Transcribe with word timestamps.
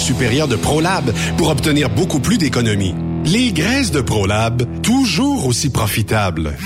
supérieure 0.00 0.48
de 0.48 0.56
ProLab 0.56 1.12
pour 1.36 1.50
obtenir 1.50 1.90
beaucoup 1.90 2.20
plus 2.20 2.38
d'économies. 2.38 2.94
Les 3.24 3.52
graisses 3.52 3.90
de 3.90 4.00
ProLab, 4.00 4.62
toujours 4.82 5.46
aussi 5.46 5.70
profitables. 5.70 6.56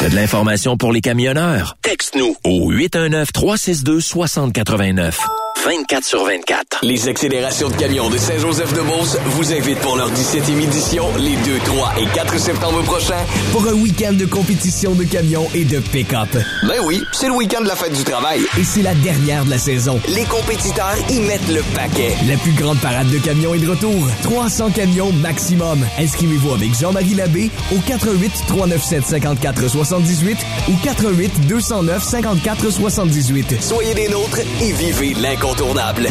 T'as 0.00 0.10
de 0.10 0.14
l'information 0.14 0.76
pour 0.76 0.92
les 0.92 1.00
camionneurs? 1.00 1.76
Texte-nous 1.82 2.36
au 2.44 2.70
819-362-6089. 2.72 5.14
24 5.62 6.04
sur 6.04 6.24
24. 6.24 6.80
Les 6.82 7.08
accélérations 7.08 7.68
de 7.70 7.76
camions 7.76 8.10
de 8.10 8.18
Saint-Joseph-de-Beauce 8.18 9.16
vous 9.26 9.52
invitent 9.52 9.78
pour 9.78 9.96
leur 9.96 10.10
17e 10.10 10.60
édition 10.62 11.06
les 11.18 11.36
2, 11.36 11.58
3 11.64 11.92
et 12.00 12.06
4 12.14 12.38
septembre 12.38 12.82
prochains 12.82 13.24
pour 13.52 13.66
un 13.66 13.72
week-end 13.72 14.12
de 14.12 14.26
compétition 14.26 14.92
de 14.94 15.04
camions 15.04 15.46
et 15.54 15.64
de 15.64 15.78
pick-up. 15.78 16.28
Ben 16.64 16.80
oui, 16.84 17.02
c'est 17.12 17.28
le 17.28 17.32
week-end 17.34 17.62
de 17.62 17.68
la 17.68 17.76
fête 17.76 17.94
du 17.94 18.04
travail. 18.04 18.40
Et 18.58 18.64
c'est 18.64 18.82
la 18.82 18.94
dernière 18.96 19.44
de 19.46 19.50
la 19.50 19.58
saison. 19.58 19.98
Les 20.08 20.24
compétiteurs 20.24 20.96
y 21.08 21.20
mettent 21.20 21.48
le 21.48 21.62
paquet. 21.74 22.14
La 22.28 22.36
plus 22.36 22.52
grande 22.52 22.78
parade 22.80 23.08
de 23.10 23.18
camions 23.18 23.54
est 23.54 23.58
de 23.60 23.70
retour. 23.70 24.06
300 24.22 24.70
camions 24.72 25.12
maximum. 25.12 25.86
Inscrivez-vous 25.98 26.52
avec 26.52 26.74
Jean-Marie 26.78 27.14
Labbé 27.14 27.50
au 27.74 27.78
88 27.86 28.32
397 28.48 29.04
54 29.06 29.68
78 29.68 30.36
ou 30.68 30.72
88 30.84 31.46
209 31.46 32.02
54 32.04 32.70
78. 32.70 33.62
Soyez 33.62 33.94
des 33.94 34.08
nôtres 34.08 34.40
et 34.60 34.72
vivez 34.72 35.14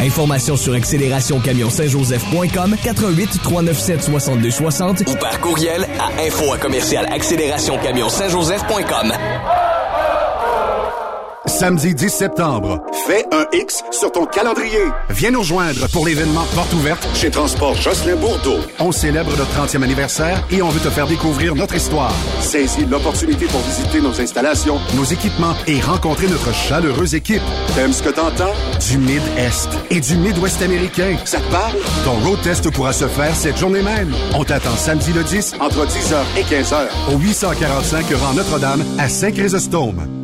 Informations 0.00 0.56
sur 0.56 0.74
accélérationcamion-saint-joseph.com 0.74 2.76
88 2.82 3.42
397 3.42 4.02
62 4.02 4.50
60 4.50 5.02
ou 5.08 5.14
par 5.16 5.40
courriel 5.40 5.86
à 5.98 6.10
info 6.22 6.52
à 6.52 6.58
commercial 6.58 7.06
accélérationcamion-saint-joseph.com. 7.10 9.12
Samedi 11.46 11.94
10 11.94 12.08
septembre, 12.08 12.80
fais 13.06 13.22
un 13.30 13.44
X 13.52 13.82
sur 13.90 14.10
ton 14.10 14.24
calendrier. 14.24 14.80
Viens 15.10 15.30
nous 15.30 15.40
rejoindre 15.40 15.86
pour 15.90 16.06
l'événement 16.06 16.44
Porte 16.54 16.72
ouverte 16.72 17.06
chez 17.14 17.30
Transport 17.30 17.74
Jocelyn 17.74 18.16
Bourdeau. 18.16 18.56
On 18.78 18.92
célèbre 18.92 19.30
notre 19.36 19.50
30e 19.52 19.82
anniversaire 19.82 20.42
et 20.50 20.62
on 20.62 20.70
veut 20.70 20.80
te 20.80 20.88
faire 20.88 21.06
découvrir 21.06 21.54
notre 21.54 21.74
histoire. 21.74 22.14
Saisis 22.40 22.86
l'opportunité 22.86 23.44
pour 23.44 23.60
visiter 23.60 24.00
nos 24.00 24.18
installations, 24.18 24.78
nos 24.96 25.04
équipements 25.04 25.54
et 25.66 25.80
rencontrer 25.82 26.28
notre 26.28 26.54
chaleureuse 26.54 27.14
équipe. 27.14 27.42
T'aimes 27.74 27.92
ce 27.92 28.02
que 28.02 28.08
t'entends? 28.08 28.54
Du 28.88 28.96
Mid-Est 28.96 29.68
et 29.90 30.00
du 30.00 30.16
Mid-Ouest 30.16 30.62
américain. 30.62 31.16
Ça 31.26 31.40
te 31.40 31.50
parle? 31.52 31.76
Ton 32.04 32.14
road 32.26 32.40
test 32.42 32.70
pourra 32.70 32.94
se 32.94 33.06
faire 33.06 33.36
cette 33.36 33.58
journée 33.58 33.82
même. 33.82 34.14
On 34.34 34.44
t'attend 34.44 34.76
samedi 34.76 35.12
le 35.12 35.22
10 35.22 35.56
entre 35.60 35.84
10h 35.84 36.16
et 36.38 36.42
15h 36.42 37.14
au 37.14 37.18
845 37.18 38.06
rang 38.14 38.32
Notre-Dame 38.32 38.82
à 38.98 39.10
Saint-Chrysostome. 39.10 40.23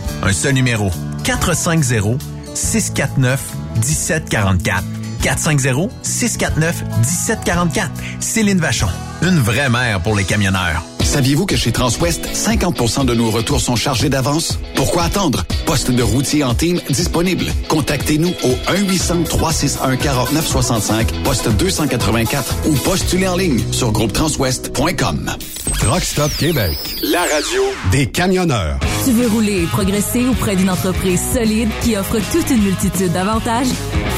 Un 0.23 0.33
seul 0.33 0.53
numéro. 0.53 0.89
450 1.23 2.21
649 2.53 3.41
1744. 3.75 4.83
450 5.21 5.91
649 6.01 6.83
1744. 6.99 7.91
Céline 8.19 8.59
Vachon, 8.59 8.87
une 9.21 9.39
vraie 9.39 9.69
mère 9.69 10.01
pour 10.01 10.15
les 10.15 10.23
camionneurs. 10.23 10.83
Saviez-vous 11.11 11.45
que 11.45 11.57
chez 11.57 11.73
Transwest, 11.73 12.25
50% 12.33 13.03
de 13.03 13.13
nos 13.13 13.29
retours 13.29 13.59
sont 13.59 13.75
chargés 13.75 14.07
d'avance? 14.07 14.57
Pourquoi 14.75 15.03
attendre? 15.03 15.43
Poste 15.65 15.91
de 15.91 16.01
routier 16.01 16.45
en 16.45 16.55
team 16.55 16.79
disponible. 16.89 17.47
Contactez-nous 17.67 18.29
au 18.29 18.55
1-800-361-4965, 18.71 21.07
poste 21.25 21.49
284 21.49 22.55
ou 22.65 22.75
postulez 22.75 23.27
en 23.27 23.35
ligne 23.35 23.59
sur 23.73 23.91
groupetranswest.com. 23.91 25.35
Rockstop 25.85 26.31
Québec. 26.37 26.77
La 27.11 27.21
radio 27.21 27.61
des 27.91 28.05
camionneurs. 28.05 28.77
Tu 29.03 29.11
veux 29.11 29.27
rouler 29.27 29.63
et 29.63 29.65
progresser 29.65 30.27
auprès 30.27 30.55
d'une 30.55 30.69
entreprise 30.69 31.19
solide 31.33 31.69
qui 31.81 31.97
offre 31.97 32.17
toute 32.31 32.51
une 32.51 32.61
multitude 32.61 33.11
d'avantages? 33.11 33.65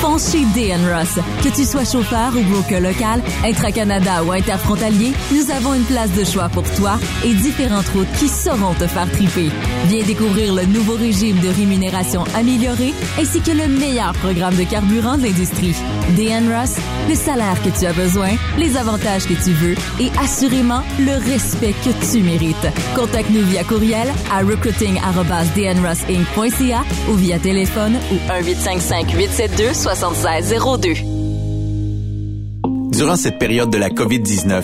Fonce 0.01 0.33
chez 0.33 0.43
DN 0.53 0.81
Ross. 0.93 1.19
Que 1.41 1.47
tu 1.55 1.63
sois 1.63 1.85
chauffeur 1.85 2.33
ou 2.35 2.41
broker 2.51 2.81
local, 2.81 3.21
intra-Canada 3.45 4.25
ou 4.25 4.33
interfrontalier, 4.33 5.13
nous 5.31 5.49
avons 5.51 5.73
une 5.73 5.85
place 5.85 6.11
de 6.11 6.25
choix 6.25 6.49
pour 6.49 6.69
toi 6.75 6.82
et 7.23 7.33
différentes 7.33 7.88
routes 7.89 8.11
qui 8.19 8.27
sauront 8.27 8.73
te 8.73 8.88
faire 8.88 9.09
triper. 9.11 9.49
Viens 9.88 10.03
découvrir 10.03 10.53
le 10.53 10.66
nouveau 10.66 10.95
régime 10.95 11.39
de 11.39 11.47
rémunération 11.49 12.23
amélioré 12.35 12.94
ainsi 13.19 13.41
que 13.41 13.51
le 13.51 13.67
meilleur 13.67 14.13
programme 14.13 14.55
de 14.55 14.63
carburant 14.63 15.17
de 15.17 15.23
l'industrie. 15.23 15.75
DN 16.17 16.51
Ross, 16.53 16.75
le 17.09 17.16
salaire 17.16 17.61
que 17.63 17.69
tu 17.69 17.85
as 17.85 17.94
besoin, 17.94 18.31
les 18.57 18.75
avantages 18.77 19.25
que 19.25 19.33
tu 19.33 19.51
veux 19.51 19.75
et 19.99 20.09
assurément 20.19 20.81
le 20.99 21.16
respect 21.31 21.73
que 21.83 21.89
tu 22.11 22.21
mérites. 22.21 22.67
Contacte-nous 22.95 23.45
via 23.45 23.63
courriel 23.63 24.07
à 24.31 24.39
recruiting@dnrossinc.ca 24.39 26.83
ou 27.09 27.13
via 27.13 27.39
téléphone 27.39 27.97
ou 28.11 28.15
1855 28.15 29.13
872 29.13 29.73
7602. 29.73 30.94
Durant 32.91 33.15
cette 33.15 33.39
période 33.39 33.71
de 33.71 33.77
la 33.77 33.89
COVID-19, 33.89 34.63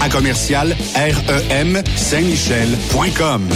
à 0.00 0.08
commercial 0.08 0.76
REM 0.94 1.82
Saint-Michel.com. 1.96 3.48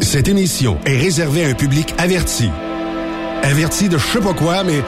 Cette 0.00 0.28
émission 0.28 0.78
est 0.86 0.96
réservée 0.96 1.44
à 1.44 1.48
un 1.48 1.54
public 1.54 1.94
averti. 1.98 2.50
Averti 3.42 3.88
de 3.88 3.98
je 3.98 4.06
sais 4.06 4.20
pas 4.20 4.34
quoi, 4.34 4.64
mais 4.64 4.82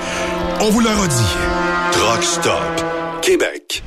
on 0.61 0.71
vous 0.71 0.81
le 0.81 0.89
redit. 0.89 1.37
Truck 1.93 2.23
Stop 2.23 2.85
Québec. 3.23 3.83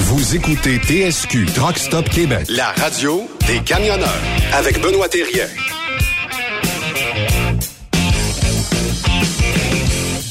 Vous 0.00 0.36
écoutez 0.36 0.78
TSQ 0.78 1.46
Truck 1.46 1.78
Stop 1.78 2.08
Québec, 2.08 2.46
la 2.48 2.68
radio 2.72 3.28
des 3.46 3.58
camionneurs 3.60 4.08
avec 4.52 4.80
Benoît 4.80 5.08
Thérien. 5.08 5.46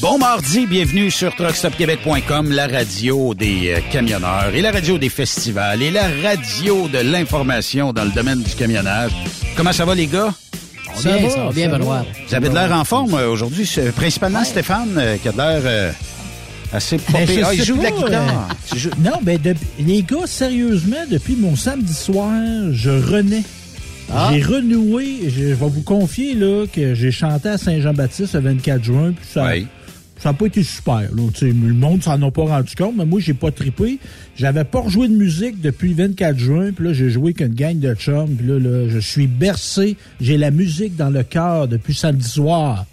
Bon 0.08 0.18
mardi, 0.18 0.68
bienvenue 0.68 1.10
sur 1.10 1.34
truckstopquebec.com, 1.34 2.52
la 2.52 2.68
radio 2.68 3.34
des 3.34 3.74
euh, 3.74 3.80
camionneurs 3.90 4.54
et 4.54 4.60
la 4.62 4.70
radio 4.70 4.98
des 4.98 5.08
festivals 5.08 5.82
et 5.82 5.90
la 5.90 6.04
radio 6.22 6.86
de 6.86 6.98
l'information 6.98 7.92
dans 7.92 8.04
le 8.04 8.12
domaine 8.12 8.40
du 8.40 8.54
camionnage. 8.54 9.10
Comment 9.56 9.72
ça 9.72 9.84
va 9.84 9.96
les 9.96 10.06
gars? 10.06 10.32
Ça, 10.94 11.16
va, 11.18 11.28
ça 11.28 11.44
va 11.46 11.50
bien, 11.50 11.68
Benoît. 11.68 12.06
Vous 12.28 12.34
avez 12.36 12.48
de 12.48 12.54
l'air 12.54 12.70
en 12.70 12.84
forme 12.84 13.14
euh, 13.14 13.28
aujourd'hui, 13.28 13.68
principalement 13.96 14.44
Stéphane 14.44 14.94
euh, 14.96 15.16
qui 15.16 15.26
a 15.26 15.32
de 15.32 15.38
l'air 15.38 15.62
euh, 15.64 15.90
assez 16.72 16.98
Ben, 17.12 17.26
je 17.26 17.40
Ah, 17.44 17.52
il 17.52 17.64
joue 17.64 17.76
de 17.76 17.82
la 17.82 17.90
guitare. 17.90 18.48
euh, 18.76 18.90
Non, 19.02 19.18
ben, 19.22 19.38
de- 19.42 19.56
les 19.80 20.02
gars, 20.04 20.26
sérieusement, 20.26 21.04
depuis 21.10 21.34
mon 21.34 21.56
samedi 21.56 21.92
soir, 21.92 22.30
je 22.70 22.90
renais. 22.90 23.42
Ah. 24.14 24.30
J'ai 24.32 24.40
renoué, 24.40 25.18
je, 25.24 25.30
je 25.30 25.46
vais 25.48 25.56
vous 25.68 25.82
confier 25.82 26.34
là, 26.34 26.64
que 26.72 26.94
j'ai 26.94 27.10
chanté 27.10 27.48
à 27.48 27.58
Saint-Jean-Baptiste 27.58 28.34
le 28.34 28.40
24 28.40 28.84
juin, 28.84 29.12
puis 29.16 29.26
ça 29.34 29.46
Oui. 29.46 29.66
Ça 30.18 30.30
n'a 30.30 30.32
pas 30.34 30.46
été 30.46 30.62
super. 30.62 31.00
Là. 31.00 31.22
Tu 31.34 31.38
sais, 31.40 31.46
Le 31.46 31.74
monde 31.74 32.02
s'en 32.02 32.20
a 32.22 32.30
pas 32.30 32.44
rendu 32.44 32.74
compte, 32.74 32.94
mais 32.96 33.04
moi, 33.04 33.20
j'ai 33.20 33.34
pas 33.34 33.50
trippé. 33.50 33.98
J'avais 34.36 34.64
pas 34.64 34.80
rejoué 34.80 35.08
de 35.08 35.14
musique 35.14 35.60
depuis 35.60 35.90
le 35.90 36.06
24 36.08 36.38
juin, 36.38 36.70
puis 36.72 36.84
là, 36.86 36.92
j'ai 36.92 37.10
joué 37.10 37.32
qu'une 37.34 37.54
gang 37.54 37.78
de 37.78 37.94
chums, 37.94 38.34
puis 38.36 38.46
là, 38.46 38.58
là, 38.58 38.88
je 38.88 38.98
suis 38.98 39.26
bercé. 39.26 39.96
J'ai 40.20 40.36
la 40.38 40.50
musique 40.50 40.96
dans 40.96 41.10
le 41.10 41.22
cœur 41.22 41.68
depuis 41.68 41.94
samedi 41.94 42.28
soir. 42.28 42.86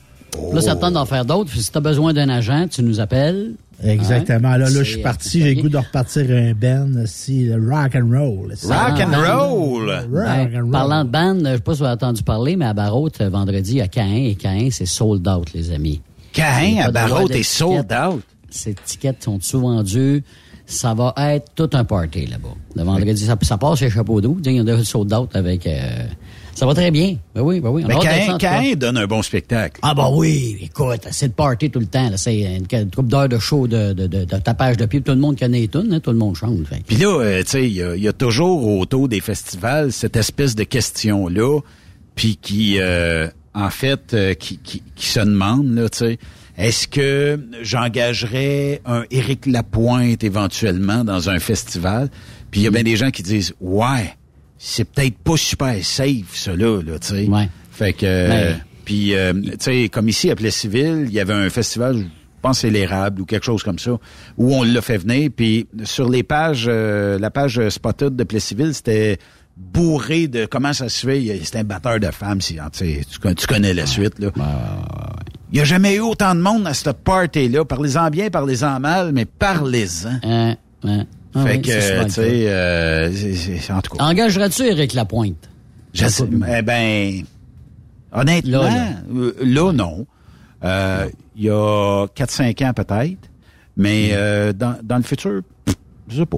Là, 0.54 0.62
ça 0.62 0.76
te 0.76 0.82
tente 0.82 0.94
d'en 0.96 1.06
faire 1.06 1.26
d'autres. 1.26 1.52
Si 1.56 1.72
tu 1.72 1.78
as 1.78 1.82
besoin 1.82 2.12
d'un 2.14 2.28
agent, 2.30 2.68
tu 2.68 2.82
nous 2.84 3.00
appelles. 3.00 3.52
Exactement. 3.84 4.50
Hein? 4.50 4.58
Là, 4.58 4.70
là, 4.70 4.84
je 4.84 4.92
suis 4.92 5.02
parti. 5.02 5.42
J'ai 5.42 5.56
le 5.56 5.62
goût 5.62 5.70
de 5.70 5.78
repartir 5.78 6.26
un 6.30 6.54
band, 6.54 7.04
si 7.06 7.46
le 7.46 7.56
rock 7.56 7.96
and 7.96 8.10
roll. 8.10 8.54
Rock 8.64 9.00
and 9.00 9.12
Ah, 9.14 9.36
roll! 9.46 9.90
Rock 9.90 10.08
Ben, 10.12 10.50
and 10.56 10.62
roll. 10.64 10.72
parlant 10.72 11.04
de 11.06 11.10
band, 11.10 11.40
je 11.44 11.56
sais 11.56 11.60
pas 11.60 11.74
si 11.74 11.80
vous 11.80 11.86
avez 11.86 11.94
entendu 11.94 12.24
parler, 12.24 12.56
mais 12.56 12.66
à 12.66 12.74
Barraute, 12.74 13.20
euh, 13.22 13.30
vendredi, 13.30 13.82
à 13.82 13.88
Caen, 13.94 14.12
et 14.14 14.38
Caen, 14.42 14.70
c'est 14.72 14.86
sold 14.86 15.28
out, 15.28 15.54
les 15.54 15.72
amis. 15.72 16.02
Pas 16.42 16.48
à 16.48 16.92
de 16.92 16.98
est 16.98 17.38
d'étiquette. 17.38 17.46
sold 17.46 17.94
out. 17.94 18.22
Ces 18.50 18.74
tickets 18.74 19.24
sont 19.24 19.40
tout 19.40 19.60
vendues. 19.60 20.24
Ça 20.66 20.94
va 20.94 21.14
être 21.18 21.52
tout 21.56 21.70
un 21.74 21.84
party 21.84 22.26
là-bas. 22.28 22.56
Le 22.76 22.84
vendredi, 22.84 23.26
ça, 23.26 23.36
ça 23.42 23.58
passe 23.58 23.80
chez 23.80 23.90
Chapeau 23.90 24.22
d'eau. 24.22 24.38
Il 24.46 24.54
y 24.54 24.60
a 24.60 24.64
déjà 24.64 24.84
sold 24.84 25.14
out 25.14 25.30
avec... 25.36 25.68
euh, 25.68 26.06
ça 26.56 26.66
va 26.66 26.74
très 26.74 26.90
bien. 26.92 27.18
Ben 27.36 27.42
oui, 27.42 27.60
ben 27.60 27.70
oui. 27.70 27.82
On 27.84 27.88
Mais 27.88 27.96
a 27.96 27.98
hâte 27.98 28.04
d'être 28.04 28.14
ça, 28.14 28.18
Caïn, 28.18 28.30
en 28.30 28.34
tout 28.34 28.38
cas. 28.46 28.60
Caïn 28.60 28.76
donne 28.76 28.98
un 28.98 29.08
bon 29.08 29.22
spectacle. 29.24 29.80
Ah 29.82 29.94
bah 29.94 30.08
oui, 30.12 30.58
écoute, 30.62 31.02
c'est 31.12 31.26
le 31.28 31.32
party 31.34 31.70
tout 31.70 31.80
le 31.80 31.88
temps. 31.88 32.10
C'est 32.16 32.40
une, 32.40 32.66
une 32.72 32.92
couple 32.92 33.10
d'heures 33.10 33.28
de 33.28 33.40
show, 33.40 33.68
de, 33.68 33.92
de, 33.94 34.08
de, 34.08 34.24
de 34.24 34.38
tapage 34.38 34.78
de 34.78 34.86
pied. 34.86 35.02
Tout 35.02 35.12
le 35.12 35.18
monde 35.18 35.38
connaît 35.38 35.62
les 35.62 35.68
tunes, 35.68 35.92
hein, 35.92 36.00
tout 36.00 36.12
le 36.12 36.18
monde 36.18 36.36
chante. 36.36 36.66
Fait. 36.68 36.82
Puis 36.88 36.96
là, 36.98 37.20
euh, 37.20 37.44
tu 37.44 37.50
sais, 37.50 37.64
il 37.68 37.74
y, 37.74 38.02
y 38.02 38.08
a 38.08 38.14
toujours 38.14 38.66
autour 38.78 39.10
des 39.10 39.20
festivals 39.20 39.92
cette 39.92 40.16
espèce 40.16 40.56
de 40.56 40.64
question-là, 40.64 41.60
puis 42.16 42.38
qui, 42.42 42.78
euh, 42.80 43.28
en 43.54 43.70
fait, 43.70 44.14
euh, 44.14 44.34
qui, 44.34 44.58
qui, 44.58 44.82
qui 44.96 45.06
se 45.06 45.20
demande, 45.20 45.74
là, 45.76 45.90
tu 45.90 46.00
sais, 46.00 46.20
est-ce 46.58 46.88
que 46.88 47.40
j'engagerais 47.62 48.82
un 48.86 49.04
Éric 49.10 49.46
Lapointe 49.46 50.24
éventuellement 50.24 51.04
dans 51.04 51.30
un 51.30 51.40
festival? 51.40 52.10
Puis 52.52 52.62
il 52.62 52.64
y 52.64 52.68
a 52.68 52.72
bien 52.72 52.84
des 52.84 52.96
gens 52.96 53.10
qui 53.10 53.24
disent, 53.24 53.54
ouais, 53.60 54.16
c'est 54.58 54.86
peut-être 54.86 55.18
pas 55.18 55.38
super 55.38 55.76
safe, 55.84 56.36
ça 56.36 56.56
là, 56.56 56.82
tu 56.82 57.08
sais. 57.08 57.28
Ouais. 57.28 57.50
Fait 57.72 57.94
que, 57.94 58.06
euh, 58.06 58.54
puis, 58.86 59.16
euh, 59.16 59.34
tu 59.34 59.56
sais, 59.60 59.90
comme 59.90 60.08
ici 60.08 60.30
à 60.30 60.36
Plessisville, 60.36 61.06
il 61.08 61.14
y 61.14 61.20
avait 61.20 61.34
un 61.34 61.50
festival, 61.50 61.98
je 61.98 62.04
pense 62.42 62.60
c'est 62.60 62.70
l'érable 62.70 63.22
ou 63.22 63.26
quelque 63.26 63.46
chose 63.46 63.64
comme 63.64 63.80
ça, 63.80 63.98
où 64.38 64.56
on 64.56 64.62
l'a 64.62 64.82
fait 64.82 65.00
venir. 65.00 65.32
Puis 65.36 65.68
sur 65.84 66.08
les 66.08 66.22
pages, 66.22 66.66
euh, 66.68 67.18
la 67.18 67.32
page 67.32 67.68
Spotted 67.70 68.16
de 68.16 68.24
Plessisville, 68.24 68.76
c'était 68.76 69.18
bourré 69.58 70.28
de 70.28 70.46
comment 70.46 70.74
ça 70.74 70.90
se 70.90 71.06
fait. 71.06 71.40
C'était 71.44 71.60
un 71.60 71.64
batteur 71.64 72.00
de 72.00 72.08
femmes, 72.12 72.42
si, 72.42 72.56
tu, 72.56 72.62
sais, 72.74 73.02
tu, 73.10 73.36
tu 73.36 73.48
connais 73.48 73.74
la 73.74 73.86
suite. 73.86 74.20
là. 74.20 74.30
Il 75.52 75.56
n'y 75.58 75.62
a 75.62 75.66
jamais 75.66 75.96
eu 75.96 76.00
autant 76.00 76.34
de 76.34 76.42
monde 76.42 76.66
à 76.66 76.74
cette 76.74 76.92
party-là. 77.04 77.64
Parlez-en 77.66 78.10
bien, 78.10 78.30
parlez-en 78.32 78.80
mal, 78.80 79.12
mais 79.14 79.26
parlez-en. 79.26 80.20
Hein, 80.24 80.56
hein. 80.84 81.06
Ah 81.36 81.46
fait 81.46 81.56
oui, 81.58 81.62
que, 81.62 81.72
c'est 81.82 81.98
le 82.00 82.06
tu 82.06 82.12
sais, 82.12 82.50
euh, 82.50 83.12
c'est- 83.12 83.60
c'est- 83.60 83.74
en 83.74 83.82
tout 83.82 83.96
cas. 83.96 84.04
Engageras-tu 84.04 84.64
Éric 84.64 84.94
Lapointe? 84.94 85.50
Je 85.94 86.06
sais- 86.08 86.28
eh 86.58 86.62
ben, 86.62 87.24
honnêtement, 88.12 88.64
Là, 88.64 88.90
là, 89.10 89.32
là. 89.44 89.72
non. 89.74 90.06
Euh, 90.64 91.10
Il 91.36 91.46
y 91.46 91.50
a 91.50 92.06
4-5 92.16 92.62
ans 92.62 92.74
peut-être, 92.74 93.18
mais 93.76 94.10
euh, 94.14 94.54
dans, 94.54 94.76
dans 94.84 94.98
le 94.98 95.02
futur, 95.04 95.42
je 96.08 96.18
sais 96.18 96.26
pas. 96.28 96.38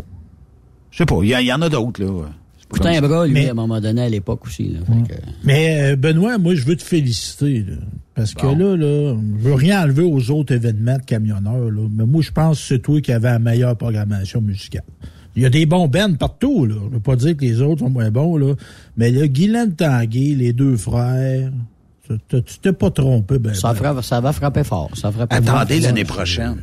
Je 0.91 0.97
sais 0.99 1.05
pas, 1.05 1.17
il 1.21 1.27
y, 1.27 1.45
y 1.45 1.51
en 1.53 1.61
a 1.61 1.67
d'autres, 1.67 2.01
là. 2.01 2.29
Putain, 2.73 2.97
un 2.97 3.01
bras, 3.07 3.25
lui, 3.27 3.33
Mais- 3.33 3.47
à 3.47 3.51
un 3.51 3.55
moment 3.55 3.79
donné, 3.79 4.01
à 4.03 4.09
l'époque 4.09 4.45
aussi. 4.45 4.69
Là, 4.69 4.79
fait 4.85 5.13
que- 5.15 5.21
Mais 5.43 5.91
euh, 5.91 5.95
Benoît, 5.95 6.37
moi, 6.37 6.55
je 6.55 6.65
veux 6.65 6.75
te 6.75 6.83
féliciter. 6.83 7.59
là. 7.67 7.75
parce 8.15 8.33
que 8.33 8.45
là, 8.45 8.77
là, 8.77 9.15
je 9.37 9.43
veux 9.43 9.53
rien 9.55 9.83
enlever 9.83 10.03
aux 10.03 10.31
autres 10.31 10.53
événements 10.53 10.97
de 10.97 11.03
camionneurs. 11.03 11.69
Là, 11.69 11.87
mais 11.91 12.05
moi, 12.05 12.21
je 12.21 12.31
pense 12.31 12.59
que 12.61 12.65
c'est 12.67 12.79
toi 12.79 13.01
qui 13.01 13.11
avais 13.11 13.27
la 13.29 13.39
meilleure 13.39 13.75
programmation 13.75 14.39
musicale. 14.41 14.83
Il 15.35 15.43
y 15.43 15.45
a 15.45 15.49
des 15.49 15.65
bons 15.65 15.89
bands 15.89 16.13
partout. 16.13 16.65
Là. 16.65 16.75
Je 16.89 16.93
veux 16.93 16.99
pas 17.01 17.17
dire 17.17 17.35
que 17.35 17.41
les 17.41 17.59
autres 17.61 17.79
sont 17.79 17.89
moins 17.89 18.09
bons. 18.09 18.37
Là. 18.37 18.53
Mais 18.95 19.11
là, 19.11 19.27
Guylaine 19.27 19.75
Tanguay, 19.75 20.33
les 20.33 20.53
deux 20.53 20.77
frères, 20.77 21.51
tu 22.07 22.41
t'es- 22.61 22.71
pas 22.71 22.89
trompé. 22.89 23.37
Ben, 23.37 23.53
ça, 23.53 23.73
ben. 23.73 23.79
frappe- 23.79 24.01
ça 24.03 24.21
va 24.21 24.31
frapper 24.31 24.63
fort. 24.63 24.91
Ça 24.95 25.11
frappe 25.11 25.33
Attendez 25.33 25.81
l'année 25.81 26.05
prochaine. 26.05 26.61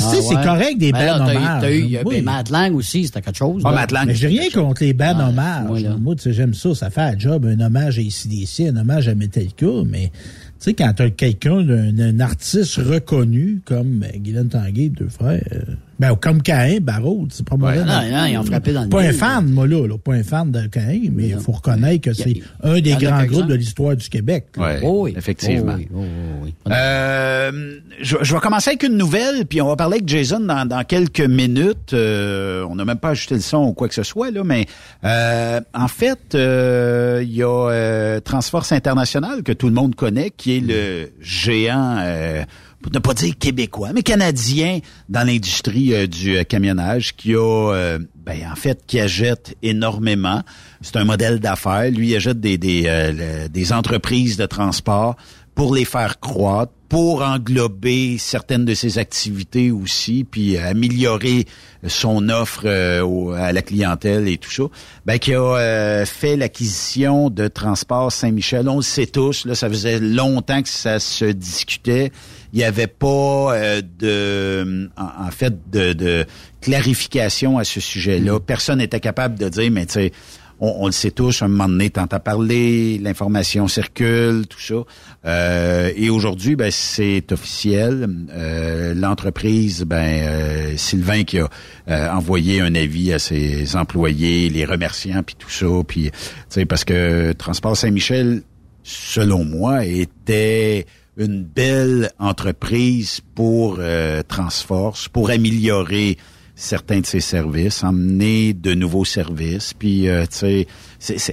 Parce 0.00 0.12
que 0.12 0.16
tu 0.16 0.22
sais, 0.22 0.28
c'est 0.28 0.42
correct 0.44 0.78
des 0.78 0.92
Ben 0.92 0.98
t'as 0.98 1.06
eu- 1.06 1.36
hommages. 1.36 1.60
t'as 1.62 1.70
eu- 1.72 1.78
Il 1.80 1.90
y 1.90 1.96
a 1.98 2.02
Oui. 2.04 2.16
ben, 2.16 2.24
Matt 2.24 2.50
Lang 2.50 2.74
aussi, 2.74 3.06
c'était 3.06 3.20
quelque 3.22 3.36
chose. 3.36 3.62
Ah, 3.64 3.70
là. 3.70 3.76
Matt 3.76 3.92
Lang. 3.92 4.06
Mais 4.06 4.14
j'ai 4.14 4.26
rien 4.28 4.50
contre 4.52 4.82
les 4.82 4.92
bands 4.92 5.16
Ouais, 5.18 5.24
hommages. 5.28 5.66
moi. 5.66 5.96
Moi, 6.00 6.14
tu 6.16 6.22
sais, 6.22 6.32
j'aime 6.32 6.54
ça. 6.54 6.74
Ça 6.74 6.90
fait 6.90 7.00
un 7.00 7.18
job, 7.18 7.46
un 7.46 7.60
hommage 7.64 7.98
à 7.98 8.02
ACDC, 8.02 8.68
un 8.68 8.76
hommage 8.76 9.08
à 9.08 9.14
Metallica. 9.14 9.66
Mais, 9.88 10.10
tu 10.10 10.12
sais, 10.58 10.74
quand 10.74 10.92
t'as 10.96 11.10
quelqu'un, 11.10 11.62
d'un 11.62 11.98
un 11.98 12.20
artiste 12.20 12.76
reconnu, 12.76 13.60
comme 13.64 14.02
euh, 14.04 14.18
Guylaine 14.18 14.48
Tanguay, 14.48 14.88
deux 14.88 15.08
frères, 15.08 15.40
euh, 15.52 15.74
Ben, 15.98 16.16
comme 16.16 16.42
Caïn, 16.42 16.80
Barraud, 16.80 17.26
c'est 17.30 17.46
pas 17.48 17.56
mauvais. 17.56 17.84
non, 17.84 18.02
non, 18.10 18.24
ils 18.26 18.36
ont 18.38 18.42
frappé 18.44 18.72
dans 18.72 18.82
le 18.82 18.88
Pas 18.88 19.02
un 19.02 19.12
fan, 19.12 19.46
moi, 19.46 19.66
là, 19.66 19.86
là, 19.86 19.96
pas 19.96 20.14
un 20.14 20.22
fan 20.22 20.50
de 20.50 20.66
Caïn, 20.66 21.10
mais 21.12 21.28
il 21.28 21.38
faut 21.38 21.52
reconnaître 21.52 22.02
que 22.02 22.12
c'est 22.12 22.42
un 22.62 22.80
des 22.80 22.94
grands 22.94 23.24
groupes 23.24 23.46
de 23.46 23.54
l'histoire 23.54 23.94
du 23.96 24.08
Québec. 24.08 24.46
Ouais, 24.56 24.80
Oh 24.82 25.02
oui. 25.04 25.14
effectivement. 25.16 25.74
Oh 25.76 25.78
oui, 25.78 25.88
oh 25.94 26.00
oui, 26.42 26.54
oui. 26.66 26.72
Euh, 26.72 27.78
je, 28.00 28.16
je 28.22 28.34
vais 28.34 28.40
commencer 28.40 28.70
avec 28.70 28.82
une 28.82 28.96
nouvelle, 28.96 29.46
puis 29.46 29.60
on 29.60 29.68
va 29.68 29.76
parler 29.76 29.96
avec 29.98 30.08
Jason 30.08 30.40
dans, 30.40 30.66
dans 30.66 30.82
quelques 30.84 31.20
minutes. 31.20 31.92
Euh, 31.92 32.66
on 32.68 32.74
n'a 32.74 32.84
même 32.84 32.98
pas 32.98 33.10
ajouté 33.10 33.34
le 33.36 33.40
son 33.40 33.64
ou 33.66 33.72
quoi 33.72 33.88
que 33.88 33.94
ce 33.94 34.02
soit, 34.02 34.30
là, 34.30 34.42
mais 34.44 34.66
euh, 35.04 35.60
en 35.74 35.88
fait, 35.88 36.34
euh, 36.34 37.20
il 37.22 37.32
y 37.34 37.42
a 37.42 37.48
euh, 37.70 38.20
Transforce 38.20 38.72
International 38.72 39.42
que 39.42 39.52
tout 39.52 39.68
le 39.68 39.74
monde 39.74 39.94
connaît, 39.94 40.30
qui 40.36 40.56
est 40.56 40.60
le 40.60 41.10
géant, 41.20 41.98
euh, 42.00 42.42
pour 42.84 42.92
ne 42.92 42.98
pas 42.98 43.14
dire 43.14 43.32
québécois, 43.38 43.92
mais 43.94 44.02
canadien 44.02 44.80
dans 45.08 45.26
l'industrie 45.26 45.94
euh, 45.94 46.06
du 46.06 46.36
euh, 46.36 46.44
camionnage, 46.44 47.16
qui 47.16 47.34
a, 47.34 47.38
euh, 47.40 47.98
ben, 48.26 48.40
en 48.52 48.56
fait, 48.56 48.82
qui 48.86 49.00
achète 49.00 49.56
énormément. 49.62 50.42
C'est 50.82 50.96
un 50.96 51.04
modèle 51.04 51.40
d'affaires. 51.40 51.90
Lui, 51.90 52.10
il 52.10 52.16
achète 52.16 52.40
des, 52.40 52.58
des, 52.58 53.72
entreprises 53.72 54.36
de 54.36 54.44
transport 54.44 55.16
pour 55.54 55.74
les 55.74 55.86
faire 55.86 56.20
croître, 56.20 56.72
pour 56.90 57.22
englober 57.22 58.18
certaines 58.18 58.66
de 58.66 58.74
ses 58.74 58.98
activités 58.98 59.70
aussi, 59.70 60.24
puis 60.30 60.58
améliorer 60.58 61.46
son 61.86 62.28
offre 62.28 62.66
à 62.68 63.52
la 63.52 63.62
clientèle 63.62 64.28
et 64.28 64.36
tout 64.36 64.50
ça, 64.50 64.64
ben, 65.06 65.18
qui 65.18 65.32
a 65.34 66.04
fait 66.04 66.36
l'acquisition 66.36 67.30
de 67.30 67.48
Transport 67.48 68.12
Saint-Michel. 68.12 68.68
On 68.68 68.76
le 68.76 68.82
sait 68.82 69.06
tous, 69.06 69.46
là, 69.46 69.54
ça 69.54 69.70
faisait 69.70 70.00
longtemps 70.00 70.62
que 70.62 70.68
ça 70.68 70.98
se 70.98 71.24
discutait. 71.24 72.12
Il 72.54 72.58
n'y 72.58 72.64
avait 72.64 72.86
pas 72.86 73.56
euh, 73.56 73.82
de, 73.98 74.88
en, 74.96 75.26
en 75.26 75.30
fait, 75.32 75.54
de, 75.72 75.92
de 75.92 76.24
clarification 76.60 77.58
à 77.58 77.64
ce 77.64 77.80
sujet-là. 77.80 78.38
Personne 78.38 78.78
n'était 78.78 79.00
capable 79.00 79.36
de 79.36 79.48
dire, 79.48 79.72
mais 79.72 79.86
tu 79.86 79.94
sais, 79.94 80.12
on, 80.60 80.72
on 80.82 80.86
le 80.86 80.92
sait 80.92 81.10
tous, 81.10 81.42
un 81.42 81.48
moment 81.48 81.68
donné, 81.68 81.90
t'entends 81.90 82.20
parler, 82.20 82.98
l'information 82.98 83.66
circule, 83.66 84.46
tout 84.46 84.60
ça. 84.60 84.84
Euh, 85.26 85.90
et 85.96 86.10
aujourd'hui, 86.10 86.54
ben, 86.54 86.70
c'est 86.70 87.32
officiel. 87.32 88.08
Euh, 88.30 88.94
L'entreprise, 88.94 89.82
ben, 89.82 89.96
euh, 90.22 90.76
Sylvain 90.76 91.24
qui 91.24 91.40
a 91.40 91.48
euh, 91.88 92.10
envoyé 92.10 92.60
un 92.60 92.76
avis 92.76 93.12
à 93.12 93.18
ses 93.18 93.74
employés, 93.74 94.48
les 94.48 94.64
remerciant, 94.64 95.24
puis 95.24 95.34
tout 95.36 95.50
ça, 95.50 95.66
puis, 95.88 96.12
tu 96.12 96.18
sais, 96.50 96.66
parce 96.66 96.84
que 96.84 97.32
Transport 97.32 97.76
Saint-Michel, 97.76 98.42
selon 98.84 99.44
moi, 99.44 99.84
était 99.84 100.86
une 101.16 101.44
belle 101.44 102.10
entreprise 102.18 103.20
pour 103.34 103.76
euh, 103.78 104.22
Transforce, 104.26 105.08
pour 105.08 105.30
améliorer 105.30 106.18
certains 106.56 107.00
de 107.00 107.06
ses 107.06 107.20
services, 107.20 107.82
emmener 107.82 108.52
de 108.52 108.74
nouveaux 108.74 109.04
services. 109.04 109.74
Puis, 109.74 110.08
euh, 110.08 110.22
tu 110.26 110.36
sais, 110.36 110.66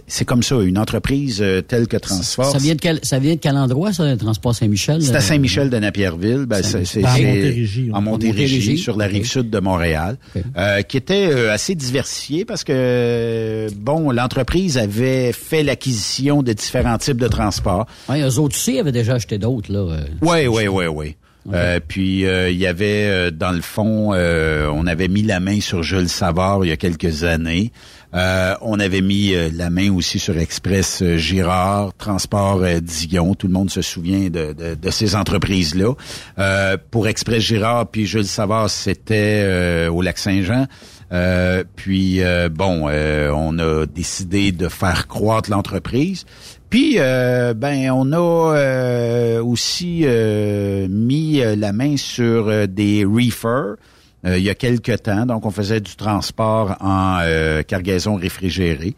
c'est- 0.08 0.26
comme 0.26 0.44
ça, 0.44 0.56
une 0.62 0.78
entreprise 0.78 1.40
euh, 1.42 1.62
telle 1.62 1.88
que 1.88 1.98
Transforce. 1.98 2.52
Ça 2.52 2.58
vient, 2.58 2.76
de 2.76 2.80
quel, 2.80 3.00
ça 3.04 3.20
vient 3.20 3.36
de 3.36 3.40
quel 3.40 3.56
endroit, 3.58 3.94
ça, 3.94 4.06
le 4.10 4.18
Transport 4.18 4.54
Saint-Michel? 4.56 5.02
C'est 5.02 5.16
à 5.16 5.22
Saint-Michel 5.22 5.70
de 5.70 5.78
Napierville, 5.78 6.46
ben, 6.46 6.62
c'est 6.62 6.86
c'est- 6.86 7.02
Montérégie, 7.02 7.90
en. 7.94 8.02
Montérégie, 8.02 8.44
Montérégie, 8.44 8.78
sur 8.78 8.98
la 8.98 9.06
rive 9.08 9.26
sud 9.26 9.50
de 9.50 9.60
Montréal, 9.60 10.18
euh, 10.58 10.82
qui 10.82 10.98
était 10.98 11.28
euh, 11.32 11.54
assez 11.54 11.76
diversifié 11.76 12.46
parce 12.46 12.64
que 12.64 12.74
euh, 12.76 13.70
bon, 13.76 14.12
l'entreprise 14.12 14.78
avait 14.78 15.32
fait 15.32 15.64
l'acquisition 15.64 16.44
de 16.44 16.54
différents 16.54 16.98
types 16.98 17.18
de 17.18 17.28
transports. 17.28 17.86
Ouais, 18.10 18.22
eux 18.22 18.40
autres 18.40 18.56
aussi 18.56 18.80
avaient 18.80 18.92
déjà 18.92 19.14
acheté 19.16 19.38
d'autres, 19.38 19.72
là. 19.72 19.80
euh. 19.80 20.02
Oui, 20.22 20.48
oui, 20.48 20.68
oui, 20.68 21.16
Euh, 21.52 21.80
puis 21.86 22.26
euh, 22.26 22.52
il 22.52 22.58
y 22.58 22.68
avait 22.68 23.08
euh, 23.08 23.32
dans 23.32 23.52
le 23.52 23.62
fond, 23.62 24.12
euh, 24.14 24.68
on 24.72 24.86
avait 24.86 25.08
mis 25.08 25.24
la 25.24 25.40
main 25.40 25.60
sur 25.60 25.82
Jules 25.82 26.10
Savard 26.10 26.64
il 26.64 26.70
y 26.70 26.72
a 26.72 26.78
quelques 26.78 27.24
années. 27.24 27.72
Euh, 28.14 28.56
on 28.62 28.80
avait 28.80 29.02
mis 29.02 29.34
la 29.54 29.70
main 29.70 29.92
aussi 29.92 30.20
sur 30.20 30.38
Express 30.38 31.02
Girard, 31.16 31.94
Transport 31.98 32.62
Digon. 32.82 33.36
Tout 33.36 33.48
le 33.48 33.54
monde 33.54 33.70
se 33.72 33.82
souvient 33.82 34.30
de, 34.30 34.54
de, 34.54 34.76
de 34.76 34.90
ces 34.90 35.16
entreprises-là. 35.16 35.94
Euh, 36.38 36.78
pour 36.92 37.08
Express 37.08 37.42
Girard 37.42 37.88
puis 37.88 38.06
Jules 38.06 38.26
Savard, 38.26 38.70
c'était 38.70 39.44
euh, 39.46 39.90
au 39.90 40.02
Lac-Saint-Jean. 40.02 40.68
Euh, 41.12 41.64
puis 41.76 42.22
euh, 42.22 42.50
bon, 42.50 42.88
euh, 42.88 43.32
on 43.36 43.58
a 43.60 43.86
décidé 43.86 44.52
de 44.52 44.70
faire 44.70 45.08
croître 45.08 45.50
l'entreprise. 45.50 46.26
Puis 46.72 46.96
euh, 47.00 47.54
ben 47.54 47.92
on 47.92 48.14
a 48.14 48.56
euh, 48.56 49.44
aussi 49.44 50.04
euh, 50.06 50.88
mis 50.90 51.42
la 51.58 51.74
main 51.74 51.98
sur 51.98 52.68
des 52.68 53.04
reefers 53.06 53.76
il 54.24 54.40
y 54.40 54.50
a 54.50 54.56
quelque 54.56 54.94
temps. 54.94 55.26
Donc 55.26 55.46
on 55.46 55.52
faisait 55.52 55.82
du 55.82 55.96
transport 55.96 56.78
en 56.80 57.22
cargaison 57.68 58.16
réfrigérée. 58.16 58.94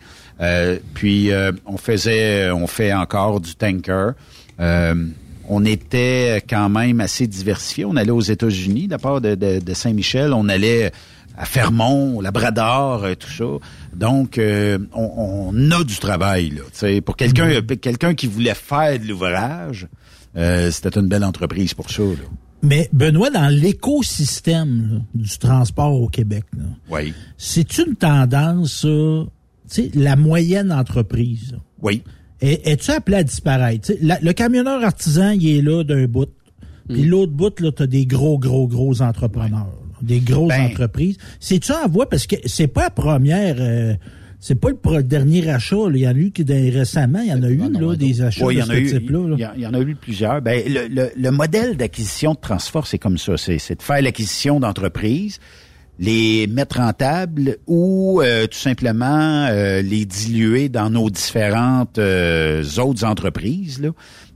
Puis 0.93 1.31
on 1.65 1.77
faisait, 1.77 2.51
on 2.51 2.67
fait 2.67 2.93
encore 2.93 3.39
du 3.39 3.55
tanker. 3.55 4.11
On 4.59 5.63
était 5.63 6.43
quand 6.47 6.67
même 6.67 6.99
assez 6.99 7.25
diversifié. 7.25 7.85
On 7.85 7.95
allait 7.95 8.11
aux 8.11 8.19
États-Unis, 8.19 8.89
de, 8.89 9.59
de 9.59 9.73
Saint-Michel. 9.73 10.33
On 10.33 10.49
allait 10.49 10.91
à 11.37 11.45
Fermont, 11.45 12.21
Labrador, 12.21 13.03
euh, 13.03 13.15
tout 13.15 13.29
ça. 13.29 13.45
Donc, 13.95 14.37
euh, 14.37 14.77
on, 14.93 15.51
on 15.53 15.71
a 15.71 15.83
du 15.83 15.95
travail 15.97 16.51
là. 16.51 16.61
Pour 17.01 17.15
quelqu'un, 17.17 17.49
Mm-hmm. 17.49 17.77
quelqu'un 17.77 18.13
qui 18.13 18.27
voulait 18.27 18.53
faire 18.55 18.99
de 18.99 19.05
l'ouvrage, 19.05 19.87
euh, 20.37 20.69
c'était 20.71 20.99
une 20.99 21.07
belle 21.07 21.23
entreprise 21.23 21.73
pour 21.73 21.89
ça. 21.89 22.03
Là. 22.03 22.15
Mais 22.61 22.89
Benoît, 22.93 23.29
dans 23.29 23.49
l'écosystème 23.49 25.03
du 25.13 25.37
transport 25.37 25.93
au 25.99 26.07
Québec, 26.07 26.45
là, 26.57 26.63
Oui, 26.89 27.13
c'est 27.37 27.77
une 27.79 27.95
tendance, 27.95 28.85
la 29.95 30.15
moyenne 30.15 30.71
entreprise. 30.71 31.55
oui. 31.81 32.03
est- 32.41 32.65
Es-tu 32.67 32.91
appelé 32.91 33.17
à 33.17 33.23
disparaître? 33.23 33.91
La- 34.01 34.19
le 34.21 34.33
camionneur 34.33 34.83
artisan, 34.83 35.31
il 35.31 35.47
est 35.57 35.61
là 35.61 35.83
d'un 35.83 36.05
bout. 36.07 36.29
Puis 36.89 37.03
l'autre 37.03 37.31
bout, 37.31 37.57
là, 37.61 37.71
t'as 37.71 37.85
des 37.87 38.05
gros, 38.05 38.37
gros, 38.37 38.67
gros 38.67 39.01
entrepreneurs. 39.01 39.79
Des 40.03 40.19
grosses 40.19 40.49
Ben- 40.49 40.65
entreprises. 40.71 41.17
C'est-tu 41.39 41.71
en 41.71 41.87
voie? 41.87 42.09
Parce 42.09 42.27
que 42.27 42.35
c'est 42.45 42.67
pas 42.67 42.83
la 42.83 42.89
première... 42.91 43.55
euh, 43.59 43.93
c'est 44.39 44.55
pas 44.55 44.69
le 44.71 45.03
dernier 45.03 45.49
achat. 45.49 45.75
là. 45.89 45.91
Il 45.95 45.99
y 46.01 46.07
en 46.07 46.11
a 46.11 46.15
eu 46.15 46.31
qui 46.31 46.43
récemment, 46.43 47.21
il 47.21 47.29
y 47.29 47.33
en 47.33 47.41
a 47.43 47.47
eu 47.49 47.61
là, 47.71 47.95
des 47.95 48.21
achats 48.21 48.45
Oui, 48.45 48.57
de 48.57 48.61
ce 48.61 48.95
type-là. 48.97 49.29
là. 49.29 49.53
il 49.55 49.61
y 49.61 49.65
en- 49.65 49.73
a 49.73 49.79
eu 49.79 49.95
plusieurs. 49.95 50.41
Ben, 50.41 50.61
le, 50.67 50.87
le- 50.93 51.11
le 51.15 51.31
modèle 51.31 51.77
d'acquisition 51.77 52.33
de 52.33 52.39
transport, 52.39 52.85
c'est 52.85 52.99
comme 52.99 53.17
ça. 53.17 53.37
C'est 53.37 53.57
c'est 53.57 53.75
de 53.75 53.81
faire 53.81 54.01
l'acquisition 54.01 54.59
d'entreprises, 54.59 55.39
les 55.97 56.47
mettre 56.47 56.81
en 56.81 56.91
table 56.91 57.55
ou 57.67 58.21
euh, 58.21 58.45
tout 58.47 58.57
simplement 58.57 59.45
euh, 59.49 59.81
les 59.81 60.05
diluer 60.05 60.67
dans 60.67 60.89
nos 60.89 61.09
différentes 61.09 61.97
euh, 61.97 62.63
autres 62.79 63.05
entreprises, 63.05 63.79
là. 63.79 63.91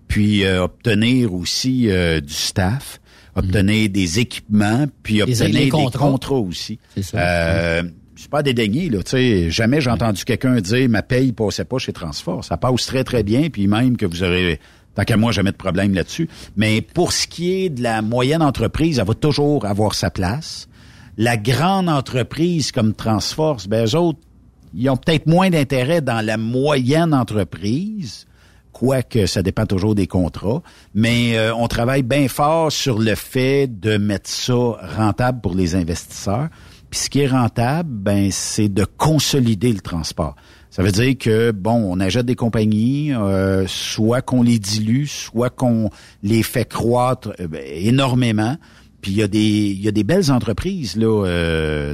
puis 0.08 0.46
euh, 0.46 0.64
obtenir 0.64 1.34
aussi 1.34 1.90
euh, 1.90 2.22
du 2.22 2.32
staff, 2.34 3.02
obtenir 3.38 3.90
des 3.90 4.20
équipements, 4.20 4.86
puis 5.04 5.22
obtenir 5.22 5.66
des 5.66 5.70
contrats. 5.70 6.10
contrats 6.10 6.36
aussi. 6.36 6.80
C'est 6.96 7.04
ça. 7.04 7.18
Euh, 7.18 7.84
c'est 8.16 8.30
pas 8.30 8.40
à 8.40 8.44
dédaigner, 8.44 8.90
là. 8.90 9.04
Tu 9.04 9.12
sais, 9.12 9.52
jamais 9.52 9.80
j'ai 9.80 9.92
entendu 9.92 10.26
quelqu'un 10.26 10.60
dire 10.60 10.90
ma 10.90 11.04
paye 11.04 11.32
passait 11.32 11.66
pas 11.66 11.78
chez 11.78 11.94
Transfort. 11.94 12.44
Ça 12.44 12.58
passe 12.58 12.86
très, 12.86 13.04
très 13.04 13.24
bien, 13.24 13.50
puis 13.50 13.68
même 13.68 13.96
que 13.98 14.06
vous 14.06 14.24
aurez. 14.24 14.60
Tant 14.96 15.04
qu'à 15.04 15.16
moi, 15.16 15.32
jamais 15.32 15.52
de 15.52 15.58
problème 15.58 15.94
là-dessus. 15.94 16.28
Mais 16.56 16.82
pour 16.82 17.12
ce 17.12 17.28
qui 17.28 17.52
est 17.54 17.70
de 17.70 17.84
la 17.84 18.02
moyenne 18.02 18.42
entreprise, 18.42 18.98
elle 18.98 19.06
va 19.06 19.14
toujours 19.14 19.66
avoir 19.66 19.94
sa 19.94 20.10
place. 20.10 20.68
La 21.18 21.38
grande 21.38 21.88
entreprise 21.88 22.72
comme 22.72 22.94
Transforce, 22.94 23.68
ben 23.68 23.86
eux 23.86 23.96
autres, 23.96 24.20
ils 24.74 24.90
ont 24.90 24.98
peut-être 24.98 25.28
moins 25.28 25.50
d'intérêt 25.50 26.02
dans 26.02 26.26
la 26.26 26.38
moyenne 26.38 27.14
entreprise, 27.14 28.27
quoique 28.78 29.26
ça 29.26 29.42
dépend 29.42 29.66
toujours 29.66 29.96
des 29.96 30.06
contrats, 30.06 30.62
mais 30.94 31.36
euh, 31.36 31.52
on 31.56 31.68
travaille 31.68 32.04
bien 32.04 32.28
fort 32.28 32.72
sur 32.72 33.00
le 33.00 33.16
fait 33.16 33.68
de 33.68 33.98
mettre 33.98 34.30
ça 34.30 34.78
rentable 34.96 35.42
pour 35.42 35.56
les 35.56 35.74
investisseurs. 35.74 36.50
Puis 36.92 37.00
ce 37.00 37.10
qui 37.10 37.22
est 37.22 37.28
rentable, 37.28 37.90
ben 37.90 38.30
c'est 38.32 38.70
de 38.70 38.86
consolider 38.86 39.74
le 39.74 39.80
transport. 39.80 40.36
Ça 40.70 40.84
veut 40.84 40.92
dire 40.92 41.18
que 41.18 41.50
bon, 41.50 41.92
on 41.92 42.00
achète 42.00 42.28
des 42.28 42.36
compagnies, 42.36 43.14
euh, 43.14 43.66
soit 43.66 44.22
qu'on 44.22 44.44
les 44.44 44.60
dilue, 44.60 45.06
soit 45.08 45.50
qu'on 45.50 45.90
les 46.22 46.44
fait 46.44 46.70
croître 46.70 47.34
euh, 47.40 47.48
ben, 47.48 47.64
énormément. 47.66 48.58
Puis 49.02 49.12
il 49.12 49.18
y 49.18 49.24
a 49.24 49.28
des 49.28 49.74
y 49.74 49.88
a 49.88 49.92
des 49.92 50.04
belles 50.04 50.32
entreprises 50.32 50.96
là 50.98 51.24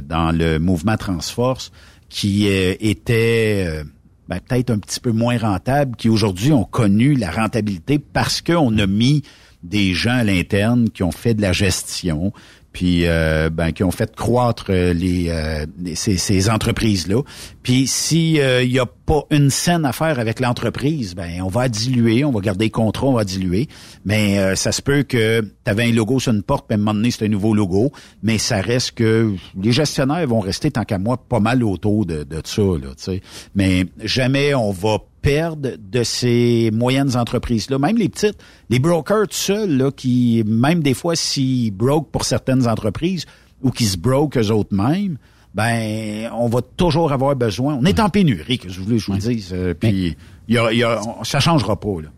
dans 0.02 0.36
le 0.36 0.58
mouvement 0.58 0.96
Transforce 0.96 1.70
qui 2.08 2.46
étaient 2.46 3.84
ben, 4.28 4.40
peut-être 4.40 4.70
un 4.70 4.78
petit 4.78 5.00
peu 5.00 5.12
moins 5.12 5.38
rentables, 5.38 5.96
qui 5.96 6.08
aujourd'hui 6.08 6.52
ont 6.52 6.64
connu 6.64 7.14
la 7.14 7.30
rentabilité 7.30 7.98
parce 7.98 8.40
qu'on 8.40 8.78
a 8.78 8.86
mis 8.86 9.22
des 9.62 9.94
gens 9.94 10.16
à 10.16 10.24
l'interne 10.24 10.90
qui 10.90 11.02
ont 11.02 11.12
fait 11.12 11.34
de 11.34 11.42
la 11.42 11.52
gestion, 11.52 12.32
puis 12.74 13.06
euh, 13.06 13.50
ben, 13.50 13.70
qui 13.72 13.84
ont 13.84 13.92
fait 13.92 14.14
croître 14.14 14.66
euh, 14.68 14.92
les, 14.92 15.28
euh, 15.30 15.64
ces, 15.94 16.18
ces 16.18 16.50
entreprises-là. 16.50 17.22
Puis 17.62 17.86
s'il 17.86 18.34
il 18.34 18.70
n'y 18.70 18.80
a 18.80 18.84
pas 18.84 19.22
une 19.30 19.48
scène 19.48 19.84
à 19.86 19.92
faire 19.92 20.18
avec 20.18 20.40
l'entreprise, 20.40 21.14
ben 21.14 21.40
on 21.42 21.48
va 21.48 21.68
diluer, 21.68 22.24
on 22.24 22.32
va 22.32 22.40
garder 22.40 22.66
les 22.66 22.70
contrats, 22.70 23.06
on 23.06 23.14
va 23.14 23.24
diluer. 23.24 23.68
Mais 24.04 24.54
ça 24.56 24.72
se 24.72 24.82
peut 24.82 25.02
que 25.02 25.40
tu 25.40 25.70
avais 25.70 25.84
un 25.84 25.92
logo 25.92 26.18
sur 26.20 26.32
une 26.32 26.42
porte, 26.42 26.66
puis 26.66 26.74
à 26.74 26.76
un 26.76 26.78
moment 26.78 26.94
donné, 26.94 27.10
c'est 27.10 27.24
un 27.24 27.28
nouveau 27.28 27.54
logo. 27.54 27.92
Mais 28.22 28.36
ça 28.36 28.60
reste 28.60 28.92
que 28.92 29.34
les 29.58 29.72
gestionnaires 29.72 30.26
vont 30.26 30.40
rester, 30.40 30.70
tant 30.70 30.84
qu'à 30.84 30.98
moi, 30.98 31.16
pas 31.16 31.40
mal 31.40 31.62
autour 31.62 32.04
de, 32.04 32.24
de 32.24 32.42
ça. 32.44 32.62
Là, 32.62 33.18
Mais 33.54 33.86
jamais 34.02 34.54
on 34.54 34.72
va 34.72 34.98
perdre 35.24 35.70
de 35.78 36.02
ces 36.02 36.70
moyennes 36.72 37.16
entreprises-là, 37.16 37.78
même 37.78 37.96
les 37.96 38.10
petites, 38.10 38.36
les 38.68 38.78
brokers 38.78 39.26
tout 39.26 39.34
seuls, 39.34 39.74
là, 39.74 39.90
qui, 39.90 40.44
même 40.46 40.82
des 40.82 40.92
fois, 40.92 41.16
s'ils 41.16 41.70
broke 41.70 42.10
pour 42.10 42.24
certaines 42.26 42.68
entreprises 42.68 43.24
ou 43.62 43.70
qui 43.70 43.86
se 43.86 43.96
broke 43.96 44.36
eux 44.36 44.50
autres 44.50 44.74
mêmes, 44.74 45.16
ben, 45.54 46.30
on 46.36 46.48
va 46.48 46.60
toujours 46.60 47.12
avoir 47.12 47.34
besoin. 47.36 47.74
On 47.80 47.86
est 47.86 48.00
en 48.00 48.10
pénurie, 48.10 48.58
que 48.58 48.68
je 48.68 48.80
voulais 48.80 48.98
je 48.98 49.06
vous 49.06 49.12
le 49.14 49.18
dise. 49.18 49.50
Euh, 49.54 49.72
puis, 49.72 50.14
y 50.46 50.58
a, 50.58 50.72
y 50.72 50.84
a, 50.84 51.00
ça 51.22 51.40
changera 51.40 51.80
pas, 51.80 52.02
là. 52.02 52.08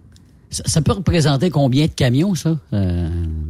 Ça, 0.51 0.81
peut 0.81 0.93
représenter 0.93 1.51
combien 1.51 1.87
de 1.87 1.91
camions, 1.91 2.35
ça? 2.35 2.57
Euh, 2.73 3.09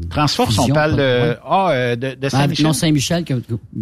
Transforce, 0.08 0.58
on 0.58 0.68
parle 0.68 0.96
de, 0.96 1.36
ah, 1.44 1.70
euh, 1.70 1.96
de, 1.96 2.14
de 2.14 2.28
Saint-Michel. 2.28 2.66
non, 2.66 2.72
Saint-Michel. 2.72 3.24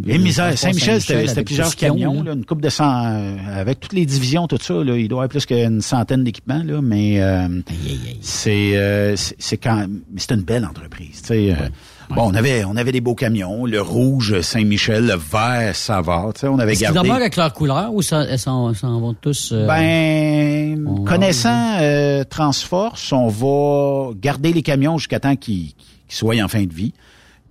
Et 0.06 0.18
misère, 0.18 0.56
Saint-Michel, 0.58 1.00
c'était 1.00 1.44
plusieurs 1.44 1.76
camions, 1.76 2.22
là, 2.22 2.32
une 2.32 2.44
coupe 2.44 2.60
de 2.60 2.68
cent, 2.68 3.04
euh, 3.04 3.36
avec 3.60 3.80
toutes 3.80 3.92
les 3.92 4.04
divisions, 4.04 4.46
tout 4.48 4.58
ça, 4.60 4.74
là, 4.74 4.96
il 4.96 5.08
doit 5.08 5.18
y 5.18 5.20
avoir 5.20 5.28
plus 5.28 5.46
qu'une 5.46 5.80
centaine 5.80 6.24
d'équipements, 6.24 6.62
là, 6.64 6.80
mais 6.82 7.22
euh, 7.22 7.48
c'est 8.20 9.14
c'est 9.16 9.56
quand 9.58 9.86
c'est 10.16 10.32
une 10.32 10.42
belle 10.42 10.64
entreprise, 10.64 11.22
tu 11.22 11.28
sais. 11.28 11.56
Bon, 12.10 12.30
on 12.30 12.34
avait, 12.34 12.64
on 12.64 12.76
avait 12.76 12.92
des 12.92 13.00
beaux 13.00 13.14
camions, 13.14 13.64
le 13.64 13.80
rouge 13.80 14.40
Saint-Michel, 14.40 15.06
le 15.06 15.14
vert 15.14 15.74
Savard, 15.74 16.34
tu 16.34 16.40
sais, 16.40 16.48
on 16.48 16.58
avait 16.58 16.76
gardé. 16.76 17.10
Avec 17.10 17.36
leur 17.36 17.52
couleur 17.52 17.94
ou 17.94 18.02
s'en 18.02 18.72
vont 18.72 19.14
tous. 19.14 19.50
Euh, 19.52 19.66
ben, 19.66 21.04
connaissant 21.06 21.78
euh, 21.80 22.24
Transforce, 22.24 23.12
on 23.12 23.28
va 23.28 24.12
garder 24.20 24.52
les 24.52 24.62
camions 24.62 24.98
jusqu'à 24.98 25.20
temps 25.20 25.36
qu'ils 25.36 25.72
soient 26.08 26.42
en 26.42 26.48
fin 26.48 26.64
de 26.64 26.72
vie. 26.72 26.92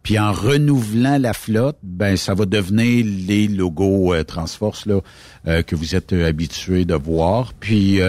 Puis 0.04 0.20
en 0.20 0.34
renouvelant 0.34 1.18
la 1.18 1.32
flotte, 1.32 1.78
ben 1.82 2.18
ça 2.18 2.34
va 2.34 2.46
devenir 2.46 3.06
les 3.06 3.48
logos 3.48 4.14
euh, 4.14 4.24
Transforce 4.24 4.86
là 4.86 5.00
que 5.64 5.76
vous 5.76 5.96
êtes 5.96 6.14
habitués 6.14 6.86
de 6.86 6.94
voir. 6.94 7.54
Puis 7.60 8.00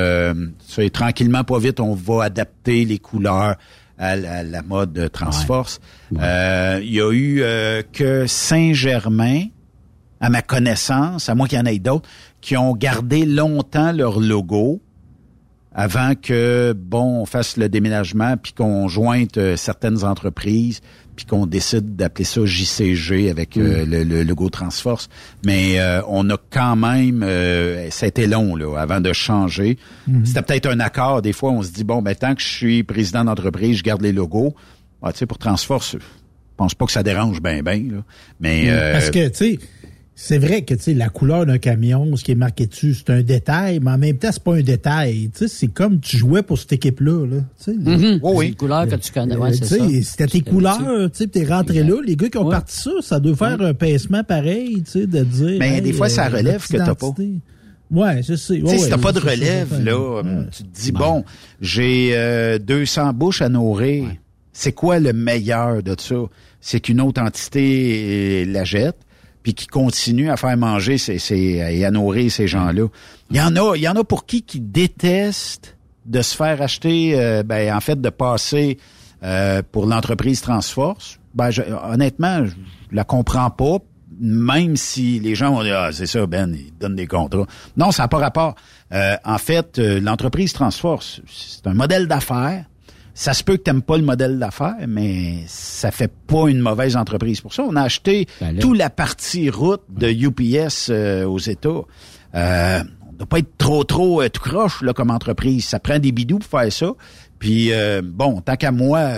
tranquillement, 0.93 1.45
pas 1.45 1.59
vite, 1.59 1.81
on 1.81 1.95
va 1.95 2.25
adapter 2.25 2.85
les 2.85 2.99
couleurs 2.99 3.57
à 3.99 4.17
la, 4.17 4.63
mode 4.63 5.11
Transforce. 5.13 5.81
Euh, 6.19 6.81
il 6.83 6.93
y 6.93 7.01
a 7.01 7.13
eu 7.13 7.43
euh, 7.43 7.83
que 7.93 8.27
Saint-Germain, 8.27 9.45
à 10.21 10.31
ma 10.31 10.43
connaissance, 10.43 11.29
à 11.29 11.35
moins 11.35 11.47
qu'il 11.47 11.59
y 11.59 11.61
en 11.61 11.67
ait 11.67 11.79
d'autres, 11.79 12.09
qui 12.41 12.57
ont 12.57 12.75
gardé 12.75 13.25
longtemps 13.25 13.93
leur 13.93 14.21
logo 14.21 14.81
avant 15.75 16.15
que, 16.15 16.73
bon, 16.73 17.21
on 17.21 17.27
fasse 17.27 17.57
le 17.57 17.69
déménagement, 17.69 18.37
puis 18.37 18.53
qu'on 18.53 18.87
jointe 18.87 19.37
euh, 19.39 19.57
certaines 19.57 20.05
entreprises, 20.05 20.81
puis 21.15 21.27
qu'on 21.27 21.47
décide 21.47 21.97
d'appeler 21.97 22.25
ça 22.25 22.41
JCG 22.45 23.31
avec 23.31 23.57
euh, 23.57 23.85
mm. 23.85 24.09
le, 24.09 24.23
logo 24.23 24.49
Transforce. 24.51 25.09
Mais 25.45 25.79
euh, 25.79 26.01
on 26.09 26.29
a 26.31 26.37
quand 26.51 26.77
même, 26.77 27.23
euh, 27.23 27.91
ça 27.91 28.07
a 28.07 28.09
été 28.09 28.27
long 28.27 28.57
là, 28.57 28.77
avant 28.79 29.01
de 29.01 29.13
changer. 29.13 29.79
Mm-hmm. 30.09 30.25
C'était 30.25 30.43
peut-être 30.43 30.67
un 30.67 30.81
accord. 30.81 31.23
Des 31.23 31.33
fois, 31.33 31.51
on 31.51 31.63
se 31.63 31.71
dit 31.71 31.85
bon, 31.85 32.03
ben 32.03 32.15
tant 32.15 32.35
que 32.35 32.43
je 32.43 32.49
suis 32.49 32.83
président 32.83 33.25
d'entreprise, 33.25 33.79
je 33.79 33.83
garde 33.83 34.03
les 34.03 34.13
logos. 34.13 34.55
Ah, 35.03 35.13
tu 35.13 35.19
sais, 35.19 35.27
pour 35.27 35.39
Transforce, 35.39 35.93
je 35.93 35.99
pense 36.57 36.75
pas 36.75 36.87
que 36.87 36.93
ça 36.93 37.03
dérange 37.03 37.43
bien, 37.43 37.63
bien. 37.63 37.83
Mais 38.41 38.65
mm. 38.65 38.93
parce 38.93 39.11
que 39.11 39.29
tu 39.29 39.37
sais 39.37 39.59
c'est 40.17 40.39
vrai 40.39 40.63
que 40.63 40.75
tu 40.75 40.81
sais 40.81 40.95
la 40.95 41.09
couleur 41.09 41.45
d'un 41.45 41.59
camion, 41.59 42.15
ce 42.15 42.23
qui 42.23 42.33
est 42.33 42.37
marqué 42.37 42.67
dessus, 42.67 42.95
c'est 42.95 43.11
un 43.11 43.23
détail, 43.23 43.81
mais 43.83 43.91
en 43.91 43.99
même 43.99 44.17
temps, 44.17 44.31
c'est 44.31 44.43
pas 44.43 44.55
un 44.55 44.63
détail. 44.63 45.31
Tu 45.33 45.41
sais, 45.41 45.49
c'est 45.49 45.67
comme 45.67 45.99
tu 45.99 46.17
jouais 46.17 46.43
pour 46.43 46.57
cette 46.57 46.73
équipe-là. 46.73 47.27
Là, 47.27 47.37
tu 47.59 47.65
sais, 47.65 47.73
mm-hmm. 47.73 48.21
oui, 48.23 48.49
une 48.49 48.55
couleur 48.55 48.87
que 48.87 48.95
tu 48.95 49.13
connais. 49.13 49.37
Ouais, 49.37 49.53
c'est 49.55 49.65
ça. 49.65 49.77
C'était 50.03 50.27
tes 50.29 50.41
couleurs. 50.41 51.11
Tu 51.11 51.19
sais, 51.19 51.27
t'es 51.27 51.45
rentré 51.45 51.83
là. 51.83 51.97
Les 52.05 52.15
gars 52.15 52.29
qui 52.29 52.39
ont 52.39 52.49
parti 52.49 52.81
ça, 52.81 52.91
ça 53.01 53.21
doit 53.21 53.35
faire 53.35 53.61
un 53.61 53.75
pincement 53.75 54.23
pareil, 54.23 54.83
tu 54.85 54.91
sais, 55.01 55.07
de 55.07 55.25
dire. 55.25 55.57
Mais 55.59 55.81
des 55.81 55.93
fois, 55.93 56.09
ça 56.09 56.27
euh, 56.27 56.37
relève 56.37 56.65
que 56.67 56.77
t'as 56.77 56.95
pas. 56.95 57.13
Ouais, 57.91 58.23
je 58.23 58.35
sais. 58.35 58.63
Ouais, 58.63 58.79
si 58.79 58.89
t'as 58.89 58.99
pas 58.99 59.13
de 59.13 59.21
relève, 59.21 59.85
là, 59.85 60.23
tu 60.53 60.63
te 60.63 60.81
dis, 60.81 60.93
bon, 60.93 61.25
j'ai 61.61 62.11
euh, 62.15 62.59
200 62.59 63.13
bouches 63.15 63.43
à 63.43 63.49
nourrir. 63.49 64.05
C'est 64.53 64.73
quoi 64.73 65.01
le 65.01 65.13
meilleur 65.13 65.83
de 65.83 65.97
ça? 65.99 66.15
C'est 66.61 66.79
qu'une 66.79 67.01
autre 67.01 67.21
entité 67.21 68.45
euh, 68.47 68.53
la 68.53 68.63
jette 68.63 69.04
puis 69.45 69.55
qui 69.55 69.67
continue 69.69 70.31
à 70.31 70.37
faire 70.37 70.57
manger 70.57 70.99
ces, 70.99 71.21
et 71.35 71.85
à 71.85 71.91
nourrir 71.93 72.33
ces 72.33 72.49
gens-là. 72.49 72.89
Il 73.31 73.37
y 73.37 73.41
en 73.41 73.55
a, 73.57 73.77
il 73.77 73.83
y 73.83 73.89
en 73.89 73.95
a 73.95 74.03
pour 74.03 74.27
qui 74.27 74.43
qui 74.43 74.59
détestent 74.59 75.77
de 76.07 76.23
se 76.23 76.35
faire 76.35 76.61
acheter, 76.61 77.13
euh, 77.15 77.43
ben, 77.43 77.75
en 77.75 77.81
fait, 77.81 78.01
de 78.01 78.09
passer 78.09 78.79
euh, 79.23 79.63
pour 79.71 79.87
l'entreprise 79.87 80.41
Transforce. 80.41 81.21
Ben, 81.35 81.51
honnêtement, 81.85 82.47
je 82.47 82.53
la 82.91 83.05
comprends 83.05 83.51
pas, 83.51 83.79
même 84.19 84.77
si 84.77 85.21
les 85.21 85.35
gens 85.35 85.55
vont 85.55 85.63
dire 85.63 85.77
ah 85.79 85.93
c'est 85.93 86.07
ça 86.07 86.27
Ben, 86.27 86.55
ils 86.55 86.73
donnent 86.79 86.97
des 86.97 87.07
contrats. 87.07 87.47
Non, 87.77 87.91
ça 87.91 88.05
n'a 88.05 88.09
pas 88.09 88.19
rapport. 88.19 88.55
Euh, 88.93 89.17
en 89.25 89.39
fait, 89.39 89.79
l'entreprise 89.79 90.55
Transforce, 90.55 91.21
c'est 91.27 91.67
un 91.67 91.75
modèle 91.75 92.09
d'affaires 92.09 92.65
ça 93.15 93.33
se 93.33 93.45
peut 93.45 93.57
que 93.57 93.71
tu 93.71 93.81
pas 93.81 93.97
le 93.97 94.03
modèle 94.03 94.41
d'affaires, 94.41 94.75
mais 94.89 95.45
ça 95.47 95.93
fait 95.93 96.13
pas 96.27 96.49
une 96.49 96.59
mauvaise 96.59 96.97
entreprise 96.97 97.41
pour 97.41 97.55
ça. 97.55 97.63
On 97.63 97.77
a 97.77 97.83
acheté 97.83 98.27
ben 98.41 98.59
toute 98.59 98.77
la 98.77 98.91
partie 98.91 99.51
route 99.51 99.83
de 99.89 100.09
UPS 100.09 100.89
euh, 100.91 101.25
aux 101.25 101.39
États. 101.39 101.69
Euh, 102.35 102.83
on 103.09 103.13
ne 103.13 103.19
doit 103.19 103.27
pas 103.29 103.39
être 103.39 103.57
trop, 103.57 103.85
trop 103.85 104.21
euh, 104.21 104.29
tout 104.29 104.43
croche 104.43 104.83
là, 104.83 104.93
comme 104.93 105.11
entreprise. 105.11 105.65
Ça 105.65 105.79
prend 105.79 106.01
des 106.01 106.11
bidous 106.11 106.41
pour 106.41 106.61
faire 106.61 106.73
ça. 106.73 106.93
Puis, 107.39 107.73
euh, 107.73 108.03
bon, 108.05 108.41
tant 108.41 108.57
qu'à 108.57 108.73
moi, 108.73 109.11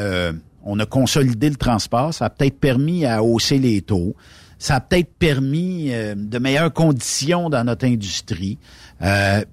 on 0.63 0.79
a 0.79 0.85
consolidé 0.87 1.49
le 1.49 1.57
transport. 1.57 2.13
Ça 2.13 2.27
a 2.27 2.31
peut-être 2.31 2.59
permis 2.59 3.07
à 3.07 3.23
hausser 3.23 3.59
les 3.59 3.81
taux. 3.81 4.15
Ça 4.59 4.77
a 4.77 4.81
peut-être 4.81 5.15
permis 5.19 5.91
de 6.17 6.39
meilleures 6.39 6.73
conditions 6.73 7.49
dans 7.51 7.63
notre 7.63 7.87
industrie. 7.87 8.59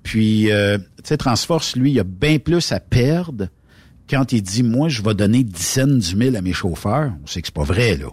puis, 0.01 0.49
tu 0.49 0.83
sais, 1.03 1.17
Transforce, 1.17 1.75
lui, 1.75 1.91
il 1.91 1.99
a 1.99 2.03
bien 2.03 2.39
plus 2.39 2.71
à 2.71 2.79
perdre 2.79 3.47
quand 4.09 4.31
il 4.31 4.41
dit 4.41 4.63
moi 4.63 4.89
je 4.89 5.01
vais 5.01 5.13
donner 5.13 5.43
10 5.43 5.63
cents 5.63 5.87
du 5.87 6.15
mille 6.15 6.35
à 6.35 6.41
mes 6.41 6.53
chauffeurs, 6.53 7.11
on 7.23 7.27
sait 7.27 7.41
que 7.41 7.47
c'est 7.47 7.53
pas 7.55 7.63
vrai 7.63 7.97
là. 7.97 8.07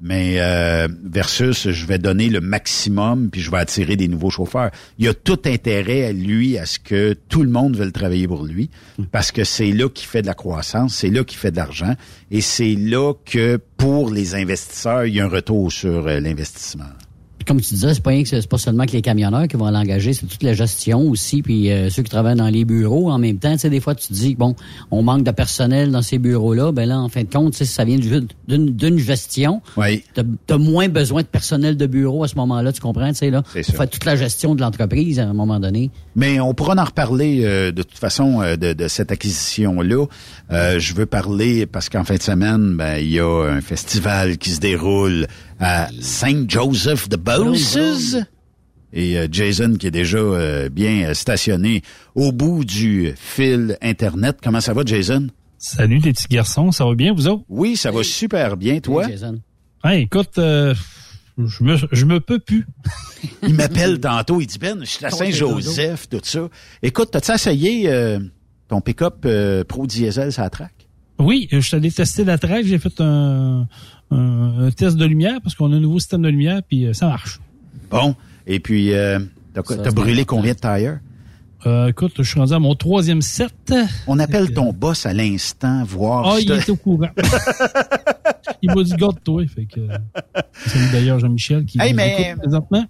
Mais 0.00 0.36
euh, 0.38 0.86
versus 1.02 1.70
je 1.70 1.86
vais 1.86 1.98
donner 1.98 2.28
le 2.28 2.40
maximum 2.40 3.30
puis 3.30 3.40
je 3.40 3.50
vais 3.50 3.58
attirer 3.58 3.96
des 3.96 4.06
nouveaux 4.06 4.30
chauffeurs. 4.30 4.70
Il 4.98 5.08
a 5.08 5.14
tout 5.14 5.40
intérêt 5.44 6.04
à 6.04 6.12
lui 6.12 6.56
à 6.56 6.66
ce 6.66 6.78
que 6.78 7.14
tout 7.28 7.42
le 7.42 7.50
monde 7.50 7.76
veuille 7.76 7.90
travailler 7.90 8.28
pour 8.28 8.44
lui 8.44 8.70
parce 9.10 9.32
que 9.32 9.42
c'est 9.42 9.72
là 9.72 9.88
qu'il 9.88 10.06
fait 10.06 10.22
de 10.22 10.28
la 10.28 10.34
croissance, 10.34 10.94
c'est 10.94 11.10
là 11.10 11.24
qu'il 11.24 11.38
fait 11.38 11.50
de 11.50 11.56
l'argent 11.56 11.94
et 12.30 12.40
c'est 12.40 12.76
là 12.76 13.12
que 13.24 13.58
pour 13.76 14.10
les 14.10 14.36
investisseurs, 14.36 15.06
il 15.06 15.16
y 15.16 15.20
a 15.20 15.24
un 15.24 15.28
retour 15.28 15.72
sur 15.72 16.06
euh, 16.06 16.20
l'investissement 16.20 16.84
comme 17.48 17.60
tu 17.62 17.74
disais, 17.74 17.94
c'est 17.94 18.02
pas, 18.02 18.12
c'est 18.26 18.46
pas 18.46 18.58
seulement 18.58 18.84
que 18.84 18.92
les 18.92 19.00
camionneurs 19.00 19.48
qui 19.48 19.56
vont 19.56 19.70
l'engager, 19.70 20.12
c'est 20.12 20.26
toute 20.26 20.42
la 20.42 20.52
gestion 20.52 21.08
aussi, 21.08 21.40
puis 21.40 21.72
euh, 21.72 21.88
ceux 21.88 22.02
qui 22.02 22.10
travaillent 22.10 22.36
dans 22.36 22.48
les 22.48 22.66
bureaux 22.66 23.10
en 23.10 23.18
même 23.18 23.38
temps. 23.38 23.52
Tu 23.52 23.60
sais, 23.60 23.70
des 23.70 23.80
fois, 23.80 23.94
tu 23.94 24.08
te 24.08 24.12
dis, 24.12 24.34
bon, 24.34 24.54
on 24.90 25.02
manque 25.02 25.24
de 25.24 25.30
personnel 25.30 25.90
dans 25.90 26.02
ces 26.02 26.18
bureaux-là. 26.18 26.72
Ben 26.72 26.86
là, 26.86 26.98
en 26.98 27.08
fin 27.08 27.22
de 27.22 27.32
compte, 27.32 27.54
ça 27.54 27.84
vient 27.84 27.98
d'une 27.98 28.98
gestion. 28.98 29.62
Oui. 29.78 30.04
Tu 30.14 30.22
as 30.54 30.58
moins 30.58 30.88
besoin 30.88 31.22
de 31.22 31.26
personnel 31.26 31.78
de 31.78 31.86
bureau 31.86 32.22
à 32.22 32.28
ce 32.28 32.34
moment-là, 32.36 32.70
tu 32.72 32.82
comprends, 32.82 33.08
tu 33.08 33.14
sais, 33.14 33.30
là? 33.30 33.42
Pour 33.42 33.52
faire 33.74 33.88
toute 33.88 34.04
la 34.04 34.16
gestion 34.16 34.54
de 34.54 34.60
l'entreprise 34.60 35.18
à 35.18 35.24
un 35.24 35.32
moment 35.32 35.58
donné. 35.58 35.90
Mais 36.16 36.40
on 36.40 36.52
pourra 36.52 36.74
en 36.74 36.84
reparler 36.84 37.40
euh, 37.44 37.72
de 37.72 37.82
toute 37.82 37.98
façon 37.98 38.42
euh, 38.42 38.56
de, 38.56 38.74
de, 38.74 38.88
cette 38.88 39.10
acquisition-là. 39.10 40.04
je 40.50 40.94
veux 40.94 41.06
parler 41.06 41.64
parce 41.64 41.88
qu'en 41.88 42.04
fin 42.04 42.16
de 42.16 42.22
semaine, 42.22 42.76
ben, 42.76 42.98
il 42.98 43.10
y 43.10 43.20
a 43.20 43.44
un 43.50 43.62
festival 43.62 44.36
qui 44.36 44.50
se 44.50 44.60
déroule 44.60 45.26
à 45.60 45.88
Saint 46.00 46.44
Joseph 46.48 47.08
de 47.08 47.16
Beauces. 47.16 48.16
Et 48.92 49.18
euh, 49.18 49.28
Jason 49.30 49.74
qui 49.74 49.86
est 49.86 49.92
déjà 49.92 50.18
euh, 50.18 50.68
bien 50.68 51.12
stationné 51.12 51.82
au 52.14 52.32
bout 52.32 52.64
du 52.64 53.12
fil 53.16 53.76
Internet. 53.82 54.38
Comment 54.42 54.60
ça 54.60 54.72
va, 54.72 54.82
Jason? 54.84 55.28
Salut 55.58 55.98
les 55.98 56.12
petits 56.12 56.28
garçons, 56.28 56.70
ça 56.70 56.84
va 56.84 56.94
bien 56.94 57.12
vous 57.12 57.28
autres? 57.28 57.44
Oui, 57.48 57.76
ça 57.76 57.90
va 57.90 58.02
super 58.02 58.56
bien, 58.56 58.80
toi? 58.80 59.04
Oui, 59.04 59.12
Jason. 59.12 59.40
écoute, 59.90 60.38
euh, 60.38 60.74
je 61.36 61.64
me 61.64 61.76
je 61.90 62.04
me 62.04 62.20
peux 62.20 62.38
plus. 62.38 62.66
il 63.42 63.54
m'appelle 63.54 64.00
tantôt, 64.00 64.40
il 64.40 64.46
dit 64.46 64.58
Ben, 64.58 64.78
je 64.80 64.86
suis 64.90 65.04
à 65.04 65.10
Saint-Joseph, 65.10 66.08
tout 66.08 66.20
ça. 66.22 66.48
Écoute, 66.82 67.10
t'as-tu 67.10 67.32
essayé 67.32 68.18
ton 68.68 68.80
pick-up 68.80 69.26
Pro 69.66 69.86
Diesel 69.86 70.32
ça 70.32 70.48
traque? 70.48 70.77
Oui, 71.18 71.48
je 71.50 71.76
t'ai 71.76 71.90
testé 71.90 72.24
la 72.24 72.38
traque, 72.38 72.64
j'ai 72.64 72.78
fait 72.78 73.00
un, 73.00 73.66
un, 74.10 74.70
test 74.70 74.96
de 74.96 75.04
lumière 75.04 75.40
parce 75.42 75.54
qu'on 75.54 75.72
a 75.72 75.76
un 75.76 75.80
nouveau 75.80 75.98
système 75.98 76.22
de 76.22 76.28
lumière, 76.28 76.62
puis 76.66 76.86
euh, 76.86 76.92
ça 76.92 77.06
marche. 77.06 77.40
Bon. 77.90 78.14
Et 78.46 78.60
puis, 78.60 78.92
euh, 78.92 79.18
t'as 79.52 79.90
brûlé 79.90 80.24
combien 80.24 80.52
de 80.52 80.58
tires? 80.58 81.00
Euh, 81.66 81.88
écoute, 81.88 82.12
je 82.18 82.22
suis 82.22 82.38
rendu 82.38 82.52
à 82.52 82.60
mon 82.60 82.74
troisième 82.76 83.20
set. 83.20 83.52
On 84.06 84.18
appelle 84.20 84.52
ton 84.52 84.72
boss 84.72 85.06
à 85.06 85.12
l'instant, 85.12 85.82
voir... 85.84 86.34
Ah, 86.34 86.40
il 86.40 86.50
est 86.52 86.68
au 86.70 86.76
courant. 86.76 87.08
il 88.62 88.72
va 88.72 88.82
du 88.82 88.94
gars 88.94 89.08
de 89.08 89.18
toi. 89.24 89.42
Fait 89.46 89.66
que, 89.66 89.80
c'est 90.66 90.92
d'ailleurs 90.92 91.18
Jean-Michel 91.18 91.64
qui 91.64 91.80
Hey, 91.80 91.94
mais- 91.94 92.36
présentement. 92.38 92.84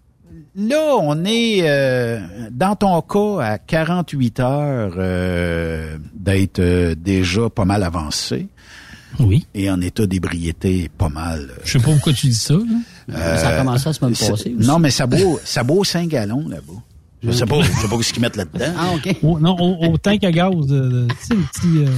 Là, 0.61 0.97
on 1.01 1.25
est 1.25 1.61
euh, 1.63 2.21
dans 2.51 2.75
ton 2.75 3.01
cas 3.03 3.45
à 3.45 3.59
48 3.59 4.41
heures 4.41 4.95
euh, 4.99 5.97
d'être 6.15 6.59
euh, 6.59 6.95
déjà 6.97 7.49
pas 7.49 7.65
mal 7.65 7.83
avancé. 7.85 8.49
Oui. 9.21 9.47
Et 9.55 9.71
en 9.71 9.81
état 9.81 10.07
d'ébriété 10.07 10.91
pas 10.99 11.09
mal. 11.09 11.49
Je 11.65 11.73
sais 11.73 11.79
pas 11.79 11.93
pourquoi 11.93 12.13
tu 12.13 12.27
dis 12.27 12.35
ça. 12.35 12.55
là. 13.09 13.37
ça 13.39 13.49
a 13.51 13.59
commencé 13.59 13.85
la 13.89 13.93
semaine 13.93 14.15
c'est- 14.15 14.31
passée 14.31 14.55
aussi. 14.57 14.67
Non, 14.67 14.79
mais 14.81 14.91
ça 14.91 15.07
boit, 15.07 15.39
ça 15.45 15.63
boit 15.63 15.85
5 15.85 16.09
gallons 16.09 16.47
là-bas. 16.49 16.75
Je 17.23 17.31
sais 17.33 17.47
pas, 17.47 17.61
je 17.63 17.71
sais 17.73 17.89
pas 17.89 18.03
ce 18.03 18.13
qu'ils 18.13 18.23
mettent 18.23 18.37
là-dedans. 18.37 18.73
Ah, 18.79 18.91
OK. 18.95 19.17
Au, 19.23 19.39
non, 19.41 19.57
au, 19.59 19.93
au 19.93 19.97
tank 19.99 20.23
à 20.25 20.31
gaz. 20.33 20.53
euh, 20.71 21.07
tu 21.09 21.27
sais, 21.27 21.35
les 21.35 21.43
petits... 21.43 21.85
Euh, 21.85 21.91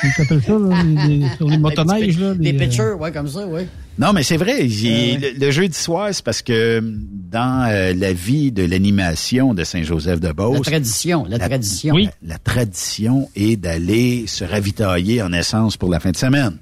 comment 0.00 0.12
t'appelles 0.16 0.42
ça, 0.42 0.52
là, 0.52 0.82
les, 1.06 1.18
les- 1.18 1.28
sur 1.36 1.48
les 1.48 1.58
motoneiges, 1.58 2.18
là. 2.18 2.34
Des 2.34 2.52
les, 2.52 2.56
euh, 2.58 2.64
pitchers, 2.66 2.92
ouais, 2.98 3.12
comme 3.12 3.28
ça, 3.28 3.46
ouais. 3.46 3.66
Non, 3.98 4.12
mais 4.12 4.22
c'est 4.22 4.36
vrai. 4.36 4.68
j'ai- 4.68 5.16
le, 5.18 5.38
le 5.38 5.50
jeudi 5.50 5.76
soir, 5.76 6.08
c'est 6.12 6.24
parce 6.24 6.40
que 6.42 6.80
dans 6.82 7.68
euh, 7.68 7.92
la 7.94 8.12
vie 8.12 8.52
de 8.52 8.62
l'animation 8.64 9.54
de 9.54 9.64
Saint-Joseph-de-Beauce... 9.64 10.58
La 10.58 10.62
tradition, 10.62 11.24
la 11.28 11.38
tradition. 11.38 11.96
La, 11.96 12.10
la 12.22 12.38
tradition 12.38 13.28
est 13.34 13.56
d'aller 13.56 14.26
se 14.26 14.44
ravitailler 14.44 15.20
en 15.22 15.32
essence 15.32 15.76
pour 15.76 15.90
la 15.90 15.98
fin 16.00 16.10
de 16.12 16.16
semaine. 16.16 16.58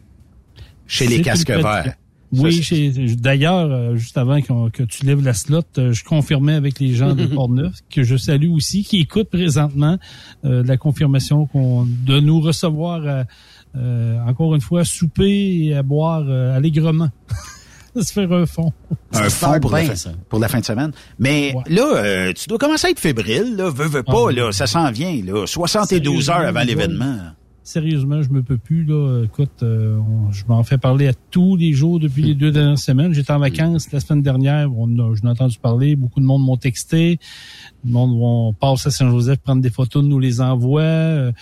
Chez 0.86 1.06
les 1.06 1.20
casques 1.20 1.50
verts. 1.50 1.94
Oui, 2.32 2.60
chez- 2.60 2.90
d'ailleurs, 3.16 3.70
euh, 3.70 3.94
juste 3.96 4.18
avant 4.18 4.40
que 4.40 4.82
tu 4.82 5.06
lèves 5.06 5.22
la 5.22 5.32
slot, 5.32 5.60
euh, 5.78 5.92
je 5.92 6.02
confirmais 6.02 6.54
avec 6.54 6.80
les 6.80 6.92
gens 6.94 7.14
de 7.14 7.24
Portneuf 7.38 7.74
que 7.88 8.02
je 8.02 8.16
salue 8.16 8.50
aussi, 8.50 8.82
qui 8.82 8.98
écoutent 8.98 9.30
présentement 9.30 9.96
euh, 10.44 10.64
la 10.66 10.76
confirmation 10.76 11.46
qu'on 11.46 11.84
de 11.86 12.18
nous 12.18 12.40
recevoir 12.40 13.00
euh, 13.06 13.22
euh, 13.76 14.18
encore 14.26 14.54
une 14.54 14.60
fois 14.60 14.84
souper 14.84 15.66
et 15.66 15.74
à 15.74 15.82
boire 15.82 16.24
euh, 16.28 16.56
allègrement. 16.56 17.08
se 17.96 18.12
faire 18.12 18.30
un 18.30 18.44
fond. 18.44 18.72
un 19.14 19.30
fond 19.30 19.58
pour, 19.58 19.70
la 19.72 19.84
fin, 19.84 20.10
pour 20.28 20.38
la 20.38 20.48
fin 20.48 20.60
de 20.60 20.64
semaine. 20.66 20.92
Mais 21.18 21.54
là, 21.66 21.82
euh, 21.96 22.32
tu 22.34 22.46
dois 22.46 22.58
commencer 22.58 22.88
à 22.88 22.90
être 22.90 23.00
fébrile, 23.00 23.56
là, 23.56 23.70
veux, 23.70 23.86
veux 23.86 24.02
pas, 24.02 24.26
Ah, 24.28 24.32
là, 24.32 24.52
ça 24.52 24.66
s'en 24.66 24.90
vient, 24.90 25.18
là, 25.24 25.46
72 25.46 26.28
heures 26.28 26.36
avant 26.40 26.60
l'événement. 26.62 27.16
Sérieusement, 27.62 28.22
je 28.22 28.28
me 28.28 28.42
peux 28.44 28.58
plus. 28.58 28.84
Là. 28.84 29.24
Écoute, 29.24 29.62
euh, 29.64 29.96
on- 29.98 30.30
je 30.30 30.44
m'en 30.46 30.62
fais 30.62 30.78
parler 30.78 31.08
à 31.08 31.12
tous 31.32 31.56
les 31.56 31.72
jours 31.72 31.98
depuis 31.98 32.22
les 32.22 32.34
deux 32.34 32.52
dernières 32.52 32.78
semaines. 32.78 33.12
J'étais 33.12 33.32
en 33.32 33.40
vacances 33.40 33.90
la 33.90 33.98
semaine 33.98 34.22
dernière. 34.22 34.68
On 34.76 34.86
a- 35.00 35.14
je 35.16 35.22
n'ai 35.22 35.30
entendu 35.30 35.58
parler. 35.58 35.96
Beaucoup 35.96 36.20
de 36.20 36.24
monde 36.26 36.44
m'ont 36.44 36.56
texté. 36.56 37.18
Le 37.84 37.90
monde 37.90 38.16
vont 38.16 38.52
passe 38.52 38.86
à 38.86 38.92
Saint-Joseph 38.92 39.38
prendre 39.38 39.62
des 39.62 39.70
photos, 39.70 40.04
nous 40.04 40.20
les 40.20 40.40
envoie. 40.40 41.32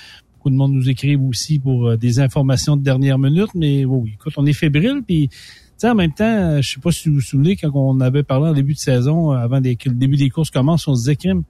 Beaucoup 0.44 0.52
de 0.52 0.58
monde 0.58 0.74
nous 0.74 0.90
écrivent 0.90 1.22
aussi 1.22 1.58
pour 1.58 1.88
euh, 1.88 1.96
des 1.96 2.20
informations 2.20 2.76
de 2.76 2.82
dernière 2.82 3.18
minute. 3.18 3.48
Mais 3.54 3.86
oui, 3.86 4.10
écoute, 4.12 4.34
on 4.36 4.44
est 4.44 4.52
fébrile. 4.52 5.00
Puis, 5.06 5.28
tu 5.28 5.36
sais, 5.78 5.88
en 5.88 5.94
même 5.94 6.12
temps, 6.12 6.26
euh, 6.26 6.60
je 6.60 6.72
sais 6.74 6.80
pas 6.80 6.92
si 6.92 7.08
vous 7.08 7.14
vous 7.14 7.20
souvenez, 7.22 7.56
quand 7.56 7.70
on 7.74 7.98
avait 8.02 8.24
parlé 8.24 8.50
en 8.50 8.52
début 8.52 8.74
de 8.74 8.78
saison, 8.78 9.32
euh, 9.32 9.36
avant 9.36 9.62
des- 9.62 9.76
que 9.76 9.88
le 9.88 9.94
début 9.94 10.18
des 10.18 10.28
courses 10.28 10.50
commence, 10.50 10.86
on 10.86 10.94
se 10.96 11.00
disait, 11.04 11.16
crime, 11.16 11.44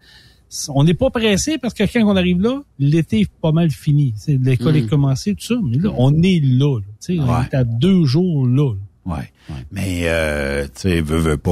on 0.68 0.85
n'est 0.85 0.94
pas 0.94 1.11
pressé 1.11 1.59
parce 1.59 1.74
que 1.74 1.83
quand 1.92 2.04
on 2.04 2.14
arrive 2.14 2.40
là, 2.40 2.62
l'été 2.78 3.22
est 3.22 3.30
pas 3.42 3.50
mal 3.50 3.68
fini. 3.72 4.14
L'école 4.28 4.76
est 4.76 4.87
commencée, 4.87 5.35
tout 5.35 5.44
ça. 5.44 5.57
Mais 5.64 5.78
là, 5.78 5.90
on 5.98 6.12
est 6.22 6.38
là. 6.44 6.78
là. 6.78 6.85
Tu 7.04 7.16
sais, 7.16 7.20
On 7.20 7.24
Ouais. 7.26 7.46
est 7.50 7.54
à 7.57 7.64
deux 7.64 8.04
jours 8.04 8.46
là. 8.46 8.74
là. 9.07 9.12
Ouais. 9.16 9.28
Mais, 9.72 10.02
euh, 10.04 10.64
tu 10.64 10.70
sais, 10.88 11.00
veux, 11.00 11.37
pas. 11.37 11.50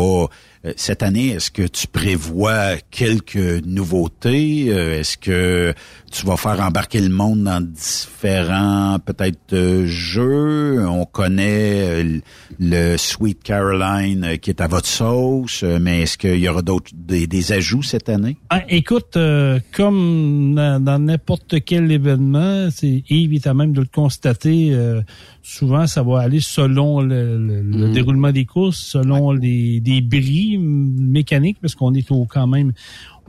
euh, 0.64 0.72
Cette 0.76 1.02
année, 1.02 1.28
est-ce 1.30 1.50
que 1.50 1.66
tu 1.66 1.86
prévois 1.86 2.76
quelques 2.90 3.64
nouveautés? 3.66 4.66
Euh, 4.68 5.00
Est-ce 5.00 5.18
que 5.18 5.74
tu 6.10 6.24
vas 6.26 6.36
faire 6.36 6.60
embarquer 6.60 7.00
le 7.00 7.08
monde 7.08 7.44
dans 7.44 7.60
différents, 7.60 8.98
peut-être, 9.04 9.52
euh, 9.52 9.86
jeux? 9.86 10.86
On 10.88 11.04
connaît 11.04 12.04
le 12.60 12.96
Sweet 12.96 13.42
Caroline 13.42 14.38
qui 14.40 14.50
est 14.50 14.60
à 14.60 14.68
votre 14.68 14.86
sauce, 14.86 15.62
mais 15.62 16.02
est-ce 16.02 16.16
qu'il 16.18 16.36
y 16.38 16.48
aura 16.48 16.62
d'autres, 16.62 16.90
des, 16.94 17.26
des 17.26 17.52
ajouts 17.52 17.82
cette 17.82 18.08
année? 18.08 18.36
Ah, 18.50 18.62
écoute, 18.68 19.16
euh, 19.16 19.58
comme 19.74 20.54
dans 20.54 20.82
dans 20.82 20.98
n'importe 20.98 21.56
quel 21.64 21.90
événement, 21.90 22.68
c'est 22.70 23.02
Yves 23.10 23.34
est 23.34 23.46
à 23.46 23.54
même 23.54 23.72
de 23.72 23.80
le 23.80 23.88
constater. 23.92 24.70
euh, 24.72 25.00
souvent, 25.42 25.86
ça 25.86 26.02
va 26.02 26.20
aller 26.20 26.40
selon 26.40 27.00
le, 27.00 27.36
le- 27.36 27.62
le 27.62 27.81
Mhm. 27.86 27.92
déroulement 27.92 28.32
des 28.32 28.44
courses, 28.44 28.78
selon 28.78 29.32
les 29.32 29.80
des 29.80 30.00
bris 30.00 30.58
mécaniques, 30.58 31.58
parce 31.60 31.74
qu'on 31.74 31.92
est 31.94 32.10
au 32.10 32.24
quand 32.26 32.46
même. 32.46 32.72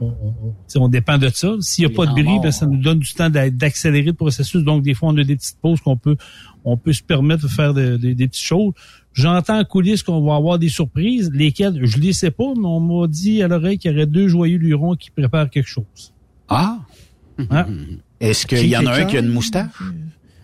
On, 0.00 0.88
dépend 0.88 1.18
de 1.18 1.28
ça. 1.28 1.54
S'il 1.60 1.86
n'y 1.86 1.92
a 1.92 1.94
pas 1.94 2.04
de 2.06 2.12
bris, 2.12 2.38
ben, 2.42 2.50
ça 2.50 2.66
nous 2.66 2.78
donne 2.78 2.98
du 2.98 3.14
temps 3.14 3.30
d'a- 3.30 3.48
d'accélérer 3.50 4.06
le 4.06 4.12
processus. 4.12 4.62
Donc, 4.64 4.82
des 4.82 4.92
fois, 4.92 5.10
on 5.10 5.16
a 5.16 5.22
des 5.22 5.36
petites 5.36 5.56
pauses 5.62 5.80
qu'on 5.80 5.96
peut, 5.96 6.16
on 6.64 6.76
peut 6.76 6.92
se 6.92 7.02
permettre 7.02 7.44
de 7.44 7.48
faire 7.48 7.72
de- 7.74 7.96
de- 7.96 8.12
des 8.12 8.26
petites 8.26 8.42
choses. 8.44 8.72
J'entends 9.12 9.60
en 9.60 9.64
coulisses 9.64 10.02
qu'on 10.02 10.20
va 10.24 10.34
avoir 10.34 10.58
des 10.58 10.68
surprises, 10.68 11.30
lesquelles 11.32 11.78
je 11.86 11.98
les 11.98 12.12
sais 12.12 12.32
pas, 12.32 12.52
mais 12.56 12.66
on 12.66 12.80
m'a 12.80 13.06
dit 13.06 13.40
à 13.40 13.46
l'oreille 13.48 13.78
qu'il 13.78 13.92
y 13.92 13.94
aurait 13.94 14.06
deux 14.06 14.26
joyeux 14.26 14.58
lurons 14.58 14.96
qui 14.96 15.10
préparent 15.12 15.48
quelque 15.48 15.68
chose. 15.68 16.12
Ah! 16.48 16.80
Hein? 17.50 17.66
Est-ce 18.20 18.46
qu'il 18.46 18.66
y 18.66 18.76
en 18.76 18.84
a 18.86 18.92
un 19.00 19.04
qui 19.04 19.16
a 19.16 19.20
une 19.20 19.28
moustache? 19.28 19.70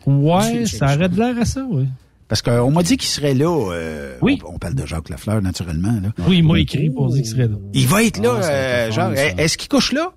Ouais, 0.07 0.65
ça 0.67 0.87
arrête 0.87 1.13
de 1.13 1.19
l'air 1.19 1.37
à 1.39 1.45
ça, 1.45 1.67
oui. 1.69 1.87
Parce 2.31 2.41
qu'on 2.41 2.71
m'a 2.71 2.83
dit 2.83 2.97
qu'il 2.97 3.09
serait 3.11 3.35
là. 3.35 3.71
euh, 3.73 4.17
Oui. 4.23 4.39
On, 4.47 4.55
on 4.55 4.59
parle 4.59 4.75
de 4.77 4.87
Jacques 4.87 5.11
Lafleur, 5.11 5.43
naturellement. 5.43 5.93
Là. 6.03 6.13
Oui, 6.27 6.39
il 6.39 6.45
m'a 6.47 6.59
écrit 6.59 6.89
pour 6.89 7.09
dire 7.09 7.21
qu'il 7.23 7.31
serait 7.31 7.49
là. 7.49 7.57
Il 7.75 7.87
va 7.89 8.05
être 8.05 8.23
là, 8.23 8.39
Ah, 8.41 8.45
euh, 8.51 8.91
genre, 8.93 9.13
fun, 9.13 9.37
est-ce 9.37 9.59
qu'il 9.59 9.69
couche 9.69 9.93
là? 9.93 10.13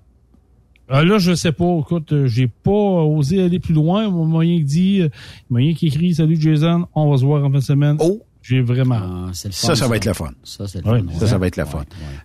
Ah, 0.88 1.02
là, 1.02 1.18
je 1.18 1.34
sais 1.34 1.50
pas. 1.52 1.78
Écoute, 1.80 2.12
euh, 2.12 2.26
j'ai 2.26 2.46
pas 2.46 2.70
osé 2.70 3.42
aller 3.42 3.58
plus 3.58 3.74
loin. 3.74 4.08
Mon 4.10 4.24
moyen 4.26 4.58
qui 4.58 4.64
dit, 4.64 5.00
euh, 5.02 5.08
moyen 5.50 5.74
qui 5.74 5.88
écrit, 5.88 6.14
salut 6.14 6.40
Jason, 6.40 6.86
on 6.94 7.10
va 7.10 7.16
se 7.18 7.24
voir 7.24 7.42
en 7.44 7.50
fin 7.50 7.58
de 7.58 7.62
semaine. 7.64 7.96
Oh! 7.98 8.22
J'ai 8.42 8.60
vraiment. 8.60 9.00
Ah, 9.02 9.30
c'est 9.32 9.48
le 9.48 9.54
Ça, 9.54 9.68
fun, 9.68 9.74
ça 9.74 9.88
va 9.88 9.96
être 9.96 10.04
le 10.04 10.12
fun. 10.12 10.30
Ça, 10.44 10.68
c'est 10.68 10.84
le 10.84 10.90
Ouais, 10.92 11.00
fun. 11.00 11.18
Ça, 11.18 11.26
ça 11.28 11.38
va 11.38 11.46
être 11.46 11.56
le 11.56 11.64
fun. 11.64 11.82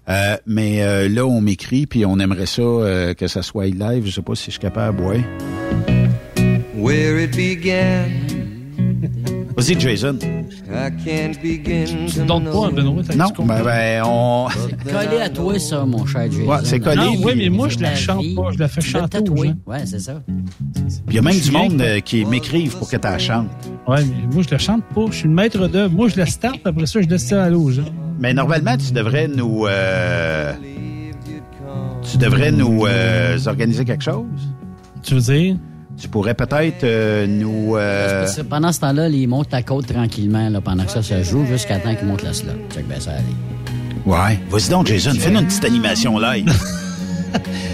Euh, 0.10 0.36
mais 0.46 0.84
euh, 0.84 1.08
là, 1.08 1.26
on 1.26 1.40
m'écrit, 1.40 1.88
puis 1.88 2.06
on 2.06 2.20
aimerait 2.20 2.46
ça 2.46 2.62
euh, 2.62 3.14
que 3.14 3.28
ça 3.28 3.42
soit 3.42 3.68
live. 3.68 4.06
Je 4.06 4.12
sais 4.12 4.22
pas 4.22 4.36
si 4.36 4.48
je 4.48 4.52
suis 4.52 4.60
capable, 4.60 5.02
ouais. 5.02 5.24
Where 6.76 7.24
it 7.24 7.32
began, 7.36 8.10
Vas-y, 9.60 9.78
Jason. 9.78 10.18
To 10.18 10.26
Donc 12.26 12.46
pas. 12.46 12.72
Benoît, 12.72 13.04
t'as 13.06 13.16
Non, 13.16 13.28
ben, 13.40 13.62
ben, 13.62 14.04
on... 14.06 14.48
Collé 14.86 15.18
à 15.22 15.30
toi, 15.30 15.60
ça, 15.60 15.84
mon 15.84 16.06
cher 16.06 16.32
Jason. 16.32 16.50
Ouais, 16.50 16.60
c'est 16.64 16.80
collé, 16.80 16.96
Non, 16.96 17.16
oui, 17.22 17.34
mais 17.36 17.50
moi, 17.50 17.68
je 17.68 17.78
la 17.80 17.94
chante 17.94 18.24
pas. 18.38 18.52
Je 18.54 18.60
la 18.60 18.70
fais 18.70 18.80
tu 18.80 18.90
chanter 18.90 19.18
tatoué. 19.18 19.50
gens. 19.50 19.56
Ouais, 19.66 19.86
c'est 19.86 20.00
ça. 20.00 20.24
Il 21.10 21.14
y 21.14 21.18
a 21.18 21.22
même 21.22 21.38
du 21.38 21.52
monde 21.52 21.82
euh, 21.82 22.00
qui 22.00 22.24
m'écrivent 22.24 22.78
pour 22.78 22.90
que 22.90 22.96
tu 22.96 23.04
la 23.04 23.20
chantes. 23.20 23.50
Ouais, 23.86 24.06
mais 24.06 24.34
moi, 24.34 24.44
je 24.48 24.50
la 24.50 24.60
chante 24.60 24.84
pas. 24.96 25.08
Je 25.12 25.16
suis 25.18 25.28
le 25.28 25.34
maître 25.34 25.68
d'œuvre. 25.68 25.94
Moi, 25.94 26.08
je 26.08 26.16
la 26.16 26.26
starte, 26.26 26.62
après 26.64 26.86
ça, 26.86 27.02
je 27.02 27.10
laisse 27.10 27.28
ça 27.28 27.44
à 27.44 27.52
gens. 27.52 27.84
Mais 28.18 28.34
normalement, 28.34 28.78
tu 28.78 28.94
devrais 28.94 29.28
nous... 29.28 29.66
euh, 29.68 30.54
tu 32.10 32.18
devrais 32.18 32.54
nous 32.54 32.86
euh, 32.86 33.38
organiser 33.46 33.84
quelque 33.84 34.06
chose. 34.06 34.24
Tu 35.04 35.16
veux 35.16 35.22
dire? 35.22 35.58
Tu 36.00 36.08
pourrais 36.08 36.34
peut-être 36.34 36.84
euh, 36.84 37.28
nous... 37.28 37.76
euh, 37.76 38.26
que 38.26 38.42
pendant 38.44 38.72
ce 38.72 38.80
temps-là, 38.80 39.10
ils 39.10 39.28
montent 39.28 39.52
la 39.52 39.64
côte 39.64 39.88
tranquillement 39.88 40.48
là, 40.50 40.62
pendant 40.62 40.86
que 40.86 40.92
ça 40.92 41.02
se 41.04 41.24
joue 41.24 41.46
jusqu'à 41.46 41.78
temps 41.80 41.94
qu'ils 41.94 42.08
montent 42.08 42.24
la 42.24 42.34
slot. 42.34 42.54
Check 42.74 42.88
bien 42.88 43.00
ça 43.00 43.12
aller. 43.12 43.24
Ouais. 44.06 44.40
Vas-y 44.50 44.70
donc, 44.70 44.88
Jason, 44.88 45.12
fais-nous 45.20 45.40
une 45.42 45.48
petite 45.48 45.66
animation 45.66 46.18
live. 46.18 46.52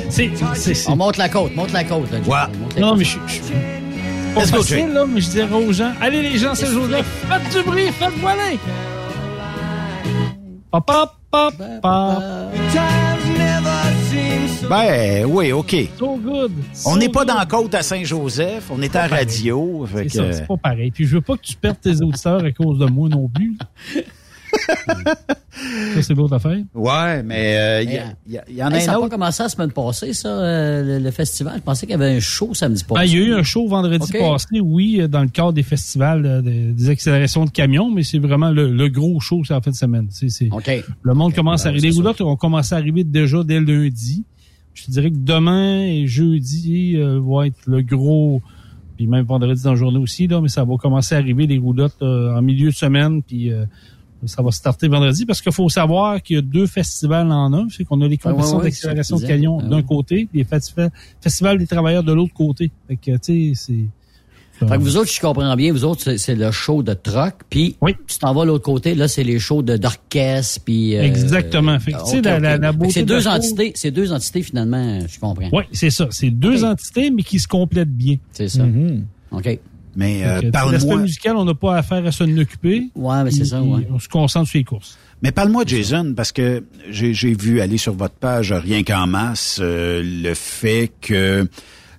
C'est, 0.09 0.31
c'est, 0.53 0.73
c'est- 0.75 0.89
On 0.89 0.95
monte 0.95 1.17
la 1.17 1.27
côte, 1.29 1.55
monte 1.55 1.71
la 1.73 1.83
côte. 1.83 2.09
Là. 2.11 2.17
Ouais. 2.19 2.57
Monte 2.59 2.75
la 2.75 2.81
Non, 2.81 2.89
côte. 2.91 2.97
mais 2.99 3.03
je 3.05 3.17
je- 3.27 4.33
Pas 4.33 4.41
Let's 4.41 4.51
go, 4.51 4.57
facile, 4.57 4.93
là, 4.93 5.05
mais 5.07 5.19
je 5.21 5.29
dirais 5.29 5.53
aux 5.53 5.71
gens, 5.73 5.91
allez 6.01 6.21
les 6.21 6.37
gens, 6.37 6.55
c'est 6.55 6.67
Joseph, 6.67 7.05
faites 7.29 7.57
du 7.57 7.69
bruit, 7.69 7.87
faites 7.91 8.17
voler. 8.21 8.59
Pop, 10.71 10.85
pop, 10.85 11.11
pop, 11.31 11.53
pop. 11.81 12.23
Ben 14.69 15.25
oui, 15.25 15.51
OK. 15.51 15.75
So 15.97 16.17
good. 16.17 16.51
On 16.85 16.97
n'est 16.97 17.09
pas 17.09 17.19
good. 17.19 17.27
dans 17.29 17.35
la 17.35 17.45
côte 17.45 17.73
à 17.75 17.83
Saint-Joseph, 17.83 18.65
on 18.71 18.81
est 18.81 18.95
à 18.95 19.07
pareil. 19.07 19.25
radio. 19.25 19.85
C'est 19.93 20.05
que- 20.05 20.11
ça, 20.11 20.33
c'est 20.33 20.47
pas 20.47 20.57
pareil. 20.57 20.91
Puis 20.91 21.05
je 21.05 21.15
veux 21.15 21.21
pas 21.21 21.35
que 21.37 21.43
tu 21.43 21.55
perdes 21.55 21.79
tes 21.81 22.01
auditeurs 22.01 22.43
à 22.43 22.51
cause 22.51 22.79
de 22.79 22.85
moi 22.85 23.07
non 23.09 23.27
plus. 23.29 23.57
ça, 24.85 26.01
c'est 26.01 26.13
l'autre 26.13 26.33
affaire. 26.33 26.57
Ouais, 26.73 27.21
mais 27.23 27.57
euh, 27.57 27.83
il 27.83 28.33
y, 28.55 28.63
en 28.63 28.71
a 28.71 28.75
Hey, 28.75 28.81
ça 28.81 28.91
un 28.91 28.93
n'a 28.93 28.93
pas 28.93 28.99
autre. 29.01 29.09
commencé 29.09 29.43
la 29.43 29.49
semaine 29.49 29.71
passée, 29.71 30.13
ça, 30.13 30.29
euh, 30.29 30.97
le, 30.97 31.03
le 31.03 31.11
festival. 31.11 31.55
Je 31.57 31.61
pensais 31.61 31.85
qu'il 31.85 31.91
y 31.91 32.01
avait 32.01 32.15
un 32.15 32.19
show 32.19 32.53
samedi 32.53 32.83
passé. 32.83 33.01
Ben, 33.01 33.05
il 33.05 33.13
y 33.19 33.21
a 33.21 33.25
eu 33.27 33.33
un 33.33 33.43
show 33.43 33.67
vendredi 33.67 34.11
passé, 34.11 34.59
oui, 34.61 34.97
euh, 35.01 35.07
dans 35.07 35.21
le 35.21 35.27
cadre 35.27 35.53
des 35.53 35.63
festivals 35.63 36.25
euh, 36.25 36.41
des, 36.41 36.71
des 36.71 36.89
accélérations 36.89 37.45
de 37.45 37.49
camions, 37.51 37.91
mais 37.91 38.03
c'est 38.03 38.19
vraiment 38.19 38.49
le, 38.49 38.71
le 38.71 38.87
gros 38.89 39.19
show 39.19 39.43
c'est 39.45 39.53
en 39.53 39.61
fin 39.61 39.71
de 39.71 39.75
semaine. 39.75 40.07
C'est, 40.09 40.29
c'est- 40.29 40.49
OK. 40.51 40.71
Le 41.03 41.13
monde 41.13 41.33
commence 41.35 41.65
à 41.65 41.69
arriver. 41.69 41.89
Les 41.89 41.95
roulottes 41.95 42.21
ont 42.21 42.35
commencé 42.37 42.73
à 42.73 42.77
arriver 42.77 43.03
déjà 43.03 43.43
dès 43.43 43.59
le 43.59 43.83
lundi. 43.83 44.23
Je 44.75 44.91
dirais 44.91 45.09
que 45.09 45.17
demain 45.17 45.81
et 45.83 46.05
jeudi 46.05 46.95
euh, 46.97 47.19
va 47.19 47.47
être 47.47 47.57
le 47.65 47.81
gros, 47.81 48.41
puis 48.97 49.07
même 49.07 49.25
vendredi 49.25 49.63
dans 49.63 49.71
la 49.71 49.75
journée 49.75 49.97
aussi, 49.99 50.27
là, 50.27 50.39
mais 50.41 50.49
ça 50.49 50.63
va 50.63 50.75
commencer 50.77 51.15
à 51.15 51.17
arriver 51.17 51.47
les 51.47 51.57
roulottes 51.57 51.95
euh, 52.03 52.37
en 52.37 52.41
milieu 52.43 52.69
de 52.69 52.75
semaine, 52.75 53.23
puis 53.23 53.51
euh, 53.51 53.65
ça 54.25 54.41
va 54.43 54.51
starter 54.51 54.87
vendredi 54.87 55.25
parce 55.25 55.41
qu'il 55.41 55.51
faut 55.53 55.69
savoir 55.69 56.21
qu'il 56.21 56.35
y 56.35 56.39
a 56.39 56.41
deux 56.41 56.67
festivals 56.67 57.31
en 57.31 57.53
un. 57.53 57.67
C'est 57.69 57.83
qu'on 57.85 58.01
a 58.01 58.07
les 58.07 58.17
compétitions 58.17 58.57
ouais, 58.57 58.63
ouais, 58.63 58.69
d'accélération 58.69 59.17
de 59.17 59.25
camions 59.25 59.57
d'un 59.61 59.77
Ouais. 59.77 59.83
côté, 59.83 60.27
puis 60.29 60.39
les 60.39 60.43
festivals, 60.45 60.91
festivals 61.21 61.57
des 61.57 61.67
travailleurs 61.67 62.03
de 62.03 62.13
l'autre 62.13 62.33
côté. 62.33 62.71
Fait 62.87 62.95
que, 62.97 63.11
tu 63.17 63.19
sais, 63.21 63.51
c'est 63.55 63.85
Fait 64.59 64.65
que 64.77 64.81
vous 64.81 64.95
autres, 64.97 65.11
je 65.11 65.19
comprends 65.19 65.55
bien, 65.55 65.73
vous 65.73 65.83
autres, 65.83 66.01
c'est- 66.03 66.17
c'est 66.17 66.35
le 66.35 66.49
show 66.51 66.81
de 66.81 66.93
truck, 66.93 67.33
puis 67.49 67.75
tu 68.07 68.17
t'en 68.19 68.33
vas 68.33 68.43
de 68.43 68.47
l'autre 68.47 68.63
côté, 68.63 68.95
là, 68.95 69.07
c'est 69.07 69.23
les 69.23 69.37
shows 69.37 69.61
de 69.61 69.75
d'orchestre, 69.77 70.61
puis... 70.63 70.95
euh, 70.95 71.03
Exactement. 71.03 71.77
Fait 71.79 71.91
que, 71.91 71.97
tu 72.03 72.09
sais, 72.11 72.17
ok, 72.19 72.23
la- 72.25 72.39
la- 72.39 72.71
Fait 72.89 73.01
que 73.01 73.05
deux 73.05 73.27
entités, 73.27 73.71
c'est 73.75 73.91
deux 73.91 74.13
entités, 74.13 74.41
finalement, 74.43 74.99
je 75.07 75.19
comprends. 75.19 75.49
Oui, 75.51 75.63
c'est 75.73 75.89
ça. 75.89 76.07
C'est 76.11 76.29
deux 76.29 76.63
entités, 76.63 77.11
mais 77.11 77.23
qui 77.23 77.39
se 77.39 77.47
complètent 77.47 77.95
bien. 77.95 78.15
C'est 78.31 78.47
ça. 78.49 78.65
OK. 79.31 79.59
Mais 79.97 80.23
euh, 80.25 80.51
parle-moi. 80.51 80.73
L'aspect 80.73 80.95
musical, 80.97 81.37
on 81.37 81.45
n'a 81.45 81.53
pas 81.53 81.77
affaire 81.77 82.05
à 82.05 82.11
s'en 82.11 82.25
occuper. 82.37 82.89
Ouais, 82.95 83.23
mais 83.23 83.31
c'est 83.31 83.45
ça, 83.45 83.61
ouais. 83.61 83.87
On 83.91 83.99
se 83.99 84.09
concentre 84.09 84.49
sur 84.49 84.57
les 84.57 84.63
courses. 84.65 84.97
Mais 85.21 85.31
parle-moi, 85.31 85.63
Jason, 85.65 86.13
parce 86.15 86.33
que 86.33 86.63
j'ai 86.91 87.13
j'ai 87.13 87.33
vu 87.33 87.61
aller 87.61 87.77
sur 87.77 87.93
votre 87.93 88.15
page 88.15 88.51
rien 88.51 88.83
qu'en 88.83 89.07
masse 89.07 89.59
euh, 89.61 90.03
le 90.03 90.33
fait 90.33 90.91
que 91.01 91.47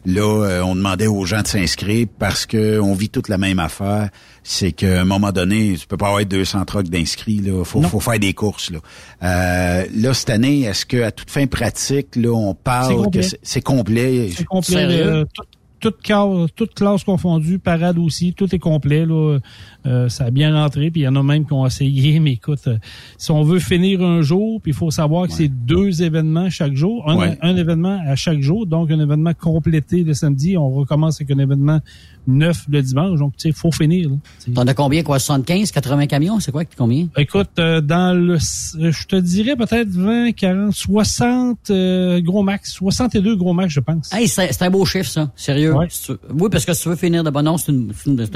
là, 0.06 0.44
euh, 0.44 0.62
on 0.62 0.74
demandait 0.76 1.08
aux 1.08 1.24
gens 1.26 1.42
de 1.42 1.46
s'inscrire 1.46 2.06
parce 2.18 2.46
que 2.46 2.80
on 2.80 2.94
vit 2.94 3.08
toute 3.10 3.28
la 3.28 3.36
même 3.36 3.58
affaire. 3.58 4.08
C'est 4.42 4.72
qu'à 4.72 5.00
un 5.00 5.04
moment 5.04 5.32
donné, 5.32 5.74
tu 5.78 5.86
peux 5.86 5.96
pas 5.96 6.06
avoir 6.08 6.24
200 6.24 6.64
trucks 6.64 6.88
d'inscrits. 6.88 7.38
Là, 7.40 7.64
faut, 7.64 7.82
faut 7.82 8.00
faire 8.00 8.18
des 8.18 8.32
courses. 8.32 8.70
Là, 8.70 8.78
euh, 9.24 9.84
là 9.94 10.14
cette 10.14 10.30
année, 10.30 10.62
est-ce 10.62 10.86
que 10.86 11.02
à 11.02 11.10
toute 11.10 11.30
fin 11.30 11.46
pratique, 11.46 12.16
là, 12.16 12.30
on 12.30 12.54
parle 12.54 13.10
que 13.10 13.20
c'est- 13.22 13.60
complet? 13.60 14.30
C'est 14.34 14.44
complet. 14.44 14.76
Sérieux? 14.76 15.06
euh, 15.06 15.24
tout- 15.34 15.42
toute, 15.78 16.02
classe, 16.02 16.48
toute 16.56 16.74
classe 16.74 17.04
confondue, 17.04 17.58
parade 17.58 17.98
aussi, 17.98 18.32
tout 18.32 18.52
est 18.54 18.58
complet. 18.58 19.04
Là. 19.04 19.38
Euh, 19.86 20.08
ça 20.08 20.24
a 20.24 20.30
bien 20.30 20.52
rentré, 20.54 20.90
puis 20.90 21.02
il 21.02 21.04
y 21.04 21.08
en 21.08 21.16
a 21.16 21.22
même 21.22 21.46
qui 21.46 21.52
ont 21.52 21.66
essayé. 21.66 22.18
Mais 22.20 22.32
écoute, 22.32 22.66
euh, 22.66 22.78
si 23.18 23.30
on 23.30 23.42
veut 23.42 23.58
finir 23.60 24.02
un 24.02 24.22
jour, 24.22 24.60
puis 24.60 24.72
il 24.72 24.76
faut 24.76 24.90
savoir 24.90 25.26
que 25.28 25.32
c'est 25.32 25.48
deux 25.48 26.02
événements 26.02 26.50
chaque 26.50 26.74
jour, 26.74 27.08
un, 27.08 27.16
Ouais. 27.16 27.38
un 27.40 27.56
événement 27.56 28.00
à 28.06 28.16
chaque 28.16 28.40
jour, 28.40 28.66
donc 28.66 28.90
un 28.90 29.00
événement 29.00 29.32
complété 29.34 30.02
le 30.02 30.14
samedi. 30.14 30.56
On 30.56 30.70
recommence 30.70 31.20
avec 31.20 31.30
un 31.30 31.38
événement 31.38 31.80
neuf 32.26 32.64
le 32.68 32.82
dimanche. 32.82 33.18
Donc, 33.18 33.32
tu 33.36 33.42
sais, 33.42 33.48
il 33.50 33.54
faut 33.54 33.70
finir. 33.70 34.10
T'en 34.54 34.66
as 34.66 34.74
combien, 34.74 35.02
quoi? 35.02 35.18
75, 35.18 35.70
80 35.70 36.06
camions? 36.06 36.40
C'est 36.40 36.52
quoi 36.52 36.64
combien? 36.76 37.06
Écoute, 37.16 37.50
euh, 37.58 37.80
dans 37.80 38.12
le, 38.16 38.34
euh, 38.34 38.92
je 38.92 39.06
te 39.06 39.16
dirais 39.16 39.56
peut-être 39.56 39.88
20, 39.88 40.32
40, 40.32 40.72
60 40.74 41.70
euh, 41.70 42.20
gros 42.20 42.42
max, 42.42 42.72
62 42.72 43.36
gros 43.36 43.52
max, 43.52 43.72
je 43.72 43.80
pense. 43.80 44.12
Hey, 44.12 44.28
c'est 44.28 44.62
un 44.62 44.70
beau 44.70 44.84
chiffre, 44.84 45.08
ça. 45.08 45.30
Sérieux. 45.36 45.74
Oui, 45.74 46.48
parce 46.50 46.64
que 46.64 46.72
si 46.74 46.82
tu 46.82 46.88
veux 46.88 46.96
finir 46.96 47.22
de 47.24 47.30
bon 47.30 47.42
nom, 47.44 47.56
c'est 47.56 47.72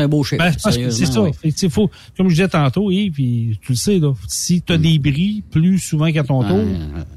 un 0.01 0.09
beau 0.09 0.23
chiffre. 0.23 0.43
Ben, 0.45 0.53
c'est 0.91 1.07
ça. 1.07 1.21
Que, 1.43 1.51
sais, 1.59 1.69
faut, 1.69 1.91
comme 2.17 2.29
je 2.29 2.35
disais 2.35 2.49
tantôt, 2.49 2.91
et 2.91 3.11
puis 3.11 3.59
tu 3.63 3.73
le 3.73 3.77
sais, 3.77 3.99
là, 3.99 4.13
si 4.29 4.63
tu 4.63 4.73
as 4.73 4.79
des 4.79 4.99
bris 4.99 5.43
plus 5.51 5.79
souvent 5.79 6.11
qu'à 6.13 6.25
ton 6.25 6.43
tour, 6.43 6.65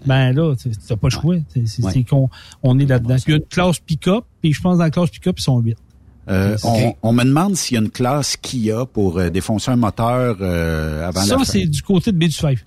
ben 0.06 0.32
là, 0.34 0.56
tu 0.56 0.70
n'as 0.70 0.96
pas 0.96 1.08
le 1.08 1.12
choix. 1.12 1.36
C'est 1.66 2.04
qu'on 2.04 2.30
on 2.62 2.80
est 2.80 2.86
là-dedans. 2.86 3.16
Il 3.28 3.32
y 3.32 3.34
a 3.34 3.38
une 3.38 3.46
classe 3.46 3.80
pick-up, 3.80 4.26
puis 4.42 4.54
je 4.54 4.62
pense 4.62 4.78
dans 4.78 4.84
la 4.84 4.92
classe 4.92 5.10
pick-up, 5.10 5.36
ils 5.40 5.44
sont 5.44 5.60
8. 5.60 5.78
Euh, 6.30 6.56
on, 6.64 6.96
on 7.04 7.12
me 7.12 7.24
demande 7.26 7.56
s'il 7.58 7.76
y 7.76 7.78
a 7.78 7.82
une 7.82 7.90
classe 7.90 8.38
Kia 8.38 8.86
pour 8.86 9.20
euh, 9.20 9.30
défoncer 9.30 9.72
un 9.72 9.76
moteur 9.76 10.38
euh, 10.40 11.06
avant 11.08 11.22
Ça, 11.22 11.34
la 11.34 11.38
fin. 11.40 11.44
c'est 11.44 11.66
du 11.66 11.82
côté 11.82 12.12
de 12.14 12.18
B 12.18 12.24
du 12.24 12.32
5. 12.32 12.58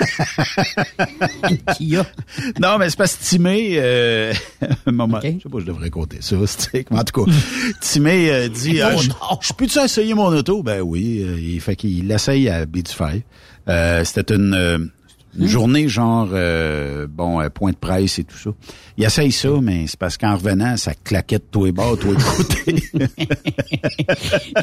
Kia. 1.76 2.06
Non, 2.60 2.78
mais 2.78 2.90
c'est 2.90 2.96
parce 2.96 3.14
que 3.16 3.24
Timé, 3.24 3.74
euh, 3.76 4.32
un 4.86 4.92
moment, 4.92 5.20
je 5.22 5.28
sais 5.28 5.48
pas, 5.50 5.58
je 5.60 5.64
devrais 5.66 5.90
compter 5.90 6.18
ça, 6.20 6.36
c'est 6.46 6.90
mais 6.90 6.98
en 6.98 7.04
tout 7.04 7.24
cas, 7.24 7.32
Timé 7.80 8.30
euh, 8.30 8.48
dit, 8.48 8.80
Oh 8.82 8.86
ah, 8.90 9.36
je, 9.40 9.48
je 9.48 9.52
peux-tu 9.52 9.78
essayer 9.80 10.14
mon 10.14 10.26
auto? 10.28 10.62
Ben 10.62 10.80
oui, 10.80 11.22
euh, 11.22 11.38
il 11.38 11.60
fait 11.60 11.76
qu'il 11.76 12.06
l'essaye 12.08 12.48
à 12.48 12.64
B5. 12.66 13.22
Euh, 13.68 14.04
c'était 14.04 14.34
une, 14.34 14.90
une 15.38 15.48
journée 15.48 15.88
genre, 15.88 16.28
euh, 16.32 17.06
bon, 17.08 17.40
euh, 17.40 17.48
point 17.48 17.72
de 17.72 17.76
presse 17.76 18.18
et 18.18 18.24
tout 18.24 18.36
ça. 18.36 18.50
Il 18.96 19.04
essaye 19.04 19.32
ça, 19.32 19.48
mais 19.60 19.86
c'est 19.88 19.98
parce 19.98 20.16
qu'en 20.16 20.36
revenant, 20.36 20.76
ça 20.76 20.92
claquait 20.94 21.38
de 21.38 21.44
tous 21.50 21.64
les 21.64 21.72
bords, 21.72 21.96
de 21.96 22.02
tous 22.02 22.12
les 22.12 22.18
côtés. 22.18 22.82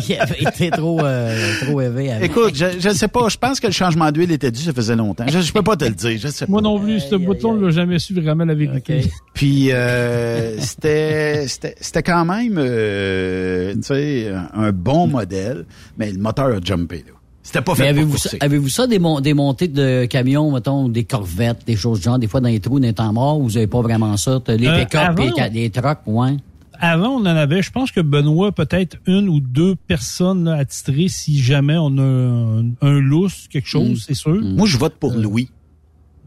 Il 0.10 0.16
avait 0.18 0.42
été 0.42 0.72
trop, 0.72 1.02
euh, 1.04 1.36
trop 1.66 1.82
élevé. 1.82 2.12
avec. 2.12 2.32
Écoute, 2.32 2.56
je, 2.56 2.80
je 2.80 2.90
sais 2.90 3.08
pas, 3.10 3.28
je 3.30 3.38
pense 3.38 3.60
que 3.60 3.68
le 3.68 3.74
changement 3.74 4.12
d'huile 4.12 4.32
était 4.32 4.52
dû, 4.52 4.62
ça 4.62 4.74
faisait 4.74 4.96
longtemps. 4.96 5.26
Je, 5.28 5.40
je 5.40 5.52
peux 5.52 5.62
pas 5.64 5.76
te 5.76 5.86
le 5.86 5.92
dire, 5.92 6.18
je 6.22 6.28
sais 6.30 6.46
pas. 6.46 6.52
Moi 6.52 6.62
non 6.62 6.80
plus, 6.80 7.00
ce 7.02 7.16
bouton, 7.16 7.52
on 7.52 7.62
l'a 7.62 7.72
jamais 7.72 8.00
su 8.00 8.14
vraiment 8.14 8.46
la 8.46 8.56
vérité. 8.56 9.02
Puis 9.34 9.72
euh, 9.72 10.58
c'était 10.60 11.48
c'était 11.48 11.76
c'était 11.82 12.04
quand 12.04 12.26
même 12.26 12.56
euh, 12.58 13.74
tu 13.76 13.84
sais 13.84 14.30
un, 14.30 14.50
un 14.68 14.72
bon 14.72 15.08
modèle, 15.08 15.66
mais 15.98 16.12
le 16.12 16.20
moteur 16.20 16.48
a 16.48 16.60
jumpé 16.64 17.04
là. 17.08 17.14
C'était 17.44 17.62
pas 17.62 17.72
Mais 17.74 17.78
fait 17.78 17.84
pour 17.94 17.98
avez-vous 18.02 18.18
ça, 18.18 18.30
courser. 18.30 18.38
avez-vous 18.42 18.70
ça 18.70 18.88
des, 18.88 19.00
mon- 19.00 19.20
des 19.20 19.34
montées 19.34 19.68
de 19.68 20.06
camions, 20.06 20.52
mettons, 20.52 20.88
des 20.90 21.04
corvettes, 21.06 21.66
des 21.66 21.76
choses 21.76 22.00
du 22.00 22.04
genre, 22.06 22.20
des 22.20 22.28
fois 22.28 22.40
dans 22.40 22.50
les 22.50 22.60
trous, 22.60 22.80
dans 22.80 22.86
les 22.88 22.94
temps 22.94 23.12
morts, 23.14 23.40
vous 23.40 23.58
avez 23.58 23.68
pas 23.68 23.82
vraiment 23.82 24.16
ça? 24.18 24.40
Les 24.48 24.68
Euh, 24.68 24.80
pick-up, 24.86 25.02
avant, 25.18 25.24
les, 25.38 25.50
les 25.50 25.70
trucks, 25.72 26.00
ouais? 26.06 26.38
Avant, 26.84 27.10
on 27.10 27.22
en 27.22 27.26
avait, 27.26 27.62
je 27.62 27.72
pense 27.72 27.92
que 27.92 28.02
Benoît, 28.02 28.52
peut-être 28.52 28.98
une 29.06 29.30
ou 29.30 29.40
deux 29.40 29.76
personnes 29.76 30.46
là, 30.46 30.54
attitrées 30.56 31.08
si 31.10 31.40
jamais 31.40 31.78
on 31.80 31.96
a 31.98 32.02
un, 32.02 32.66
un 32.82 33.00
lousse, 33.00 33.48
quelque 33.50 33.68
chose, 33.68 33.90
Mm. 33.92 33.96
c'est 34.08 34.14
sûr. 34.16 34.40
Moi, 34.42 34.68
je 34.68 34.78
vote 34.78 34.96
pour 35.00 35.14
Louis. 35.14 35.50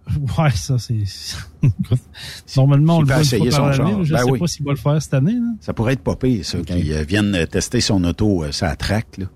Ouais, 0.39 0.51
ça, 0.55 0.77
c'est... 0.79 0.99
Normalement, 2.57 2.99
on 2.99 3.01
le 3.01 3.07
voit 3.07 3.21
essayer 3.21 3.51
son 3.51 3.73
char. 3.73 4.05
Je 4.05 4.13
Ben 4.13 4.19
sais 4.25 4.31
oui. 4.31 4.39
pas 4.39 4.47
s'il 4.47 4.65
va 4.65 4.73
le 4.73 4.77
faire 4.79 5.01
cette 5.03 5.15
année. 5.15 5.33
Là. 5.33 5.55
Ça 5.61 5.73
pourrait 5.73 5.95
être 5.95 6.03
pas 6.03 6.15
pire, 6.17 6.45
ça, 6.45 6.59
qu'ils 6.61 6.93
euh, 6.93 7.03
viennent 7.05 7.35
euh, 7.35 7.47
tester 7.47 7.81
son 7.81 8.03
auto, 8.05 8.45
euh, 8.45 8.53
ça 8.53 8.75
traque, 8.77 9.17
là. 9.19 9.27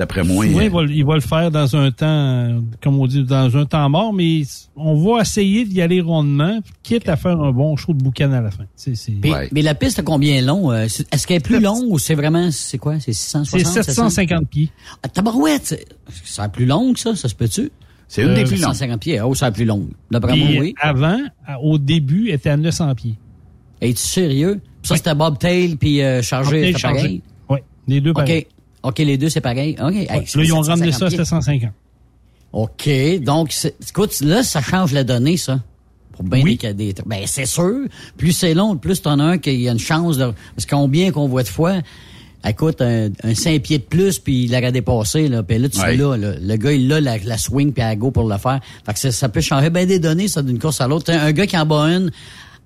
D'après 0.00 0.24
moi. 0.24 0.46
Euh, 0.46 0.48
il, 0.64 0.70
va, 0.70 0.82
il 0.84 1.04
va 1.04 1.14
le 1.16 1.20
faire 1.20 1.50
dans 1.50 1.76
un 1.76 1.90
temps, 1.90 2.06
euh, 2.08 2.58
comme 2.82 2.98
on 2.98 3.06
dit, 3.06 3.22
dans 3.22 3.54
un 3.54 3.66
temps 3.66 3.86
mort, 3.90 4.14
mais 4.14 4.40
on 4.74 4.94
va 4.94 5.20
essayer 5.20 5.66
d'y 5.66 5.82
aller 5.82 6.00
rondement, 6.00 6.58
quitte 6.82 7.06
à 7.10 7.16
faire 7.16 7.38
un 7.38 7.52
bon 7.52 7.76
show 7.76 7.92
de 7.92 8.02
boucan 8.02 8.32
à 8.32 8.40
la 8.40 8.50
fin. 8.50 8.64
C'est, 8.74 8.94
c'est... 8.94 9.12
Puis- 9.12 9.30
Mais 9.52 9.60
la 9.60 9.74
piste, 9.74 10.02
combien 10.02 10.40
long? 10.40 10.72
Euh, 10.72 10.84
Est-ce 10.84 11.26
qu'elle 11.26 11.36
est 11.36 11.40
plus 11.40 11.60
longue 11.60 11.84
ou 11.86 11.98
c'est 11.98 12.14
vraiment, 12.14 12.50
c'est 12.50 12.78
quoi? 12.78 12.98
C'est 12.98 13.12
660? 13.12 13.60
C'est 13.60 13.82
750 13.82 14.48
pieds. 14.48 14.70
Ah, 15.02 15.08
tabarouette! 15.08 15.66
c'est- 15.66 16.38
la 16.38 16.48
plus 16.48 16.64
longue, 16.64 16.96
ça? 16.96 17.14
Ça 17.14 17.28
se 17.28 17.34
peut-tu? 17.34 17.70
C'est 18.08 18.22
une 18.22 18.34
des 18.34 18.44
plus 18.44 18.56
longues. 18.56 18.72
750 18.72 19.00
pieds. 19.02 19.20
Oh, 19.20 19.34
c'est 19.34 19.44
la 19.44 19.52
plus 19.52 19.66
longue. 19.66 19.90
D'après 20.10 20.34
moi, 20.34 20.48
oui. 20.60 20.74
avant, 20.80 21.18
au 21.62 21.76
début, 21.76 22.28
elle 22.30 22.36
était 22.36 22.48
à 22.48 22.56
900 22.56 22.94
pieds. 22.94 23.16
Es-tu 23.82 23.96
sérieux? 23.98 24.60
Puis 24.80 24.88
ça, 24.88 24.96
c'était 24.96 25.14
bobtail 25.14 25.76
puis 25.76 26.00
euh, 26.02 26.22
chargé, 26.22 26.72
pareil? 26.72 26.74
chargé. 26.78 27.22
Oui, 27.50 27.58
les 27.86 28.00
deux 28.00 28.14
pareils. 28.14 28.46
OK. 28.48 28.59
OK, 28.82 28.98
les 28.98 29.18
deux, 29.18 29.28
c'est 29.28 29.40
pareil. 29.40 29.76
OK. 29.82 29.94
Hey, 29.94 30.08
Ouais, 30.10 30.24
là, 30.34 30.42
ils 30.44 30.52
ont 30.52 30.60
ramené 30.60 30.92
ça 30.92 31.06
à 31.06 31.10
750 31.10 31.44
pieds. 31.44 31.60
750. 31.60 31.72
OK. 32.52 33.24
Donc, 33.24 33.54
écoute, 33.88 34.20
là, 34.22 34.42
ça 34.42 34.60
change 34.62 34.92
la 34.92 35.04
donnée, 35.04 35.36
ça. 35.36 35.60
Pour 36.12 36.24
bien 36.24 36.42
Oui. 36.42 36.58
des, 36.74 36.94
Ben, 37.06 37.22
c'est 37.26 37.46
sûr. 37.46 37.86
Plus 38.16 38.32
c'est 38.32 38.54
long, 38.54 38.76
plus 38.76 39.00
t'en 39.02 39.18
as 39.20 39.24
un 39.24 39.38
qu'il 39.38 39.60
y 39.60 39.68
a 39.68 39.72
une 39.72 39.78
chance 39.78 40.16
de. 40.18 40.32
Parce 40.56 40.66
combien 40.68 41.12
qu'on 41.12 41.28
voit 41.28 41.42
de 41.42 41.48
fois. 41.48 41.76
Écoute, 42.46 42.80
un, 42.80 43.10
un 43.22 43.34
5 43.34 43.60
pieds 43.62 43.78
de 43.78 43.82
plus, 43.84 44.18
puis 44.18 44.44
il 44.44 44.50
l'aurait 44.52 44.72
dépassé, 44.72 45.28
là. 45.28 45.42
Puis 45.42 45.58
là, 45.58 45.68
tu 45.68 45.78
Ouais. 45.78 45.94
l'as, 45.96 46.16
là. 46.16 46.32
Le 46.40 46.56
gars, 46.56 46.72
il 46.72 46.90
a 46.92 47.00
la, 47.00 47.18
la 47.18 47.36
swing 47.38 47.72
puis 47.72 47.82
la 47.82 47.94
go 47.96 48.10
pour 48.10 48.26
le 48.28 48.38
faire. 48.38 48.60
Fait 48.86 48.94
que 48.94 48.98
ça, 48.98 49.12
ça 49.12 49.28
peut 49.28 49.42
changer 49.42 49.68
bien 49.70 49.84
des 49.86 49.98
données, 49.98 50.26
ça, 50.26 50.40
d'une 50.42 50.58
course 50.58 50.80
à 50.80 50.88
l'autre. 50.88 51.04
T'as 51.04 51.20
Un 51.22 51.32
gars 51.32 51.46
qui 51.46 51.56
en 51.58 51.66
bat 51.66 51.82
une 51.82 52.10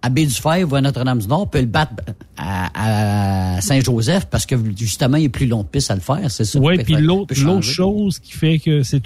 à 0.05 0.11
baie 0.11 0.27
du 0.27 0.35
Fèvre 0.35 0.71
ou 0.73 0.75
à 0.77 0.81
Notre-Dame-du-Nord 0.83 1.49
peut 1.49 1.61
le 1.61 1.67
battre 1.67 1.95
à, 2.37 3.55
à 3.57 3.61
Saint-Joseph 3.63 4.27
parce 4.27 4.45
que, 4.45 4.55
justement, 4.77 5.17
il 5.17 5.23
y 5.23 5.27
a 5.27 5.31
plus 5.31 5.47
long 5.47 5.63
de 5.63 5.67
piste 5.69 5.91
à 5.91 5.95
le 5.95 6.01
faire, 6.03 6.31
c'est 6.31 6.45
ça. 6.45 6.59
Oui, 6.59 6.77
puis 6.85 6.95
l'autre 6.97 7.35
chose 7.63 8.19
qui 8.19 8.33
fait 8.33 8.59
que 8.59 8.83
c'est 8.83 9.03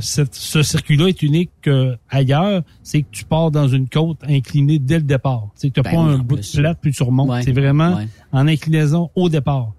cette- 0.00 0.34
ce 0.34 0.62
circuit-là 0.62 1.06
est 1.08 1.22
unique 1.22 1.50
euh, 1.68 1.94
ailleurs, 2.10 2.62
c'est 2.82 3.02
que 3.02 3.08
tu 3.12 3.24
pars 3.24 3.50
dans 3.52 3.68
une 3.68 3.88
côte 3.88 4.18
inclinée 4.28 4.78
dès 4.80 4.96
le 4.96 5.02
départ. 5.04 5.48
Tu 5.60 5.68
n'as 5.68 5.82
Ben 5.82 5.90
pas 5.92 6.02
oui, 6.02 6.14
un 6.14 6.18
bout 6.18 6.36
de 6.36 6.56
plate 6.60 6.78
puis 6.82 6.92
tu 6.92 7.02
remontes. 7.04 7.28
Ouais, 7.30 7.42
c'est 7.44 7.52
vraiment 7.52 7.96
ouais. 7.96 8.08
en 8.32 8.48
inclinaison 8.48 9.10
au 9.14 9.28
départ. 9.28 9.72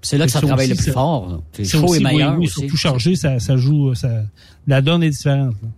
C'est 0.00 0.16
là 0.18 0.26
que 0.26 0.32
ça 0.32 0.38
Et 0.38 0.46
travaille 0.46 0.66
aussi, 0.72 0.78
le 0.78 0.82
plus 0.84 0.92
fort. 0.92 1.42
ça 1.52 1.64
chaud 1.64 1.84
aussi, 1.88 2.00
est 2.00 2.04
meilleur 2.04 2.32
oui, 2.32 2.38
oui, 2.40 2.44
aussi. 2.46 2.60
surtout 2.60 2.76
chargé, 2.76 3.16
ça, 3.16 3.38
ça 3.40 3.56
joue, 3.56 3.94
ça, 3.94 4.22
la 4.66 4.80
donne 4.80 5.02
est 5.02 5.10
différente. 5.10 5.54
là. 5.62 5.68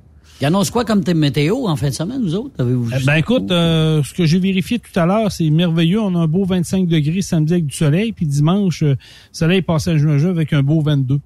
Il 0.40 0.46
annonce 0.46 0.70
quoi 0.70 0.85
comme 0.85 1.03
météo 1.14 1.66
en 1.66 1.74
fin 1.74 1.88
de 1.88 1.94
semaine, 1.94 2.22
vous 2.22 2.37
autres? 2.37 2.55
Avez-vous 2.59 2.90
Eh 2.94 3.05
Ben 3.05 3.16
écoute, 3.16 3.51
euh, 3.51 4.05
ce 4.05 4.14
que 4.14 4.24
j'ai 4.24 4.38
vérifié 4.38 4.79
tout 4.79 4.96
à 4.98 5.05
l'heure, 5.05 5.33
c'est 5.33 5.51
merveilleux. 5.51 6.01
On 6.01 6.14
a 6.14 6.18
un 6.20 6.27
beau 6.29 6.44
25 6.44 6.87
degrés 6.87 7.22
samedi 7.22 7.55
avec 7.55 7.66
du 7.66 7.74
soleil, 7.74 8.12
puis 8.12 8.24
dimanche, 8.24 8.85
euh, 8.85 8.96
soleil 9.33 9.62
passé 9.62 9.90
à 9.90 9.96
juin 9.96 10.16
avec 10.27 10.53
un 10.53 10.62
beau 10.62 10.81
22. 10.81 11.18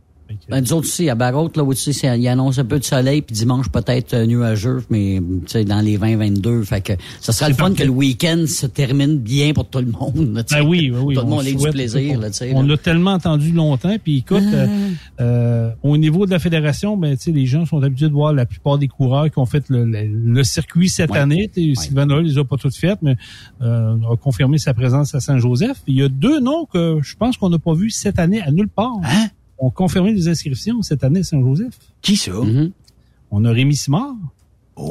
Ben, 0.49 0.61
nous 0.61 0.73
autres 0.73 0.87
aussi, 0.87 1.09
à 1.09 1.15
Barraute, 1.15 1.57
là, 1.57 1.65
aussi, 1.65 1.93
c'est- 1.95 2.19
il 2.19 2.29
annonce 2.29 2.59
un 2.59 2.65
peu 2.65 2.79
de 2.79 2.85
soleil, 2.85 3.23
puis 3.23 3.35
dimanche, 3.35 3.69
peut-être 3.69 4.15
euh, 4.15 4.27
nuageux, 4.27 4.83
mais 4.91 5.21
tu 5.47 5.53
sais, 5.53 5.65
dans 5.65 5.81
les 5.81 5.97
20-22. 5.97 6.65
Fait 6.65 6.81
que 6.81 6.93
ça 7.21 7.33
sera 7.33 7.49
le 7.49 7.55
fun 7.55 7.73
que 7.75 7.83
le 7.83 7.91
week-end 7.91 8.45
se 8.47 8.67
termine 8.67 9.19
bien 9.19 9.53
pour 9.53 9.69
tout 9.69 9.79
le 9.81 9.87
monde. 9.87 10.35
là, 10.35 10.43
tu 10.45 10.55
sais. 10.55 10.61
Ben 10.63 10.69
oui, 10.69 10.91
ben 10.91 11.01
oui. 11.01 11.15
Tout 11.15 11.21
le 11.21 11.27
on 11.27 11.31
monde 11.31 11.47
ait 11.47 11.55
du 11.55 11.71
plaisir, 11.71 12.19
là, 12.21 12.31
tu 12.31 12.37
sais. 12.39 12.53
On 12.55 12.63
l'a 12.63 12.77
tellement 12.77 13.13
entendu 13.13 13.53
longtemps. 13.53 13.97
Puis 14.03 14.19
écoute, 14.19 14.43
euh, 14.53 14.67
euh, 15.21 15.71
au 15.83 15.97
niveau 15.97 16.27
de 16.27 16.31
la 16.31 16.39
fédération, 16.39 16.97
ben 16.97 17.17
tu 17.17 17.25
sais, 17.25 17.31
les 17.33 17.47
gens 17.47 17.67
sont 17.67 17.83
habitués 17.83 18.09
de 18.09 18.13
voir 18.15 18.33
la 18.33 18.47
plupart 18.47 18.79
des 18.79 18.89
coureurs 18.89 19.31
qui 19.31 19.39
ont 19.39 19.47
fait 19.47 19.65
le, 19.69 19.85
le- 19.85 20.07
le 20.07 20.45
circuit 20.45 20.89
cette 20.89 21.11
Ouais. 21.11 21.19
année. 21.19 21.51
Tu 21.55 21.75
sais, 21.75 21.83
Sylvain 21.85 22.07
Noël 22.07 22.25
les 22.25 22.39
a 22.39 22.45
pas 22.45 22.57
toutes 22.57 22.75
faites, 22.77 22.99
mais 23.03 23.17
euh, 23.63 23.97
a 24.11 24.17
confirmé 24.17 24.59
sa 24.59 24.75
présence 24.75 25.15
à 25.15 25.21
Saint-Joseph. 25.21 25.79
Il 25.87 25.97
y 25.97 26.03
a 26.03 26.09
deux 26.09 26.41
noms 26.41 26.67
que 26.73 26.99
je 27.03 27.15
pense 27.17 27.37
qu'on 27.37 27.51
n'a 27.51 27.59
pas 27.59 27.75
vus 27.75 27.91
cette 27.91 28.19
année 28.19 28.41
à 28.41 28.51
nulle 28.51 28.69
part. 28.69 28.93
Hein? 29.05 29.29
On 29.65 29.69
a 29.69 29.71
confirmé 29.71 30.13
les 30.13 30.27
inscriptions 30.29 30.83
cette 30.83 31.05
année 31.05 31.21
à 31.21 31.23
Saint-Joseph. 31.23 31.79
Qui 32.01 32.17
ça? 32.17 32.33
Mhm. 32.33 32.73
On 33.31 33.45
a 33.45 33.51
Rémi 33.53 33.77
Simard. 33.77 34.15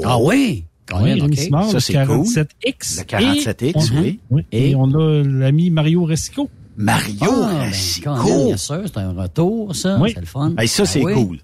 Ah 0.05 0.17
oui? 0.17 0.63
Quand 0.85 1.03
Oui, 1.03 1.19
Rémi. 1.19 1.35
Simard, 1.35 1.65
Ça, 1.67 1.73
le 1.73 1.79
c'est 1.81 1.93
cool. 2.05 2.25
47X. 2.25 2.99
Le 2.99 3.03
47X, 3.03 3.91
Et- 3.91 3.99
oui. 3.99 4.19
oui. 4.29 4.45
Et, 4.53 4.69
Et- 4.71 4.75
on 4.75 4.85
a 4.93 5.23
l'ami 5.23 5.69
Mario 5.71 6.05
Restico. 6.05 6.49
Mario 6.77 7.17
Ah, 7.21 7.65
ben, 8.05 8.45
bien 8.45 8.57
sûr, 8.57 8.81
c'est 8.85 8.97
un 8.97 9.11
retour, 9.11 9.75
ça. 9.75 9.99
Oui. 9.99 10.11
C'est 10.13 10.21
le 10.21 10.25
fun. 10.25 10.53
Hey, 10.57 10.67
ça, 10.69 10.83
Ah 10.83 10.85
c'est 10.85 11.01
cool. 11.01 11.39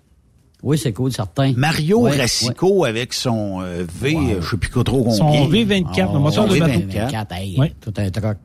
Oui, 0.64 0.78
c'est 0.78 0.94
cool, 0.94 1.12
certain. 1.12 1.54
Mario 1.56 2.00
Ouais, 2.04 2.18
Racicot 2.18 2.86
avec 2.86 3.14
son 3.14 3.60
euh, 3.62 3.86
V, 4.02 4.16
euh, 4.16 4.42
je 4.42 4.50
sais 4.52 4.58
plus 4.58 4.70
quoi 4.72 4.84
trop 4.86 5.04
combien. 5.04 5.18
Son 5.18 5.50
V24, 5.50 6.14
le 6.14 6.20
moteur 6.20 6.48
Son 6.48 6.54
de 6.54 6.60
bateau. 6.60 6.80
V24. 6.80 7.10
V24, 7.12 7.32
hey, 7.34 7.60
Ouais. 7.60 7.74
tout 7.82 7.94
un 7.98 8.10
truc. 8.10 8.24
Euh, 8.26 8.36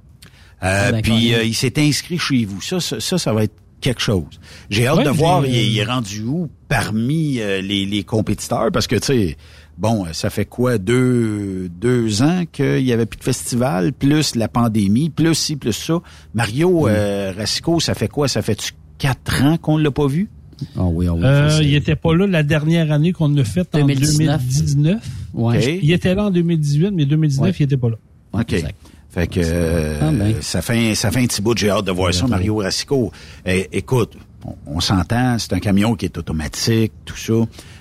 Ah, 0.61 0.93
ben, 0.93 1.03
puis 1.03 1.35
euh, 1.35 1.45
il 1.45 1.55
s'est 1.55 1.73
inscrit 1.79 2.19
chez 2.19 2.45
vous. 2.45 2.61
Ça, 2.61 2.81
ça, 2.81 3.01
ça, 3.01 3.17
ça 3.17 3.33
va 3.33 3.45
être 3.45 3.55
quelque 3.83 4.01
chose. 4.01 4.25
J'ai 4.71 4.87
hâte 4.87 4.99
Ouais, 4.99 5.05
de 5.05 5.11
voir, 5.11 5.45
il, 5.47 5.55
est- 5.55 5.67
il 5.67 5.79
est 5.79 5.85
rendu 5.85 6.23
où 6.23 6.49
parmi 6.69 7.39
euh, 7.41 7.61
les, 7.61 7.85
les 7.85 8.03
compétiteurs, 8.05 8.71
parce 8.73 8.87
que, 8.87 8.97
tu 8.97 9.07
sais, 9.07 9.37
bon, 9.77 10.07
ça 10.13 10.31
fait 10.31 10.47
quoi, 10.47 10.79
deux, 10.79 11.69
deux 11.69 12.23
ans 12.23 12.45
qu'il 12.51 12.81
y 12.81 12.93
avait 12.93 13.05
plus 13.07 13.19
de 13.19 13.25
festival, 13.25 13.93
plus 13.93 14.35
la 14.37 14.49
pandémie, 14.49 15.11
plus 15.11 15.35
ci, 15.35 15.57
plus 15.57 15.73
ça. 15.75 16.01
Mario 16.33 16.89
euh, 16.89 17.33
Racicot, 17.37 17.81
ça 17.81 17.93
fait 17.95 18.09
quoi? 18.09 18.29
Ça 18.29 18.41
fait 18.41 18.73
quatre 18.99 19.43
ans 19.43 19.59
qu'on 19.59 19.77
l'a 19.77 19.91
pas 19.91 20.07
vu? 20.07 20.31
Ah 20.77 20.85
oui, 20.85 21.09
oui. 21.09 21.21
Euh, 21.25 21.59
il 21.61 21.75
était 21.75 21.97
pas 21.97 22.15
là 22.15 22.27
la 22.27 22.43
dernière 22.45 22.93
année 22.93 23.13
qu'on 23.13 23.37
a 23.37 23.45
faite 23.45 23.75
en 23.75 23.79
2019. 23.81 24.41
2019. 24.41 25.09
Ouais. 25.35 25.81
Il 25.83 25.91
était 25.93 26.15
là 26.15 26.27
en 26.27 26.31
2018, 26.31 26.91
mais 26.93 27.05
2019, 27.05 27.49
Ouais. 27.49 27.57
il 27.59 27.63
était 27.65 27.77
pas 27.77 27.91
là. 27.91 27.97
OK. 28.33 28.53
exact. 28.53 28.77
Fait 29.13 29.27
que 29.27 29.41
euh, 29.43 29.99
Ah, 30.01 30.11
ben. 30.11 30.35
ça 30.41 30.63
fait 30.63 30.95
ça 30.95 31.11
fait 31.11 31.21
un 31.21 31.27
petit 31.27 31.43
bout 31.43 31.53
de 31.55 31.59
j'ai 31.59 31.71
hâte 31.71 31.85
de 31.85 31.93
voir 31.93 32.15
ça, 32.15 32.27
Mario 32.27 32.57
Racicot. 32.57 33.13
Eh, 33.45 33.69
écoute, 33.73 34.15
on, 34.45 34.55
on 34.67 34.81
s'entend, 34.81 35.39
c'est 35.39 35.53
un 35.53 35.59
camion 35.61 35.95
qui 35.95 36.07
est 36.07 36.17
automatique, 36.17 36.93
tout 37.05 37.17
ça. 37.17 37.35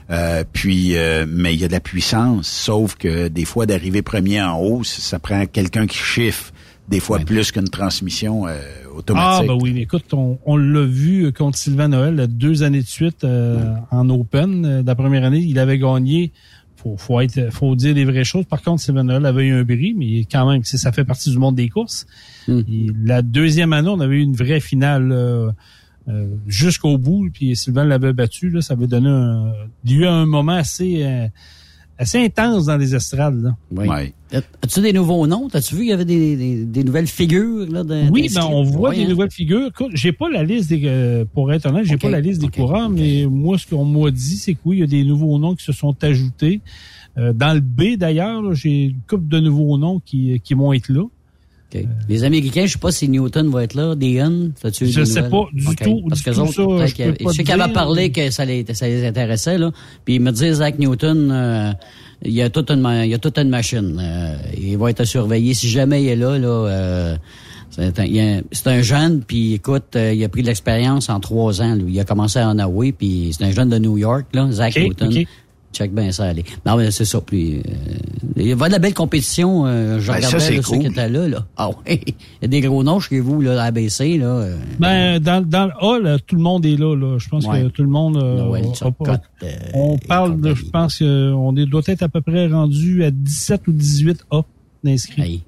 Euh, 0.10 0.44
puis, 0.52 0.98
euh, 0.98 1.26
mais 1.28 1.54
il 1.54 1.62
y 1.62 1.64
a 1.64 1.68
de 1.70 1.72
la 1.74 1.80
puissance, 1.80 2.48
sauf 2.48 2.96
que 2.96 3.30
des 3.30 3.46
fois 3.46 3.66
d'arriver 3.66 4.02
premier 4.02 4.42
en 4.42 4.60
haut, 4.60 4.84
ça, 4.84 5.20
prend 5.20 5.46
quelqu'un 5.46 5.88
qui 5.88 5.98
chiffre, 5.98 6.52
des 6.90 7.00
fois 7.00 7.20
plus 7.20 7.54
qu'une 7.54 7.70
transmission 7.70 8.46
euh, 8.46 8.60
Ah, 8.94 8.98
automatique. 8.98 9.48
ben 9.48 9.58
oui, 9.62 9.72
mais 9.74 9.82
écoute, 9.84 10.14
on, 10.14 10.38
on 10.46 10.58
l'a 10.58 10.84
vu 10.84 11.32
contre 11.32 11.58
Sylvain 11.58 11.88
Noël 11.88 12.28
deux 12.28 12.64
années 12.64 12.82
de 12.82 12.88
suite 12.88 13.24
euh, 13.24 13.74
en 13.90 14.10
Open. 14.10 14.84
La 14.86 14.96
première 14.96 15.24
année, 15.24 15.40
il 15.40 15.58
avait 15.60 15.78
gagné. 15.80 16.34
Faut, 16.82 16.98
faut 16.98 17.20
être, 17.20 17.52
faut 17.52 17.76
dire 17.76 17.94
les 17.94 18.06
vraies 18.06 18.24
choses. 18.24 18.46
Par 18.46 18.62
contre, 18.62 18.82
Sylvain 18.82 19.04
Noël 19.04 19.26
avait 19.26 19.46
eu 19.46 19.54
un 19.54 19.64
bris, 19.64 19.94
mais 19.94 20.26
quand 20.32 20.50
même, 20.50 20.64
ça 20.64 20.92
fait 20.92 21.06
partie 21.06 21.30
du 21.30 21.38
monde 21.38 21.56
des 21.56 21.70
courses. 21.70 22.08
Et 22.48 22.88
la 23.04 23.22
deuxième 23.22 23.72
année, 23.74 23.90
on 23.90 24.00
avait 24.00 24.16
eu 24.16 24.22
une 24.22 24.36
vraie 24.36 24.60
finale 24.60 25.12
euh, 25.12 25.52
euh, 26.08 26.28
jusqu'au 26.48 26.98
bout, 26.98 27.30
puis 27.32 27.56
Sylvain 27.56 27.84
l'avait 27.84 28.14
battu. 28.14 28.50
Là, 28.50 28.62
ça 28.62 28.74
avait 28.74 28.88
donné 28.88 29.10
un, 29.10 29.54
lieu 29.86 30.08
à 30.08 30.14
un 30.14 30.26
moment 30.26 30.54
assez, 30.54 31.04
euh, 31.04 31.28
assez 32.02 32.18
intense 32.18 32.66
dans 32.66 32.78
les 32.78 32.96
estrades. 32.96 33.42
Là. 33.42 33.56
Oui. 33.72 33.88
Ouais. 33.88 34.14
As-tu 34.64 34.82
des 34.82 34.92
nouveaux 34.94 35.28
noms? 35.28 35.48
As-tu 35.54 35.76
vu 35.76 35.82
qu'il 35.82 35.90
y 35.90 35.94
avait 35.94 36.06
des, 36.06 36.36
des, 36.36 36.66
des 36.66 36.84
nouvelles 36.84 37.08
figures? 37.08 37.68
Là, 37.70 37.84
de- 37.84 38.10
Oui, 38.10 38.30
ben 38.34 38.44
on 38.50 38.64
voit 38.64 38.96
des 38.96 39.04
hein? 39.04 39.10
nouvelles 39.10 39.30
figures. 39.32 39.68
Écoute, 39.68 39.92
j'ai 39.94 40.12
pas 40.12 40.30
la 40.30 40.44
liste 40.44 40.70
des 40.70 40.82
euh, 40.86 41.26
pour 41.34 41.52
être 41.54 41.66
honnête, 41.68 41.86
j'ai 41.86 41.98
pas 41.98 42.10
la 42.10 42.22
liste 42.22 42.40
des 42.42 42.48
ok, 42.48 42.56
courants, 42.56 42.88
ok. 42.88 42.94
mais 42.96 43.26
moi 43.30 43.58
ce 43.58 43.68
qu'on 43.68 43.86
m'a 43.86 44.10
dit, 44.10 44.38
c'est 44.38 44.54
que 44.54 44.60
oui, 44.66 44.78
il 44.78 44.80
y 44.80 44.84
a 44.84 44.88
des 44.88 45.04
nouveaux 45.04 45.38
noms 45.38 45.54
qui 45.56 45.64
se 45.64 45.74
sont 45.74 45.96
ajoutés. 46.04 46.62
Euh, 47.18 47.34
dans 47.34 47.54
le 47.54 47.60
B 47.60 47.98
d'ailleurs, 47.98 48.42
là, 48.42 48.54
j'ai 48.54 48.86
une 48.86 49.02
couple 49.08 49.28
de 49.28 49.40
nouveaux 49.40 49.78
noms 49.78 50.00
qui, 50.00 50.40
qui 50.40 50.54
vont 50.54 50.72
être 50.74 50.90
là. 50.90 51.04
OK. 51.74 51.86
Les 52.10 52.24
Américains, 52.24 52.66
je 52.66 52.74
sais 52.74 52.80
pas 52.80 52.92
si 52.92 53.08
Newton 53.08 53.50
va 53.50 53.64
être 53.64 53.76
là. 53.76 53.96
Dion, 53.96 54.52
as-tu 54.64 54.88
Je 54.88 55.00
des 55.02 55.06
sais 55.06 55.22
nouvelles? 55.22 55.32
pas 55.32 55.46
du 55.54 55.68
OK. 55.68 55.76
tout, 55.84 56.02
Parce 56.10 56.20
du 56.22 56.26
que 56.30 56.36
tout 56.36 56.40
autres, 56.42 56.54
ça, 56.54 56.86
je 56.86 56.96
sais 56.96 57.44
te 57.44 57.48
qu'elle 57.48 57.62
a 57.62 57.66
dire. 57.66 57.74
parlé 57.74 58.12
que 58.12 58.30
ça 58.30 58.44
les, 58.46 58.66
ça 58.74 58.88
les 58.88 59.06
intéressait, 59.08 59.58
là. 59.58 59.72
Puis 60.06 60.16
il 60.16 60.22
me 60.22 60.32
dit, 60.32 60.52
Zach 60.54 60.78
Newton, 60.80 61.30
euh, 61.32 61.72
il 62.24 62.34
y 62.34 62.42
a 62.42 62.50
toute 62.50 62.70
une, 62.72 62.86
il 63.04 63.10
y 63.10 63.14
a 63.14 63.18
toute 63.18 63.38
une 63.38 63.50
machine. 63.50 63.98
Euh, 64.02 64.36
il 64.58 64.78
va 64.78 64.90
être 64.90 65.04
surveillé. 65.06 65.54
Si 65.54 65.70
jamais 65.70 66.04
il 66.04 66.10
est 66.10 66.16
là, 66.16 66.38
là, 66.38 66.48
euh, 66.48 67.18
c'est 67.70 68.00
un, 68.00 68.04
il 68.04 68.16
y 68.16 68.20
a- 68.20 68.42
c'est 68.52 68.68
un 68.68 68.82
jeune, 68.82 69.22
puis 69.22 69.54
écoute, 69.54 69.96
euh, 69.96 70.14
il 70.14 70.22
a 70.26 70.30
pris 70.30 70.42
de 70.42 70.48
l'expérience 70.48 71.10
en 71.10 71.20
trois 71.22 71.62
ans. 71.62 71.74
lui. 71.76 71.94
Il 71.94 72.00
a 72.00 72.04
commencé 72.04 72.38
à 72.40 72.50
Hawaii, 72.50 72.92
puis 72.92 73.32
c'est 73.32 73.46
un 73.46 73.52
jeune 73.52 73.70
de 73.70 73.78
New 73.78 73.98
York, 73.98 74.26
là, 74.34 74.48
Zach 74.52 74.76
Newton. 74.78 75.10
Check 75.74 75.94
bien 75.94 76.12
ça, 76.12 76.26
allez. 76.26 76.44
Non, 76.66 76.76
mais 76.76 76.92
c'est 76.92 77.06
ça. 77.06 77.22
Puis, 77.22 77.60
euh, 77.60 77.62
il 78.36 78.48
y 78.48 78.52
a 78.52 78.56
de 78.56 78.72
la 78.72 78.80
belle 78.80 78.94
compétition. 78.94 79.66
Euh, 79.66 80.00
je 80.00 80.08
Ben, 80.12 80.20
ça, 80.22 80.28
regardais 80.28 80.40
c'est 80.40 80.56
là, 80.56 80.62
ceux 80.62 80.70
cool. 80.70 80.80
qui 80.80 80.88
étaient 80.88 81.10
là. 81.10 81.28
là. 81.30 81.46
Ah 81.56 81.70
oui. 81.70 82.02
Il 82.08 82.14
y 82.42 82.46
a 82.46 82.48
des 82.50 82.62
gros 82.62 82.84
noms 82.84 83.00
chez 83.00 83.20
vous, 83.22 83.40
là, 83.42 83.62
à 83.64 83.68
ABC. 83.68 84.18
Là. 84.18 84.26
euh, 84.26 84.58
Ben 84.80 85.20
dans, 85.20 85.42
dans 85.48 85.68
le 85.68 85.72
A, 85.80 86.00
là, 86.00 86.20
tout 86.20 86.36
le 86.36 86.42
monde 86.42 86.66
est 86.66 86.76
là. 86.76 86.94
là. 86.96 87.18
Je 87.20 87.30
pense 87.30 87.46
Ouais. 87.46 87.62
que 87.64 87.68
tout 87.70 87.84
le 87.84 87.90
monde. 87.90 88.18
euh, 88.18 88.38
Noël, 88.44 88.66
Turcotte, 88.74 89.22
euh, 89.44 89.50
on 89.74 89.98
parle 89.98 90.42
de, 90.42 90.54
je 90.54 90.66
pense 90.66 91.00
qu'on 91.00 91.54
doit 91.54 91.82
être 91.88 92.04
à 92.04 92.10
peu 92.10 92.20
près 92.22 92.48
rendu 92.48 93.04
à 93.06 93.12
17 93.12 93.68
ou 93.68 93.72
18 93.72 94.26
A 94.32 94.42
d'inscrits. 94.84 95.22
Hey. 95.22 95.42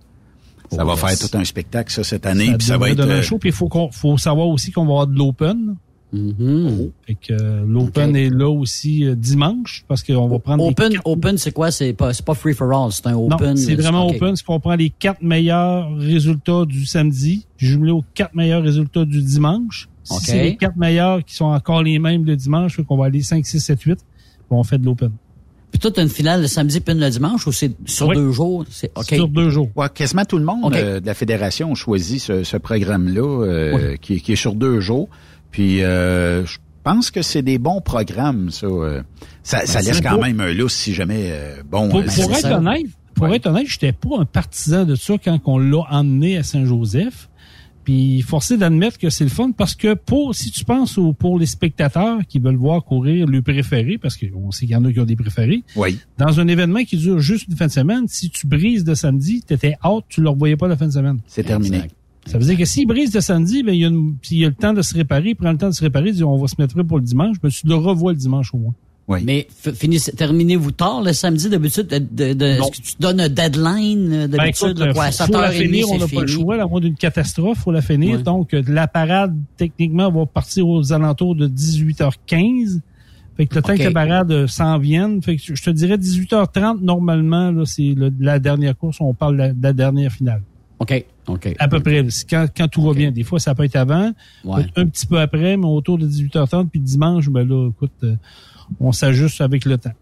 Ça 0.72 0.84
va 0.86 0.94
Oh, 0.94 0.96
faire 0.96 1.20
tout 1.20 1.38
un 1.38 1.44
spectacle, 1.44 1.92
ça, 1.94 2.04
cette 2.04 2.26
année. 2.26 2.54
puis 2.58 2.66
ça 2.66 2.78
va 2.78 2.90
être. 2.90 2.98
donner 2.98 3.16
un 3.16 3.22
show. 3.22 3.38
Puis 3.38 3.50
il 3.50 3.54
faut, 3.56 3.68
qu'on- 3.68 3.92
faut 3.92 4.18
savoir 4.18 4.48
aussi 4.48 4.72
qu'on 4.72 4.86
va 4.86 4.92
avoir 4.94 5.08
de 5.08 5.16
l'Open. 5.18 5.76
Mhm. 6.14 6.92
Fait 7.08 7.16
que 7.16 7.34
euh, 7.34 7.64
l'Open 7.68 8.16
est 8.16 8.30
là 8.30 8.50
aussi 8.50 9.06
euh, 9.06 9.16
dimanche 9.16 9.84
parce 9.88 10.04
qu'on 10.04 10.28
va 10.28 10.40
prendre 10.40 10.64
les 10.64 10.70
Open, 10.70 10.94
quatre- 10.94 11.08
open 11.08 11.38
c'est 11.38 11.52
quoi? 11.52 11.72
C'est 11.72 11.94
pas, 11.94 12.14
c'est 12.14 12.24
pas 12.26 12.36
free 12.36 12.54
for 12.54 12.72
all, 12.72 12.92
c'est 12.92 13.08
un 13.08 13.14
Non, 13.14 13.32
open. 13.32 13.58
c'est 13.58 13.76
vraiment 13.76 14.08
ok. 14.08 14.16
open. 14.18 14.36
C'est 14.36 14.46
qu'on 14.46 14.60
prend 14.60 14.76
les 14.76 14.90
quatre 14.92 15.22
meilleurs 15.24 15.96
résultats 15.98 16.66
du 16.66 16.86
samedi, 16.86 17.46
jumelés 17.58 17.92
aux 17.92 18.04
quatre 18.14 18.36
meilleurs 18.36 18.62
résultats 18.64 19.06
du 19.06 19.22
dimanche. 19.22 19.90
Si 20.04 20.14
Ok. 20.14 20.22
c'est 20.26 20.44
les 20.44 20.56
quatre 20.56 20.78
meilleurs 20.78 21.24
qui 21.26 21.34
sont 21.36 21.46
encore 21.46 21.82
les 21.82 21.98
mêmes 22.00 22.26
le 22.26 22.36
dimanche, 22.36 22.76
fait 22.76 22.84
qu'on 22.84 22.98
va 22.98 23.06
aller 23.06 23.22
5, 23.22 23.46
6, 23.46 23.60
7, 23.60 23.82
8, 23.82 23.96
puis 23.96 24.04
on 24.52 24.64
fait 24.64 24.78
de 24.78 24.86
l'open. 24.86 25.12
Puis 25.72 25.80
toi, 25.80 25.90
t'as 25.90 26.04
une 26.04 26.10
finale 26.10 26.42
le 26.42 26.48
samedi 26.48 26.80
puis 26.82 26.94
une 26.94 27.00
le 27.00 27.10
dimanche 27.10 27.48
ou 27.48 27.52
c'est 27.52 27.72
sur 27.88 28.08
Oui. 28.10 28.16
deux 28.16 28.32
jours? 28.32 28.64
C'est, 28.70 28.92
OK. 28.96 29.06
Sur 29.06 29.28
deux 29.28 29.50
jours. 29.50 29.70
Ouais, 29.76 29.88
quasiment 29.92 30.24
tout 30.24 30.38
le 30.38 30.46
monde 30.46 30.72
euh, 30.76 31.00
de 31.00 31.06
la 31.08 31.16
fédération 31.16 31.72
a 31.72 31.74
choisi 31.74 32.20
ce, 32.20 32.44
ce 32.44 32.58
programme-là 32.58 33.22
euh, 33.48 33.96
qui, 34.00 34.22
qui 34.22 34.34
est 34.34 34.36
sur 34.36 34.54
deux 34.54 34.80
jours. 34.82 35.10
Puis 35.54 35.82
euh, 35.84 36.46
je 36.46 36.58
pense 36.84 37.12
que 37.12 37.22
c'est 37.22 37.42
des 37.44 37.58
bons 37.60 37.80
programmes, 37.80 38.50
ça. 38.52 38.68
euh. 38.68 39.02
ça, 39.44 39.66
ça 39.66 39.80
Ben, 39.80 39.86
laisse 39.86 40.02
quand 40.02 40.20
même 40.20 40.42
un 40.42 40.54
lousse 40.54 40.74
si 40.74 40.94
jamais 40.94 41.30
euh, 41.32 41.64
bon. 41.66 41.88
Pour, 41.88 42.00
euh, 42.02 42.04
pour 42.04 42.32
être 42.34 42.40
ça. 42.42 42.58
honnête, 42.58 42.88
pour 43.16 43.28
Ouais. 43.30 43.38
être 43.38 43.46
honnête, 43.48 43.68
j'étais 43.70 43.94
pas 43.94 44.18
un 44.20 44.26
partisan 44.26 44.84
de 44.84 44.96
ça 44.96 45.14
quand 45.24 45.40
on 45.46 45.58
l'a 45.60 45.84
emmené 45.90 46.36
à 46.38 46.44
Saint-Joseph. 46.44 47.30
Puis 47.86 48.22
forcé 48.22 48.58
d'admettre 48.58 48.98
que 48.98 49.10
c'est 49.10 49.26
le 49.26 49.30
fun 49.30 49.52
parce 49.52 49.76
que 49.76 49.94
pour 49.94 50.34
si 50.34 50.52
tu 50.52 50.64
penses 50.64 50.98
au, 50.98 51.12
pour 51.12 51.38
les 51.38 51.46
spectateurs 51.46 52.20
qui 52.30 52.40
veulent 52.40 52.56
voir 52.56 52.82
courir 52.86 53.28
le 53.28 53.42
préféré, 53.42 53.98
parce 53.98 54.16
qu'on 54.18 54.52
sait 54.52 54.66
qu'il 54.66 54.72
y 54.74 54.76
en 54.78 54.86
a 54.86 54.92
qui 54.94 55.02
ont 55.02 55.06
des 55.06 55.18
préférés, 55.18 55.64
oui. 55.76 56.00
dans 56.18 56.40
un 56.40 56.48
événement 56.48 56.86
qui 56.86 56.96
dure 56.96 57.20
juste 57.20 57.48
une 57.50 57.58
fin 57.58 57.68
de 57.68 57.72
semaine, 57.74 58.06
si 58.08 58.30
tu 58.30 58.48
brises 58.48 58.86
de 58.86 58.94
samedi, 58.96 59.42
t'étais 59.46 59.76
out, 59.86 60.06
tu 60.08 60.22
ne 60.22 60.24
le 60.24 60.30
revoyais 60.30 60.56
pas 60.56 60.70
la 60.70 60.78
fin 60.78 60.88
de 60.88 60.94
semaine. 60.94 61.20
C'est 61.28 61.44
terminé. 61.44 61.82
Ça 62.26 62.38
veut 62.38 62.46
dire 62.46 62.58
que 62.58 62.66
s'il 62.66 62.88
brise 62.88 63.12
de 63.12 63.20
samedi, 63.20 63.64
ben, 63.64 63.74
il 63.76 63.82
y 63.82 63.86
a, 63.86 63.90
une- 63.90 64.16
il 64.32 64.38
y 64.38 64.46
a 64.46 64.50
le 64.50 64.56
temps 64.56 64.74
de 64.74 64.82
se 64.82 64.94
réparer, 64.94 65.30
il 65.30 65.36
prend 65.36 65.52
le 65.52 65.58
temps 65.58 65.70
de 65.70 65.74
se 65.74 65.84
réparer, 65.84 66.10
il 66.10 66.16
dit 66.16 66.24
on 66.24 66.38
va 66.38 66.48
se 66.48 66.56
mettre 66.58 66.74
prêt 66.74 66.84
pour 66.84 66.98
le 66.98 67.04
dimanche, 67.04 67.38
ben, 67.42 67.50
tu 67.50 67.68
le 67.68 67.76
revois 67.76 68.14
le 68.14 68.18
dimanche 68.18 68.54
au 68.54 68.58
moins. 68.58 68.74
Oui. 69.10 69.20
Mais 69.26 69.48
finissez, 69.76 70.14
terminez-vous 70.14 70.72
tard 70.72 71.02
le 71.04 71.12
samedi 71.12 71.50
d'habitude? 71.50 71.88
De, 71.88 71.98
de, 71.98 72.34
de- 72.34 72.58
Non. 72.58 72.70
est-ce 72.70 72.82
que 72.82 72.88
tu 72.88 72.94
donnes 73.02 73.20
un 73.20 73.28
deadline 73.28 74.14
euh, 74.14 74.28
Ben, 74.28 74.38
d'habitude? 74.38 74.68
écoute, 74.70 74.80
là, 74.80 74.94
quoi, 74.94 75.04
à 75.04 75.12
faut, 75.12 75.26
faut 75.26 75.32
la 75.34 75.52
7h30, 75.52 75.62
finir, 75.62 75.86
on 75.92 75.98
n'a 75.98 76.08
pas 76.08 76.22
le 76.22 76.28
choix, 76.28 76.62
à 76.62 76.66
moins 76.68 76.80
d'une 76.80 76.96
catastrophe, 76.96 77.58
faut 77.58 77.74
la 77.74 77.82
finir. 77.82 78.24
Donc, 78.24 78.54
euh, 78.54 78.64
la 78.66 78.88
parade, 78.88 79.36
techniquement, 79.58 80.10
va 80.10 80.26
partir 80.26 80.66
aux 80.70 80.94
alentours 80.94 81.36
de 81.36 81.48
18h15. 81.50 82.80
Fait 83.36 83.48
que 83.48 83.56
le 83.56 83.62
temps 83.62 83.76
que 83.76 83.82
la 83.84 83.92
parade 83.92 84.48
s'en 84.48 84.78
vienne, 84.78 85.22
fait 85.22 85.36
que 85.38 85.42
je 85.56 85.62
te 85.64 85.70
dirais 85.72 85.98
18h30, 85.98 86.82
normalement, 86.82 87.52
là, 87.52 87.64
c'est 87.66 87.94
le- 87.98 88.14
la 88.20 88.40
dernière 88.40 88.78
course, 88.78 88.98
on 89.02 89.14
parle 89.14 89.34
de 89.34 89.38
la, 89.40 89.54
de 89.54 89.64
la 89.64 89.74
dernière 89.74 90.12
finale. 90.14 90.44
OK, 90.84 91.06
OK. 91.28 91.56
À 91.60 91.68
peu 91.68 91.80
près, 91.80 92.06
c'est 92.10 92.30
quand, 92.30 92.46
quand 92.56 92.68
tout 92.68 92.82
va 92.84 92.94
bien. 92.94 93.12
Des 93.12 93.24
fois, 93.24 93.40
ça 93.40 93.56
peut 93.56 93.64
être 93.64 93.76
avant, 93.78 94.12
Ouais. 94.44 94.64
peut-être 94.64 94.78
un 94.78 94.86
petit 94.88 95.06
peu 95.06 95.20
après, 95.20 95.56
mais 95.58 95.66
autour 95.66 95.98
de 95.98 96.06
18h30, 96.08 96.70
puis 96.70 96.80
dimanche, 96.80 97.30
ben 97.30 97.48
là, 97.48 97.70
écoute, 97.70 97.92
euh, 98.04 98.16
on 98.80 98.92
s'ajuste 98.92 99.40
avec 99.42 99.66
le 99.66 99.78
temps. 99.78 99.94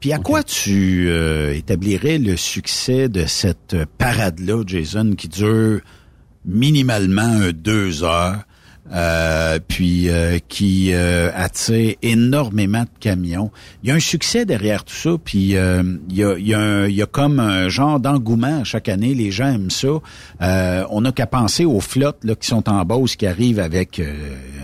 Puis 0.00 0.12
à 0.12 0.18
quoi 0.18 0.42
tu 0.42 1.08
euh, 1.08 1.54
établirais 1.54 2.18
le 2.18 2.36
succès 2.36 3.08
de 3.08 3.24
cette 3.24 3.76
parade-là, 3.98 4.62
Jason, 4.66 5.14
qui 5.16 5.28
dure 5.28 5.80
minimalement 6.44 7.40
deux 7.54 8.04
heures, 8.04 8.45
euh, 8.92 9.58
puis 9.66 10.08
euh, 10.08 10.38
qui 10.48 10.90
euh, 10.92 11.30
attire 11.34 11.94
énormément 12.02 12.82
de 12.82 12.88
camions. 13.00 13.50
Il 13.82 13.88
y 13.88 13.92
a 13.92 13.94
un 13.96 14.00
succès 14.00 14.44
derrière 14.44 14.84
tout 14.84 14.94
ça, 14.94 15.10
puis 15.24 15.56
euh, 15.56 15.82
il, 16.08 16.16
y 16.16 16.24
a, 16.24 16.38
il, 16.38 16.46
y 16.46 16.54
a 16.54 16.60
un- 16.60 16.86
il 16.86 16.94
y 16.94 17.02
a 17.02 17.06
comme 17.06 17.40
un 17.40 17.68
genre 17.68 17.98
d'engouement 18.00 18.64
chaque 18.64 18.88
année. 18.88 19.14
Les 19.14 19.30
gens 19.30 19.48
aiment 19.54 19.70
ça. 19.70 19.88
Euh, 20.42 20.84
on 20.90 21.00
n'a 21.00 21.12
qu'à 21.12 21.26
penser 21.26 21.64
aux 21.64 21.80
flottes 21.80 22.24
là, 22.24 22.34
qui 22.34 22.46
sont 22.46 22.68
en 22.68 22.84
Beauce, 22.84 23.16
qui 23.16 23.26
arrivent 23.26 23.60
avec 23.60 23.98
euh, 23.98 24.14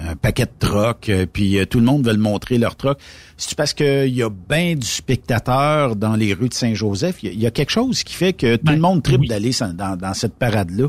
un 0.09 0.17
paquet 0.17 0.45
de 0.47 0.51
trocs, 0.59 1.11
puis 1.33 1.59
tout 1.69 1.79
le 1.79 1.85
monde 1.85 2.05
veut 2.07 2.13
le 2.13 2.19
montrer 2.19 2.59
leur 2.59 2.77
troc. 2.77 2.99
C'est 3.37 3.57
parce 3.57 3.75
qu'il 3.75 4.15
y 4.15 4.23
a 4.23 4.31
bien 4.31 4.75
du 4.77 4.87
spectateur 4.87 5.97
dans 5.97 6.15
les 6.15 6.33
rues 6.35 6.49
de 6.49 6.55
Saint-Joseph? 6.55 7.17
Il 7.23 7.27
y 7.27 7.31
a- 7.31 7.33
il 7.35 7.41
y, 7.41 7.47
a 7.47 7.51
quelque 7.51 7.71
chose 7.71 8.03
qui 8.05 8.15
fait 8.15 8.33
que 8.33 8.57
tout 8.57 8.63
Ben, 8.65 8.75
le 8.75 8.81
monde 8.81 9.03
tripe 9.03 9.21
oui. 9.23 9.29
d'aller 9.29 9.51
dans, 9.75 9.97
dans 9.97 10.15
cette 10.15 10.35
parade-là? 10.35 10.89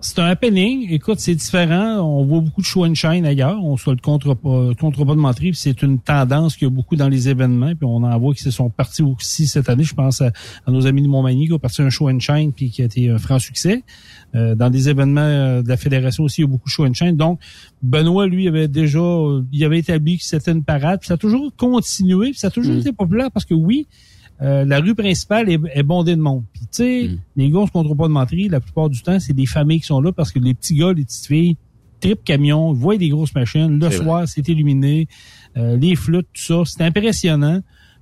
C'est 0.00 0.18
un 0.18 0.26
happening. 0.26 0.90
Écoute, 0.90 1.20
c'est 1.20 1.34
différent. 1.34 1.98
On 1.98 2.24
voit 2.24 2.40
beaucoup 2.40 2.60
de 2.60 2.66
show 2.66 2.86
and 2.86 2.94
shine 2.94 3.26
ailleurs. 3.26 3.62
On 3.62 3.76
se 3.76 3.90
le 3.90 3.96
contre 3.96 4.34
pas, 4.34 4.70
contre 4.78 5.04
pas 5.04 5.14
de 5.14 5.20
mentir. 5.20 5.54
C'est 5.54 5.82
une 5.82 5.98
tendance 5.98 6.56
qu'il 6.56 6.66
y 6.66 6.70
a 6.70 6.74
beaucoup 6.74 6.96
dans 6.96 7.08
les 7.08 7.28
événements. 7.28 7.74
Puis 7.74 7.84
on 7.84 8.02
en 8.02 8.18
voit 8.18 8.34
qui 8.34 8.42
se 8.42 8.50
sont 8.50 8.70
partis 8.70 9.02
aussi 9.02 9.46
cette 9.46 9.68
année. 9.68 9.84
Je 9.84 9.94
pense 9.94 10.22
à, 10.22 10.32
nos 10.68 10.86
amis 10.86 11.02
de 11.02 11.08
Montmagny 11.08 11.46
qui 11.46 11.52
ont 11.52 11.58
parti 11.58 11.82
un 11.82 11.90
show 11.90 12.08
and 12.08 12.20
shine 12.20 12.52
puis 12.52 12.70
qui 12.70 12.82
a 12.82 12.86
été 12.86 13.10
un 13.10 13.18
franc 13.18 13.38
succès. 13.38 13.82
Euh, 14.34 14.54
dans 14.54 14.70
des 14.70 14.88
événements 14.88 15.20
euh, 15.20 15.62
de 15.62 15.68
la 15.68 15.76
fédération 15.76 16.24
aussi, 16.24 16.40
il 16.40 16.44
y 16.44 16.48
a 16.48 16.50
beaucoup 16.50 16.68
de 16.68 16.72
show 16.72 16.86
and 16.86 16.94
shine. 16.94 17.16
Donc, 17.16 17.40
Benoît, 17.82 18.26
lui, 18.26 18.48
avait 18.48 18.68
déjà, 18.68 19.00
il 19.52 19.64
avait 19.64 19.80
établi 19.80 20.18
que 20.18 20.24
c'était 20.24 20.52
une 20.52 20.64
parade. 20.64 21.00
Puis 21.00 21.08
ça 21.08 21.14
a 21.14 21.18
toujours 21.18 21.54
continué. 21.56 22.30
Puis 22.30 22.38
ça 22.38 22.46
a 22.46 22.50
toujours 22.50 22.74
mm. 22.74 22.80
été 22.80 22.92
populaire 22.92 23.30
parce 23.30 23.44
que 23.44 23.54
oui, 23.54 23.86
euh, 24.42 24.64
la 24.64 24.80
rue 24.80 24.94
principale 24.94 25.50
est, 25.50 25.82
bondée 25.82 26.16
de 26.16 26.20
monde. 26.20 26.44
Puis 26.52 26.62
tu 26.62 26.68
sais, 26.70 27.08
mm. 27.08 27.18
les 27.36 27.50
gars, 27.50 27.58
on 27.58 27.66
se 27.66 27.72
contrôle 27.72 27.96
pas 27.96 28.08
de 28.08 28.12
mentir. 28.12 28.50
La 28.50 28.60
plupart 28.60 28.88
du 28.88 29.02
temps, 29.02 29.20
c'est 29.20 29.34
des 29.34 29.46
familles 29.46 29.80
qui 29.80 29.86
sont 29.86 30.00
là 30.00 30.12
parce 30.12 30.32
que 30.32 30.38
les 30.38 30.54
petits 30.54 30.74
gars, 30.74 30.92
les 30.92 31.04
petites 31.04 31.26
filles, 31.26 31.56
trip 32.00 32.24
camion, 32.24 32.72
voient 32.72 32.96
des 32.96 33.10
grosses 33.10 33.34
machines. 33.34 33.78
Le 33.78 33.90
soir, 33.90 34.26
c'est 34.26 34.48
illuminé. 34.48 35.08
Euh, 35.56 35.76
les 35.76 35.94
flûtes, 35.94 36.28
tout 36.32 36.42
ça, 36.42 36.62
c'est 36.64 36.82
impressionnant. 36.82 37.60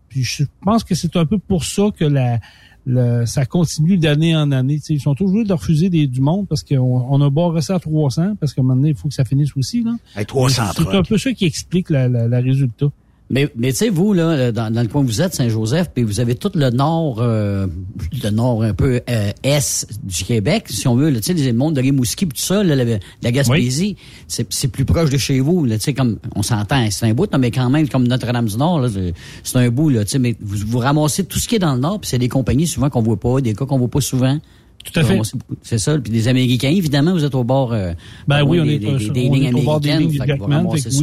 Puis 0.08 0.22
je 0.22 0.44
pense 0.62 0.84
que 0.84 0.94
c'est 0.94 1.16
un 1.16 1.26
peu 1.26 1.38
pour 1.38 1.64
ça 1.64 1.88
que 1.96 2.04
la, 2.04 2.38
ça 3.26 3.44
continue 3.44 3.98
d'année 3.98 4.34
en 4.36 4.52
année. 4.52 4.80
ils 4.88 5.00
sont 5.00 5.14
toujours 5.14 5.44
de 5.44 5.52
refuser 5.52 5.90
des, 5.90 6.06
du 6.06 6.20
monde 6.20 6.46
parce 6.48 6.62
qu'on 6.62 7.04
on 7.10 7.20
a 7.20 7.28
barré 7.28 7.60
ça 7.62 7.74
à 7.74 7.80
300 7.80 8.36
parce 8.40 8.54
qu'à 8.54 8.62
un 8.62 8.64
moment 8.64 8.76
donné, 8.76 8.90
il 8.90 8.94
faut 8.94 9.08
que 9.08 9.14
ça 9.14 9.24
finisse 9.24 9.56
aussi. 9.56 9.82
Là. 9.82 9.96
C'est 10.90 10.96
un 10.96 11.02
peu 11.02 11.18
ça 11.18 11.32
qui 11.32 11.44
explique 11.44 11.90
la, 11.90 12.08
la 12.08 12.40
résultat. 12.40 12.86
Mais, 13.30 13.48
mais 13.56 13.72
tu 13.72 13.78
sais, 13.78 13.88
vous, 13.90 14.14
là, 14.14 14.52
dans, 14.52 14.72
dans, 14.72 14.80
le 14.80 14.88
coin 14.88 15.02
où 15.02 15.04
vous 15.04 15.20
êtes, 15.20 15.34
Saint-Joseph, 15.34 15.90
puis 15.94 16.02
vous 16.02 16.20
avez 16.20 16.34
tout 16.34 16.50
le 16.54 16.70
nord, 16.70 17.18
euh, 17.20 17.66
le 18.22 18.30
nord 18.30 18.62
un 18.62 18.72
peu 18.72 19.02
euh, 19.08 19.30
est 19.42 19.86
du 20.02 20.24
Québec, 20.24 20.64
si 20.68 20.88
on 20.88 20.96
veut, 20.96 21.12
tu 21.12 21.22
sais, 21.22 21.34
les 21.34 21.52
mondes 21.52 21.74
de 21.74 21.82
Rimouski, 21.82 22.26
tout 22.26 22.36
ça, 22.36 22.62
là, 22.64 22.74
la, 22.74 23.30
Gaspésie, 23.30 23.96
c'est 24.26 24.68
plus 24.68 24.86
proche 24.86 25.10
de 25.10 25.18
chez 25.18 25.40
vous, 25.40 25.66
tu 25.68 25.78
sais, 25.78 25.92
comme, 25.92 26.18
on 26.34 26.42
s'entend, 26.42 26.88
c'est 26.90 27.06
un 27.06 27.12
bout, 27.12 27.28
mais 27.38 27.50
quand 27.50 27.68
même, 27.68 27.86
comme 27.88 28.08
Notre-Dame-du-Nord, 28.08 28.86
c'est 29.42 29.58
un 29.58 29.68
bout, 29.68 29.90
là, 29.90 30.04
tu 30.04 30.12
sais, 30.12 30.18
mais 30.18 30.34
vous, 30.40 30.66
vous 30.66 30.78
ramassez 30.78 31.24
tout 31.24 31.38
ce 31.38 31.48
qui 31.48 31.56
est 31.56 31.60
dans 31.60 31.74
le 31.74 31.80
nord, 31.80 32.00
puis 32.00 32.08
c'est 32.08 32.18
des 32.18 32.28
compagnies 32.28 32.66
souvent 32.66 32.88
qu'on 32.88 33.02
voit 33.02 33.20
pas, 33.20 33.42
des 33.42 33.52
cas 33.52 33.66
qu'on 33.66 33.78
voit 33.78 33.88
pas 33.88 34.00
souvent. 34.00 34.38
Tout 34.84 35.00
à 35.00 35.04
fait. 35.04 35.20
C'est 35.62 35.78
ça. 35.78 35.98
Puis 35.98 36.10
des 36.10 36.28
Américains, 36.28 36.70
évidemment, 36.70 37.12
vous 37.12 37.24
êtes 37.24 37.34
au 37.34 37.44
bord. 37.44 37.72
Euh, 37.72 37.92
ben 38.26 38.42
oui, 38.42 38.60
on 38.60 38.64
est, 38.64 38.78
des, 38.78 39.10
des, 39.10 39.28
lignes 39.28 39.54
au 39.54 39.62
bord 39.62 39.80
des 39.80 39.96
lignes 39.96 40.18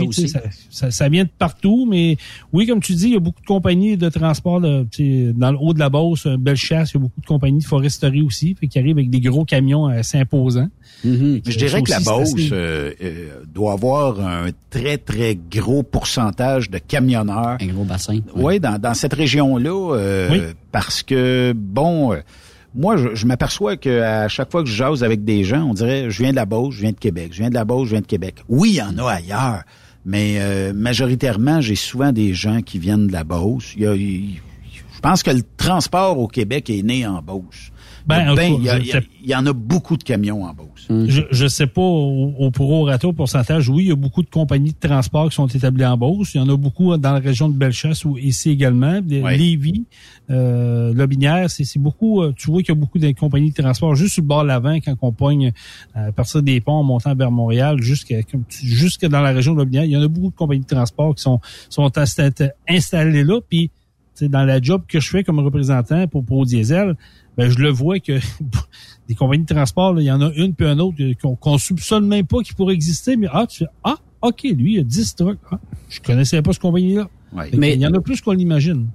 oui, 0.07 0.29
ça, 0.69 0.91
ça, 0.91 1.09
vient 1.09 1.23
de 1.23 1.29
partout, 1.37 1.87
mais 1.89 2.17
oui, 2.53 2.65
comme 2.65 2.79
tu 2.79 2.93
dis, 2.93 3.07
il 3.07 3.13
y 3.13 3.15
a 3.15 3.19
beaucoup 3.19 3.41
de 3.41 3.45
compagnies 3.45 3.97
de 3.97 4.09
transport 4.09 4.59
dans 4.61 4.87
le 4.91 5.57
haut 5.59 5.73
de 5.73 5.79
la 5.79 5.89
Beauce, 5.89 6.27
belle 6.27 6.55
chasse, 6.55 6.91
il 6.91 6.93
y 6.95 6.97
a 6.97 7.01
beaucoup 7.01 7.21
de 7.21 7.25
compagnies 7.25 7.59
de 7.59 7.65
foresterie 7.65 8.21
aussi, 8.21 8.55
qui 8.55 8.79
arrivent 8.79 8.97
avec 8.97 9.09
des 9.09 9.19
gros 9.19 9.45
camions 9.45 9.85
assez 9.87 10.17
imposants. 10.17 10.69
Mm-hmm. 11.05 11.41
Je 11.45 11.57
dirais 11.57 11.81
que 11.81 11.91
la 11.91 11.99
Beauce 11.99 12.33
euh, 12.51 12.91
euh, 13.01 13.43
doit 13.53 13.73
avoir 13.73 14.19
un 14.19 14.47
très, 14.69 14.97
très 14.97 15.37
gros 15.51 15.83
pourcentage 15.83 16.69
de 16.69 16.79
camionneurs. 16.79 17.57
Un 17.59 17.67
gros 17.67 17.83
bassin. 17.83 18.19
Oui, 18.35 18.59
dans, 18.59 18.79
dans 18.79 18.93
cette 18.93 19.13
région-là, 19.13 20.29
parce 20.71 21.03
que, 21.03 21.53
bon 21.55 22.15
moi, 22.75 22.97
je, 22.97 23.25
m'aperçois 23.25 23.77
qu'à 23.77 24.27
chaque 24.27 24.51
fois 24.51 24.61
que 24.61 24.69
je 24.69 24.75
jase 24.75 25.03
avec 25.03 25.23
des 25.23 25.43
gens, 25.43 25.63
on 25.63 25.73
dirait, 25.73 26.09
je 26.09 26.21
viens 26.21 26.31
de 26.31 26.35
la 26.35 26.45
Beauce, 26.45 26.75
je 26.75 26.81
viens 26.81 26.91
de 26.91 26.97
Québec, 26.97 27.29
je 27.31 27.39
viens 27.39 27.49
de 27.49 27.53
la 27.53 27.63
Beauce, 27.63 27.85
je 27.85 27.91
viens 27.91 28.01
de 28.01 28.05
Québec. 28.05 28.43
Oui, 28.49 28.71
il 28.71 28.75
y 28.75 28.81
en 28.81 28.97
a 28.97 29.11
ailleurs, 29.11 29.63
mais 30.05 30.35
euh, 30.39 30.73
majoritairement, 30.73 31.61
j'ai 31.61 31.75
souvent 31.75 32.11
des 32.11 32.33
gens 32.33 32.61
qui 32.61 32.77
viennent 32.77 33.07
de 33.07 33.13
la 33.13 33.23
Beauce. 33.23 33.75
Je 33.77 34.39
pense 35.01 35.23
que 35.23 35.31
le 35.31 35.41
transport 35.57 36.19
au 36.19 36.27
Québec 36.27 36.69
est 36.69 36.83
né 36.83 37.07
en 37.07 37.21
Beauce. 37.21 37.71
Ben, 38.05 38.35
ben 38.35 38.57
il, 38.61 39.29
y 39.29 39.35
en 39.35 39.45
a 39.47 39.53
beaucoup 39.53 39.97
de 39.97 40.03
camions 40.03 40.43
en 40.43 40.53
Beauce. 40.53 40.87
Hum. 40.89 41.07
Je 41.09 41.43
ne 41.43 41.47
sais 41.47 41.65
pas 41.65 41.81
au, 41.81 42.33
au 42.37 42.51
pro 42.51 42.87
pourcentage. 43.15 43.67
Oui, 43.69 43.85
il 43.85 43.89
y 43.89 43.91
a 43.91 43.95
beaucoup 43.95 44.21
de 44.21 44.29
compagnies 44.29 44.73
de 44.73 44.87
transport 44.87 45.29
qui 45.29 45.35
sont 45.35 45.47
établies 45.47 45.85
en 45.85 45.97
Beauce. 45.97 46.35
Il 46.35 46.37
y 46.37 46.41
en 46.41 46.49
a 46.49 46.55
beaucoup 46.55 46.95
dans 46.97 47.13
la 47.13 47.19
région 47.19 47.49
de 47.49 47.57
Bellechasse 47.57 48.05
ou 48.05 48.17
ici 48.17 48.51
également. 48.51 49.01
Lévis, 49.07 49.85
euh, 50.29 50.93
Lobinière, 50.93 51.49
c'est 51.49 51.79
beaucoup. 51.79 52.21
Euh, 52.21 52.33
tu 52.35 52.51
vois 52.51 52.61
qu'il 52.61 52.75
y 52.75 52.77
a 52.77 52.79
beaucoup 52.79 52.99
de 52.99 53.11
compagnies 53.11 53.51
de 53.51 53.61
transport 53.61 53.95
juste 53.95 54.13
sur 54.13 54.23
le 54.23 54.27
bord 54.27 54.43
de 54.43 54.49
l'avant 54.49 54.75
quand 54.75 54.95
on 55.01 55.11
pogne 55.11 55.51
euh, 55.95 56.09
à 56.09 56.11
partir 56.11 56.43
des 56.43 56.61
ponts 56.61 56.73
en 56.73 56.83
montant 56.83 57.15
vers 57.15 57.31
Montréal 57.31 57.81
jusqu'à 57.81 58.17
jusque 58.49 59.05
dans 59.07 59.21
la 59.21 59.31
région 59.31 59.53
de 59.53 59.59
Lobinière. 59.59 59.85
Il 59.85 59.91
y 59.91 59.97
en 59.97 60.03
a 60.03 60.07
beaucoup 60.07 60.29
de 60.29 60.35
compagnies 60.35 60.61
de 60.61 60.67
transport 60.67 61.15
qui 61.15 61.23
sont 61.23 61.39
sont 61.69 61.91
installées 62.67 63.23
là. 63.23 63.39
Puis 63.49 63.71
dans 64.21 64.43
la 64.43 64.61
job 64.61 64.83
que 64.87 64.99
je 64.99 65.09
fais 65.09 65.23
comme 65.23 65.39
représentant 65.39 66.07
pour 66.07 66.23
Pro 66.23 66.45
Diesel, 66.45 66.95
ben, 67.37 67.49
je 67.49 67.59
le 67.59 67.69
vois 67.69 67.99
que 67.99 68.19
des 69.07 69.15
compagnies 69.15 69.43
de 69.43 69.53
transport, 69.53 69.99
il 69.99 70.05
y 70.05 70.11
en 70.11 70.21
a 70.21 70.31
une 70.35 70.53
puis 70.53 70.67
un 70.67 70.79
autre 70.79 70.97
euh, 71.01 71.13
qu'on 71.15 71.53
ne 71.53 71.57
soupçonne 71.57 72.07
même 72.07 72.25
pas 72.25 72.41
qu'il 72.41 72.55
pourrait 72.55 72.73
exister, 72.73 73.17
mais 73.17 73.27
ah, 73.31 73.45
tu 73.47 73.59
fais 73.59 73.69
Ah, 73.83 73.97
OK, 74.21 74.43
lui, 74.43 74.75
il 74.75 74.79
a 74.79 74.83
10 74.83 75.15
trucs. 75.15 75.39
Ah, 75.51 75.59
je 75.89 75.99
connaissais 75.99 76.41
pas 76.41 76.53
ce 76.53 76.59
compagnie-là. 76.59 77.09
Mais 77.57 77.73
il 77.73 77.81
y 77.81 77.87
en 77.87 77.93
a 77.93 77.99
plus 77.99 78.21
qu'on 78.21 78.31
l'imagine. 78.31 78.87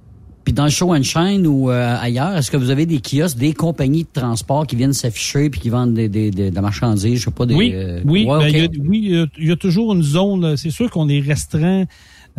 Puis 0.43 0.53
dans 0.53 0.63
le 0.63 0.71
Show 0.71 0.95
and 0.95 1.03
Shine 1.03 1.45
ou 1.45 1.69
euh, 1.69 1.95
ailleurs, 1.99 2.35
est-ce 2.35 2.49
que 2.49 2.57
vous 2.57 2.71
avez 2.71 2.87
des 2.87 2.99
kiosques, 2.99 3.37
des 3.37 3.53
compagnies 3.53 4.03
de 4.03 4.09
transport 4.11 4.65
qui 4.65 4.75
viennent 4.75 4.93
s'afficher 4.93 5.51
puis 5.51 5.61
qui 5.61 5.69
vendent 5.69 5.93
des, 5.93 6.09
des, 6.09 6.31
des, 6.31 6.49
de 6.49 6.55
la 6.55 6.61
marchandise, 6.61 7.19
je 7.19 7.25
sais 7.25 7.31
pas 7.31 7.45
des. 7.45 7.53
Oui, 7.53 7.71
euh, 7.75 8.01
oui, 8.05 8.25
ben, 8.25 8.47
il 8.47 8.57
y 8.57 8.61
a, 8.61 8.67
oui, 8.83 9.27
il 9.37 9.47
y 9.47 9.51
a 9.51 9.55
toujours 9.55 9.93
une 9.93 10.01
zone. 10.01 10.57
C'est 10.57 10.71
sûr 10.71 10.89
qu'on 10.89 11.09
est 11.09 11.19
restreint 11.19 11.85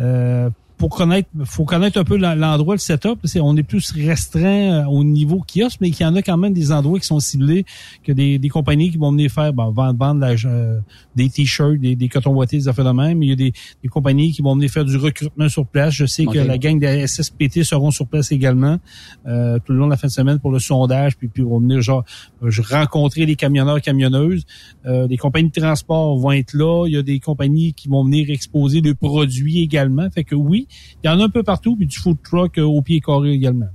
euh, 0.01 0.49
pour 0.83 0.97
connaître, 0.97 1.29
faut 1.45 1.63
connaître 1.63 1.97
un 1.97 2.03
peu 2.03 2.17
l'endroit, 2.17 2.75
le 2.75 2.79
setup. 2.79 3.17
on 3.39 3.55
est 3.55 3.63
plus 3.63 3.93
restreint 3.93 4.81
euh, 4.81 4.85
au 4.87 5.05
niveau 5.05 5.39
kiosque, 5.39 5.77
mais 5.79 5.87
il 5.87 5.97
y 5.97 6.03
en 6.03 6.13
a 6.17 6.21
quand 6.21 6.35
même 6.35 6.51
des 6.51 6.73
endroits 6.73 6.99
qui 6.99 7.05
sont 7.05 7.21
ciblés, 7.21 7.63
que 8.03 8.11
des, 8.11 8.37
des 8.37 8.49
compagnies 8.49 8.91
qui 8.91 8.97
vont 8.97 9.13
venir 9.13 9.31
faire, 9.31 9.53
ben, 9.53 9.71
vendre, 9.73 9.97
vendre 9.97 10.27
euh, 10.45 10.81
des 11.15 11.29
t-shirts, 11.29 11.79
des, 11.79 11.95
des 11.95 12.09
cotons 12.09 12.33
boîtés, 12.33 12.57
des 12.57 12.67
affaires 12.67 12.83
de 12.83 12.91
même. 12.91 13.23
Il 13.23 13.29
y 13.29 13.31
a 13.31 13.35
des, 13.37 13.53
des, 13.81 13.87
compagnies 13.87 14.33
qui 14.33 14.41
vont 14.41 14.55
venir 14.55 14.69
faire 14.69 14.83
du 14.83 14.97
recrutement 14.97 15.47
sur 15.47 15.65
place. 15.65 15.93
Je 15.93 16.05
sais 16.05 16.25
que 16.25 16.37
la 16.37 16.57
gang 16.57 16.77
de 16.77 17.07
SSPT 17.07 17.63
seront 17.63 17.91
sur 17.91 18.05
place 18.05 18.33
également 18.33 18.77
euh, 19.25 19.59
tout 19.59 19.71
le 19.71 19.79
long 19.79 19.85
de 19.85 19.91
la 19.91 19.97
fin 19.97 20.07
de 20.07 20.11
semaine 20.11 20.39
pour 20.39 20.51
le 20.51 20.59
sondage, 20.59 21.15
puis 21.15 21.29
puis 21.29 21.43
vont 21.43 21.61
venir 21.61 21.81
genre 21.81 22.03
rencontrer 22.41 23.25
les 23.25 23.37
camionneurs, 23.37 23.79
camionneuses. 23.79 24.45
Euh, 24.85 25.07
des 25.07 25.15
compagnies 25.15 25.49
de 25.49 25.61
transport 25.61 26.17
vont 26.17 26.33
être 26.33 26.53
là. 26.53 26.87
Il 26.87 26.93
y 26.93 26.97
a 26.97 27.03
des 27.03 27.21
compagnies 27.21 27.71
qui 27.71 27.87
vont 27.87 28.03
venir 28.03 28.29
exposer 28.29 28.81
des 28.81 28.95
produits 28.95 29.61
également. 29.61 30.09
Fait 30.09 30.25
que 30.25 30.35
oui, 30.35 30.67
il 31.03 31.07
y 31.07 31.09
en 31.09 31.19
a 31.19 31.25
un 31.25 31.29
peu 31.29 31.43
partout, 31.43 31.75
puis 31.75 31.85
du 31.85 31.97
food 31.97 32.17
truck 32.23 32.57
euh, 32.57 32.63
au 32.63 32.81
pied 32.81 33.01
carré 33.01 33.31
également. 33.31 33.67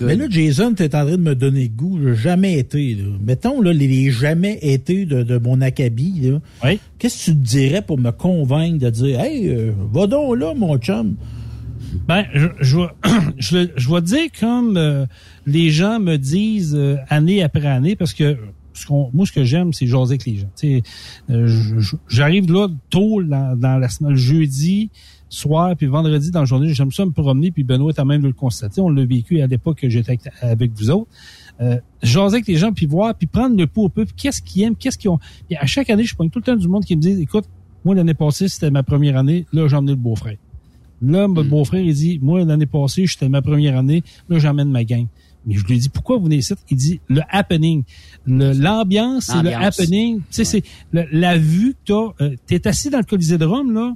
Mais 0.00 0.16
là, 0.16 0.26
Jason, 0.28 0.74
tu 0.74 0.82
es 0.82 0.96
en 0.96 1.06
train 1.06 1.12
de 1.12 1.16
me 1.18 1.36
donner 1.36 1.68
goût. 1.68 2.00
J'ai 2.02 2.16
jamais 2.16 2.58
été. 2.58 2.96
Là. 2.96 3.04
Mettons, 3.20 3.60
là, 3.60 3.72
les 3.72 4.10
jamais 4.10 4.58
été 4.60 5.06
de, 5.06 5.38
mon 5.38 5.60
acabit. 5.60 6.32
Oui. 6.64 6.80
Qu'est-ce 6.98 7.26
que 7.26 7.30
tu 7.30 7.36
te 7.36 7.46
dirais 7.46 7.82
pour 7.82 7.98
me 7.98 8.10
convaincre 8.10 8.78
de 8.78 8.90
dire 8.90 9.20
Hey, 9.20 9.48
euh, 9.48 9.72
va 9.92 10.08
donc 10.08 10.36
là, 10.36 10.52
mon 10.54 10.76
chum? 10.78 11.14
Ben, 12.08 12.24
je, 12.34 12.48
je, 12.60 12.78
je, 13.38 13.68
je 13.76 13.88
vais 13.94 14.02
dire 14.02 14.26
comme 14.40 14.76
euh, 14.76 15.06
les 15.46 15.70
gens 15.70 16.00
me 16.00 16.16
disent 16.16 16.76
année 17.08 17.44
après 17.44 17.68
année, 17.68 17.94
parce 17.94 18.14
que 18.14 18.36
ce 18.74 18.86
moi, 18.90 19.26
ce 19.26 19.32
que 19.32 19.44
j'aime, 19.44 19.72
c'est 19.72 19.86
jaser 19.86 20.14
avec 20.14 20.26
les 20.26 20.36
gens. 20.36 21.78
J'arrive 22.08 22.52
là 22.52 22.68
tôt 22.90 23.22
dans, 23.22 23.56
dans 23.56 23.78
la 23.78 23.88
semaine, 23.88 24.12
le 24.12 24.16
jeudi, 24.16 24.90
soir, 25.28 25.74
puis 25.76 25.86
vendredi 25.86 26.30
dans 26.30 26.40
la 26.40 26.44
journée, 26.44 26.72
j'aime 26.72 26.92
ça 26.92 27.04
me 27.04 27.10
promener, 27.10 27.50
puis 27.50 27.64
Benoît 27.64 27.92
est 27.96 28.04
même 28.04 28.22
de 28.22 28.26
le 28.26 28.32
constater. 28.32 28.80
On 28.80 28.88
l'a 28.88 29.04
vécu 29.04 29.40
à 29.40 29.46
l'époque 29.46 29.78
que 29.80 29.88
j'étais 29.88 30.18
avec 30.40 30.72
vous 30.72 30.90
autres. 30.90 31.08
Euh, 31.60 31.78
jaser 32.02 32.36
avec 32.36 32.46
les 32.46 32.56
gens, 32.56 32.72
puis 32.72 32.86
voir, 32.86 33.14
puis 33.14 33.26
prendre 33.26 33.56
le 33.56 33.66
pouls 33.66 33.84
au 33.84 33.88
peu, 33.88 34.06
qu'est-ce 34.16 34.42
qu'ils 34.42 34.62
aiment, 34.62 34.76
qu'est-ce 34.76 34.98
qu'ils 34.98 35.10
ont? 35.10 35.18
Et 35.50 35.56
à 35.56 35.66
chaque 35.66 35.90
année, 35.90 36.04
je 36.04 36.14
prends 36.14 36.28
tout 36.28 36.40
le 36.40 36.44
temps 36.44 36.56
du 36.56 36.68
monde 36.68 36.84
qui 36.84 36.96
me 36.96 37.00
dit, 37.00 37.20
écoute, 37.22 37.44
moi, 37.84 37.94
l'année 37.94 38.14
passée, 38.14 38.48
c'était 38.48 38.70
ma 38.70 38.82
première 38.82 39.16
année, 39.16 39.46
là, 39.52 39.68
j'ai 39.68 39.76
emmené 39.76 39.92
le 39.92 39.98
beau-frère. 39.98 40.36
Là, 41.02 41.28
mon 41.28 41.42
hmm. 41.42 41.48
beau-frère, 41.48 41.80
il 41.80 41.94
dit, 41.94 42.18
moi, 42.22 42.44
l'année 42.44 42.66
passée, 42.66 43.06
c'était 43.06 43.28
ma 43.28 43.42
première 43.42 43.76
année, 43.76 44.02
là, 44.28 44.38
j'emmène 44.38 44.70
ma 44.70 44.84
gang. 44.84 45.06
Mais 45.46 45.56
je 45.56 45.64
lui 45.66 45.78
dis, 45.78 45.90
pourquoi 45.90 46.16
vous 46.16 46.24
venez 46.24 46.36
ici? 46.36 46.54
Il 46.70 46.76
dit, 46.76 47.00
le 47.08 47.20
happening. 47.28 47.84
L'ambiance, 48.26 49.26
c'est 49.26 49.42
le 49.42 49.54
happening. 49.54 50.20
Tu 50.20 50.24
sais, 50.30 50.44
c'est 50.44 50.62
la 50.92 51.36
vue 51.36 51.74
que 51.86 52.12
tu 52.12 52.22
Euh, 52.24 52.36
T'es 52.46 52.66
assis 52.66 52.88
dans 52.88 52.98
le 52.98 53.04
Colisée 53.04 53.36
de 53.36 53.44
Rome, 53.44 53.72
là 53.72 53.94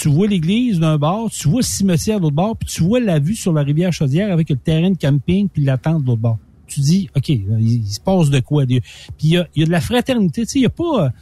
tu 0.00 0.08
vois 0.08 0.26
l'église 0.26 0.80
d'un 0.80 0.96
bord, 0.96 1.30
tu 1.30 1.46
vois 1.46 1.60
le 1.60 1.66
cimetière 1.66 2.16
de 2.16 2.22
l'autre 2.22 2.34
bord, 2.34 2.56
puis 2.56 2.66
tu 2.66 2.82
vois 2.82 3.00
la 3.00 3.18
vue 3.18 3.34
sur 3.34 3.52
la 3.52 3.62
rivière 3.62 3.92
Chaudière 3.92 4.32
avec 4.32 4.48
le 4.48 4.56
terrain 4.56 4.90
de 4.90 4.96
camping 4.96 5.46
puis 5.50 5.62
la 5.62 5.76
tente 5.76 6.02
de 6.02 6.06
l'autre 6.06 6.22
bord. 6.22 6.38
Tu 6.66 6.80
dis, 6.80 7.10
OK, 7.14 7.28
il, 7.28 7.86
se 7.86 8.00
passe 8.00 8.30
de 8.30 8.40
quoi? 8.40 8.64
Puis 8.64 8.80
il 9.24 9.30
y 9.30 9.36
a, 9.36 9.44
de 9.44 9.70
la 9.70 9.80
fraternité. 9.82 10.46
Tu 10.46 10.52
sais, 10.52 10.58
il 10.60 10.62
y 10.62 10.66
a 10.66 10.70
pas... 10.70 11.12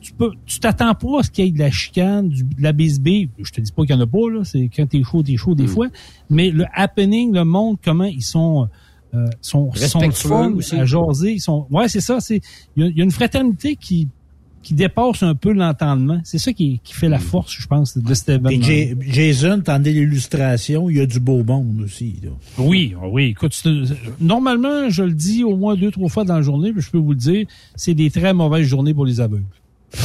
Tu 0.00 0.12
peux, 0.12 0.30
tu 0.46 0.60
t'attends 0.60 0.94
pas 0.94 1.20
à 1.20 1.22
ce 1.24 1.30
qu'il 1.30 1.44
y 1.44 1.48
ait 1.48 1.50
de 1.50 1.58
la 1.58 1.72
chicane, 1.72 2.28
du, 2.28 2.44
de 2.44 2.62
la 2.62 2.72
bisbille. 2.72 3.30
Je 3.42 3.50
te 3.50 3.60
dis 3.60 3.72
pas 3.72 3.82
qu'il 3.82 3.96
y 3.96 3.98
en 3.98 4.00
a 4.00 4.06
pas, 4.06 4.30
là. 4.30 4.44
C'est 4.44 4.70
quand 4.74 4.86
t'es 4.86 5.02
chaud, 5.02 5.24
t'es 5.24 5.36
chaud 5.36 5.56
des 5.56 5.64
mm. 5.64 5.68
fois. 5.68 5.88
Mais 6.30 6.50
le 6.50 6.66
happening, 6.72 7.34
le 7.34 7.44
monde, 7.44 7.78
comment 7.84 8.04
ils 8.04 8.22
sont... 8.22 8.68
Euh, 9.12 9.26
sont, 9.40 9.72
sont 9.72 10.10
fun 10.12 10.54
à 10.72 10.84
jaser. 10.84 11.32
Ils 11.32 11.40
sont, 11.40 11.66
ouais, 11.70 11.88
c'est 11.88 12.00
ça. 12.00 12.20
C'est, 12.20 12.40
il 12.76 12.96
y, 12.96 13.00
a 13.00 13.04
une 13.04 13.10
fraternité 13.10 13.74
qui, 13.74 14.06
qui 14.62 14.74
dépasse 14.74 15.22
un 15.22 15.34
peu 15.34 15.52
l'entendement. 15.52 16.20
C'est 16.24 16.38
ça 16.38 16.52
qui, 16.52 16.80
qui 16.84 16.92
fait 16.92 17.08
la 17.08 17.18
force, 17.18 17.56
je 17.58 17.66
pense, 17.66 17.96
de 17.96 18.14
cet 18.14 18.28
événement. 18.28 18.62
J- 18.64 18.94
Jason, 19.00 19.60
t'en 19.64 19.74
as 19.74 19.78
l'illustration, 19.78 20.90
il 20.90 20.98
y 20.98 21.00
a 21.00 21.06
du 21.06 21.18
beau 21.18 21.42
monde 21.42 21.80
aussi. 21.84 22.16
là. 22.22 22.30
Oui, 22.58 22.94
oui. 23.10 23.28
Écoute, 23.28 23.54
c'est- 23.54 23.70
normalement, 24.20 24.90
je 24.90 25.02
le 25.02 25.12
dis 25.12 25.44
au 25.44 25.56
moins 25.56 25.76
deux, 25.76 25.90
trois 25.90 26.08
fois 26.10 26.24
dans 26.24 26.36
la 26.36 26.42
journée, 26.42 26.72
puis 26.72 26.82
je 26.82 26.90
peux 26.90 26.98
vous 26.98 27.12
le 27.12 27.16
dire, 27.18 27.46
c'est 27.74 27.94
des 27.94 28.10
très 28.10 28.34
mauvaises 28.34 28.66
journées 28.66 28.92
pour 28.94 29.06
les 29.06 29.20
aveugles. 29.20 29.44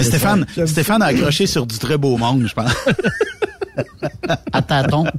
Stéphane, 0.00 0.46
Stéphane 0.66 1.02
a 1.02 1.06
accroché 1.06 1.46
sur 1.46 1.66
du 1.66 1.76
très 1.78 1.96
beau 1.98 2.16
monde, 2.16 2.46
je 2.46 2.54
pense. 2.54 2.72
À 4.52 4.62
tâtons. 4.62 5.04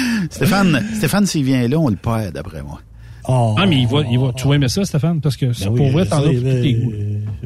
Stéphane, 0.30 0.82
Stéphane 0.94 1.26
s'il 1.26 1.44
vient 1.44 1.66
là, 1.68 1.78
on 1.78 1.88
le 1.88 1.96
perd, 1.96 2.32
d'après 2.34 2.62
moi. 2.62 2.80
Ah, 3.28 3.66
mais 3.68 3.78
il 3.80 3.88
va, 3.88 4.02
il 4.08 4.20
va, 4.20 4.32
tu 4.36 4.46
vas 4.46 4.54
aimer 4.54 4.68
ça, 4.68 4.84
Stéphane, 4.84 5.20
parce 5.20 5.36
que 5.36 5.52
c'est 5.52 5.64
Ben 5.64 5.72
oui, 5.72 5.76
pour 5.78 5.90
vrai, 5.90 6.06
t'en 6.06 6.18
as 6.20 6.28
tes 6.28 6.36
ben, 6.38 6.80
goûts. 6.80 6.92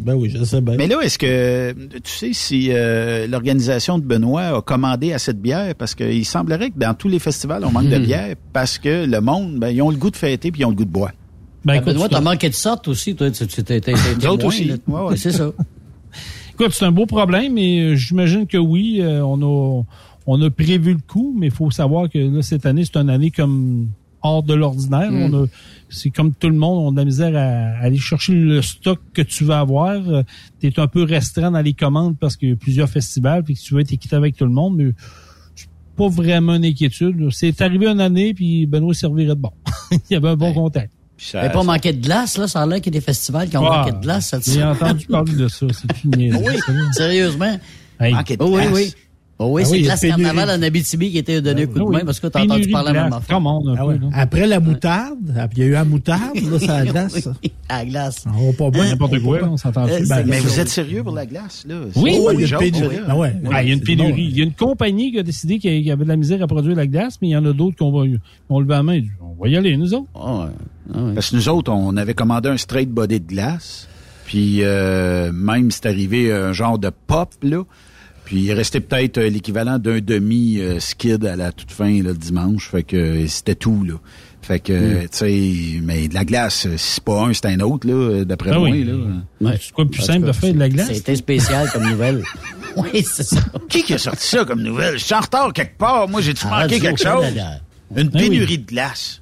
Ben 0.03 0.15
oui, 0.15 0.29
je 0.29 0.45
sais 0.45 0.61
bien. 0.61 0.75
Mais 0.77 0.87
là, 0.87 1.01
est-ce 1.01 1.19
que 1.19 1.73
tu 1.73 2.11
sais 2.13 2.31
si 2.35 2.69
euh, 2.71 3.27
l'organisation 3.27 3.99
de 3.99 4.05
Benoît 4.05 4.59
a 4.59 4.61
commandé 4.61 5.15
à 5.15 5.19
cette 5.19 5.41
bière? 5.41 5.75
Parce 5.75 5.95
qu'il 5.95 6.27
semblerait 6.27 6.69
que 6.69 6.79
dans 6.79 6.93
tous 6.93 7.09
les 7.09 7.19
festivals, 7.19 7.65
on 7.65 7.71
manque 7.71 7.89
de 7.89 7.97
Mhm. 7.97 8.05
bière 8.05 8.35
parce 8.53 8.77
que 8.77 9.07
le 9.07 9.21
monde, 9.23 9.59
ben, 9.59 9.69
ils 9.71 9.81
ont 9.81 9.89
le 9.91 9.97
goût 9.97 10.11
de 10.11 10.17
fêter 10.17 10.51
puis 10.53 10.61
ils 10.61 10.65
ont 10.67 10.71
le 10.71 10.77
goût 10.77 10.85
de 10.85 10.91
boire. 10.91 11.13
Ben, 11.65 11.73
Ah, 11.73 11.77
écoute, 11.77 11.95
Benoît, 11.95 12.09
c'est- 12.11 12.15
t'as 12.15 12.21
manqué 12.21 12.49
de 12.51 12.55
sorte 12.55 12.87
aussi, 12.89 13.15
toi. 13.17 13.31
Tu 13.31 13.47
tu- 13.47 13.63
t'es- 13.65 13.81
t'es- 13.81 13.93
t'es 13.95 14.15
Nous 14.19 14.27
autres 14.27 14.37
témoin, 14.37 14.47
aussi. 14.49 14.65
là. 14.65 14.75
Ouais, 14.87 15.01
ouais. 15.09 15.17
C'est 15.17 15.33
ça. 15.33 15.51
Écoute, 16.53 16.73
c'est 16.75 16.85
un 16.85 16.93
beau 16.93 17.07
problème, 17.07 17.55
mais 17.55 17.81
euh, 17.81 17.97
j'imagine 17.97 18.47
que 18.47 18.59
oui, 18.59 18.99
euh, 19.01 19.23
on 19.25 19.41
a 19.41 19.83
on 20.27 20.41
a 20.43 20.51
prévu 20.51 20.93
le 20.95 21.01
coup, 21.07 21.35
mais 21.39 21.47
il 21.47 21.53
faut 21.53 21.71
savoir 21.71 22.09
que 22.09 22.19
là, 22.19 22.43
cette 22.43 22.67
année, 22.67 22.85
c'est 22.85 22.97
une 22.99 23.11
année 23.11 23.31
comme 23.31 23.89
hors 24.23 24.43
de 24.43 24.53
l'ordinaire. 24.55 25.11
Mm. 25.11 25.35
On 25.35 25.45
a- 25.45 25.47
C'est 25.89 26.11
comme 26.11 26.33
tout 26.35 26.49
le 26.49 26.55
monde, 26.57 26.79
on 26.85 26.89
a 26.89 26.93
de 26.93 26.97
la 26.99 27.05
misère 27.05 27.35
à, 27.37 27.81
à 27.81 27.85
aller 27.87 27.97
chercher 27.99 28.35
le 28.35 28.63
stock 28.63 29.01
que 29.15 29.23
tu 29.23 29.45
vas 29.45 29.61
avoir. 29.61 29.97
Tu 30.61 30.67
es 30.69 30.79
un 30.79 30.87
peu 30.87 31.03
restreint 31.03 31.51
dans 31.51 31.63
les 31.63 31.73
commandes 31.73 32.17
parce 32.19 32.37
qu'il 32.37 32.51
y 32.51 32.53
a 32.53 32.57
plusieurs 32.57 32.89
festivals, 32.89 33.43
puis 33.45 33.55
que 33.55 33.61
tu 33.61 33.75
veux 33.75 33.81
être 33.81 33.93
équité 33.93 34.15
avec 34.15 34.37
tout 34.37 34.45
le 34.45 34.53
monde, 34.53 34.77
mais 34.77 34.93
c'est 35.57 35.69
pas 35.97 36.09
vraiment 36.09 36.55
une 36.55 36.65
inquiétude. 36.65 37.29
C'est 37.33 37.61
arrivé 37.63 37.87
une 37.89 38.01
année, 38.01 38.35
puis 38.35 38.67
Benoît 38.67 38.95
servirait 38.95 39.35
de 39.35 39.41
bon. 39.41 39.51
Il 39.91 39.99
y 40.11 40.15
avait 40.17 40.29
un 40.29 40.37
bon 40.37 40.53
contact. 40.53 40.93
Il 41.35 41.41
n'y 41.43 41.49
pas 41.51 41.63
manqué 41.63 41.93
de 41.93 42.01
glace, 42.03 42.39
là. 42.39 42.47
Ça 42.49 42.63
a 42.63 42.67
l'air 42.67 42.81
qu'il 42.81 42.95
y 42.95 42.97
a 42.97 43.01
des 43.01 43.05
festivals 43.05 43.49
qui 43.51 43.57
ont 43.59 43.67
Ah, 43.67 43.79
manqué 43.85 43.93
de 43.93 44.01
glace. 44.03 44.29
cette 44.31 44.49
J'ai 44.51 44.63
entendu 44.65 45.07
parler 45.07 45.35
de 45.35 45.49
ça. 45.49 45.67
C'est 45.71 46.05
niaiserie, 46.17 46.45
Oui, 46.47 46.59
ça, 46.65 46.73
sérieusement. 46.93 47.59
Hey. 47.99 48.15
Manqué 48.15 48.37
de 48.39 48.43
Oh, 48.43 48.57
oui, 48.57 48.63
oui. 48.73 48.95
Oh, 49.43 49.47
oui, 49.53 49.63
Ah 49.63 49.65
c'est 49.65 49.73
oui, 49.73 49.83
pénurie. 50.13 50.23
carnaval 50.35 50.59
en 50.59 50.63
Abitibi 50.63 51.11
qui 51.13 51.17
était 51.17 51.41
donné 51.41 51.63
un 51.63 51.67
coup 51.67 51.79
de 51.79 51.85
Oui. 51.85 51.97
main 51.97 52.05
parce 52.05 52.21
que 52.21 52.27
t'as 52.27 52.43
entendu 52.43 52.69
parler 52.69 52.91
de 52.91 52.95
la 52.97 53.05
même 53.05 53.13
affaire. 53.15 53.41
Ah 53.79 53.87
ouais. 53.87 53.97
Après 54.13 54.47
la 54.47 54.61
moutarde, 54.61 55.17
ah, 55.35 55.49
puis 55.49 55.59
il 55.59 55.61
y 55.63 55.65
a 55.65 55.69
eu 55.69 55.73
la 55.73 55.85
moutarde, 55.87 56.37
là, 56.37 56.59
ça 56.59 56.75
a 56.77 56.85
la 56.85 56.93
glace. 56.93 57.29
À 57.71 57.79
la 57.79 57.85
glace. 57.87 58.25
On 58.39 58.51
va 58.51 58.71
pas. 58.71 58.85
N'importe 58.85 59.19
quoi, 59.23 59.39
on 59.45 59.57
s'entend 59.57 59.87
Euh, 59.89 59.99
c'est- 60.05 60.25
Mais 60.25 60.33
quelque 60.33 60.43
vous 60.43 60.49
chose. 60.51 60.59
êtes 60.59 60.69
sérieux 60.69 61.03
pour 61.03 61.15
la 61.15 61.25
glace, 61.25 61.65
là? 61.67 61.77
Oui, 61.97 62.13
C'est 62.13 62.19
Oh, 62.21 62.33
il 62.33 62.41
y 62.41 62.45
a 62.45 62.49
une 62.53 62.59
pénurie. 62.59 62.97
il 62.99 63.67
y 63.67 63.71
a 63.71 63.73
une 63.73 63.79
c'est 63.79 63.85
pénurie. 63.87 64.11
bon. 64.13 64.17
Il 64.19 64.39
y 64.39 64.41
a 64.43 64.45
une 64.45 64.53
compagnie 64.53 65.11
qui 65.13 65.19
a 65.19 65.23
décidé 65.23 65.59
qu'il 65.59 65.81
y 65.81 65.91
avait 65.91 66.05
de 66.05 66.09
la 66.11 66.17
misère 66.17 66.43
à 66.43 66.47
produire 66.47 66.77
la 66.77 66.87
glace, 66.87 67.17
mais 67.23 67.29
il 67.29 67.31
y 67.31 67.37
en 67.37 67.47
a 67.47 67.53
d'autres 67.55 67.77
qui 67.77 67.83
ont, 67.83 68.59
levé 68.61 68.75
la 68.75 68.83
main. 68.83 68.95
Ils 68.97 69.03
disent, 69.05 69.11
On 69.23 69.43
va 69.43 69.49
y 69.49 69.57
aller, 69.57 69.75
nous 69.79 69.95
autres. 69.95 70.07
Parce 71.15 71.31
que 71.31 71.37
nous 71.37 71.49
autres, 71.49 71.73
on 71.73 71.97
avait 71.97 72.13
commandé 72.15 72.51
un 72.51 72.59
straight 72.59 72.91
body 72.91 73.21
de 73.21 73.27
glace. 73.27 73.89
Puis 74.27 74.59
euh, 74.63 75.33
même, 75.33 75.71
c'est 75.71 75.87
arrivé 75.87 76.31
un 76.31 76.53
genre 76.53 76.79
de 76.79 76.91
pop, 77.07 77.31
là. 77.43 77.63
Puis 78.31 78.43
il 78.43 78.53
restait 78.53 78.79
peut-être 78.79 79.19
euh, 79.19 79.29
l'équivalent 79.29 79.81
d'un 79.81 79.99
demi 79.99 80.61
euh, 80.61 80.79
skid 80.79 81.25
à 81.25 81.35
la 81.35 81.51
toute 81.51 81.73
fin 81.73 81.91
là, 82.01 82.11
le 82.11 82.15
dimanche. 82.15 82.69
Fait 82.71 82.85
que 82.85 82.97
euh, 82.97 83.27
c'était 83.27 83.57
tout, 83.57 83.83
là. 83.83 83.95
Fait 84.41 84.61
que, 84.61 84.73
Hmm. 84.73 85.01
tu 85.03 85.09
sais, 85.11 85.81
mais 85.83 86.07
de 86.07 86.15
la 86.15 86.25
glace, 86.25 86.69
si 86.77 86.79
c'est 86.95 87.03
pas 87.05 87.25
un, 87.27 87.33
c'est 87.35 87.47
un 87.47 87.59
autre, 87.59 87.89
là, 87.89 88.25
d'après 88.25 88.51
Ah 88.55 88.59
moi, 88.61 88.71
oui. 88.71 88.85
là. 88.85 88.95
Ouais. 89.41 89.59
C'est 89.61 89.73
quoi 89.73 89.83
le 89.85 89.91
plus 89.91 90.01
En 90.03 90.07
simple 90.07 90.27
de 90.29 90.33
faire 90.33 90.55
de 90.55 90.59
la 90.61 90.69
glace? 90.69 90.93
C'était 90.95 91.17
spécial 91.17 91.69
comme 91.73 91.91
nouvelle. 91.91 92.23
oui, 92.77 93.05
c'est 93.05 93.25
ça. 93.25 93.41
Qui 93.69 93.83
qui 93.83 93.95
a 93.95 93.99
sorti 93.99 94.27
ça 94.29 94.45
comme 94.45 94.63
nouvelle? 94.63 94.97
Je 94.97 95.05
suis 95.05 95.15
en 95.15 95.21
retard 95.21 95.53
quelque 95.53 95.77
part. 95.77 96.09
Moi, 96.09 96.21
j'ai-tu 96.21 96.45
Ah, 96.47 96.63
manqué 96.63 96.77
Radio 96.77 96.79
quelque 96.79 97.03
chose? 97.03 97.25
Une 97.97 98.07
Ah 98.07 98.11
oui. 98.15 98.21
pénurie 98.21 98.59
de 98.59 98.67
glace. 98.67 99.21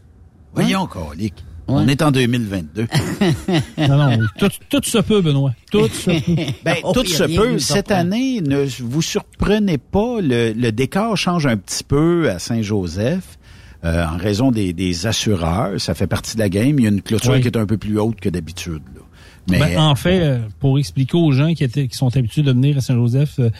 Voyons, 0.54 0.86
colique. 0.86 1.34
Ouais. 1.68 1.74
On 1.84 1.88
est 1.88 2.00
en 2.02 2.10
2022. 2.10 2.86
Non, 3.78 3.96
non, 3.96 4.18
tout, 4.38 4.48
tout 4.70 4.80
se 4.82 4.98
peut, 4.98 5.20
Benoît. 5.20 5.52
Tout 5.70 5.86
se 5.88 6.10
peut. 6.10 6.42
Ben, 6.64 6.76
Oh, 6.82 6.92
tout 6.92 7.04
se 7.04 7.24
peut. 7.24 7.58
Cette 7.58 7.90
année, 7.90 8.40
ne 8.40 8.64
vous 8.82 9.02
surprenez 9.02 9.78
pas, 9.78 10.20
le, 10.20 10.52
le 10.52 10.72
décor 10.72 11.16
change 11.16 11.46
un 11.46 11.56
petit 11.56 11.84
peu 11.84 12.30
à 12.30 12.38
Saint-Joseph. 12.38 13.38
euh, 13.84 14.04
en 14.06 14.16
raison 14.16 14.50
des, 14.50 14.72
des 14.72 15.06
assureurs, 15.06 15.80
ça 15.80 15.94
fait 15.94 16.06
partie 16.06 16.34
de 16.36 16.40
la 16.40 16.48
game. 16.48 16.78
Il 16.78 16.82
y 16.84 16.86
a 16.86 16.90
une 16.90 17.02
clôture 17.02 17.32
Oui. 17.32 17.40
qui 17.42 17.48
est 17.48 17.56
un 17.56 17.66
peu 17.66 17.76
plus 17.78 17.98
haute 17.98 18.18
que 18.20 18.28
d'habitude. 18.28 18.82
là. 18.94 19.02
Mais 19.50 19.58
Ben, 19.60 19.78
en 19.78 19.94
fait, 19.94 20.20
euh, 20.22 20.38
pour 20.60 20.78
expliquer 20.78 21.16
aux 21.16 21.32
gens 21.32 21.54
qui, 21.54 21.64
étaient, 21.64 21.86
qui 21.88 21.96
sont 21.96 22.14
habitués 22.16 22.42
de 22.42 22.52
venir 22.52 22.76
à 22.76 22.80
Saint-Joseph, 22.80 23.36
euh, 23.38 23.50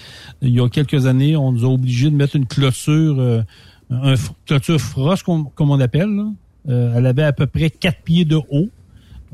il 0.42 0.50
y 0.50 0.60
a 0.60 0.68
quelques 0.68 1.06
années, 1.06 1.36
on 1.36 1.52
nous 1.52 1.64
a 1.64 1.68
obligés 1.68 2.10
de 2.10 2.16
mettre 2.16 2.36
une 2.36 2.46
clôture, 2.46 3.16
euh, 3.20 3.42
un 3.90 4.14
f- 4.14 4.30
clôture 4.46 4.78
frost, 4.80 5.22
comme, 5.22 5.48
comme 5.54 5.70
on 5.70 5.80
appelle. 5.80 6.08
là. 6.14 6.24
Euh, 6.68 6.94
elle 6.96 7.06
avait 7.06 7.22
à 7.22 7.32
peu 7.32 7.46
près 7.46 7.70
quatre 7.70 8.02
pieds 8.02 8.24
de 8.24 8.36
haut. 8.36 8.68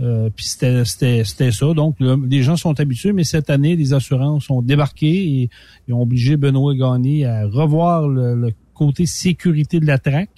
Euh, 0.00 0.28
puis 0.34 0.44
c'était 0.46 0.84
c'était 0.84 1.22
c'était 1.24 1.52
ça. 1.52 1.72
Donc 1.72 1.96
les 2.00 2.42
gens 2.42 2.56
sont 2.56 2.78
habitués, 2.80 3.12
mais 3.12 3.22
cette 3.24 3.48
année, 3.50 3.76
les 3.76 3.92
assurances 3.92 4.50
ont 4.50 4.60
débarqué 4.62 5.06
et, 5.42 5.50
et 5.88 5.92
ont 5.92 6.02
obligé 6.02 6.36
Benoît 6.36 6.74
Gagné 6.74 7.26
à 7.26 7.46
revoir 7.46 8.08
le, 8.08 8.34
le 8.34 8.50
côté 8.74 9.06
sécurité 9.06 9.78
de 9.80 9.86
la 9.86 9.98
traque. 9.98 10.30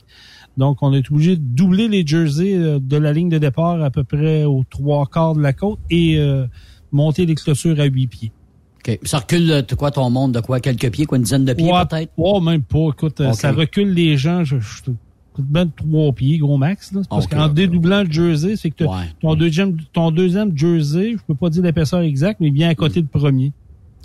Donc, 0.59 0.79
on 0.83 0.95
est 0.95 1.11
obligé 1.11 1.37
de 1.37 1.43
doubler 1.43 1.87
les 1.87 2.07
jerseys 2.07 2.55
euh, 2.57 2.79
de 2.81 2.97
la 2.97 3.13
ligne 3.13 3.29
de 3.29 3.37
départ 3.37 3.83
à 3.83 3.91
peu 3.91 4.05
près 4.05 4.45
aux 4.45 4.65
trois 4.71 5.05
quarts 5.07 5.35
de 5.35 5.43
la 5.43 5.53
côte 5.53 5.79
et 5.91 6.17
euh, 6.19 6.47
monter 6.93 7.27
les 7.27 7.35
clôtures 7.35 7.79
à 7.79 7.85
huit 7.85 8.07
pieds. 8.07 8.33
OK. 8.79 8.99
Ça 9.03 9.19
recule, 9.19 9.51
euh, 9.51 9.63
quoi, 9.77 9.91
ton 9.91 10.09
monde 10.09 10.33
de 10.33 10.41
quoi? 10.41 10.61
Quelques 10.61 10.91
pieds, 10.91 11.05
quoi, 11.05 11.19
une 11.19 11.25
dizaine 11.25 11.45
de 11.45 11.53
pieds, 11.53 11.71
Ouais, 11.71 11.85
peut-être? 11.91 12.11
ouais, 12.17 12.41
même 12.41 12.63
pas. 12.63 12.89
Écoute, 12.91 13.21
euh, 13.21 13.33
ça 13.35 13.53
recule 13.53 13.93
les 13.93 14.17
gens. 14.17 14.45
Je, 14.45 14.59
je, 14.59 14.83
ben 15.43 15.69
trois 15.75 16.13
pieds, 16.13 16.39
gros 16.39 16.57
max. 16.57 16.93
Là. 16.93 17.03
Parce 17.09 17.27
qu'en 17.27 17.49
dédoublant 17.49 18.03
le 18.03 18.11
jersey, 18.11 18.57
c'est 18.57 18.71
que 18.71 18.85
Ouais. 18.85 19.13
ton, 19.21 19.35
deuxième, 19.35 19.77
ton 19.93 20.11
deuxième 20.11 20.57
jersey, 20.57 21.13
je 21.13 21.23
peux 21.27 21.35
pas 21.35 21.51
dire 21.51 21.63
l'épaisseur 21.63 22.01
exacte, 22.01 22.41
mais 22.41 22.51
bien 22.51 22.69
à 22.69 22.75
côté 22.75 23.01
du 23.03 23.09
premier. 23.09 23.53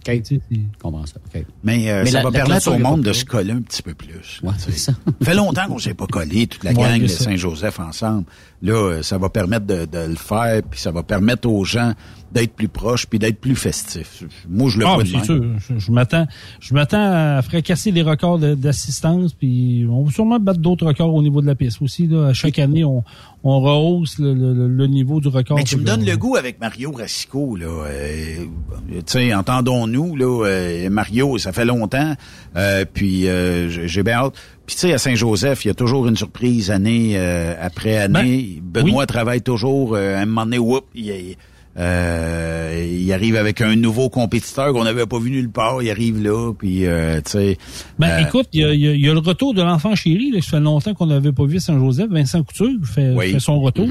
OK. 0.08 0.14
Tu 0.24 0.24
sais, 0.26 0.42
c'est- 0.52 0.60
Comment 0.80 1.06
ça? 1.06 1.16
Mais, 1.64 1.90
euh, 1.92 2.02
Mais 2.04 2.10
ça 2.10 2.18
la- 2.18 2.24
va 2.24 2.30
la 2.32 2.44
permettre 2.44 2.72
au 2.74 2.80
monde 2.80 3.02
de 3.04 3.14
se 3.14 3.24
coller 3.24 3.52
un 3.52 3.62
petit 3.62 3.84
peu 3.84 3.94
plus. 3.94 4.40
là, 4.42 4.50
Ouais, 4.50 4.56
tu 4.58 4.72
c'est 4.72 4.78
ça. 4.80 4.94
Ça 4.94 5.26
fait 5.26 5.36
longtemps 5.36 5.68
qu'on 5.68 5.78
s'est 5.78 5.94
pas 5.94 6.08
collé, 6.08 6.48
toute 6.48 6.64
la 6.64 6.72
Ouais, 6.72 6.78
gang 6.78 6.96
il 6.96 7.02
de. 7.04 7.08
Saint-Joseph 7.08 7.80
ensemble. 7.80 8.24
Là, 8.64 8.74
euh, 8.74 9.04
ça 9.04 9.20
va 9.20 9.30
permettre 9.30 9.68
de, 9.68 9.86
de 9.86 10.10
le 10.10 10.16
faire, 10.16 10.64
puis 10.68 10.80
ça 10.80 10.90
va 10.92 11.04
permettre 11.04 11.48
aux 11.48 11.64
gens 11.66 11.94
d'être 12.32 12.54
plus 12.54 12.68
proches, 12.70 13.06
puis 13.08 13.20
d'être 13.20 13.40
plus 13.40 13.56
festifs. 13.56 14.24
Moi, 14.50 14.70
je 14.70 14.80
le 14.80 14.86
Ah, 14.86 14.98
c'est 15.06 15.26
sûr. 15.26 15.44
Je, 15.70 15.78
je 15.80 15.92
m'attends, 15.92 16.28
je 16.60 16.74
m'attends 16.74 17.02
à 17.38 17.42
fracasser 17.42 17.92
les 17.92 18.02
records 18.04 18.40
de- 18.40 18.56
d'assistance, 18.56 19.34
puis 19.34 19.86
on 19.90 20.04
va 20.04 20.12
sûrement 20.12 20.40
battre 20.40 20.60
d'autres 20.60 20.86
records 20.86 21.14
au 21.14 21.22
niveau 21.22 21.42
de 21.42 21.48
la 21.48 21.56
piste 21.56 21.82
aussi. 21.82 22.08
Là. 22.08 22.28
À 22.28 22.34
chaque 22.34 22.58
année, 22.60 22.84
on, 22.86 23.04
on 23.44 23.60
rehausse 23.60 24.18
le, 24.20 24.34
le- 24.34 24.68
le 24.68 24.88
niveau 24.88 25.20
du 25.20 25.28
record. 25.28 25.58
Mais 25.58 25.64
tu 25.66 25.76
me 25.78 25.84
donnes 25.84 26.06
le 26.06 26.16
goût 26.16 26.36
avec 26.38 26.60
Mario 26.62 26.92
Racicot, 26.92 27.56
là. 27.58 27.66
Euh, 27.88 28.46
tu 28.90 29.02
sais, 29.08 29.34
entendons-nous, 29.34 30.16
là. 30.16 30.46
euh, 30.46 30.90
Mario, 30.90 31.38
ça 31.38 31.52
fait 31.52 31.66
longtemps. 31.66 32.16
euh, 32.56 32.86
puis 32.92 33.28
euh, 33.28 33.70
j'ai 33.70 33.88
j'ai 33.88 34.04
bien 34.04 34.16
hâte. 34.20 34.34
Puis 34.66 34.76
tu 34.76 34.82
sais, 34.82 34.94
à 34.94 34.98
Saint-Joseph, 34.98 35.66
il 35.66 35.70
y 35.70 35.72
a 35.72 35.74
toujours 35.74 36.08
une 36.08 36.16
surprise 36.16 36.72
année 36.72 37.14
euh, 37.16 37.54
après 37.60 37.98
année. 37.98 38.62
Ben, 38.64 38.84
Benoît 38.84 39.06
travaille 39.06 39.42
toujours. 39.42 39.96
euh, 39.96 40.16
à 40.16 40.22
un 40.22 40.26
moment 40.26 40.46
donné, 40.46 40.60
whoop, 40.60 40.86
il, 40.96 41.36
euh, 41.78 42.88
il 43.00 43.12
arrive 43.14 43.36
avec 43.36 43.62
un 43.62 43.76
nouveau 43.76 44.10
compétiteur 44.10 44.74
qu'on 44.74 44.84
n'avait 44.84 45.06
pas 45.06 45.20
vu 45.20 45.32
nulle 45.32 45.50
part. 45.50 45.82
Il 45.82 45.90
arrive 45.90 46.22
là, 46.22 46.54
puis 46.58 46.86
euh, 46.86 47.18
tu 47.24 47.32
sais. 47.32 47.58
Ben, 48.00 48.10
euh, 48.10 48.20
écoute, 48.28 48.48
il 48.54 48.62
y 48.62 48.64
a, 48.66 48.74
il 48.74 48.80
y 48.80 48.88
a- 48.88 48.94
il 48.94 49.02
y 49.06 49.10
a 49.10 49.14
le 49.14 49.20
retour 49.20 49.54
de 49.54 49.62
l'enfant 49.62 49.96
chéri. 49.96 50.32
Là, 50.32 50.42
ça 50.42 50.52
fait 50.52 50.60
longtemps 50.60 50.94
qu'on 50.94 51.06
n'avait 51.08 51.32
pas 51.32 51.46
vu 51.46 51.60
Saint-Joseph. 51.60 52.10
Vincent 52.10 52.44
Couture 52.44 52.70
fait, 52.84 53.14
Oui. 53.16 53.32
fait 53.32 53.40
son 53.40 53.60
retour. 53.60 53.88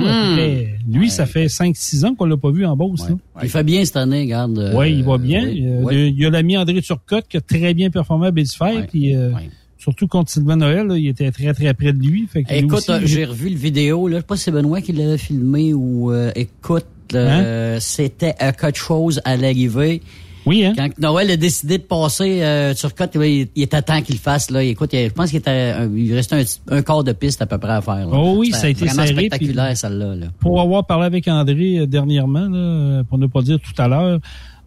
Lui, 0.89 1.11
ça 1.11 1.27
fait 1.27 1.49
5-6 1.49 2.05
ans 2.05 2.15
qu'on 2.15 2.27
l'a 2.27 2.37
pas 2.37 2.51
vu 2.51 2.65
en 2.67 2.77
Beauce. 2.77 3.09
là. 3.09 3.17
Il 3.43 3.49
fait 3.49 3.65
bien 3.65 3.85
cette 3.85 3.97
année, 3.97 4.23
regarde. 4.23 4.59
euh, 4.59 4.75
Oui, 4.77 4.93
il 4.93 5.05
va 5.05 5.19
bien. 5.19 5.45
Euh, 5.47 5.83
oui. 5.85 5.95
le- 5.95 6.09
Il 6.09 6.19
y 6.21 6.27
a 6.27 6.31
l'ami 6.31 6.57
André 6.57 6.81
Turcotte 6.83 7.27
qui 7.29 7.37
a 7.37 7.41
très 7.41 7.75
bien 7.75 7.91
performé 7.91 8.27
à. 8.27 8.31
Ouais, 8.31 8.87
Puis, 8.89 9.15
euh, 9.15 9.31
ouais. 9.33 9.49
Surtout 9.81 10.07
contre 10.07 10.31
Sylvain 10.31 10.57
Noël, 10.57 10.87
là, 10.87 10.97
il 10.99 11.09
était 11.09 11.31
très, 11.33 11.53
très 11.55 11.73
près 11.75 11.93
de 11.93 11.99
lui. 12.03 12.27
Fait 12.31 12.43
que 12.45 12.53
Écoute, 12.53 12.89
aussi, 12.91 13.07
j'ai 13.07 13.25
revu 13.25 13.49
le 13.49 13.57
vidéo, 13.57 14.09
là. 14.09 14.17
Je 14.17 14.21
sais 14.21 14.27
pas 14.27 14.37
si 14.37 14.45
c'est 14.45 14.51
Benoît 14.53 14.81
qui 14.83 14.93
l'avait 14.93 15.17
filmé 15.19 15.73
ou, 15.75 16.13
euh, 16.13 16.31
écoute, 16.35 16.85
euh, 17.15 17.79
c'était 17.81 18.35
euh, 18.43 18.53
quelque 18.53 18.77
chose 18.79 19.21
à 19.25 19.37
l'arrivée. 19.39 20.03
Oui, 20.47 20.65
hein? 20.65 20.73
Quand 20.77 20.89
Noël 20.99 21.31
a 21.31 21.37
décidé 21.37 21.79
de 21.79 21.83
passer 21.83 22.43
euh, 22.43 22.75
sur 22.75 22.95
Côte, 22.95 23.11
il, 23.17 23.49
il 23.55 23.63
était 23.63 23.83
temps 23.83 24.01
qu'il 24.01 24.15
le 24.17 24.21
fasse. 24.21 24.51
Là. 24.51 24.63
Écoute, 24.63 24.91
il- 24.95 25.09
je 25.09 25.13
pense 25.13 25.31
qu'il 25.31 25.39
était, 25.39 25.51
un- 25.77 25.91
il 25.95 26.15
restait 26.15 26.37
un, 26.71 26.77
un 26.77 26.83
quart 26.83 27.03
de 27.05 27.13
piste 27.13 27.43
à 27.43 27.47
peu 27.47 27.59
près 27.59 27.73
à 27.73 27.81
faire. 27.83 27.97
là. 27.97 28.11
Oh 28.13 28.37
oui, 28.39 28.51
ça 28.53 28.67
a 28.67 28.71
été 28.71 28.85
vraiment 28.87 29.07
serré, 29.07 29.27
spectaculaire, 29.27 29.77
celle-là. 29.77 30.15
Là. 30.17 30.27
pour 30.41 30.61
avoir 30.61 30.87
parlé 30.87 31.07
avec 31.07 31.29
André 31.29 31.79
euh, 31.81 31.87
dernièrement, 31.87 32.49
là, 32.49 33.03
pour 33.05 33.19
ne 33.19 33.27
pas 33.27 33.43
dire 33.43 33.59
tout 33.61 33.81
à 33.83 33.87
l'heure, 33.89 34.19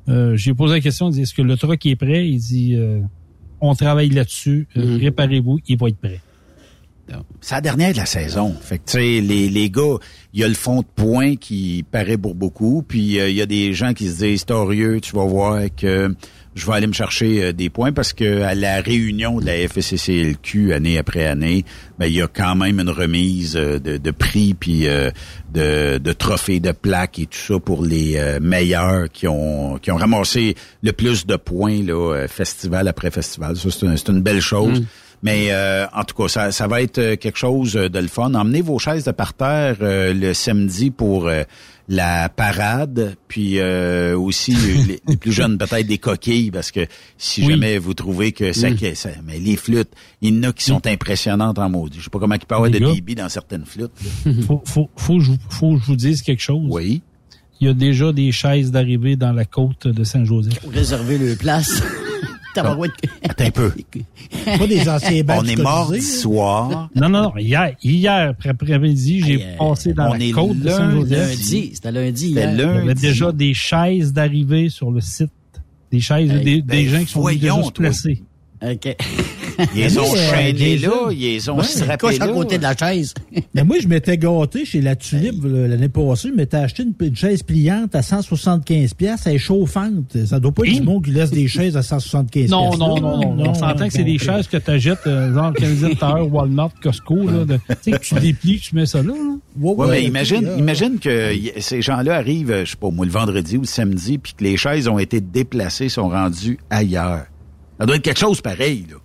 euh, 0.09 0.36
j'ai 0.38 0.53
posé 0.53 0.76
la 0.76 0.82
question, 0.82 1.09
il 1.09 1.14
dit, 1.14 1.22
est-ce 1.22 1.34
que 1.34 1.41
le 1.41 1.55
truck 1.57 1.84
est 1.86 1.95
prêt? 1.95 2.28
Il 2.28 2.38
dit, 2.39 2.76
euh, 2.76 2.99
on 3.64 3.76
travaille 3.76 4.09
là-dessus, 4.09 4.68
Mhm. 4.76 4.99
préparez-vous, 4.99 5.59
il 5.68 5.78
va 5.78 5.88
être 5.89 5.97
prêt. 5.97 6.20
C'est 7.41 7.55
la 7.55 7.61
dernière 7.61 7.91
de 7.91 7.97
la 7.97 8.05
saison. 8.05 8.55
Fait 8.61 8.78
que, 8.78 8.86
tu 8.86 8.91
sais, 8.93 9.22
les, 9.22 9.49
les 9.49 9.70
gars, 9.70 9.97
il 10.34 10.39
y 10.39 10.43
a 10.43 10.47
le 10.47 10.53
fond 10.53 10.80
de 10.80 10.86
points 10.95 11.36
qui 11.36 11.84
paraît 11.91 12.18
pour 12.18 12.34
beaucoup, 12.34 12.82
puis 12.88 13.20
euh, 13.20 13.30
il 13.30 13.36
y 13.36 13.41
a 13.41 13.45
des 13.45 13.74
gens 13.74 13.93
qui 13.93 14.07
se 14.07 14.24
disent, 14.24 14.45
Torieux, 14.45 14.99
tu 15.01 15.14
vas 15.16 15.26
voir 15.26 15.59
que 15.76 16.16
je 16.55 16.66
vais 16.66 16.72
aller 16.74 16.88
me 16.88 16.93
chercher 16.93 17.43
euh, 17.43 17.51
des 17.53 17.70
points 17.70 17.91
parce 17.91 18.14
que 18.14 18.41
à 18.41 18.55
la 18.55 18.80
réunion 18.80 19.39
de 19.39 19.45
la 19.45 19.68
FSCCLQ 19.68 20.74
année 20.74 20.97
après 20.97 21.26
année, 21.26 21.66
ben, 21.99 22.05
il 22.07 22.14
y 22.14 22.22
a 22.22 22.28
quand 22.28 22.55
même 22.55 22.80
une 22.80 22.89
remise 22.89 23.55
euh, 23.57 23.80
de, 23.80 23.97
de 23.97 24.11
prix 24.11 24.53
puis 24.53 24.88
de, 25.54 25.97
de 25.97 26.12
trophées, 26.14 26.60
de 26.60 26.72
plaques 26.72 27.20
et 27.20 27.26
tout 27.26 27.38
ça 27.38 27.60
pour 27.60 27.84
les 27.84 28.20
meilleurs 28.41 29.10
qui 29.12 29.28
ont 29.28 29.78
qui 29.78 29.91
ont 29.91 29.97
ramassé 29.97 30.56
le 30.82 30.91
plus 30.91 31.26
de 31.26 31.36
points 31.36 31.84
là, 31.84 32.28
festival 32.28 32.88
après 32.88 33.12
festival. 33.12 33.56
Ça, 33.56 33.70
c'est 33.72 34.10
une 34.10 34.22
belle 34.22 34.41
chose. 34.41 34.82
Mm. 34.82 34.86
Mais 35.24 35.47
euh, 35.51 35.88
en 35.93 36.04
tout 36.04 36.16
cas, 36.16 36.28
ça, 36.28 36.51
ça, 36.51 36.68
va 36.68 36.82
être 36.82 36.97
euh, 36.99 37.16
quelque 37.16 37.38
chose 37.38 37.74
de 37.74 37.99
le 37.99 38.08
fun. 38.08 38.34
Emmenez 38.34 38.62
vos 38.62 38.78
chaises 38.78 39.06
de 39.06 39.12
parterre 39.12 39.78
euh, 39.82 40.14
le 40.14 40.34
samedi 40.34 40.91
pour 40.91 41.32
la 41.89 42.29
parade, 42.29 43.15
puis 43.27 43.61
aussi 43.61 44.53
les, 45.07 45.17
plus 45.17 45.31
jeunes 45.31 45.57
peut-être 45.57 45.88
des 45.88 45.97
coquilles, 45.97 46.51
parce 46.51 46.71
que 46.71 46.81
si 47.17 47.45
jamais 47.45 47.77
vous 47.77 47.93
trouvez 47.93 48.31
que 48.31 48.53
ça, 48.53 48.69
mais 49.25 49.39
les 49.39 49.55
flûtes, 49.55 49.91
il 50.21 50.36
y 50.36 50.39
en 50.39 50.49
a 50.49 50.53
qui 50.53 50.65
sont 50.65 50.86
impressionnantes 50.88 51.59
en 51.59 51.69
maudit. 51.69 51.99
Je 51.99 52.05
sais 52.05 52.09
pas 52.09 52.19
comment 52.19 52.36
il 52.36 52.39
peut 52.39 52.45
y 52.49 52.55
avoir 52.55 52.69
de 52.69 52.79
débit 52.79 53.15
dans 53.15 53.29
certaines 53.29 53.65
flûtes. 53.65 53.91
faut, 54.47 54.61
faut, 54.65 54.89
faut, 54.95 55.19
faut, 55.49 55.75
que 55.75 55.81
je 55.81 55.86
vous 55.86 55.95
dise 55.95 56.21
quelque 56.21 56.41
chose. 56.41 56.67
Oui. 56.69 57.01
Il 57.61 57.67
y 57.67 57.69
a 57.69 57.73
déjà 57.73 58.11
des 58.11 58.31
chaises 58.31 58.71
d'arrivée 58.71 59.15
dans 59.15 59.31
la 59.31 59.45
côte 59.45 59.88
de 59.88 60.03
Saint-Joseph. 60.03 60.59
Réserver 60.69 61.17
le 61.17 61.36
place. 61.36 61.81
Attends 62.62 63.43
un 63.45 63.51
peu. 63.51 63.72
Pas 64.45 64.68
des 64.68 64.88
anciens 64.89 65.24
On 65.28 65.45
est 65.45 65.56
mort 65.56 65.91
du 65.91 66.01
soir. 66.01 66.89
Non, 66.95 67.10
non, 67.10 67.24
non. 67.24 67.38
Hier, 67.38 67.76
hier 67.84 68.34
après-midi, 68.45 69.22
j'ai 69.26 69.45
passé 69.58 69.93
dans 69.93 70.14
la 70.14 70.32
côte 70.32 70.60
de 70.60 70.70
Saint-Joseph. 70.70 71.36
C'était 71.36 71.51
lundi. 71.51 71.72
C'était 71.76 71.91
lundi. 71.91 72.28
Il 72.30 72.36
y 72.36 72.41
avait 72.41 72.93
déjà 72.93 73.32
des 73.32 73.54
chaises 73.54 74.14
d'arrivée 74.14 74.70
sur 74.70 74.91
le 74.91 75.01
site. 75.01 75.32
Des 75.91 75.99
chaises, 75.99 76.30
des, 76.41 76.62
des, 76.62 76.86
gens 76.86 76.99
qui 76.99 77.12
sont 77.12 77.28
déjà 77.28 77.56
placés. 77.74 78.24
OK. 78.62 78.95
Ils 79.76 79.99
ont 79.99 80.16
chaîné 80.16 80.78
là, 80.78 81.10
ils 81.12 81.51
ont 81.51 81.62
strappé 81.62 82.18
là. 82.18 82.26
à 82.26 82.28
côté 82.30 82.58
de 82.58 82.64
la 82.64 82.76
chaise. 82.76 83.14
Mais 83.54 83.64
moi, 83.64 83.78
je 83.82 83.88
m'étais 83.88 84.18
gâté 84.18 84.66
chez 84.66 84.82
la 84.82 84.95
Tulipe 84.95 85.43
l'année 85.43 85.89
passée. 85.89 86.30
Je 86.30 86.34
m'étais 86.34 86.58
acheté 86.58 86.84
une, 86.84 87.16
chaise 87.16 87.43
pliante 87.43 87.95
à 87.95 88.01
175 88.01 88.93
pièces, 88.93 89.24
elle 89.26 89.36
est 89.36 89.38
chauffante. 89.38 90.26
Ça 90.26 90.39
doit 90.39 90.51
pas 90.51 90.64
être 90.66 90.74
du 90.74 90.82
monde 90.82 91.04
qui 91.04 91.12
laisse 91.12 91.32
des 91.32 91.47
chaises 91.47 91.78
à 91.78 91.82
175 91.82 92.49
Non, 92.49 92.76
non, 92.78 92.99
non, 92.99 93.36
non. 93.36 93.49
On 93.49 93.54
s'entend 93.54 93.88
que 93.88 93.93
c'est 93.93 94.04
des 94.04 94.18
chaises 94.18 94.47
que 94.47 94.58
tu 94.58 94.72
achètes, 94.72 95.06
euh, 95.08 95.34
genre 95.34 95.54
Canadian 95.54 95.89
Tire, 95.89 96.34
Walmart, 96.34 96.72
Costco. 96.82 97.16
Là, 97.16 97.45
tu 97.84 97.91
sais, 97.91 97.99
tu 97.99 98.16
déplies, 98.16 98.60
tu 98.60 98.76
mets 98.76 98.86
ça 98.86 99.01
là. 99.01 99.14
Ouais, 99.60 99.88
mais 99.89 100.04
imagine, 100.04 100.49
imagine 100.58 100.99
que 100.99 101.34
ces 101.60 101.82
gens-là 101.82 102.16
arrivent, 102.16 102.64
je 102.64 102.72
sais 102.72 102.78
pas, 102.78 102.89
moi, 102.89 103.06
le 103.06 103.12
vendredi 103.12 103.58
ou 103.58 103.62
le 103.62 103.68
samedi, 103.68 104.18
puis 104.18 104.34
que 104.34 104.43
les 104.43 104.58
chaises 104.58 104.88
ont 104.88 104.99
été 104.99 105.22
déplacées, 105.22 105.89
sont 105.89 106.10
rendues 106.10 106.58
ailleurs. 106.70 107.26
Ça 107.80 107.86
doit 107.86 107.95
être 107.95 108.04
quelque 108.04 108.20
chose 108.20 108.41
pareil, 108.41 108.86
là. 108.89 108.97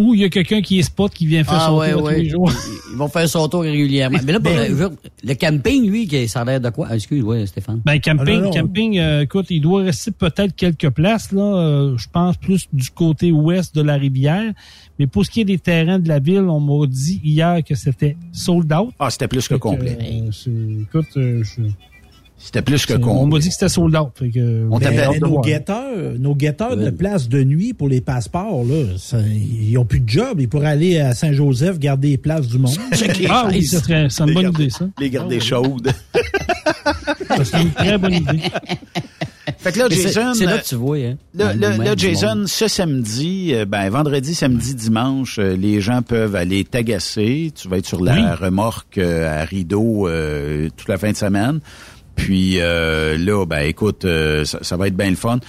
Ou 0.00 0.14
il 0.14 0.20
y 0.20 0.24
a 0.24 0.30
quelqu'un 0.30 0.62
qui 0.62 0.78
est 0.78 0.82
spot 0.82 1.12
qui 1.12 1.26
vient 1.26 1.44
faire 1.44 1.58
ah, 1.60 1.66
son 1.66 1.78
tour 1.78 2.08
tous 2.08 2.08
les 2.08 2.28
jours. 2.30 2.50
Ils 2.90 2.96
vont 2.96 3.08
faire 3.08 3.28
son 3.28 3.46
tour 3.48 3.60
régulièrement. 3.60 4.18
Mais 4.24 4.32
là, 4.32 4.38
ben, 4.38 4.74
le, 5.22 5.34
camping, 5.34 5.90
lui, 5.90 6.08
ça 6.26 6.40
a 6.40 6.44
l'air 6.46 6.58
de 6.58 6.70
quoi? 6.70 6.86
Ah, 6.88 6.94
excuse, 6.94 7.22
moi 7.22 7.44
Stéphane. 7.44 7.82
Ben, 7.84 8.00
camping, 8.00 8.44
ah, 8.46 8.50
camping, 8.50 8.98
euh, 8.98 9.20
écoute, 9.20 9.46
il 9.50 9.60
doit 9.60 9.82
rester 9.82 10.10
peut-être 10.10 10.56
quelques 10.56 10.88
places, 10.88 11.32
là. 11.32 11.42
Euh, 11.42 11.98
je 11.98 12.06
pense 12.10 12.38
plus 12.38 12.66
du 12.72 12.88
côté 12.88 13.30
ouest 13.30 13.74
de 13.74 13.82
la 13.82 13.96
rivière. 13.96 14.54
Mais 14.98 15.06
pour 15.06 15.26
ce 15.26 15.30
qui 15.30 15.42
est 15.42 15.44
des 15.44 15.58
terrains 15.58 15.98
de 15.98 16.08
la 16.08 16.18
ville, 16.18 16.48
on 16.48 16.60
m'a 16.60 16.86
dit 16.86 17.20
hier 17.22 17.62
que 17.62 17.74
c'était 17.74 18.16
sold 18.32 18.72
out. 18.72 18.94
Ah, 18.98 19.10
c'était 19.10 19.28
plus 19.28 19.46
que 19.48 19.56
complet. 19.56 19.98
Euh, 20.00 20.82
écoute, 20.82 21.08
je, 21.14 21.60
c'était 22.42 22.62
plus 22.62 22.86
que 22.86 22.94
con. 22.94 23.10
On 23.10 23.26
m'a 23.26 23.38
dit 23.38 23.48
que 23.48 23.54
c'était 23.54 23.68
sold 23.68 23.94
out. 23.94 24.12
on 24.70 24.80
t'appelle 24.80 25.20
nos 25.20 25.40
guetteurs, 25.40 26.18
nos 26.18 26.34
guetteurs 26.34 26.76
de 26.76 26.90
place 26.90 27.28
de 27.28 27.44
nuit 27.44 27.74
pour 27.74 27.88
les 27.88 28.00
passeports, 28.00 28.64
là, 28.64 28.84
ils 29.28 29.76
ont 29.76 29.84
plus 29.84 30.00
de 30.00 30.08
job. 30.08 30.40
Ils 30.40 30.48
pourraient 30.48 30.68
aller 30.68 30.98
à 30.98 31.14
Saint-Joseph 31.14 31.78
garder 31.78 32.08
les 32.08 32.18
places 32.18 32.48
du 32.48 32.58
monde. 32.58 32.76
ah 33.28 33.48
oui, 33.50 33.62
c'est 33.62 33.90
une 33.90 34.32
bonne 34.34 34.48
idée, 34.48 34.70
ça. 34.70 34.88
Les 34.98 35.10
garder 35.10 35.38
chaudes. 35.38 35.92
c'est 37.44 37.60
une 37.60 37.72
très 37.72 37.98
bonne 37.98 38.14
idée. 38.14 38.40
Fait 39.58 39.72
que 39.72 39.78
là, 39.78 39.88
Jason. 39.90 40.34
C'est 40.34 40.46
là 40.46 40.58
que 40.58 40.64
tu 40.64 40.74
vois, 40.74 40.96
hein. 40.96 41.16
Là, 41.34 41.94
Jason, 41.96 42.44
ce 42.46 42.66
samedi, 42.66 43.52
euh, 43.52 43.66
ben, 43.66 43.88
vendredi, 43.90 44.34
samedi, 44.34 44.74
dimanche, 44.74 45.38
euh, 45.38 45.54
les 45.54 45.80
gens 45.80 46.00
peuvent 46.02 46.34
aller 46.34 46.64
t'agacer. 46.64 47.52
Tu 47.54 47.68
vas 47.68 47.78
être 47.78 47.86
sur 47.86 48.02
la 48.02 48.34
remorque 48.34 48.98
euh, 48.98 49.42
à 49.42 49.44
rideau 49.44 50.08
toute 50.76 50.88
la 50.88 50.98
fin 50.98 51.10
de 51.12 51.16
semaine. 51.16 51.60
Puis 52.16 52.60
euh, 52.60 53.16
là, 53.16 53.44
ben 53.46 53.60
écoute, 53.60 54.04
euh, 54.04 54.44
ça, 54.44 54.76
va 54.76 54.88
être 54.88 54.96
bien 54.96 55.10
le 55.10 55.16
fun. 55.16 55.40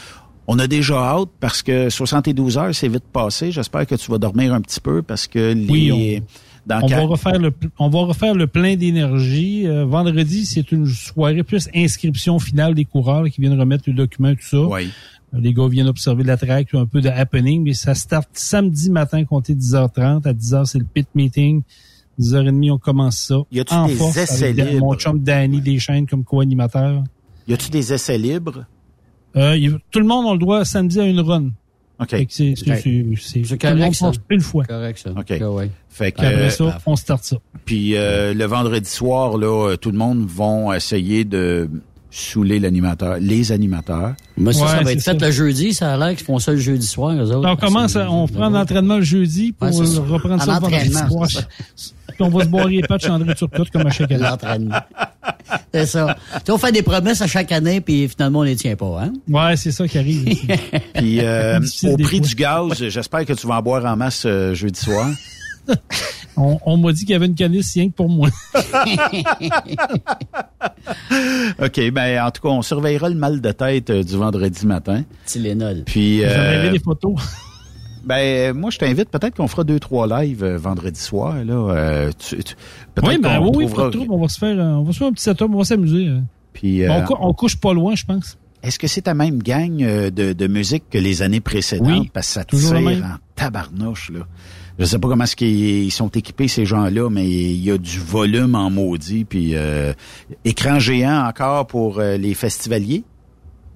On 0.48 0.60
a 0.60 0.68
déjà 0.68 0.96
hâte 0.96 1.30
parce 1.40 1.62
que 1.62 1.90
72 1.90 2.58
heures, 2.58 2.76
c'est 2.76 2.88
vite 2.88 3.06
passé. 3.12 3.52
J'espère 3.52 3.86
que 3.86 3.96
tu 3.96 4.12
vas 4.12 4.18
dormir 4.18 4.54
un 4.54 4.62
petit 4.62 4.80
peu 4.80 5.02
parce 5.02 5.28
que 5.28 5.54
les... 5.54 5.70
Oui, 5.70 6.24
on... 6.70 6.88
va 6.88 7.02
refaire 7.02 7.40
le 7.40 7.52
on 7.80 7.90
va 7.90 8.00
refaire 8.00 8.34
le 8.34 8.48
plein 8.48 8.76
d'énergie. 8.76 9.68
Euh, 9.68 9.86
vendredi, 9.86 10.46
c'est 10.46 10.72
une 10.72 10.88
soirée 10.88 11.44
plus 11.44 11.70
inscription 11.76 12.40
finale 12.40 12.74
des 12.74 12.86
coureurs 12.86 13.30
qui 13.30 13.42
viennent 13.42 13.60
remettre 13.60 13.84
le 13.88 13.94
document 13.94 14.34
tout 14.34 14.42
ça. 14.42 14.62
Oui. 14.62 14.90
Les 15.34 15.54
gars 15.54 15.68
viennent 15.68 15.88
observer 15.88 16.24
la 16.24 16.36
track, 16.36 16.74
un 16.74 16.86
peu 16.86 17.00
de 17.00 17.08
happening, 17.08 17.64
mais 17.64 17.74
ça 17.74 17.96
start 17.96 18.28
samedi 18.34 18.90
matin, 18.90 19.24
compté 19.24 19.56
10h30. 19.56 20.28
À 20.28 20.34
10h, 20.34 20.66
c'est 20.66 20.80
le 20.80 20.86
pit 20.86 21.08
meeting. 21.16 21.62
10h30, 22.22 22.72
on 22.72 22.78
commence 22.78 23.18
ça. 23.18 23.36
Y 23.52 23.60
a-tu 23.60 23.76
des 23.88 24.20
essais 24.20 24.54
libres? 24.54 24.80
Mon 24.80 24.96
chum 24.96 25.20
Danny 25.20 25.62
Deschaines 25.62 26.08
comme 26.08 26.24
co-animateur. 26.24 27.04
Y 27.48 27.54
a-tu 27.54 27.70
des 27.70 27.92
essais 27.94 28.18
libres? 28.18 28.66
Euh, 29.36 29.78
tout 29.92 30.00
le 30.00 30.06
monde 30.06 30.28
a 30.28 30.34
le 30.34 30.40
droit 30.40 30.66
samedi 30.66 31.00
à 31.00 31.06
une 31.06 31.20
run. 31.20 31.50
OK. 32.00 32.16
C'est 32.30 32.56
correct, 33.60 33.94
ça. 33.94 34.12
une 34.30 34.42
fois. 34.42 34.66
correct, 34.66 35.00
ça. 35.00 35.12
OK. 35.12 35.34
Fait 35.90 36.12
que, 36.12 36.22
Après 36.22 36.50
ça, 36.50 36.80
on 36.86 36.96
start 36.96 37.24
ça. 37.24 37.38
Puis 37.66 37.96
euh, 37.96 38.34
le 38.34 38.46
vendredi 38.46 38.90
soir, 38.90 39.38
là, 39.38 39.76
tout 39.78 39.92
le 39.92 39.98
monde 39.98 40.26
vont 40.26 40.74
essayer 40.74 41.26
de 41.26 41.70
saouler 42.10 42.60
l'animateur, 42.60 43.18
les 43.20 43.52
animateurs. 43.52 44.16
Mais 44.36 44.52
ça, 44.52 44.68
ça 44.68 44.84
va 44.84 44.92
être 44.92 45.02
fait 45.02 45.20
le 45.20 45.32
jeudi, 45.32 45.74
ça 45.74 45.94
a 45.94 45.98
l'air 45.98 46.10
qu'ils 46.16 46.26
font 46.26 46.40
ça 46.40 46.52
le 46.52 46.58
jeudi 46.58 46.86
soir, 46.86 47.16
eux 47.16 47.32
autres. 47.32 47.50
on 47.50 47.56
commence, 47.56 47.96
on 47.96 48.28
prend 48.28 48.50
l'entraînement 48.50 48.98
le 48.98 49.04
jeudi 49.04 49.54
pour 49.54 49.70
reprendre 49.70 50.44
ça 50.44 50.56
le 50.56 50.60
vendredi 50.60 50.94
soir. 50.94 51.28
Puis 52.22 52.30
on 52.32 52.38
va 52.38 52.44
se 52.44 52.50
boire 52.50 52.68
les 52.68 52.82
pattes 52.82 53.10
André 53.10 53.34
Turcotte 53.34 53.72
comme 53.72 53.88
à 53.88 53.90
chaque 53.90 54.12
année. 54.12 54.22
L'entraînement. 54.22 54.76
C'est 55.74 55.88
ça. 55.88 56.16
Tu 56.46 56.52
on 56.52 56.58
fait 56.60 56.72
des 56.72 56.84
promesses 56.84 57.22
à 57.22 57.28
chaque 57.28 57.52
année, 57.52 57.82
puis 57.82 58.08
finalement, 58.08 58.40
on 58.40 58.44
les 58.44 58.56
tient 58.56 58.76
pas, 58.76 59.04
hein? 59.04 59.14
Ouais, 59.28 59.56
c'est 59.58 59.72
ça 59.72 59.88
qui 59.88 59.98
arrive. 59.98 60.26
puis 60.94 61.20
euh, 61.22 61.60
au 61.86 61.98
prix 61.98 62.22
du 62.22 62.36
gaz, 62.36 62.74
j'espère 62.78 63.26
que 63.26 63.34
tu 63.34 63.48
vas 63.48 63.56
en 63.56 63.62
boire 63.64 63.86
en 63.86 63.96
masse 63.96 64.24
euh, 64.28 64.54
jeudi 64.54 64.80
soir. 64.80 65.10
On, 66.38 66.78
m'a 66.78 66.92
dit 66.92 67.02
qu'il 67.02 67.12
y 67.12 67.16
avait 67.16 67.28
une 67.28 67.36
canisse 67.36 67.74
rien 67.74 67.90
que 67.90 67.94
pour 67.94 68.10
moi. 68.10 68.30
OK, 71.60 71.92
ben 71.92 72.24
en 72.24 72.32
tout 72.32 72.42
cas, 72.42 72.50
on 72.50 72.64
surveillera 72.64 73.10
le 73.10 73.16
mal 73.16 73.42
de 73.42 73.52
tête 73.52 73.92
euh, 73.92 74.04
du 74.04 74.16
vendredi 74.16 74.66
matin. 74.66 75.04
Tylenol. 75.26 75.84
Puis 75.86 76.24
euh, 76.24 76.72
des 76.72 76.80
photos. 76.80 77.14
Ben 78.04 78.54
moi 78.54 78.70
je 78.72 78.78
t'invite 78.78 79.10
peut-être 79.10 79.36
qu'on 79.36 79.48
fera 79.48 79.64
deux 79.64 79.80
trois 79.80 80.08
lives 80.08 80.44
euh, 80.44 80.58
vendredi 80.58 81.00
soir 81.00 81.36
là. 81.44 81.54
Euh, 81.54 82.12
oui, 83.04 83.18
ben 83.20 83.40
oui, 83.42 83.68
pas 83.68 83.90
de 83.90 84.00
on 84.10 84.20
va 84.20 84.28
se 84.28 84.40
faire 84.40 84.58
on 84.58 84.84
va 84.84 84.92
se 84.92 84.98
faire 84.98 85.08
un 85.08 85.14
petit 85.14 85.24
setup, 85.24 85.48
on 85.52 85.58
va 85.58 85.64
s'amuser. 85.64 86.10
Puis 86.54 86.84
on, 86.88 87.34
couche 87.34 87.56
pas 87.56 87.74
loin, 87.74 87.96
je 87.96 88.06
pense. 88.06 88.38
Est-ce 88.64 88.78
que 88.78 88.88
c'est 88.88 89.04
ta 89.04 89.14
même 89.14 89.42
gang 89.42 89.78
de, 89.78 90.34
de 90.34 90.48
musique 90.48 90.84
que 90.90 90.98
les 90.98 91.22
années 91.22 91.40
précédentes? 91.40 91.88
Oui, 91.88 92.12
parce 92.14 92.28
que 92.28 92.34
ça 92.34 92.44
tire 92.44 93.04
en 93.04 93.18
tabarnouche 93.36 94.12
là. 94.12 94.28
Je 94.82 94.86
sais 94.86 94.98
pas 94.98 95.10
comment 95.10 95.26
est-ce 95.26 95.36
qu'ils 95.36 95.92
sont 95.92 96.10
équipés 96.10 96.48
ces 96.48 96.66
gens-là, 96.66 97.10
mais 97.12 97.30
il 97.30 97.64
y 97.64 97.70
a 97.70 97.78
du 97.78 98.00
volume 98.00 98.56
en 98.56 98.72
maudit. 98.72 99.26
Puis 99.26 99.52
euh, 99.54 99.94
écran 100.44 100.80
géant 100.80 101.28
encore 101.28 101.68
pour 101.68 102.00
euh, 102.00 102.18
les 102.18 102.34
festivaliers. 102.34 103.04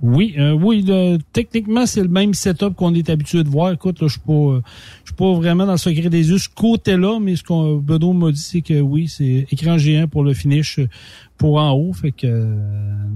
Oui, 0.02 0.36
euh, 0.38 0.52
oui. 0.52 0.86
techniquement, 1.34 1.86
c'est 1.86 2.02
le 2.02 2.10
même 2.10 2.34
setup 2.34 2.76
qu'on 2.76 2.94
est 2.94 3.10
habitué 3.10 3.44
de 3.44 3.50
voir. 3.50 3.72
Écoute, 3.72 3.98
je 4.02 4.08
suis 4.08 4.20
pas, 4.20 4.62
je 5.04 5.10
suis 5.10 5.16
pas 5.16 5.34
vraiment 5.34 5.66
dans 5.66 5.72
le 5.72 5.78
secret 5.78 6.10
des 6.10 6.30
yeux 6.30 6.38
ce 6.38 6.50
côté-là, 6.50 7.20
mais 7.20 7.36
ce 7.36 7.44
qu'on 7.44 7.78
Benoît 7.78 8.14
m'a 8.14 8.32
dit, 8.32 8.40
c'est 8.40 8.62
que 8.62 8.80
oui, 8.82 9.08
c'est 9.08 9.48
écran 9.52 9.78
géant 9.78 10.08
pour 10.08 10.24
le 10.24 10.34
finish, 10.34 10.80
pour 11.38 11.58
en 11.58 11.72
haut. 11.72 11.94
Fait 11.94 12.12
que 12.12 12.56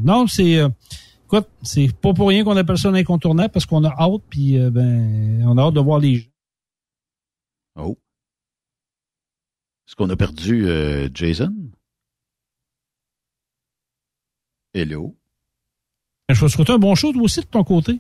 non, 0.04 0.28
c'est 0.28 0.60
écoute, 1.26 1.48
c'est 1.62 1.94
pas 1.96 2.14
pour 2.14 2.30
rien 2.30 2.44
qu'on 2.44 2.58
appelle 2.58 2.78
ça 2.78 2.90
un 2.90 2.96
incontournable 2.96 3.52
parce 3.52 3.66
qu'on 3.66 3.84
a 3.84 3.90
hâte, 3.90 4.24
puis 4.30 4.58
ben, 4.58 5.44
on 5.46 5.58
a 5.58 5.62
hâte 5.62 5.74
de 5.74 5.80
voir 5.82 6.00
les 6.00 6.16
gens. 6.16 6.30
Oh. 7.76 7.98
Est-ce 9.90 9.96
qu'on 9.96 10.10
a 10.12 10.16
perdu 10.16 10.68
euh, 10.68 11.10
Jason? 11.12 11.72
Hello? 14.72 15.19
Ben, 16.30 16.36
je 16.36 16.42
vais 16.42 16.48
te 16.48 16.52
souhaiter 16.54 16.74
un 16.74 16.78
bon 16.78 16.94
show 16.94 17.12
aussi 17.22 17.40
de 17.40 17.46
ton 17.48 17.64
côté. 17.64 18.00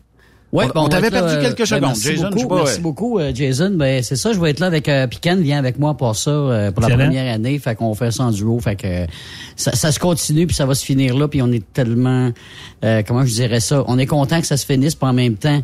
Ouais, 0.51 0.65
on 0.65 0.67
bon, 0.67 0.79
on 0.81 0.83
va 0.83 0.89
t'avait 0.89 1.09
là, 1.09 1.21
perdu 1.21 1.41
quelques 1.41 1.57
ben, 1.57 1.65
secondes. 1.65 1.81
merci 1.81 2.15
Jason, 2.15 2.29
beaucoup, 2.29 2.47
pas, 2.47 2.55
merci 2.55 2.75
ouais. 2.75 2.81
beaucoup, 2.81 3.19
euh, 3.19 3.31
Jason. 3.33 3.71
Ben, 3.75 4.03
c'est 4.03 4.15
ça, 4.15 4.33
je 4.33 4.39
vais 4.39 4.51
être 4.51 4.59
là 4.59 4.67
avec 4.67 4.87
euh, 4.87 5.07
Pican 5.07 5.35
vient 5.37 5.57
avec 5.57 5.79
moi 5.79 5.95
pour 5.95 6.15
ça, 6.15 6.29
euh, 6.29 6.71
pour 6.71 6.81
la 6.81 6.89
Excellent. 6.89 7.05
première 7.05 7.33
année. 7.33 7.57
Fait 7.57 7.75
qu'on 7.75 7.93
fait 7.95 8.11
ça 8.11 8.25
en 8.25 8.31
duo. 8.31 8.59
Fait 8.59 8.75
que 8.75 8.85
euh, 8.87 9.05
ça, 9.55 9.75
ça 9.75 9.91
se 9.91 9.99
continue, 9.99 10.45
puis 10.45 10.55
ça 10.55 10.67
va 10.67 10.75
se 10.75 10.85
finir 10.85 11.17
là. 11.17 11.27
Puis 11.27 11.41
on 11.41 11.51
est 11.51 11.63
tellement, 11.73 12.31
euh, 12.83 13.01
comment 13.05 13.25
je 13.25 13.33
dirais 13.33 13.59
ça, 13.59 13.83
on 13.87 13.97
est 13.97 14.05
content 14.05 14.41
que 14.41 14.47
ça 14.47 14.57
se 14.57 14.65
finisse, 14.65 14.93
puis 14.93 15.09
en 15.09 15.13
même 15.13 15.35
temps, 15.35 15.61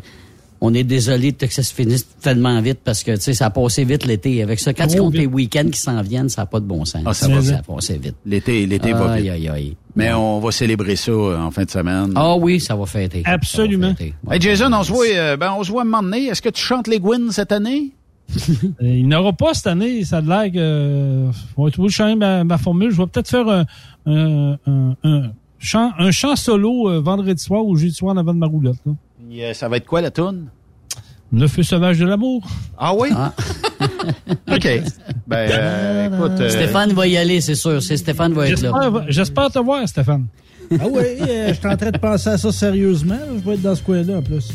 on 0.60 0.72
est 0.74 0.84
désolé 0.84 1.32
de 1.32 1.36
que 1.46 1.52
ça 1.52 1.62
se 1.62 1.74
finisse 1.74 2.06
tellement 2.20 2.60
vite 2.60 2.78
parce 2.82 3.02
que 3.02 3.12
tu 3.16 3.20
sais, 3.20 3.34
ça 3.34 3.46
a 3.46 3.50
passé 3.50 3.84
vite 3.84 4.04
l'été. 4.06 4.42
Avec 4.42 4.58
ça, 4.58 4.72
quand 4.72 4.86
tu 4.86 4.98
comptes 4.98 5.14
les 5.14 5.26
week-ends 5.26 5.68
qui 5.70 5.80
s'en 5.80 6.00
viennent, 6.02 6.28
ça 6.28 6.42
n'a 6.42 6.46
pas 6.46 6.60
de 6.60 6.64
bon 6.64 6.84
sens. 6.84 7.02
Ah, 7.04 7.12
ça 7.14 7.28
va 7.28 7.34
ça 7.34 7.40
vite. 7.40 7.52
a 7.60 7.62
passé 7.74 7.98
vite. 7.98 8.14
L'été, 8.24 8.66
l'été 8.66 8.92
va 8.92 9.12
Aïe, 9.12 9.22
vite. 9.22 9.30
aïe, 9.32 9.48
aïe. 9.48 9.76
Mais 9.94 10.12
on 10.12 10.40
va 10.40 10.50
célébrer 10.52 10.96
ça 10.96 11.10
euh, 11.12 11.38
en 11.38 11.50
fin 11.50 11.64
de 11.64 11.70
semaine. 11.70 12.12
Ah 12.16 12.36
oui, 12.36 12.60
ça 12.60 12.74
va 12.76 12.86
fêter. 12.86 13.22
Absolument. 13.24 13.94
Hey 14.30 14.40
Jason, 14.40 14.70
on 14.72 14.82
se 14.82 14.92
voit, 14.92 15.06
euh, 15.14 15.36
ben, 15.36 15.52
on 15.58 15.62
se 15.62 15.70
voit 15.70 15.82
un 15.82 15.84
moment 15.86 16.02
donné. 16.02 16.26
Est-ce 16.26 16.42
que 16.42 16.48
tu 16.50 16.62
chantes 16.62 16.86
les 16.88 17.00
Gwyn 17.00 17.30
cette 17.30 17.52
année? 17.52 17.92
Euh, 18.82 18.82
Il 18.82 19.06
n'aura 19.08 19.32
pas 19.32 19.54
cette 19.54 19.68
année, 19.68 20.04
ça 20.04 20.16
a 20.18 20.20
l'air 20.20 20.52
que. 20.52 20.58
Euh, 20.58 21.30
on 21.56 21.64
va 21.64 21.70
trouver 21.70 21.88
changer 21.90 22.16
ma, 22.16 22.42
ma 22.44 22.58
formule. 22.58 22.90
Je 22.90 22.96
vais 22.96 23.06
peut-être 23.06 23.28
faire 23.30 23.48
un, 23.48 23.64
un, 24.06 24.56
un, 24.66 24.94
un 25.04 25.22
chant, 25.58 25.92
un 25.98 26.10
chant 26.10 26.34
solo 26.36 26.90
euh, 26.90 27.00
vendredi 27.00 27.40
soir 27.42 27.64
ou 27.64 27.76
jeudi 27.76 27.94
soir 27.94 28.14
en 28.14 28.18
avant 28.18 28.34
de 28.34 28.38
ma 28.38 28.46
roulotte. 28.46 28.78
là. 28.84 28.92
Puis, 29.28 29.42
euh, 29.42 29.54
ça 29.54 29.68
va 29.68 29.76
être 29.78 29.86
quoi 29.86 30.00
la 30.00 30.10
toune? 30.10 30.48
Le 31.32 31.48
feu 31.48 31.62
sauvage 31.62 31.98
de 31.98 32.06
l'amour. 32.06 32.46
Ah 32.78 32.94
oui? 32.94 33.08
OK. 34.52 34.68
Ben, 35.26 35.50
euh, 35.50 36.06
écoute... 36.06 36.40
euh, 36.40 36.48
Stéphane 36.48 36.92
va 36.92 37.06
y 37.08 37.16
aller, 37.16 37.40
c'est 37.40 37.56
sûr. 37.56 37.82
C'est 37.82 37.96
Stéphane 37.96 38.32
va 38.32 38.48
être 38.48 38.60
là. 38.62 38.70
J'espère 38.72 39.04
j'espère 39.08 39.50
te 39.50 39.58
voir, 39.58 39.88
Stéphane. 39.88 40.26
Ah 40.80 40.84
oui, 40.90 41.02
euh, 41.20 41.48
je 41.48 41.54
suis 41.54 41.66
en 41.66 41.76
train 41.76 41.90
de 41.90 41.98
penser 41.98 42.28
à 42.30 42.38
ça 42.38 42.52
sérieusement. 42.52 43.18
Je 43.36 43.48
vais 43.48 43.54
être 43.54 43.62
dans 43.62 43.74
ce 43.74 43.82
coin-là, 43.82 44.18
en 44.18 44.22
plus. 44.22 44.48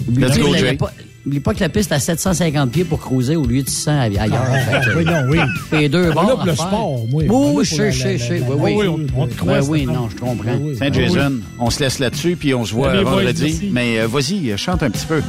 La- 1.26 1.40
pas- 1.40 1.54
que 1.54 1.60
la 1.60 1.70
piste 1.70 1.92
a 1.92 2.00
750 2.00 2.72
pieds 2.72 2.84
pour 2.84 3.00
cruiser 3.00 3.36
au 3.36 3.46
lieu 3.46 3.62
de 3.64 3.70
600 3.70 3.92
a- 3.92 4.02
ailleurs. 4.04 4.46
Fait 4.70 4.90
que- 4.92 4.98
oui, 4.98 5.06
non, 5.06 5.24
oui. 5.30 5.38
Les 5.72 5.90
deux 5.90 6.12
bords 6.12 6.24
là 6.28 6.36
pour 6.36 6.46
le 6.46 6.56
sport, 6.56 7.06
moi. 7.10 7.24
Oui, 7.28 7.52
oui, 7.56 7.66
je 7.66 7.76
sais, 7.76 7.92
je 7.92 8.18
sais, 8.18 8.42
Oui, 8.48 8.56
oui. 8.58 8.74
oui, 8.78 9.08
on- 9.16 9.28
te 9.28 9.34
croit, 9.36 9.60
Ben 9.60 9.66
oui, 9.68 9.86
non, 9.86 10.10
je 10.10 10.16
comprends. 10.18 10.58
Saint 10.78 10.92
Jason, 10.94 11.34
on 11.60 11.70
se 11.70 11.80
laisse 11.82 12.00
là-dessus, 12.00 12.36
puis 12.36 12.54
on 12.54 12.66
se 12.66 12.74
voit 12.74 12.92
Salut, 12.92 13.04
vendredi. 13.04 13.70
Mais 13.72 14.00
euh, 14.00 14.08
vas-y, 14.08 14.52
euh, 14.52 14.58
chante 14.58 14.84
un 14.84 14.90
petit 14.90 15.06
peu. 15.06 15.22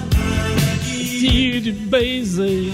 Si 0.85 1.61
du 1.61 1.73
baiser. 1.73 2.65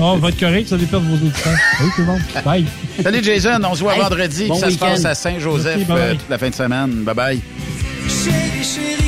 Oh, 0.00 0.16
va 0.16 0.28
être 0.28 0.38
correct, 0.38 0.68
ça 0.68 0.76
dépend 0.76 1.00
de 1.00 1.06
vos 1.06 1.14
auditeurs. 1.14 1.52
Oui, 1.80 1.88
tout 1.96 2.00
le 2.02 2.06
monde. 2.06 2.20
Bye. 2.44 2.64
Salut 3.02 3.22
Jason, 3.22 3.60
on 3.68 3.74
se 3.74 3.80
voit 3.80 3.94
Hey, 3.96 4.00
vendredi. 4.02 4.46
bon 4.46 4.54
puis 4.54 4.60
ça 4.60 4.70
se 4.70 4.78
passe 4.78 4.98
week-end. 4.98 5.08
à 5.10 5.14
Saint-Joseph 5.14 5.80
euh, 5.90 6.12
toute 6.14 6.30
la 6.30 6.38
fin 6.38 6.50
de 6.50 6.54
semaine. 6.54 7.02
Bye-bye. 7.04 7.38
Chérie, 8.08 8.64
chérie, 8.64 9.07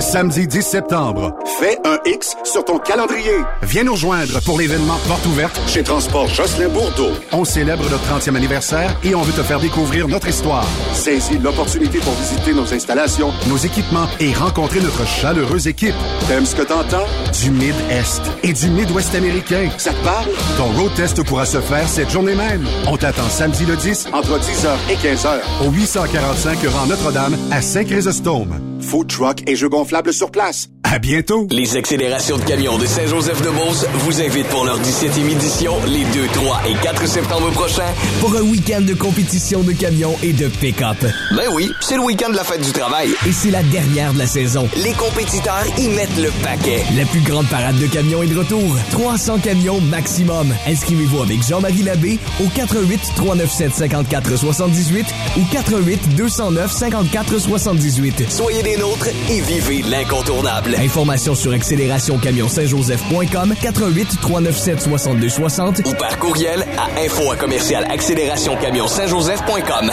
Samedi 0.00 0.48
10 0.48 0.62
septembre, 0.62 1.32
fais 1.60 1.78
un 1.84 1.98
X 2.04 2.36
sur 2.42 2.64
ton 2.64 2.78
calendrier. 2.78 3.36
Viens 3.62 3.84
nous 3.84 3.92
rejoindre 3.92 4.40
pour 4.42 4.58
l'événement 4.58 4.96
Porte 5.06 5.24
ouverte 5.26 5.60
chez 5.68 5.84
Transport 5.84 6.26
Jocelyn 6.26 6.68
Bourdeau. 6.68 7.10
On 7.30 7.44
célèbre 7.44 7.88
notre 7.88 8.04
30e 8.04 8.34
anniversaire 8.34 8.98
et 9.04 9.14
on 9.14 9.22
veut 9.22 9.32
te 9.32 9.42
faire 9.42 9.60
découvrir 9.60 10.08
notre 10.08 10.26
histoire. 10.26 10.66
Saisis 10.92 11.38
l'opportunité 11.38 11.98
pour 11.98 12.12
visiter 12.14 12.52
nos 12.54 12.74
installations, 12.74 13.32
nos 13.48 13.56
équipements 13.56 14.08
et 14.18 14.32
rencontrer 14.32 14.80
notre 14.80 15.06
chaleureuse 15.06 15.68
équipe. 15.68 15.94
T'aimes 16.26 16.46
ce 16.46 16.56
que 16.56 16.62
t'entends? 16.62 17.06
Du 17.40 17.50
Mid-Est 17.52 18.22
et 18.42 18.52
du 18.52 18.70
Mid-Ouest 18.70 19.14
américain. 19.14 19.68
Ça 19.78 19.92
te 19.92 20.04
parle? 20.04 20.26
Ton 20.56 20.66
road 20.76 20.92
test 20.96 21.22
pourra 21.22 21.46
se 21.46 21.60
faire 21.60 21.88
cette 21.88 22.10
journée 22.10 22.34
même. 22.34 22.66
On 22.88 22.96
t'attend 22.96 23.28
samedi 23.28 23.64
le 23.64 23.76
10 23.76 24.08
entre 24.12 24.38
10h 24.40 24.74
et 24.90 24.96
15h 24.96 25.66
au 25.66 25.70
845 25.70 26.58
rang 26.66 26.86
Notre-Dame 26.86 27.36
à 27.52 27.62
Saint-Chrysostome. 27.62 28.60
Food 28.80 29.06
truck 29.06 29.42
et 29.46 29.56
jeux 29.56 29.70
gonflables 29.84 30.14
sur 30.14 30.30
place. 30.30 30.68
À 30.84 30.98
bientôt! 30.98 31.48
Les 31.50 31.76
accélérations 31.76 32.36
de 32.36 32.44
camions 32.44 32.78
de 32.78 32.86
Saint-Joseph-de-Beauce 32.86 33.86
vous 33.94 34.20
invitent 34.20 34.46
pour 34.46 34.64
leur 34.64 34.78
17e 34.80 35.28
édition 35.28 35.74
les 35.88 36.04
2, 36.04 36.26
3 36.34 36.62
et 36.68 36.74
4 36.74 37.08
septembre 37.08 37.50
prochains. 37.50 37.92
Pour 38.20 38.36
un 38.36 38.42
week-end 38.42 38.82
de 38.82 38.94
compétition 38.94 39.62
de 39.62 39.72
camions 39.72 40.14
et 40.22 40.32
de 40.32 40.46
pick-up. 40.46 40.96
Ben 41.34 41.48
oui, 41.54 41.68
c'est 41.80 41.96
le 41.96 42.02
week-end 42.02 42.30
de 42.30 42.36
la 42.36 42.44
fête 42.44 42.64
du 42.64 42.70
travail. 42.70 43.08
Et 43.26 43.32
c'est 43.32 43.50
la 43.50 43.62
dernière 43.64 44.12
de 44.12 44.18
la 44.18 44.26
saison. 44.26 44.68
Les 44.76 44.92
compétiteurs 44.92 45.64
y 45.78 45.88
mettent 45.88 46.16
le 46.16 46.30
paquet. 46.44 46.84
La 46.96 47.06
plus 47.06 47.22
grande 47.22 47.48
parade 47.48 47.78
de 47.80 47.86
camions 47.86 48.22
est 48.22 48.28
de 48.28 48.38
retour. 48.38 48.76
300 48.92 49.38
camions 49.38 49.80
maximum. 49.80 50.54
Inscrivez-vous 50.66 51.22
avec 51.22 51.42
Jean-Marie 51.42 51.82
Labbé 51.82 52.18
au 52.40 52.48
88 52.54 53.00
397 53.16 53.74
54 53.74 54.36
78 54.36 55.06
ou 55.38 55.40
88 55.50 56.14
209 56.14 56.70
54 56.70 57.38
78. 57.38 58.30
Soyez 58.30 58.62
des 58.62 58.76
nôtres 58.76 59.08
et 59.28 59.40
vivez 59.40 59.73
l'incontournable. 59.82 60.74
Informations 60.76 61.34
sur 61.34 61.52
accélérationcamion-saint-joseph.com 61.52 63.54
88 63.60 64.20
397 64.20 64.80
62 64.80 65.28
60 65.28 65.80
Ou 65.86 65.94
par 65.94 66.18
courriel 66.18 66.64
à 66.78 67.00
info 67.00 67.30
à 67.30 67.36
commercial 67.36 67.84
accélération-camion 67.90 68.86
Saint-Joseph.com. 68.86 69.90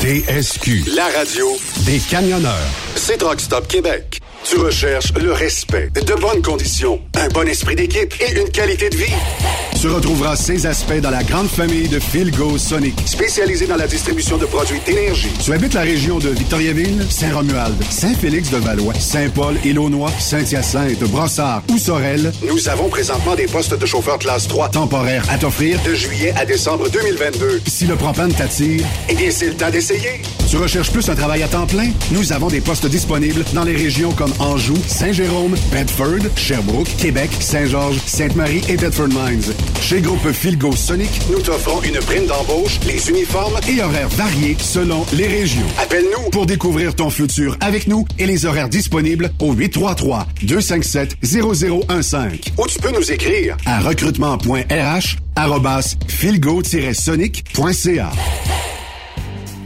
TSQ, 0.00 0.84
la 0.96 1.04
radio 1.16 1.46
des 1.86 2.00
camionneurs. 2.00 2.52
C'est 2.96 3.18
Truck 3.18 3.40
Stop 3.40 3.68
Québec. 3.68 4.20
Tu 4.44 4.58
recherches 4.58 5.12
le 5.20 5.32
respect, 5.32 5.90
de 5.94 6.14
bonnes 6.14 6.42
conditions, 6.42 7.00
un 7.14 7.28
bon 7.28 7.46
esprit 7.48 7.76
d'équipe 7.76 8.12
et 8.20 8.38
une 8.38 8.48
qualité 8.50 8.90
de 8.90 8.96
vie. 8.96 9.12
Tu 9.80 9.88
retrouveras 9.88 10.36
ces 10.36 10.66
aspects 10.66 11.00
dans 11.00 11.10
la 11.10 11.22
grande 11.22 11.48
famille 11.48 11.88
de 11.88 11.98
Philgo 11.98 12.58
Sonic, 12.58 12.94
spécialisée 13.06 13.66
dans 13.66 13.76
la 13.76 13.86
distribution 13.86 14.38
de 14.38 14.46
produits 14.46 14.80
d'énergie. 14.84 15.30
Tu 15.42 15.52
habites 15.52 15.74
la 15.74 15.82
région 15.82 16.18
de 16.18 16.28
Victoriaville, 16.28 17.04
Saint-Romuald, 17.08 17.74
Saint-Félix-de-Valois, 17.90 18.94
Saint-Paul, 18.94 19.56
Élonois, 19.64 20.12
Saint-Hyacinthe, 20.18 21.02
Brossard 21.04 21.62
ou 21.68 21.78
Sorel. 21.78 22.32
Nous 22.46 22.68
avons 22.68 22.88
présentement 22.88 23.34
des 23.34 23.46
postes 23.46 23.78
de 23.78 23.86
chauffeur 23.86 24.18
classe 24.18 24.48
3 24.48 24.70
temporaires 24.70 25.24
à 25.30 25.38
t'offrir 25.38 25.80
de 25.84 25.94
juillet 25.94 26.32
à 26.36 26.44
décembre 26.44 26.88
2022. 26.90 27.62
Si 27.66 27.86
le 27.86 27.96
propane 27.96 28.32
t'attire, 28.32 28.84
eh 29.08 29.14
bien, 29.14 29.30
c'est 29.30 29.48
le 29.48 29.54
temps 29.54 29.70
d'essayer. 29.70 30.20
Tu 30.48 30.58
recherches 30.58 30.90
plus 30.90 31.08
un 31.08 31.14
travail 31.14 31.42
à 31.42 31.48
temps 31.48 31.66
plein? 31.66 31.90
Nous 32.10 32.32
avons 32.32 32.48
des 32.48 32.60
postes 32.60 32.86
disponibles 32.86 33.44
dans 33.54 33.64
les 33.64 33.74
régions 33.74 34.12
comme 34.12 34.31
Anjou, 34.38 34.76
Saint-Jérôme, 34.86 35.54
Bedford, 35.70 36.28
Sherbrooke, 36.36 36.88
Québec, 36.98 37.30
Saint-Georges, 37.40 37.98
Sainte-Marie 38.06 38.62
et 38.68 38.76
Bedford 38.76 39.08
Mines. 39.08 39.42
Chez 39.80 40.00
Groupe 40.00 40.30
Philgo 40.32 40.74
Sonic, 40.74 41.10
nous 41.30 41.40
t'offrons 41.40 41.82
une 41.82 41.98
prime 41.98 42.26
d'embauche, 42.26 42.80
les 42.86 43.10
uniformes 43.10 43.58
et 43.68 43.82
horaires 43.82 44.08
variés 44.10 44.56
selon 44.58 45.04
les 45.12 45.28
régions. 45.28 45.66
Appelle-nous 45.80 46.30
pour 46.30 46.46
découvrir 46.46 46.94
ton 46.94 47.10
futur 47.10 47.56
avec 47.60 47.86
nous 47.86 48.06
et 48.18 48.26
les 48.26 48.46
horaires 48.46 48.68
disponibles 48.68 49.32
au 49.40 49.54
833-257-0015. 49.54 52.52
Ou 52.58 52.66
tu 52.66 52.78
peux 52.78 52.90
nous 52.90 53.10
écrire 53.10 53.56
à 53.66 53.80
recrutement.rh 53.80 55.16
philgo-sonic.ca. 56.08 58.10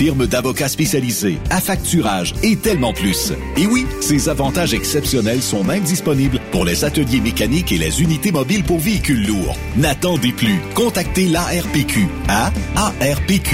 firme 0.00 0.26
d'avocats 0.26 0.70
spécialisés, 0.70 1.36
affacturage 1.50 2.34
et 2.42 2.56
tellement 2.56 2.94
plus. 2.94 3.34
Et 3.58 3.66
oui, 3.66 3.84
ces 4.00 4.30
avantages 4.30 4.72
exceptionnels 4.72 5.42
sont 5.42 5.62
même 5.62 5.82
disponibles 5.82 6.40
pour 6.52 6.64
les 6.64 6.86
ateliers 6.86 7.20
mécaniques 7.20 7.70
et 7.70 7.76
les 7.76 8.00
unités 8.00 8.32
mobiles 8.32 8.64
pour 8.64 8.78
véhicules 8.78 9.26
lourds. 9.26 9.58
N'attendez 9.76 10.32
plus. 10.32 10.58
Contactez 10.74 11.28
l'ARPQ 11.28 12.08
à 12.28 12.50
arpq.org. 12.76 13.52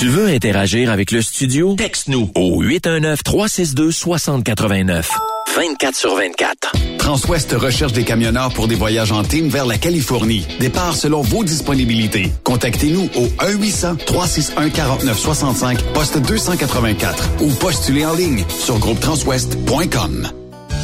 Tu 0.00 0.08
veux 0.08 0.26
interagir 0.26 0.90
avec 0.90 1.12
le 1.12 1.22
studio? 1.22 1.76
Texte-nous 1.76 2.32
au 2.34 2.64
819-362-6089. 2.64 5.35
24 5.54 5.94
sur 5.94 6.16
24. 6.16 6.72
Transwest 6.98 7.52
recherche 7.52 7.92
des 7.92 8.02
camionneurs 8.04 8.52
pour 8.52 8.66
des 8.68 8.74
voyages 8.74 9.12
en 9.12 9.22
team 9.22 9.48
vers 9.48 9.64
la 9.66 9.78
Californie. 9.78 10.46
Départ 10.58 10.94
selon 10.94 11.22
vos 11.22 11.44
disponibilités. 11.44 12.32
Contactez-nous 12.44 13.08
au 13.14 13.26
1-800-361-4965, 13.44 15.78
poste 15.94 16.18
284 16.18 17.28
ou 17.40 17.50
postulez 17.54 18.04
en 18.04 18.14
ligne 18.14 18.44
sur 18.48 18.78
groupetranswest.com. 18.78 20.28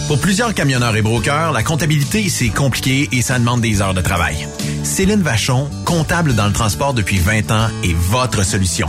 Pour 0.09 0.19
plusieurs 0.21 0.55
camionneurs 0.55 0.97
et 0.97 1.03
brokers, 1.03 1.53
la 1.53 1.63
comptabilité, 1.63 2.29
c'est 2.29 2.51
compliqué 2.51 3.09
et 3.13 3.23
ça 3.23 3.39
demande 3.39 3.61
des 3.61 3.81
heures 3.81 3.95
de 3.95 4.01
travail. 4.01 4.49
Céline 4.85 5.23
Vachon, 5.23 5.69
comptable 5.85 6.35
dans 6.35 6.47
le 6.47 6.53
transport 6.53 6.95
depuis 6.95 7.19
20 7.19 7.51
ans, 7.51 7.69
est 7.85 7.95
votre 7.95 8.45
solution. 8.45 8.89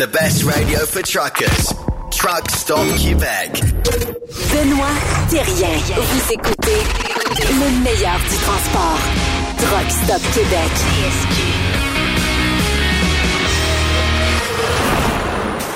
The 0.00 0.06
best 0.06 0.44
radio 0.44 0.78
for 0.86 1.02
truckers. 1.02 1.74
Truck 2.10 2.50
Stop 2.52 2.86
Québec. 2.96 3.52
Benoît 4.50 4.96
Thérien. 5.28 5.76
Vous 5.94 6.32
écoutez 6.32 6.80
le 7.36 7.84
meilleur 7.84 8.18
du 8.18 8.36
transport. 8.36 8.98
Truck 9.58 9.90
Stop 9.90 10.22
Québec. 10.32 10.70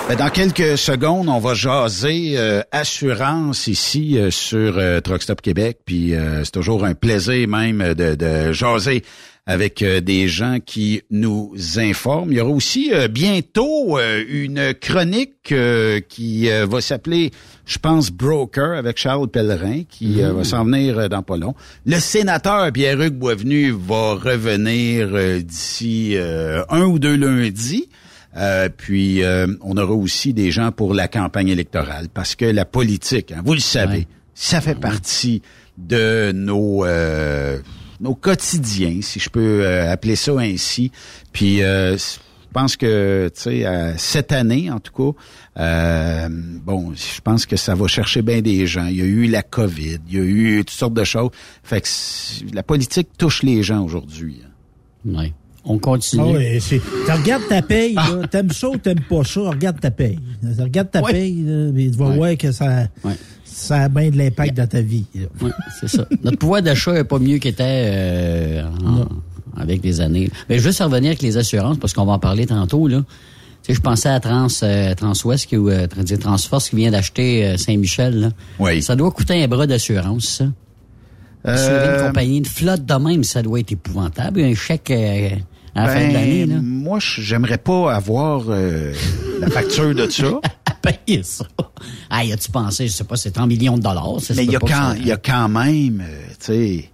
Ben, 0.08 0.16
dans 0.16 0.30
quelques 0.30 0.78
secondes, 0.78 1.28
on 1.28 1.38
va 1.38 1.52
jaser 1.52 2.38
euh, 2.38 2.62
assurance 2.72 3.66
ici 3.66 4.16
euh, 4.16 4.30
sur 4.30 4.78
euh, 4.78 5.00
Truck 5.02 5.22
Stop 5.22 5.42
Québec. 5.42 5.80
Puis 5.84 6.14
euh, 6.14 6.44
c'est 6.44 6.52
toujours 6.52 6.86
un 6.86 6.94
plaisir 6.94 7.46
même 7.46 7.92
de, 7.92 8.14
de 8.14 8.52
jaser 8.52 9.04
avec 9.46 9.82
euh, 9.82 10.00
des 10.00 10.26
gens 10.26 10.58
qui 10.64 11.02
nous 11.10 11.54
informent. 11.76 12.32
Il 12.32 12.38
y 12.38 12.40
aura 12.40 12.50
aussi 12.50 12.90
euh, 12.92 13.08
bientôt 13.08 13.98
euh, 13.98 14.24
une 14.26 14.72
chronique 14.74 15.52
euh, 15.52 16.00
qui 16.00 16.50
euh, 16.50 16.64
va 16.66 16.80
s'appeler, 16.80 17.30
je 17.66 17.78
pense, 17.78 18.10
Broker 18.10 18.72
avec 18.78 18.96
Charles 18.96 19.28
Pellerin, 19.28 19.82
qui 19.88 20.22
euh, 20.22 20.32
va 20.32 20.44
s'en 20.44 20.64
venir 20.64 21.10
dans 21.10 21.22
pas 21.22 21.36
long. 21.36 21.54
Le 21.84 21.98
sénateur 21.98 22.72
Pierre-Hugues 22.72 23.18
Boisvenu 23.18 23.70
va 23.72 24.14
revenir 24.14 25.10
euh, 25.12 25.40
d'ici 25.40 26.16
euh, 26.16 26.64
un 26.70 26.84
ou 26.84 26.98
deux 26.98 27.16
lundis. 27.16 27.90
Euh, 28.36 28.68
puis 28.74 29.22
euh, 29.22 29.46
on 29.60 29.76
aura 29.76 29.92
aussi 29.92 30.32
des 30.32 30.50
gens 30.50 30.72
pour 30.72 30.92
la 30.92 31.06
campagne 31.06 31.48
électorale 31.48 32.08
parce 32.12 32.34
que 32.34 32.46
la 32.46 32.64
politique, 32.64 33.30
hein, 33.30 33.42
vous 33.44 33.54
le 33.54 33.60
savez, 33.60 34.08
ça 34.34 34.60
fait 34.60 34.74
partie 34.74 35.40
de 35.78 36.32
nos 36.32 36.84
euh, 36.84 37.58
nos 38.04 38.14
quotidiens, 38.14 38.98
si 39.00 39.18
je 39.18 39.28
peux 39.30 39.62
euh, 39.64 39.90
appeler 39.92 40.14
ça 40.16 40.32
ainsi. 40.38 40.92
Puis 41.32 41.62
euh, 41.62 41.96
je 41.96 42.18
pense 42.52 42.76
que 42.76 43.30
tu 43.34 43.40
sais 43.42 43.66
euh, 43.66 43.94
cette 43.96 44.30
année 44.30 44.70
en 44.70 44.78
tout 44.78 44.92
cas, 44.92 45.18
euh, 45.60 46.28
bon, 46.30 46.92
je 46.94 47.20
pense 47.22 47.46
que 47.46 47.56
ça 47.56 47.74
va 47.74 47.86
chercher 47.88 48.22
bien 48.22 48.40
des 48.42 48.66
gens. 48.66 48.86
Il 48.86 48.96
y 48.96 49.02
a 49.02 49.06
eu 49.06 49.26
la 49.26 49.42
Covid, 49.42 49.98
il 50.08 50.14
y 50.14 50.18
a 50.20 50.22
eu 50.24 50.58
toutes 50.60 50.70
sortes 50.70 50.94
de 50.94 51.04
choses. 51.04 51.30
Fait 51.62 51.80
que 51.80 51.88
la 52.54 52.62
politique 52.62 53.08
touche 53.18 53.42
les 53.42 53.62
gens 53.62 53.82
aujourd'hui. 53.84 54.42
hein. 54.44 54.50
Oui. 55.06 55.32
On 55.66 55.78
continue. 55.78 56.36
Ah 56.36 56.58
tu 56.60 56.80
regardes 57.10 57.48
ta 57.48 57.62
paye, 57.62 57.94
là. 57.94 58.26
T'aimes 58.30 58.50
ça 58.50 58.68
ou 58.68 58.76
t'aimes 58.76 59.00
pas 59.08 59.24
ça? 59.24 59.40
Regarde 59.48 59.80
ta 59.80 59.90
paye. 59.90 60.18
Regarde 60.58 60.90
ta 60.90 61.00
Ouais. 61.02 61.12
paye, 61.12 61.42
là, 61.42 61.70
mais 61.72 61.84
tu 61.90 61.96
vas 61.96 62.08
Ouais. 62.10 62.16
voir 62.16 62.36
que 62.36 62.52
ça, 62.52 62.88
ça 63.54 63.76
a 63.82 63.88
bien 63.88 64.10
de 64.10 64.16
l'impact 64.18 64.56
dans 64.56 64.66
ta 64.66 64.80
vie. 64.80 65.06
là. 65.14 65.26
Oui, 65.40 65.50
c'est 65.80 65.88
ça. 65.88 66.06
Notre 66.22 66.38
pouvoir 66.38 66.62
d'achat 66.62 66.92
n'est 66.92 67.04
pas 67.04 67.18
mieux 67.18 67.38
qu'il 67.38 67.50
était 67.52 67.64
euh, 67.66 68.62
en- 68.84 69.08
avec 69.60 69.82
les 69.84 70.00
années. 70.00 70.30
Mais 70.48 70.58
juste 70.58 70.80
revenir 70.82 71.10
avec 71.10 71.22
les 71.22 71.36
assurances, 71.36 71.78
parce 71.78 71.92
qu'on 71.92 72.04
va 72.04 72.12
en 72.14 72.18
parler 72.18 72.46
tantôt, 72.46 72.88
là. 72.88 72.98
Tu 73.62 73.72
sais, 73.72 73.74
je 73.76 73.80
pensais 73.80 74.08
à 74.10 74.20
Trans, 74.20 74.48
euh, 74.62 74.94
Transwest 74.94 75.46
qui, 75.46 75.56
ou 75.56 75.70
euh, 75.70 75.86
Trans- 75.86 76.02
Transforce 76.20 76.68
qui 76.68 76.76
vient 76.76 76.90
d'acheter 76.90 77.46
euh, 77.46 77.56
Saint-Michel. 77.56 78.20
Là. 78.20 78.28
Oui. 78.58 78.82
Ça 78.82 78.94
doit 78.96 79.10
coûter 79.10 79.42
un 79.42 79.48
bras 79.48 79.66
d'assurance, 79.66 80.24
ça. 80.26 80.44
Assurer 81.44 81.72
Euh, 81.74 82.00
une 82.00 82.06
compagnie 82.08 82.40
de 82.40 82.46
flotte 82.46 82.84
de 82.84 82.94
même, 82.94 83.22
ça 83.24 83.42
doit 83.42 83.60
être 83.60 83.72
épouvantable. 83.72 84.40
Un 84.40 84.54
chèque 84.54 84.90
euh, 84.90 85.28
à 85.74 85.86
la 85.86 85.88
fin 85.94 86.08
de 86.08 86.12
l'année. 86.12 86.46
là. 86.46 86.54
Ben, 86.56 86.62
moi, 86.62 86.98
je- 87.00 87.20
j'aimerais 87.22 87.58
pas 87.58 87.94
avoir 87.94 88.44
euh, 88.48 88.92
la 89.40 89.48
facture 89.48 89.94
de 89.94 90.08
ça. 90.10 90.24
payer 90.92 91.22
ça. 91.22 91.44
Ah, 92.08 92.24
y 92.24 92.32
a-tu 92.32 92.50
pensé, 92.50 92.86
je 92.86 92.92
sais 92.92 93.04
pas, 93.04 93.16
c'est 93.16 93.36
en 93.38 93.46
millions 93.46 93.76
de 93.76 93.82
dollars. 93.82 94.16
ça 94.20 94.32
Mais 94.34 94.44
il 94.44 94.50
y, 94.50 94.52
y 94.52 95.12
a 95.12 95.16
quand 95.16 95.48
même, 95.48 96.00
euh, 96.00 96.26
tu 96.38 96.46
sais, 96.46 96.90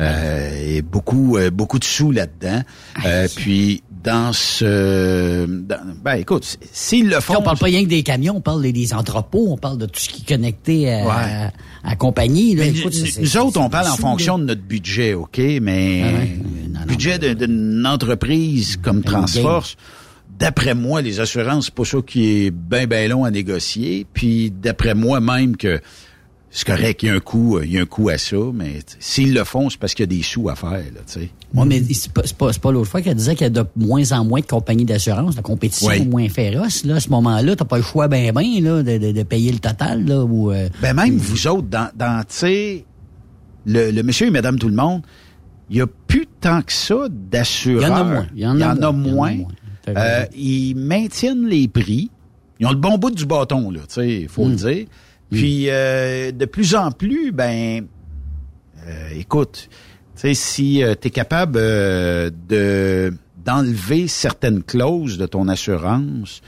euh, 0.00 0.76
et 0.76 0.82
beaucoup, 0.82 1.36
euh, 1.36 1.50
beaucoup 1.50 1.78
de 1.78 1.84
sous 1.84 2.10
là-dedans. 2.10 2.62
Euh, 3.04 3.28
puis 3.36 3.82
dans 4.02 4.32
ce, 4.32 5.44
dans- 5.46 5.94
ben 6.02 6.14
écoute, 6.14 6.58
s'ils 6.72 7.08
le 7.08 7.20
font, 7.20 7.36
on 7.38 7.42
parle 7.42 7.58
pas 7.58 7.66
rien 7.66 7.84
que 7.84 7.88
des 7.88 8.02
camions, 8.02 8.36
on 8.36 8.40
parle 8.40 8.62
des, 8.62 8.72
des 8.72 8.94
entrepôts, 8.94 9.48
on 9.50 9.58
parle 9.58 9.78
de 9.78 9.86
tout 9.86 10.00
ce 10.00 10.08
qui 10.08 10.22
est 10.22 10.28
connecté 10.28 10.92
à, 10.92 11.04
Ouais. 11.04 11.10
à, 11.12 11.46
à 11.84 11.90
la 11.90 11.96
compagnie. 11.96 12.54
Là. 12.56 12.64
Écoute, 12.64 12.94
nous, 13.20 13.36
autres, 13.36 13.60
on 13.60 13.68
parle 13.68 13.88
en 13.88 13.96
fonction 13.96 14.38
de 14.38 14.44
notre 14.44 14.62
budget, 14.62 15.14
OK? 15.14 15.38
Mais 15.60 16.02
Ah 16.74 16.78
ouais. 16.80 16.86
budget 16.86 17.18
d'une 17.36 17.84
entreprise 17.86 18.78
comme 18.82 19.02
Transforce, 19.02 19.76
d'après 20.42 20.74
moi, 20.74 21.02
les 21.02 21.20
assurances, 21.20 21.66
c'est 21.66 21.74
pas 21.74 21.84
ça 21.84 21.98
qui 22.04 22.46
est 22.46 22.50
bien, 22.50 22.88
bien 22.88 23.06
long 23.06 23.24
à 23.24 23.30
négocier. 23.30 24.04
Puis 24.12 24.50
d'après 24.50 24.92
moi 24.94 25.20
même 25.20 25.56
que 25.56 25.80
c'est 26.50 26.66
correct, 26.66 27.02
il 27.04 27.06
y 27.06 27.10
a 27.10 27.14
un 27.14 27.20
coût, 27.20 27.60
il 27.62 27.70
y 27.70 27.78
a 27.78 27.82
un 27.82 27.86
coût 27.86 28.08
à 28.08 28.18
ça, 28.18 28.36
mais 28.52 28.80
s'ils 28.98 29.32
le 29.34 29.44
font, 29.44 29.70
c'est 29.70 29.78
parce 29.78 29.94
qu'il 29.94 30.02
y 30.02 30.08
a 30.14 30.18
des 30.18 30.22
sous 30.22 30.48
à 30.48 30.56
faire, 30.56 30.82
tu 30.82 31.00
sais. 31.06 31.30
Ouais, 31.54 31.64
mais 31.64 31.80
c'est 31.94 32.12
pas, 32.12 32.72
l'autre 32.72 32.90
fois 32.90 33.00
qu'elle 33.02 33.14
disait 33.14 33.36
qu'il 33.36 33.44
y 33.44 33.46
a 33.46 33.50
de 33.50 33.64
moins 33.76 34.10
en 34.12 34.24
moins 34.24 34.40
de 34.40 34.46
compagnies 34.46 34.84
d'assurance, 34.84 35.36
la 35.36 35.42
compétition 35.42 35.88
Oui. 35.88 35.98
est 36.02 36.04
moins 36.04 36.28
féroce. 36.28 36.84
Là, 36.84 36.96
à 36.96 37.00
ce 37.00 37.08
moment-là, 37.10 37.54
t'as 37.54 37.64
pas 37.64 37.76
le 37.76 37.82
choix 37.84 38.08
ben 38.08 38.32
ben 38.32 38.42
là, 38.62 38.82
de, 38.82 38.98
de, 38.98 39.12
de 39.12 39.22
payer 39.22 39.52
le 39.52 39.60
total. 39.60 40.04
Là, 40.04 40.24
ou, 40.24 40.50
euh, 40.50 40.68
Ben 40.82 40.92
même 40.92 41.16
vous 41.16 41.46
autres, 41.46 41.68
dans, 41.68 41.88
dans 41.94 42.20
tu 42.28 42.34
sais, 42.36 42.84
le, 43.64 43.90
le 43.92 44.02
monsieur 44.02 44.26
et 44.26 44.30
madame 44.30 44.58
tout 44.58 44.68
le 44.68 44.74
monde, 44.74 45.02
il 45.70 45.76
y 45.76 45.80
a 45.80 45.86
plus 45.86 46.26
tant 46.40 46.60
que 46.62 46.72
ça 46.72 47.06
d'assureurs. 47.08 47.82
Il 47.82 47.88
y 47.88 47.92
en 47.92 47.96
a 47.96 48.04
moins. 48.04 48.26
Il 48.34 48.40
y 48.40 48.46
en 48.46 48.82
a 48.82 48.92
moins. 48.92 49.30
Il 49.30 49.38
y 49.40 49.44
en 49.44 49.44
a 49.44 49.44
moins. 49.44 49.46
Euh, 49.88 50.24
ils 50.36 50.74
maintiennent 50.76 51.46
les 51.46 51.66
prix. 51.68 52.10
Ils 52.60 52.66
ont 52.66 52.70
le 52.70 52.76
bon 52.76 52.98
bout 52.98 53.10
du 53.10 53.26
bâton, 53.26 53.70
là, 53.70 53.80
tu 53.88 53.94
sais, 53.94 54.20
il 54.22 54.28
faut 54.28 54.44
Hmm. 54.44 54.50
le 54.50 54.56
dire. 54.56 54.86
Puis 55.30 55.64
euh, 55.70 56.30
de 56.30 56.44
plus 56.44 56.74
en 56.74 56.90
plus, 56.92 57.32
ben, 57.32 57.86
euh, 58.86 59.08
écoute, 59.16 59.68
tu 60.14 60.20
sais, 60.20 60.34
si 60.34 60.82
tu 61.00 61.08
es 61.08 61.10
capable 61.10 61.58
euh, 61.58 62.30
de 62.48 63.12
d'enlever 63.44 64.06
certaines 64.06 64.62
clauses 64.62 65.18
de 65.18 65.26
ton 65.26 65.48
assurance, 65.48 66.42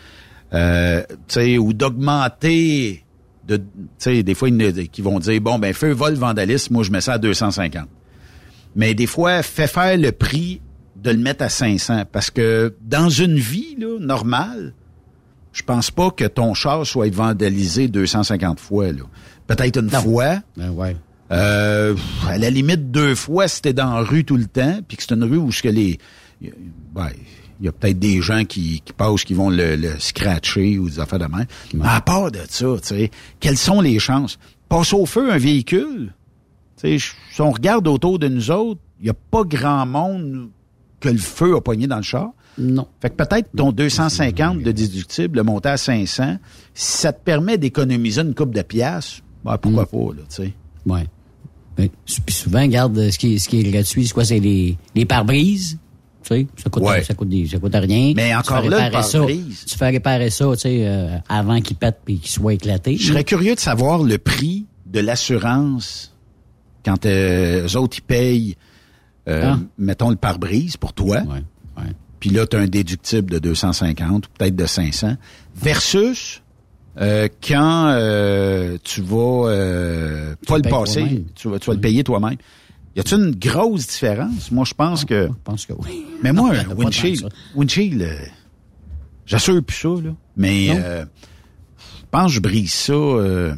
euh, 0.52 1.02
tu 1.26 1.34
sais, 1.34 1.58
ou 1.58 1.72
d'augmenter 1.72 3.02
de, 3.48 3.56
tu 3.56 3.64
sais, 3.98 4.22
des 4.22 4.34
fois, 4.34 4.48
ils, 4.48 4.88
qui 4.90 5.02
vont 5.02 5.18
dire, 5.18 5.40
bon, 5.40 5.58
ben, 5.58 5.74
feu, 5.74 5.90
vol, 5.90 6.14
vandalisme, 6.14 6.72
moi, 6.74 6.84
je 6.84 6.92
mets 6.92 7.00
ça 7.00 7.14
à 7.14 7.18
250. 7.18 7.88
Mais 8.76 8.94
des 8.94 9.06
fois, 9.06 9.42
fais 9.42 9.66
faire 9.66 9.96
le 9.98 10.12
prix 10.12 10.60
de 11.04 11.10
le 11.10 11.18
mettre 11.18 11.44
à 11.44 11.48
500. 11.48 12.04
Parce 12.10 12.30
que 12.30 12.74
dans 12.80 13.08
une 13.08 13.36
vie, 13.36 13.76
là, 13.78 13.98
normale, 14.00 14.72
je 15.52 15.62
pense 15.62 15.90
pas 15.90 16.10
que 16.10 16.24
ton 16.24 16.54
char 16.54 16.84
soit 16.84 17.12
vandalisé 17.14 17.86
250 17.88 18.58
fois, 18.58 18.90
là. 18.90 19.04
Peut-être 19.46 19.78
une 19.78 19.90
fois. 19.90 20.40
Ben 20.56 20.70
ouais. 20.70 20.96
Euh, 21.30 21.94
à 22.26 22.38
la 22.38 22.50
limite, 22.50 22.90
deux 22.90 23.14
fois, 23.14 23.46
si 23.46 23.60
t'es 23.60 23.74
dans 23.74 23.94
la 23.94 24.00
rue 24.00 24.24
tout 24.24 24.36
le 24.36 24.46
temps, 24.46 24.80
puis 24.86 24.96
que 24.96 25.02
c'est 25.02 25.14
une 25.14 25.24
rue 25.24 25.36
où 25.36 25.52
ce 25.52 25.62
que 25.62 25.68
les... 25.68 25.98
Ben, 26.40 27.08
il 27.60 27.66
y 27.66 27.68
a 27.68 27.72
peut-être 27.72 27.98
des 27.98 28.20
gens 28.20 28.44
qui, 28.44 28.80
qui 28.84 28.92
passent, 28.92 29.24
qui 29.24 29.34
vont 29.34 29.50
le, 29.50 29.76
le 29.76 29.98
scratcher 29.98 30.78
ou 30.78 30.88
des 30.88 30.98
affaires 30.98 31.18
de 31.18 31.26
même. 31.26 31.46
Mais 31.74 31.86
à 31.86 32.00
part 32.00 32.30
de 32.30 32.40
ça, 32.48 32.66
tu 32.80 32.88
sais, 32.88 33.10
quelles 33.38 33.56
sont 33.56 33.80
les 33.80 33.98
chances? 33.98 34.38
Passe 34.68 34.92
au 34.92 35.06
feu 35.06 35.30
un 35.30 35.38
véhicule. 35.38 36.14
Tu 36.80 36.98
sais, 36.98 37.06
si 37.32 37.40
on 37.40 37.52
regarde 37.52 37.86
autour 37.86 38.18
de 38.18 38.28
nous 38.28 38.50
autres, 38.50 38.80
il 38.98 39.04
n'y 39.04 39.10
a 39.10 39.14
pas 39.14 39.44
grand 39.44 39.86
monde 39.86 40.50
que 41.04 41.12
le 41.14 41.18
feu 41.18 41.56
a 41.56 41.60
pogné 41.60 41.86
dans 41.86 41.96
le 41.96 42.02
char. 42.02 42.30
Non. 42.58 42.86
Fait 43.00 43.10
que 43.10 43.14
peut-être 43.16 43.48
ton 43.56 43.72
250 43.72 44.62
de 44.62 44.72
déductible, 44.72 45.38
le 45.38 45.42
monter 45.44 45.70
à 45.70 45.76
500, 45.76 46.36
si 46.74 46.98
ça 46.98 47.12
te 47.12 47.22
permet 47.24 47.58
d'économiser 47.58 48.22
une 48.22 48.34
coupe 48.34 48.54
de 48.54 48.62
pièces, 48.62 49.20
ben 49.44 49.58
pourquoi 49.58 49.86
pas, 49.86 50.14
là, 50.16 50.22
tu 50.28 50.36
sais. 50.36 50.52
Ouais. 50.86 51.06
Ben, 51.76 51.88
puis 52.06 52.34
souvent, 52.34 52.60
regarde, 52.62 53.10
ce 53.10 53.18
qui 53.18 53.34
est, 53.34 53.38
ce 53.38 53.48
qui 53.48 53.58
est 53.60 53.64
gratuit, 53.64 54.06
c'est 54.06 54.14
quoi? 54.14 54.24
C'est 54.24 54.38
les, 54.38 54.76
les 54.94 55.04
pare-brises. 55.04 55.78
Tu 56.22 56.28
sais, 56.28 56.46
ça 56.56 56.70
coûte, 56.70 56.84
Ouais. 56.84 57.02
ça 57.02 57.12
coûte, 57.14 57.28
des- 57.28 57.46
ça 57.48 57.58
coûte 57.58 57.74
rien. 57.74 58.12
Mais 58.16 58.30
Tu 58.30 58.36
encore 58.36 58.62
fais 58.62 58.68
là, 58.70 59.02
ça. 59.02 59.26
Tu 59.26 59.76
fais 59.76 59.90
réparer 59.90 60.30
ça, 60.30 60.46
tu 60.54 60.60
sais, 60.60 60.86
euh, 60.86 61.18
avant 61.28 61.60
qu'il 61.60 61.76
pète 61.76 61.98
puis 62.04 62.18
qu'il 62.18 62.30
soit 62.30 62.54
éclaté. 62.54 62.96
Je 62.96 63.08
serais 63.08 63.24
curieux 63.24 63.54
de 63.56 63.60
savoir 63.60 64.02
le 64.04 64.16
prix 64.18 64.64
de 64.86 65.00
l'assurance 65.00 66.14
quand 66.84 67.04
euh, 67.06 67.66
eux 67.66 67.76
autres, 67.76 67.98
ils 67.98 68.02
payent, 68.02 68.56
euh, 69.28 69.52
Ah. 69.54 69.58
mettons, 69.78 70.10
le 70.10 70.16
pare-brise 70.16 70.76
pour 70.76 70.92
toi. 70.92 71.18
Puis 72.20 72.30
là, 72.30 72.46
tu 72.46 72.56
as 72.56 72.60
un 72.60 72.66
déductible 72.66 73.30
de 73.30 73.38
250 73.38 74.26
ou 74.26 74.30
peut-être 74.38 74.56
de 74.56 74.64
500. 74.66 75.16
Versus 75.54 76.42
euh, 76.98 77.28
quand 77.46 77.88
euh, 77.92 78.78
tu 78.82 79.02
vas 79.02 79.48
euh, 79.50 80.34
pas 80.46 80.56
le 80.56 80.62
payes 80.62 80.72
passer, 80.72 81.24
tu 81.34 81.48
vas, 81.50 81.58
tu 81.58 81.66
vas 81.66 81.74
le 81.74 81.80
payer 81.80 82.02
toi-même. 82.02 82.36
Y 82.96 83.00
a-t-il 83.00 83.20
une 83.24 83.34
grosse 83.34 83.88
différence? 83.88 84.50
Moi, 84.52 84.64
je 84.64 84.72
pense 84.72 85.04
que... 85.04 85.26
Je 85.26 85.32
pense 85.42 85.66
que 85.66 85.72
oui. 85.74 86.06
Mais 86.22 86.32
moi, 86.32 86.52
un 86.70 86.74
windshield, 86.74 87.28
windshield, 87.54 88.00
euh, 88.00 88.14
j'assure 89.26 89.62
plus 89.62 89.76
ça, 89.76 89.88
là. 89.88 90.14
Mais 90.36 90.68
euh, 90.70 91.04
je 91.76 92.04
pense 92.10 92.28
que 92.28 92.32
je 92.36 92.40
brise 92.40 92.72
ça, 92.72 92.92
euh, 92.92 93.52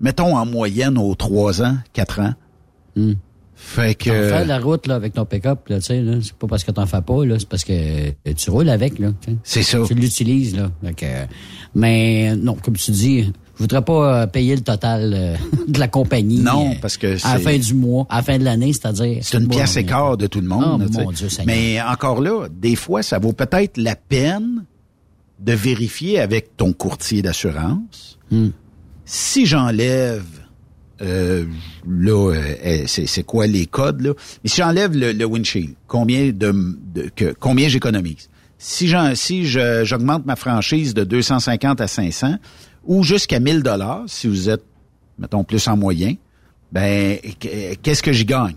mettons 0.00 0.36
en 0.36 0.46
moyenne 0.46 0.98
aux 0.98 1.14
3 1.14 1.62
ans, 1.62 1.76
4 1.92 2.20
ans. 2.20 2.34
Fait 3.66 3.94
que... 3.94 4.10
Fais 4.10 4.44
la 4.44 4.58
route 4.60 4.86
là, 4.86 4.94
avec 4.96 5.14
ton 5.14 5.24
pick-up, 5.24 5.68
là, 5.68 5.78
tu 5.78 5.86
sais, 5.86 6.02
là, 6.02 6.18
c'est 6.22 6.34
pas 6.34 6.46
parce 6.46 6.62
que 6.64 6.70
t'en 6.70 6.84
fais 6.86 7.00
pas, 7.00 7.24
là, 7.24 7.36
c'est 7.38 7.48
parce 7.48 7.64
que 7.64 7.72
euh, 7.72 8.10
tu 8.36 8.50
roules 8.50 8.68
avec, 8.68 8.98
là. 8.98 9.12
tu 9.22 9.32
sais. 9.32 9.36
C'est 9.42 9.62
ça. 9.62 9.78
Tu 9.86 9.94
l'utilises, 9.94 10.54
là. 10.54 10.70
Fait 10.84 10.92
que, 10.94 11.06
euh, 11.06 11.24
mais 11.74 12.36
non, 12.36 12.54
comme 12.56 12.76
tu 12.76 12.90
dis, 12.90 13.22
je 13.22 13.58
voudrais 13.58 13.82
pas 13.82 14.22
euh, 14.22 14.26
payer 14.26 14.54
le 14.54 14.60
total 14.60 15.12
euh, 15.14 15.36
de 15.68 15.78
la 15.80 15.88
compagnie. 15.88 16.40
Non, 16.40 16.74
parce 16.82 16.96
que 16.98 17.06
à 17.06 17.10
la 17.10 17.38
c'est- 17.38 17.38
fin 17.40 17.58
du 17.58 17.74
mois, 17.74 18.06
à 18.10 18.16
la 18.16 18.22
fin 18.22 18.38
de 18.38 18.44
l'année, 18.44 18.72
c'est-à-dire. 18.74 19.18
C'est 19.22 19.38
une 19.38 19.48
pièce 19.48 19.76
écart 19.76 20.16
de 20.18 20.26
tout 20.26 20.40
le 20.42 20.46
monde. 20.48 20.86
Oh, 20.88 20.98
là, 20.98 21.04
mon 21.04 21.10
Dieu 21.12 21.28
Seigneur. 21.30 21.46
Mais 21.56 21.80
encore 21.80 22.20
là, 22.20 22.46
des 22.52 22.76
fois, 22.76 23.02
ça 23.02 23.18
vaut 23.18 23.32
peut-être 23.32 23.78
la 23.78 23.96
peine 23.96 24.64
de 25.40 25.52
vérifier 25.52 26.20
avec 26.20 26.56
ton 26.56 26.72
courtier 26.74 27.22
d'assurance 27.22 28.18
Hmm. 28.30 28.48
si 29.04 29.46
j'enlève 29.46 30.24
euh, 31.02 31.44
là, 31.88 32.32
euh, 32.34 32.84
c'est 32.86 33.06
c'est 33.06 33.22
quoi 33.24 33.46
les 33.46 33.66
codes 33.66 34.00
là? 34.02 34.12
Mais 34.42 34.50
si 34.50 34.56
j'enlève 34.60 34.96
le, 34.96 35.12
le 35.12 35.24
windshield, 35.24 35.74
combien 35.86 36.26
de, 36.30 36.54
de- 36.94 37.10
que 37.14 37.34
combien 37.38 37.68
j'économise? 37.68 38.28
Si 38.58 38.88
j'en 38.88 39.14
si 39.14 39.44
j'augmente 39.46 40.24
ma 40.26 40.36
franchise 40.36 40.94
de 40.94 41.04
250 41.04 41.80
à 41.80 41.86
500 41.88 42.36
ou 42.84 43.02
jusqu'à 43.02 43.40
1000 43.40 43.62
dollars 43.62 44.04
si 44.06 44.26
vous 44.28 44.48
êtes 44.48 44.62
mettons 45.18 45.44
plus 45.44 45.66
en 45.68 45.76
moyen, 45.76 46.14
ben 46.72 47.18
qu- 47.40 47.76
qu'est-ce 47.82 48.02
que 48.02 48.12
j'y 48.12 48.24
gagne? 48.24 48.56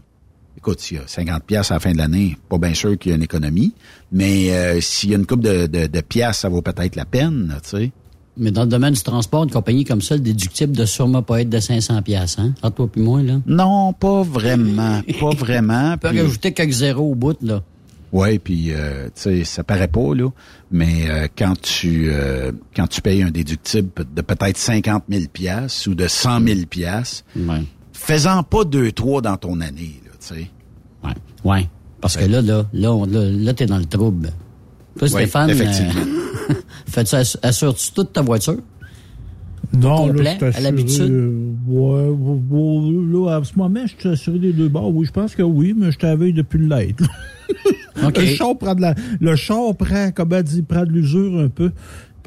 Écoute, 0.57 0.79
s'il 0.79 0.97
y 0.97 0.99
a 0.99 1.03
50 1.07 1.43
pièces 1.43 1.69
à 1.71 1.75
la 1.75 1.79
fin 1.79 1.91
de 1.91 1.97
l'année, 1.97 2.35
pas 2.49 2.57
bien 2.57 2.73
sûr 2.73 2.97
qu'il 2.97 3.11
y 3.11 3.13
a 3.13 3.15
une 3.15 3.23
économie, 3.23 3.73
mais 4.11 4.51
euh, 4.51 4.81
s'il 4.81 5.11
y 5.11 5.13
a 5.13 5.17
une 5.17 5.25
coupe 5.27 5.41
de, 5.41 5.67
de, 5.67 5.85
de 5.87 6.01
pièces, 6.01 6.39
ça 6.39 6.49
vaut 6.49 6.61
peut-être 6.63 6.95
la 6.95 7.05
peine, 7.05 7.55
tu 7.63 7.69
sais. 7.69 7.91
Mais 8.37 8.51
dans 8.51 8.61
le 8.63 8.67
domaine 8.69 8.93
du 8.93 9.01
transport, 9.01 9.43
une 9.43 9.51
compagnie 9.51 9.83
comme 9.83 10.01
ça, 10.01 10.15
le 10.15 10.21
déductible 10.21 10.73
doit 10.75 10.85
sûrement 10.85 11.23
pas 11.23 11.41
être 11.41 11.49
de 11.49 11.59
500 11.59 12.01
pièces, 12.03 12.37
hein? 12.39 12.53
Entre 12.61 12.75
toi 12.75 12.87
puis 12.91 13.01
moi, 13.01 13.21
là. 13.23 13.39
Non, 13.47 13.93
pas 13.93 14.21
vraiment, 14.23 15.01
pas 15.19 15.29
vraiment. 15.31 15.93
Tu 15.93 15.99
peux 15.99 16.09
puis- 16.09 16.21
rajouter 16.21 16.53
quelques 16.53 16.71
zéros 16.73 17.11
au 17.11 17.15
bout, 17.15 17.37
là. 17.41 17.63
Ouais, 18.13 18.39
puis 18.39 18.71
euh, 18.71 19.07
tu 19.07 19.11
sais, 19.15 19.43
ça 19.43 19.65
paraît 19.65 19.89
pas 19.89 20.15
là, 20.15 20.29
mais 20.71 21.09
euh, 21.09 21.27
quand 21.37 21.59
tu 21.61 22.07
euh, 22.09 22.53
quand 22.73 22.87
tu 22.87 23.01
payes 23.01 23.21
un 23.21 23.31
déductible 23.31 23.89
de 24.15 24.21
peut-être 24.21 24.57
50 24.57 25.03
000 25.09 25.25
pièces 25.33 25.87
ou 25.87 25.93
de 25.93 26.07
100 26.07 26.39
000 26.47 26.59
pièces, 26.69 27.25
fais-en 27.91 28.43
pas 28.43 28.63
deux 28.63 28.93
trois 28.93 29.21
dans 29.21 29.35
ton 29.35 29.59
année 29.59 29.99
là, 30.05 30.11
tu 30.19 30.35
sais. 30.35 30.49
Ouais. 31.03 31.13
Ouais. 31.43 31.69
Parce 31.99 32.15
que 32.15 32.23
là, 32.23 32.41
là, 32.41 32.63
là, 32.71 33.05
là, 33.05 33.29
là, 33.29 33.53
t'es 33.53 33.65
dans 33.65 33.77
le 33.79 33.85
trouble. 33.85 34.31
Toi, 34.97 35.07
Oui, 35.07 35.21
Stéphane, 35.21 35.49
effectivement. 35.49 36.01
euh, 36.49 36.53
fais-tu 36.87 37.15
assu- 37.15 37.37
assures-tu 37.41 37.91
toute 37.93 38.13
ta 38.13 38.21
voiture? 38.21 38.57
Non, 39.73 40.07
complet, 40.07 40.23
là, 40.23 40.31
je 40.33 40.37
suis 40.37 40.57
à 40.57 40.59
l'habitude? 40.61 41.11
euh, 41.11 41.51
ouais, 41.67 42.09
ouais, 42.09 42.39
ouais, 42.49 43.25
là, 43.29 43.35
à 43.37 43.43
ce 43.43 43.57
moment, 43.57 43.81
je 43.85 43.99
suis 43.99 44.09
assuré 44.09 44.39
des 44.39 44.53
deux 44.53 44.69
bords. 44.69 44.93
Oui, 44.95 45.05
je 45.05 45.11
pense 45.11 45.35
que 45.35 45.43
oui, 45.43 45.73
mais 45.77 45.91
je 45.91 45.97
t'avais 45.97 46.31
depuis 46.31 46.57
le 46.59 46.67
l'être. 46.67 47.03
Le 48.15 48.25
char 48.27 48.55
prend 48.57 48.75
de 48.75 48.81
la, 48.81 48.93
le 49.19 49.35
char 49.35 49.75
prend, 49.75 50.11
comment 50.13 50.41
dire, 50.41 50.63
prend 50.67 50.83
de 50.85 50.91
l'usure 50.91 51.39
un 51.39 51.47
peu. 51.49 51.71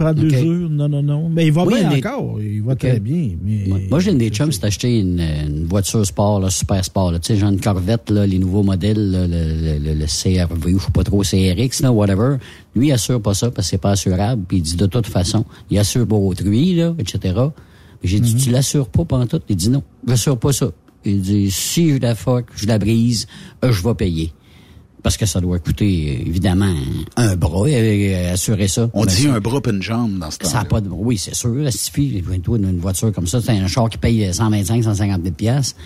Non, 0.00 0.88
non, 0.88 1.02
non. 1.02 1.28
Mais 1.28 1.46
il 1.46 1.52
va 1.52 1.64
Oui, 1.64 1.74
bien 1.74 1.90
mais- 1.90 2.06
encore. 2.06 2.40
Il 2.40 2.62
va 2.62 2.74
très 2.74 2.98
bien. 3.00 3.30
Mais 3.44 3.70
Ouais. 3.70 3.86
Moi, 3.90 4.00
j'ai 4.00 4.10
une 4.12 4.18
des 4.18 4.30
chums, 4.30 4.50
c'est 4.52 4.64
acheté 4.64 5.00
une, 5.00 5.20
une 5.20 5.66
voiture 5.66 6.04
sport, 6.06 6.40
là, 6.40 6.50
super 6.50 6.84
sport. 6.84 7.12
Tu 7.14 7.18
sais, 7.22 7.36
genre 7.36 7.50
une 7.50 7.60
Corvette, 7.60 8.10
là, 8.10 8.26
les 8.26 8.38
nouveaux 8.38 8.62
modèles, 8.62 9.10
là, 9.10 9.26
le, 9.26 9.78
le, 9.78 9.94
le, 9.94 10.06
CRV, 10.06 10.74
ou 10.74 10.78
je 10.78 10.84
sais 10.86 10.90
pas 10.92 11.04
trop, 11.04 11.22
CRX, 11.22 11.82
là, 11.82 11.92
whatever. 11.92 12.36
Lui, 12.74 12.88
il 12.88 12.92
assure 12.92 13.20
pas 13.20 13.34
ça 13.34 13.50
parce 13.50 13.66
que 13.66 13.70
c'est 13.72 13.78
pas 13.78 13.90
assurable. 13.92 14.42
Puis 14.48 14.58
il 14.58 14.62
dit 14.62 14.76
de 14.76 14.86
toute 14.86 15.06
façon, 15.06 15.44
il 15.70 15.78
assure 15.78 16.06
pour 16.06 16.24
autrui, 16.24 16.74
là, 16.74 16.94
etc. 16.98 17.34
Mais 17.36 18.08
J'ai 18.08 18.20
dit, 18.20 18.34
tu 18.34 18.50
l'assures 18.50 18.88
pas 18.88 19.04
pendant 19.04 19.26
tout? 19.26 19.40
Il 19.48 19.56
dit 19.56 19.68
non, 19.68 19.82
j'assure 20.08 20.38
pas 20.38 20.52
ça. 20.52 20.70
Il 21.04 21.20
dit, 21.20 21.50
si 21.50 21.90
je 21.94 21.98
la 21.98 22.14
fuck, 22.14 22.46
je 22.56 22.66
la 22.66 22.78
brise, 22.78 23.26
euh, 23.64 23.72
je 23.72 23.82
vais 23.82 23.94
payer. 23.94 24.32
Parce 25.02 25.16
que 25.16 25.24
ça 25.26 25.40
doit 25.40 25.58
coûter, 25.58 26.20
évidemment, 26.26 26.74
un 27.16 27.34
bras, 27.36 27.66
euh, 27.68 28.32
assurer 28.32 28.68
ça. 28.68 28.90
On 28.92 29.04
Ben, 29.04 29.06
dit 29.12 29.22
ça- 29.22 29.34
un 29.34 29.40
bras 29.40 29.60
pis 29.60 29.70
une 29.70 29.82
jambe 29.82 30.18
dans 30.18 30.30
ce 30.30 30.38
temps. 30.38 30.48
ça 30.48 30.60
a 30.60 30.64
pas 30.64 30.80
de... 30.80 30.88
Oui, 30.90 31.16
c'est 31.16 31.34
sûr. 31.34 31.54
Ça 31.64 31.70
suffit. 31.70 32.22
Toi, 32.42 32.58
une 32.58 32.78
voiture 32.78 33.12
comme 33.12 33.26
ça, 33.26 33.40
c'est 33.40 33.52
un 33.52 33.66
char 33.66 33.88
qui 33.88 33.98
paye 33.98 34.28
125, 34.32 34.84
150 34.84 35.22
000 35.22 35.34
piastres. 35.34 35.76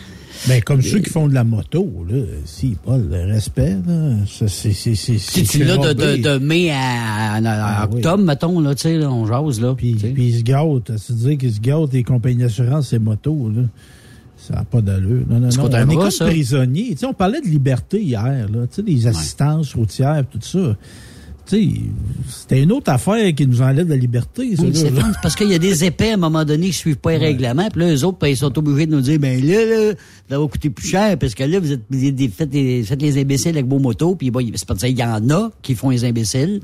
Ben, 0.48 0.60
comme 0.62 0.82
ceux 0.82 0.98
qui 0.98 1.10
font 1.10 1.28
de 1.28 1.34
la 1.34 1.44
moto, 1.44 1.88
là, 2.10 2.16
si, 2.44 2.76
pas 2.84 2.98
le 2.98 3.32
respect, 3.32 3.76
là, 3.86 4.16
c'est, 4.26 4.48
c'est, 4.48 4.72
c'est, 4.72 4.94
Si 4.96 5.18
c'est 5.18 5.42
tu 5.44 5.62
l'as 5.64 5.76
de, 5.76 5.92
de, 5.92 6.16
de 6.16 6.38
mai 6.38 6.70
à, 6.72 7.34
à- 7.34 7.82
à 7.82 7.84
octobre, 7.84 8.24
mettons, 8.24 8.58
là, 8.58 8.74
tu 8.74 8.82
sais, 8.82 8.96
là, 8.96 9.10
on 9.12 9.26
jase, 9.26 9.60
là. 9.60 9.74
Puis, 9.76 9.94
puis 9.94 10.26
ils 10.30 10.38
se 10.38 10.42
gâtent. 10.42 10.98
Se 10.98 11.12
dire 11.12 11.38
qu'ils 11.38 11.54
se 11.54 11.60
gâtent 11.60 11.92
les 11.92 12.02
compagnies 12.02 12.38
d'assurance 12.42 12.92
et 12.92 12.98
motos, 12.98 13.48
là. 13.54 13.62
Ça 14.48 14.54
n'a 14.54 14.64
pas 14.64 14.80
d'allure. 14.82 15.22
Non, 15.28 15.40
non, 15.40 15.48
non. 15.56 15.64
On 15.64 15.90
est 15.90 15.94
comme 16.02 16.10
prisonniers. 16.26 16.90
Tu 16.90 16.96
sais, 16.98 17.06
on 17.06 17.14
parlait 17.14 17.40
de 17.40 17.46
liberté 17.46 18.00
hier, 18.02 18.46
là. 18.52 18.66
Tu 18.68 18.74
sais, 18.76 18.82
des 18.82 19.06
assistances 19.06 19.74
routières, 19.74 20.22
tout 20.30 20.38
ça. 20.42 20.76
Tu 21.46 21.56
sais, 21.56 21.68
c'était 22.30 22.62
une 22.62 22.72
autre 22.72 22.90
affaire 22.90 23.34
qui 23.34 23.46
nous 23.46 23.60
enlève 23.60 23.86
la 23.88 23.96
liberté, 23.96 24.42
Oui, 24.58 24.70
c'est 24.74 24.90
parce 25.22 25.34
qu'il 25.34 25.48
y 25.50 25.54
a 25.54 25.58
des 25.58 25.84
épais 25.84 26.10
à 26.10 26.14
un 26.14 26.16
moment 26.16 26.42
donné 26.44 26.68
qui 26.68 26.72
suivent 26.72 26.96
pas 26.96 27.10
les 27.12 27.18
règlements, 27.18 27.68
puis 27.70 27.82
là, 27.82 27.94
eux 27.94 28.04
autres, 28.04 28.16
ben, 28.18 28.28
ils 28.28 28.36
sont 28.36 28.58
obligés 28.58 28.86
de 28.86 28.94
nous 28.94 29.02
dire, 29.02 29.18
ben 29.18 29.38
là, 29.46 29.64
là, 29.66 29.92
ça 30.30 30.38
va 30.38 30.46
coûter 30.48 30.70
plus 30.70 30.88
cher, 30.88 31.18
parce 31.18 31.34
que 31.34 31.44
là, 31.44 31.60
vous 31.60 31.72
êtes, 31.72 31.82
vous 31.90 32.04
êtes 32.06 32.14
des- 32.14 32.28
faites, 32.28 32.50
les, 32.52 32.82
faites 32.82 33.02
les 33.02 33.20
imbéciles 33.20 33.50
avec 33.58 33.66
vos 33.66 33.78
motos, 33.78 34.14
puis 34.14 34.30
bon, 34.30 34.40
c'est 34.54 34.66
pas 34.66 34.72
de 34.72 34.80
ça, 34.80 34.88
il 34.88 34.98
y 34.98 35.04
en 35.04 35.28
a 35.28 35.50
qui 35.60 35.74
font 35.74 35.90
les 35.90 36.06
imbéciles. 36.06 36.60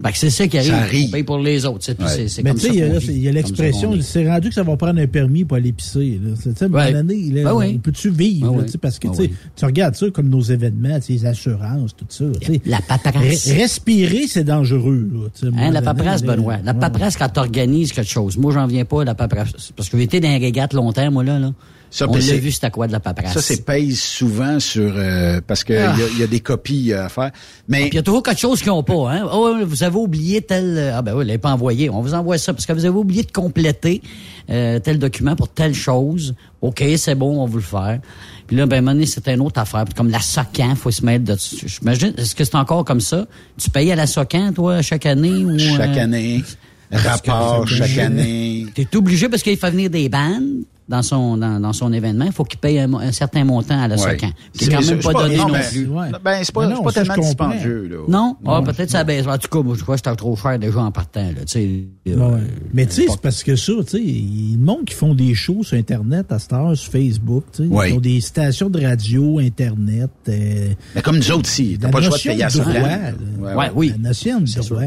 Ben, 0.00 0.10
que 0.12 0.18
c'est 0.18 0.30
ça 0.30 0.46
qui 0.46 0.56
arrive. 0.58 0.70
Ça 0.70 0.78
arrive. 0.78 1.08
On 1.08 1.12
paye 1.12 1.22
pour 1.24 1.38
les 1.38 1.66
autres. 1.66 1.78
c'est- 1.84 1.94
puis 1.96 2.06
c'est- 2.08 2.28
c'est 2.28 2.42
Mais 2.44 2.54
tu 2.54 2.60
sais, 2.60 2.68
il 2.68 2.74
y 2.76 2.82
a, 2.82 2.86
il 3.28 3.34
l'expression, 3.34 3.90
vit. 3.92 4.02
c'est 4.02 4.28
rendu 4.30 4.48
que 4.48 4.54
ça 4.54 4.62
va 4.62 4.76
prendre 4.76 5.00
un 5.00 5.06
permis 5.08 5.44
pour 5.44 5.56
aller 5.56 5.72
pisser. 5.72 6.20
Là. 6.22 6.30
Tu 6.40 6.50
sais, 6.54 6.66
Ouais. 6.66 6.92
donné, 6.92 7.16
là, 7.32 7.44
Ben 7.44 7.54
oui. 7.54 7.78
peut-tu 7.78 8.10
vivre? 8.10 8.50
Ben 8.52 8.56
là, 8.58 8.62
oui. 8.64 8.70
tu 8.70 8.78
Parce 8.78 8.98
que 9.00 9.08
Ben 9.08 9.14
tu 9.14 9.20
oui. 9.22 9.32
tu 9.56 9.64
regardes 9.64 9.96
ça 9.96 10.06
comme 10.10 10.28
nos 10.28 10.40
événements, 10.40 11.00
tu 11.00 11.06
sais, 11.06 11.12
les 11.14 11.26
assurances, 11.26 11.96
tout 11.96 12.06
ça. 12.08 12.24
tu 12.40 12.46
sais. 12.52 12.60
La 12.64 12.80
paperasse. 12.80 13.48
Re- 13.48 13.56
respirer, 13.58 14.26
c'est 14.28 14.44
dangereux. 14.44 15.08
Là, 15.12 15.28
tu 15.36 15.46
Hein, 15.58 15.70
la 15.72 15.82
paperasse, 15.82 16.22
Benoît. 16.22 16.58
La 16.64 16.74
paperasse 16.74 17.16
quand 17.16 17.28
t'organises 17.28 17.92
quelque 17.92 18.08
chose. 18.10 18.36
Moi, 18.38 18.52
j'en 18.52 18.66
viens 18.68 18.84
pas 18.84 19.02
à 19.02 19.04
la 19.04 19.14
paperasse. 19.16 19.72
Parce 19.74 19.88
que 19.88 19.96
j'ai 19.98 20.04
été 20.04 20.20
dans 20.20 20.28
les 20.28 20.38
régates 20.38 20.74
longtemps, 20.74 21.10
moi, 21.10 21.24
là, 21.24 21.38
là. 21.40 21.52
Ça, 21.90 22.06
on 22.08 22.14
l'a 22.14 22.20
c'est- 22.20 22.36
vu, 22.38 22.52
c'est 22.52 22.64
à 22.64 22.70
quoi 22.70 22.86
de 22.86 22.92
la 22.92 23.00
paperasse. 23.00 23.32
Ça, 23.34 23.40
c'est 23.40 23.64
pèse 23.64 23.98
souvent 24.00 24.60
sur 24.60 24.92
euh, 24.96 25.40
parce 25.46 25.64
que 25.64 25.72
il 25.72 25.78
Ah. 25.78 25.94
y, 26.16 26.20
y 26.20 26.22
a 26.22 26.26
des 26.26 26.40
copies 26.40 26.92
euh, 26.92 27.06
à 27.06 27.08
faire. 27.08 27.30
Mais 27.66 27.80
Puis 27.82 27.88
il 27.92 27.94
y 27.94 27.98
a 27.98 28.02
toujours 28.02 28.22
quelque 28.22 28.40
chose 28.40 28.58
qu'ils 28.60 28.68
n'ont 28.68 28.82
pas. 28.82 29.10
Hein? 29.12 29.26
Oh, 29.32 29.54
vous 29.64 29.82
avez 29.82 29.96
oublié 29.96 30.42
tel... 30.42 30.76
euh, 30.76 30.92
Ah 30.96 31.02
ben 31.02 31.12
oui, 31.12 31.22
vous 31.22 31.26
l'avez 31.28 31.38
pas 31.38 31.52
envoyé. 31.52 31.88
On 31.88 32.02
vous 32.02 32.12
envoie 32.14 32.36
ça 32.38 32.52
parce 32.52 32.66
que 32.66 32.72
vous 32.74 32.84
avez 32.84 32.96
oublié 32.98 33.22
de 33.22 33.32
compléter 33.32 34.02
euh, 34.50 34.78
tel 34.80 34.98
document 34.98 35.34
pour 35.36 35.48
telle 35.48 35.74
chose. 35.74 36.34
OK, 36.60 36.82
c'est 36.96 37.14
bon, 37.14 37.40
on 37.40 37.44
va 37.46 37.50
vous 37.50 37.58
le 37.58 37.62
faire. 37.62 38.00
Puis 38.46 38.56
là, 38.56 38.66
ben, 38.66 38.86
à 38.86 39.06
c'est 39.06 39.28
une 39.28 39.40
autre 39.40 39.60
affaire. 39.60 39.84
Puis 39.84 39.94
comme 39.94 40.10
la 40.10 40.20
SOCAN, 40.20 40.74
faut 40.74 40.90
se 40.90 41.04
mettre 41.04 41.24
dessus. 41.24 41.66
J'imagine, 41.68 42.12
est-ce 42.16 42.34
que 42.34 42.44
c'est 42.44 42.54
encore 42.56 42.84
comme 42.84 43.00
ça? 43.00 43.26
Tu 43.58 43.70
payes 43.70 43.92
à 43.92 43.96
la 43.96 44.06
SOCAN, 44.06 44.52
toi, 44.54 44.80
chaque 44.82 45.06
année? 45.06 45.44
Ou, 45.44 45.58
chaque 45.58 45.96
euh, 45.96 46.02
année, 46.02 46.42
rapport 46.90 47.66
chaque 47.68 47.98
année. 47.98 48.66
T'es 48.74 48.94
obligé 48.96 49.28
parce 49.28 49.42
qu'il 49.42 49.56
fait 49.56 49.70
venir 49.70 49.90
des 49.90 50.08
bandes 50.08 50.64
dans 50.88 51.02
son 51.02 51.36
dans, 51.36 51.60
dans 51.60 51.72
son 51.72 51.92
événement. 51.92 52.24
Il 52.26 52.32
faut 52.32 52.44
qu'il 52.44 52.58
paye 52.58 52.78
un, 52.78 52.92
un 52.94 53.12
certain 53.12 53.44
montant 53.44 53.80
à 53.80 53.88
la 53.88 53.96
Ouais. 53.96 54.12
SOCAN. 54.12 54.30
Qui 54.52 54.64
est 54.64 54.66
C'est- 54.66 54.72
quand 54.74 54.86
même 54.86 55.00
pas 55.02 55.12
donné 55.12 55.36
non, 55.36 55.46
non 55.48 55.52
ben, 55.52 55.62
plus. 55.70 55.86
Ben, 56.24 56.40
c'est 56.42 56.54
pas, 56.54 56.66
non, 56.66 56.82
pas 56.82 56.90
ça, 56.92 57.00
tellement 57.04 57.22
dispendieux, 57.22 57.88
là. 57.88 57.96
Non? 58.08 58.36
Ah, 58.46 58.60
Non, 58.60 58.62
peut-être 58.64 58.90
ça 58.90 59.04
baisse. 59.04 59.26
En 59.26 59.36
tout 59.38 59.48
cas, 59.48 59.62
moi, 59.62 59.74
je 59.76 59.82
crois 59.82 59.96
que 59.96 60.00
c'était 60.04 60.16
trop 60.16 60.36
cher 60.36 60.58
déjà 60.58 60.80
en 60.80 60.90
partant. 60.90 61.22
Là, 61.26 61.44
tu 61.46 61.46
sais, 61.46 61.84
euh, 62.08 62.16
Ouais. 62.16 62.40
Mais 62.72 62.86
tu 62.86 62.92
sais, 62.94 63.06
c'est 63.08 63.20
parce 63.20 63.42
que 63.42 63.56
ça, 63.56 63.72
tu 63.84 63.90
sais, 63.90 64.02
il 64.02 64.50
y 64.50 64.54
a 64.54 64.56
le 64.58 64.64
monde 64.64 64.84
qui 64.86 64.94
font 64.94 65.14
des 65.14 65.34
shows 65.34 65.62
sur 65.62 65.76
Internet 65.76 66.32
à 66.32 66.38
cette 66.38 66.52
heure, 66.52 66.76
sur 66.76 66.90
Facebook, 66.92 67.44
tu 67.52 67.64
sais. 67.64 67.68
Ouais. 67.68 67.90
Ils 67.90 67.96
ont 67.96 68.00
des 68.00 68.20
stations 68.20 68.70
de 68.70 68.82
radio, 68.84 69.38
Internet. 69.38 70.10
euh, 70.28 70.68
Mais 70.94 71.02
comme 71.02 71.16
nous 71.16 71.30
autres 71.32 71.48
ici, 71.48 71.76
t'as 71.80 71.88
pas 71.90 71.98
le 72.00 72.06
choix 72.06 72.16
de 72.18 72.22
payer 72.22 72.44
à 72.44 72.48
là. 72.48 73.12
Ouais, 73.56 73.70
oui. 73.74 73.88
La 74.02 74.08
notion 74.08 74.40
de 74.40 74.68
droit. 74.68 74.82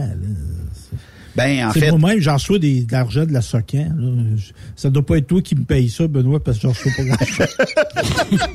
Ben, 1.35 1.67
en 1.67 1.71
fait, 1.71 1.91
Moi-même, 1.91 2.19
j'en 2.19 2.33
reçois 2.33 2.59
des, 2.59 2.83
de 2.83 2.91
l'argent 2.91 3.25
de 3.25 3.31
la 3.31 3.41
SOCAN. 3.41 3.93
Là. 3.97 4.11
Je- 4.35 4.51
Ça 4.75 4.89
doit 4.89 5.05
pas 5.05 5.17
être 5.17 5.27
toi 5.27 5.41
qui 5.41 5.55
me 5.55 5.63
paye 5.63 5.89
ça, 5.89 6.07
Benoît, 6.07 6.43
parce 6.43 6.57
que 6.57 6.63
j'en 6.63 6.69
reçois 6.69 6.91
pas 6.97 7.03
grand-chose. 7.03 7.47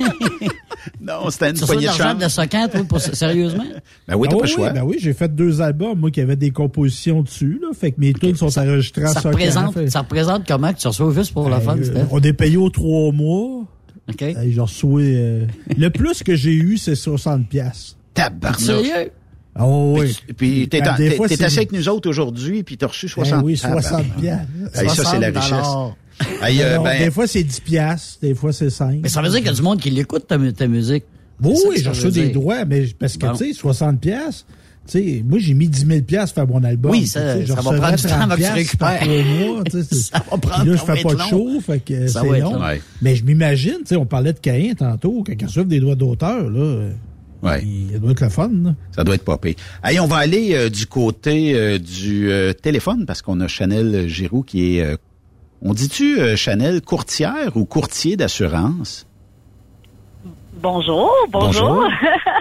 non, 1.01 1.29
c'était 1.29 1.49
une 1.51 1.57
poignée 1.59 1.81
de 1.81 1.85
l'argent 1.87 2.13
de 2.15 2.21
la 2.21 2.29
SOCAN, 2.29 2.67
toi, 2.69 2.83
pour, 2.87 2.99
sérieusement? 3.01 3.63
Ben 4.07 4.15
oui, 4.15 4.27
t'as 4.29 4.35
Ah 4.35 4.39
pas 4.39 4.45
le 4.45 4.51
choix. 4.51 4.69
Ben 4.71 4.83
oui, 4.83 4.97
j'ai 4.99 5.13
fait 5.13 5.33
deux 5.33 5.61
albums, 5.61 5.97
moi, 5.99 6.11
qui 6.11 6.21
avaient 6.21 6.35
des 6.35 6.51
compositions 6.51 7.21
dessus, 7.23 7.59
là. 7.61 7.69
Fait 7.73 7.91
que 7.91 7.99
mes 7.99 8.13
tunes 8.13 8.35
sont 8.35 8.57
enregistrées 8.59 9.05
en 9.05 9.13
Ça 9.13 9.21
SOCAN. 9.21 9.29
représente, 9.31 9.73
Fait- 9.73 9.89
ça 9.89 9.99
représente 10.01 10.47
comment 10.47 10.73
que 10.73 10.79
tu 10.79 10.87
reçois 10.87 11.13
juste 11.13 11.33
pour 11.33 11.49
la 11.49 11.57
Euh, 11.57 11.61
fun, 11.61 11.77
Steph? 11.83 12.05
On 12.11 12.19
est 12.21 12.33
payé 12.33 12.57
aux 12.57 12.69
trois 12.69 13.11
mois. 13.11 13.65
OK. 14.09 14.21
Hey, 14.21 14.53
J'en 14.53 14.63
reçois, 14.65 15.01
euh, 15.01 15.45
le 15.77 15.89
plus 15.89 16.23
que 16.23 16.35
j'ai 16.35 16.53
eu, 16.53 16.77
c'est 16.77 16.95
60 16.95 17.47
pièces. 17.49 17.97
Tabarnouche. 18.13 18.69
Ah 19.57 19.65
oui. 19.67 20.15
Puis 20.37 20.67
t'es 20.69 20.81
Ben, 20.81 20.95
t'es 21.27 21.43
assis 21.43 21.57
avec 21.57 21.71
nous 21.71 21.89
autres 21.89 22.09
aujourd'hui, 22.09 22.63
puis 22.63 22.77
t'as 22.77 22.87
reçu 22.87 23.07
60 23.07 23.39
Eh 23.41 23.45
oui, 23.45 23.57
60 23.57 24.03
pièces. 24.19 24.37
Hey, 24.75 24.89
ça, 24.89 25.03
c'est 25.05 25.19
la 25.19 25.27
richesse. 25.27 25.67
Euh, 26.43 26.79
ben, 26.79 26.99
des 27.05 27.11
fois, 27.11 27.27
c'est 27.27 27.43
10 27.43 27.59
pièces, 27.61 28.17
des 28.21 28.33
fois, 28.35 28.51
c'est 28.51 28.69
5. 28.69 28.99
Mais 29.03 29.09
ça 29.09 29.21
veut 29.21 29.29
dire 29.29 29.37
qu'il 29.37 29.47
y 29.47 29.51
a 29.51 29.53
du 29.53 29.61
monde 29.61 29.79
qui 29.79 29.89
l'écoute, 29.91 30.25
ta, 30.27 30.37
mu- 30.37 30.53
ta 30.53 30.67
musique. 30.67 31.03
Oui, 31.43 31.55
j'ai 31.77 31.89
reçu 31.89 32.09
des 32.09 32.29
droits, 32.29 32.65
mais 32.65 32.85
parce 32.99 33.17
que, 33.17 33.27
Bon. 33.27 33.33
tu 33.33 33.47
sais, 33.47 33.53
60 33.53 33.99
pièces. 33.99 34.45
Tu 34.89 34.99
sais, 34.99 35.23
moi, 35.27 35.37
j'ai 35.39 35.53
mis 35.53 35.67
10 35.67 35.85
000 35.85 36.01
pièces 36.01 36.31
pour 36.31 36.45
faire 36.45 36.47
mon 36.47 36.63
album. 36.63 36.91
Oui, 36.91 37.05
ça- 37.05 37.45
ça 37.45 37.55
va 37.55 37.61
prendre 37.61 37.95
du 37.97 38.01
temps 38.03 38.07
30 38.09 38.21
avant 38.21 38.29
que 38.29 38.35
tu 38.35 38.37
piastres 38.37 38.55
récupères. 38.55 39.05
mois, 39.05 39.63
Ça 39.91 40.23
va 40.31 40.37
prendre- 40.37 40.61
Puis 40.61 40.69
là, 40.69 40.75
je 40.75 40.79
ça 40.79 40.85
va 40.85 40.95
fais 40.95 41.03
pas 41.03 41.13
de 41.13 41.19
show, 41.29 41.49
fait 41.59 41.79
que 41.81 42.07
Ça 42.07 42.21
c'est 42.21 42.39
long. 42.39 42.53
long. 42.53 42.63
Ouais. 42.65 42.81
Mais 43.01 43.15
je 43.15 43.23
m'imagine, 43.25 43.77
tu 43.79 43.87
sais, 43.87 43.95
on 43.97 44.05
parlait 44.05 44.31
de 44.33 44.39
Caïn 44.39 44.73
tantôt, 44.75 45.23
quand 45.27 45.33
il 45.39 45.45
reçoit 45.45 45.65
des 45.65 45.79
droits 45.81 45.95
d'auteur, 45.95 46.49
là, 46.49 46.83
ouais. 47.43 47.63
il 47.63 47.99
doit 47.99 48.11
être 48.11 48.21
le 48.21 48.29
fun, 48.29 48.49
là. 48.63 48.75
Ça 48.91 49.03
doit 49.03 49.15
être 49.15 49.25
pas 49.25 49.37
pire. 49.37 49.55
Hey, 49.83 49.99
on 49.99 50.07
va 50.07 50.17
aller 50.17 50.55
euh, 50.55 50.69
du 50.69 50.85
côté 50.85 51.53
euh, 51.55 51.77
du 51.77 52.31
euh, 52.31 52.53
téléphone 52.53 53.05
parce 53.05 53.21
qu'on 53.21 53.39
a 53.41 53.47
Chanel 53.47 54.07
Giroux 54.07 54.43
qui 54.43 54.77
est, 54.77 54.83
euh, 54.83 54.97
on 55.61 55.73
dit-tu 55.73 56.19
euh, 56.19 56.35
Chanel 56.35 56.81
courtière 56.81 57.55
ou 57.55 57.65
courtier 57.65 58.15
d'assurance? 58.17 59.07
Bonjour, 60.61 61.11
bonjour. 61.29 61.69
Bonjour. 61.69 61.89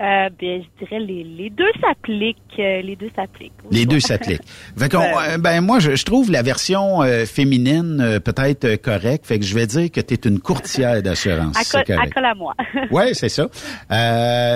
Euh, 0.00 0.28
bien, 0.38 0.60
je 0.62 0.84
dirais 0.84 1.00
les, 1.00 1.24
les 1.24 1.50
deux 1.50 1.70
s'appliquent. 1.80 2.36
euh, 2.60 2.82
les 2.82 2.94
deux 2.94 3.10
s'appliquent. 3.16 3.52
Les 3.72 3.84
deux 3.84 3.98
s'appliquent. 3.98 4.42
Fait 4.78 4.88
qu'on, 4.88 4.98
Ouais. 4.98 5.30
euh, 5.34 5.38
ben 5.38 5.60
moi, 5.60 5.80
je, 5.80 5.96
je 5.96 6.04
trouve 6.04 6.30
la 6.30 6.42
version 6.42 7.02
euh, 7.02 7.24
féminine 7.26 8.00
euh, 8.00 8.20
peut-être 8.20 8.76
correcte. 8.76 9.26
Fait 9.26 9.38
que 9.40 9.44
je 9.44 9.54
vais 9.56 9.66
dire 9.66 9.90
que 9.90 10.00
tu 10.00 10.14
es 10.14 10.18
une 10.28 10.38
courtière 10.38 11.02
d'assurance. 11.02 11.56
Col- 11.72 12.24
à 12.24 12.34
moi. 12.34 12.54
Ouais, 12.92 13.12
c'est 13.14 13.28
ça. 13.28 13.48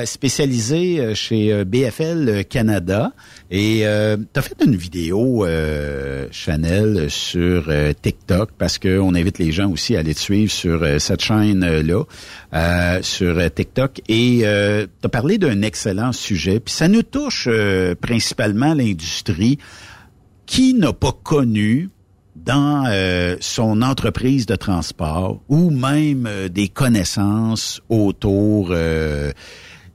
Spécialisé 0.06 1.00
euh, 1.00 1.14
chez 1.14 1.64
BFL 1.64 2.44
Canada. 2.48 3.12
Et 3.50 3.80
tu 4.32 4.38
as 4.38 4.42
fait 4.42 4.56
une 4.64 4.76
vidéo, 4.76 5.44
euh, 5.44 6.26
Chanel, 6.30 7.10
sur 7.10 7.68
TikTok, 8.00 8.50
parce 8.56 8.78
que 8.78 8.98
on 8.98 9.14
invite 9.14 9.38
les 9.38 9.52
gens 9.52 9.70
aussi 9.70 9.94
à 9.94 9.98
aller 9.98 10.14
te 10.14 10.20
suivre 10.20 10.50
sur 10.50 10.82
cette 10.98 11.20
chaîne-là, 11.22 12.04
sur 13.02 13.54
TikTok. 13.54 14.00
Et 14.08 14.38
tu 14.40 14.46
as 15.06 15.08
parlé 15.10 15.31
d'un 15.38 15.62
excellent 15.62 16.12
sujet. 16.12 16.60
Puis 16.60 16.74
ça 16.74 16.88
nous 16.88 17.02
touche 17.02 17.48
euh, 17.50 17.94
principalement 17.94 18.74
l'industrie 18.74 19.58
qui 20.46 20.74
n'a 20.74 20.92
pas 20.92 21.12
connu 21.12 21.90
dans 22.36 22.86
euh, 22.86 23.36
son 23.40 23.82
entreprise 23.82 24.46
de 24.46 24.56
transport 24.56 25.40
ou 25.48 25.70
même 25.70 26.26
euh, 26.26 26.48
des 26.48 26.68
connaissances 26.68 27.80
autour 27.88 28.68
euh, 28.70 29.32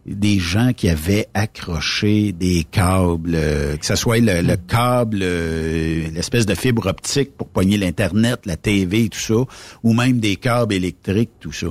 des 0.05 0.39
gens 0.39 0.71
qui 0.71 0.87
avaient 0.89 1.27
accroché 1.33 2.31
des 2.31 2.63
câbles, 2.63 3.35
euh, 3.35 3.75
que 3.75 3.85
ce 3.85 3.95
soit 3.95 4.19
le, 4.19 4.41
le 4.41 4.55
câble, 4.55 5.19
euh, 5.21 6.07
l'espèce 6.13 6.45
de 6.45 6.55
fibre 6.55 6.87
optique 6.87 7.35
pour 7.35 7.49
poigner 7.49 7.77
l'Internet, 7.77 8.45
la 8.45 8.55
TV, 8.55 9.09
tout 9.09 9.19
ça, 9.19 9.35
ou 9.83 9.93
même 9.93 10.19
des 10.19 10.37
câbles 10.37 10.73
électriques, 10.73 11.31
tout 11.39 11.51
ça 11.51 11.67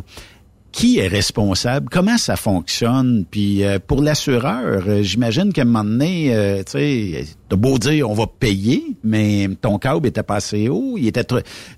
qui 0.77 0.99
est 0.99 1.09
responsable, 1.09 1.89
comment 1.89 2.19
ça 2.19 2.37
fonctionne, 2.37 3.25
puis 3.31 3.65
euh, 3.65 3.79
pour 3.79 4.03
l'assureur, 4.03 4.85
euh, 4.87 5.03
j'imagine 5.03 5.51
qu'à 5.51 5.63
un 5.63 5.65
moment 5.65 5.85
donné, 5.85 6.35
euh, 6.35 6.59
tu 6.65 6.73
sais, 6.73 7.25
t'as 7.49 7.57
beau 7.57 7.79
dire 7.79 8.11
on 8.11 8.13
va 8.13 8.27
payer, 8.27 8.85
mais 9.03 9.49
ton 9.63 9.79
câble 9.79 10.07
était 10.07 10.23
pas 10.23 10.35
assez 10.37 10.69
haut, 10.69 10.97
il 10.99 11.07
était 11.09 11.25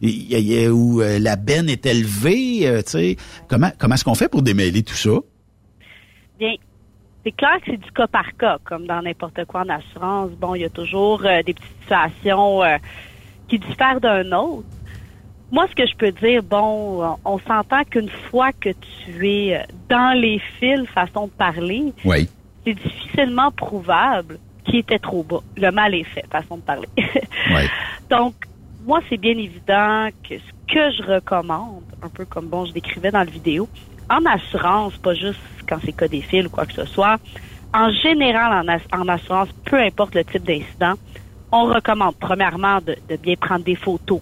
il, 0.00 0.32
il- 0.32 0.68
ou 0.70 1.00
euh, 1.00 1.20
la 1.20 1.36
benne 1.36 1.68
est 1.68 1.86
élevée, 1.86 2.66
euh, 2.66 2.82
tu 2.82 2.90
sais, 2.90 3.16
comment 3.46 3.70
comment 3.78 3.94
est-ce 3.94 4.02
qu'on 4.04 4.16
fait 4.16 4.28
pour 4.28 4.42
démêler 4.42 4.82
tout 4.82 4.94
ça? 4.94 5.10
Bien, 6.40 6.54
c'est 7.24 7.30
clair 7.36 7.56
que 7.64 7.70
c'est 7.70 7.76
du 7.80 7.92
cas 7.92 8.08
par 8.08 8.36
cas, 8.36 8.58
comme 8.64 8.88
dans 8.88 9.00
n'importe 9.00 9.44
quoi 9.46 9.60
en 9.60 9.68
assurance. 9.68 10.30
Bon, 10.40 10.56
il 10.56 10.62
y 10.62 10.64
a 10.64 10.70
toujours 10.70 11.20
des 11.20 11.54
petites 11.54 11.62
situations 11.82 12.62
qui 13.46 13.60
diffèrent 13.60 14.00
d'un 14.00 14.32
autre. 14.32 14.66
Moi, 15.50 15.66
ce 15.70 15.74
que 15.74 15.86
je 15.86 15.94
peux 15.96 16.12
dire, 16.12 16.42
bon, 16.42 17.16
on, 17.24 17.38
s'entend 17.40 17.82
qu'une 17.90 18.10
fois 18.30 18.50
que 18.52 18.70
tu 19.04 19.28
es 19.30 19.56
euh, 19.56 19.62
dans 19.88 20.18
les 20.18 20.40
fils, 20.58 20.86
façon 20.90 21.26
de 21.26 21.32
parler, 21.32 21.92
Oui. 22.04 22.28
c'est 22.64 22.74
difficilement 22.74 23.50
prouvable 23.52 24.38
qu'il 24.64 24.76
était 24.76 24.98
trop 24.98 25.22
bas. 25.22 25.40
Le 25.56 25.70
mal 25.70 25.94
est 25.94 26.04
fait, 26.04 26.24
façon 26.30 26.56
de 26.58 26.62
parler. 26.62 26.88
Oui. 27.50 27.62
Donc, 28.10 28.34
moi, 28.84 29.00
c'est 29.08 29.16
bien 29.16 29.36
évident 29.38 30.08
que 30.28 30.34
ce 30.38 30.72
que 30.74 30.90
je 30.92 31.02
recommande, 31.02 31.84
un 32.02 32.08
peu 32.10 32.26
comme 32.26 32.48
bon, 32.48 32.66
je 32.66 32.72
décrivais 32.72 33.10
dans 33.10 33.20
la 33.20 33.24
vidéo, 33.24 33.68
en 34.10 34.24
assurance, 34.26 34.96
pas 34.98 35.14
juste 35.14 35.38
quand 35.68 35.78
c'est 35.84 35.92
cas 35.92 36.08
des 36.08 36.22
fils 36.22 36.46
ou 36.46 36.50
quoi 36.50 36.66
que 36.66 36.74
ce 36.74 36.84
soit, 36.86 37.16
en 37.72 37.90
général, 37.90 38.52
en, 38.52 38.68
as- 38.68 38.86
en 38.92 39.08
assurance, 39.08 39.48
peu 39.64 39.76
importe 39.80 40.14
le 40.14 40.24
type 40.24 40.42
d'incident, 40.44 40.94
on 41.52 41.64
recommande 41.66 42.14
premièrement 42.18 42.80
de, 42.80 42.96
de 43.08 43.16
bien 43.16 43.34
prendre 43.40 43.64
des 43.64 43.76
photos, 43.76 44.20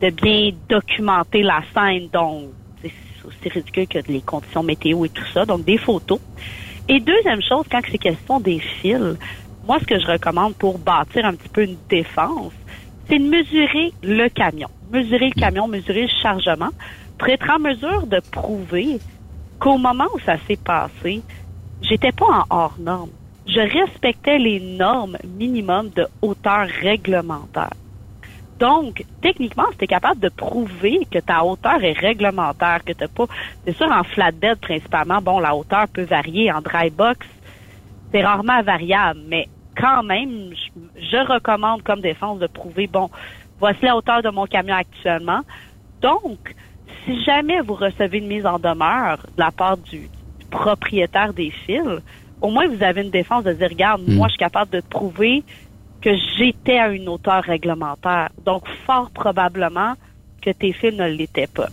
de 0.00 0.10
bien 0.10 0.52
documenter 0.68 1.42
la 1.42 1.62
scène, 1.74 2.08
donc 2.12 2.50
c'est 2.82 2.92
aussi 3.24 3.48
ridicule 3.48 3.88
que 3.88 3.98
les 4.10 4.20
conditions 4.20 4.62
météo 4.62 5.04
et 5.04 5.08
tout 5.08 5.24
ça, 5.34 5.44
donc 5.44 5.64
des 5.64 5.78
photos. 5.78 6.20
Et 6.88 7.00
deuxième 7.00 7.42
chose, 7.42 7.66
quand 7.70 7.80
c'est 7.90 7.98
question 7.98 8.40
des 8.40 8.60
fils, 8.60 9.16
moi, 9.64 9.78
ce 9.80 9.84
que 9.84 9.98
je 9.98 10.06
recommande 10.06 10.54
pour 10.54 10.78
bâtir 10.78 11.26
un 11.26 11.34
petit 11.34 11.48
peu 11.48 11.64
une 11.64 11.76
défense, 11.88 12.52
c'est 13.08 13.18
de 13.18 13.28
mesurer 13.28 13.92
le 14.02 14.28
camion. 14.28 14.68
Mesurer 14.90 15.30
le 15.34 15.40
camion, 15.40 15.68
mesurer 15.68 16.02
le 16.02 16.22
chargement, 16.22 16.70
pour 17.18 17.28
être 17.28 17.50
en 17.50 17.58
mesure 17.58 18.06
de 18.06 18.20
prouver 18.30 18.98
qu'au 19.58 19.76
moment 19.76 20.06
où 20.14 20.20
ça 20.20 20.36
s'est 20.46 20.56
passé, 20.56 21.20
j'étais 21.82 22.12
pas 22.12 22.26
en 22.26 22.44
hors 22.48 22.76
norme. 22.78 23.10
Je 23.46 23.60
respectais 23.60 24.38
les 24.38 24.60
normes 24.60 25.18
minimum 25.24 25.90
de 25.90 26.06
hauteur 26.22 26.66
réglementaire. 26.80 27.72
Donc, 28.58 29.04
techniquement, 29.20 29.66
si 29.72 29.78
tu 29.78 29.84
es 29.84 29.86
capable 29.86 30.20
de 30.20 30.28
prouver 30.28 31.06
que 31.10 31.18
ta 31.20 31.44
hauteur 31.44 31.82
est 31.82 31.92
réglementaire, 31.92 32.82
que 32.84 32.92
tu 32.92 33.06
pas... 33.06 33.26
C'est 33.64 33.76
sûr, 33.76 33.90
en 33.90 34.02
flatbed, 34.02 34.58
principalement, 34.58 35.20
bon, 35.22 35.38
la 35.38 35.54
hauteur 35.54 35.86
peut 35.88 36.02
varier. 36.02 36.50
En 36.50 36.60
dry 36.60 36.90
box, 36.90 37.26
c'est 38.12 38.22
rarement 38.24 38.60
variable, 38.62 39.20
mais 39.28 39.46
quand 39.76 40.02
même, 40.02 40.50
je, 40.52 41.02
je 41.10 41.32
recommande 41.32 41.82
comme 41.84 42.00
défense 42.00 42.40
de 42.40 42.48
prouver, 42.48 42.88
bon, 42.88 43.10
voici 43.60 43.84
la 43.84 43.96
hauteur 43.96 44.22
de 44.22 44.30
mon 44.30 44.46
camion 44.46 44.74
actuellement. 44.74 45.40
Donc, 46.02 46.54
si 47.04 47.22
jamais 47.22 47.60
vous 47.60 47.74
recevez 47.74 48.18
une 48.18 48.26
mise 48.26 48.46
en 48.46 48.58
demeure 48.58 49.18
de 49.36 49.40
la 49.40 49.52
part 49.52 49.76
du, 49.76 49.98
du 50.00 50.46
propriétaire 50.50 51.32
des 51.32 51.50
fils, 51.50 52.02
au 52.40 52.50
moins 52.50 52.66
vous 52.66 52.82
avez 52.82 53.02
une 53.02 53.10
défense 53.10 53.44
de 53.44 53.52
dire, 53.52 53.68
regarde, 53.68 54.02
Mm. 54.02 54.14
moi, 54.14 54.26
je 54.28 54.32
suis 54.32 54.38
capable 54.38 54.70
de 54.72 54.80
prouver 54.80 55.44
que 56.00 56.10
j'étais 56.36 56.78
à 56.78 56.88
une 56.88 57.08
hauteur 57.08 57.42
réglementaire. 57.42 58.30
Donc, 58.44 58.64
fort 58.86 59.10
probablement 59.10 59.94
que 60.42 60.50
tes 60.50 60.72
fils 60.72 60.94
ne 60.94 61.08
l'étaient 61.08 61.48
pas. 61.48 61.68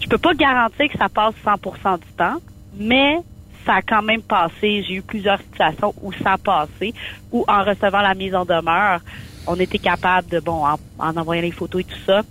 Je 0.00 0.08
peux 0.08 0.18
pas 0.18 0.34
garantir 0.34 0.88
que 0.90 0.98
ça 0.98 1.08
passe 1.08 1.34
100% 1.44 2.00
du 2.00 2.12
temps, 2.16 2.36
mais 2.76 3.18
ça 3.64 3.74
a 3.74 3.82
quand 3.82 4.02
même 4.02 4.22
passé. 4.22 4.84
J'ai 4.86 4.94
eu 4.94 5.02
plusieurs 5.02 5.38
situations 5.40 5.94
où 6.02 6.12
ça 6.12 6.32
a 6.32 6.38
passé, 6.38 6.94
où 7.32 7.44
en 7.48 7.64
recevant 7.64 8.00
la 8.00 8.14
mise 8.14 8.34
en 8.34 8.44
demeure, 8.44 9.00
on 9.46 9.56
était 9.56 9.78
capable 9.78 10.28
de, 10.28 10.40
bon, 10.40 10.64
en, 10.64 10.76
en 10.98 11.16
envoyant 11.16 11.42
les 11.42 11.52
photos 11.52 11.82
et 11.82 11.84
tout 11.84 12.00
ça, 12.04 12.22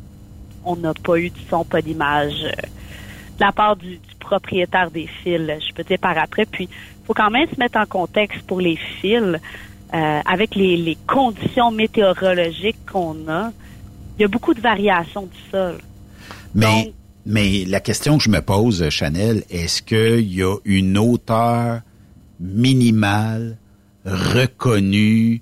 on 0.64 0.76
n'a 0.76 0.94
pas 0.94 1.18
eu 1.18 1.30
de 1.30 1.38
son, 1.50 1.64
pas 1.64 1.82
d'image 1.82 2.44
euh, 2.44 2.52
de 2.52 3.42
la 3.42 3.52
part 3.52 3.76
du, 3.76 3.98
du 3.98 4.16
propriétaire 4.20 4.90
des 4.92 5.08
fils, 5.08 5.52
je 5.68 5.74
peux 5.74 5.84
dire 5.84 6.00
par 6.00 6.18
après. 6.18 6.46
Puis, 6.46 6.70
faut 7.06 7.14
quand 7.14 7.30
même 7.30 7.48
se 7.50 7.60
mettre 7.60 7.78
en 7.78 7.86
contexte 7.86 8.42
pour 8.48 8.60
les 8.60 8.76
fils, 8.76 9.40
euh, 9.94 10.20
avec 10.26 10.56
les, 10.56 10.78
les 10.78 10.98
conditions 11.08 11.72
météorologiques 11.72 12.86
qu'on 12.92 13.16
a. 13.28 13.52
Il 14.18 14.22
y 14.22 14.26
a 14.26 14.28
beaucoup 14.28 14.54
de 14.54 14.62
variations 14.62 15.24
du 15.24 15.52
sol. 15.52 15.78
Mais, 16.54 16.94
mais 17.26 17.66
la 17.66 17.80
question 17.80 18.18
que 18.18 18.24
je 18.24 18.30
me 18.30 18.42
pose, 18.42 18.90
Chanel, 18.90 19.44
est-ce 19.50 19.82
qu'il 19.82 20.34
y 20.34 20.42
a 20.42 20.56
une 20.64 20.98
hauteur 20.98 21.82
minimale 22.40 23.58
reconnue 24.06 25.42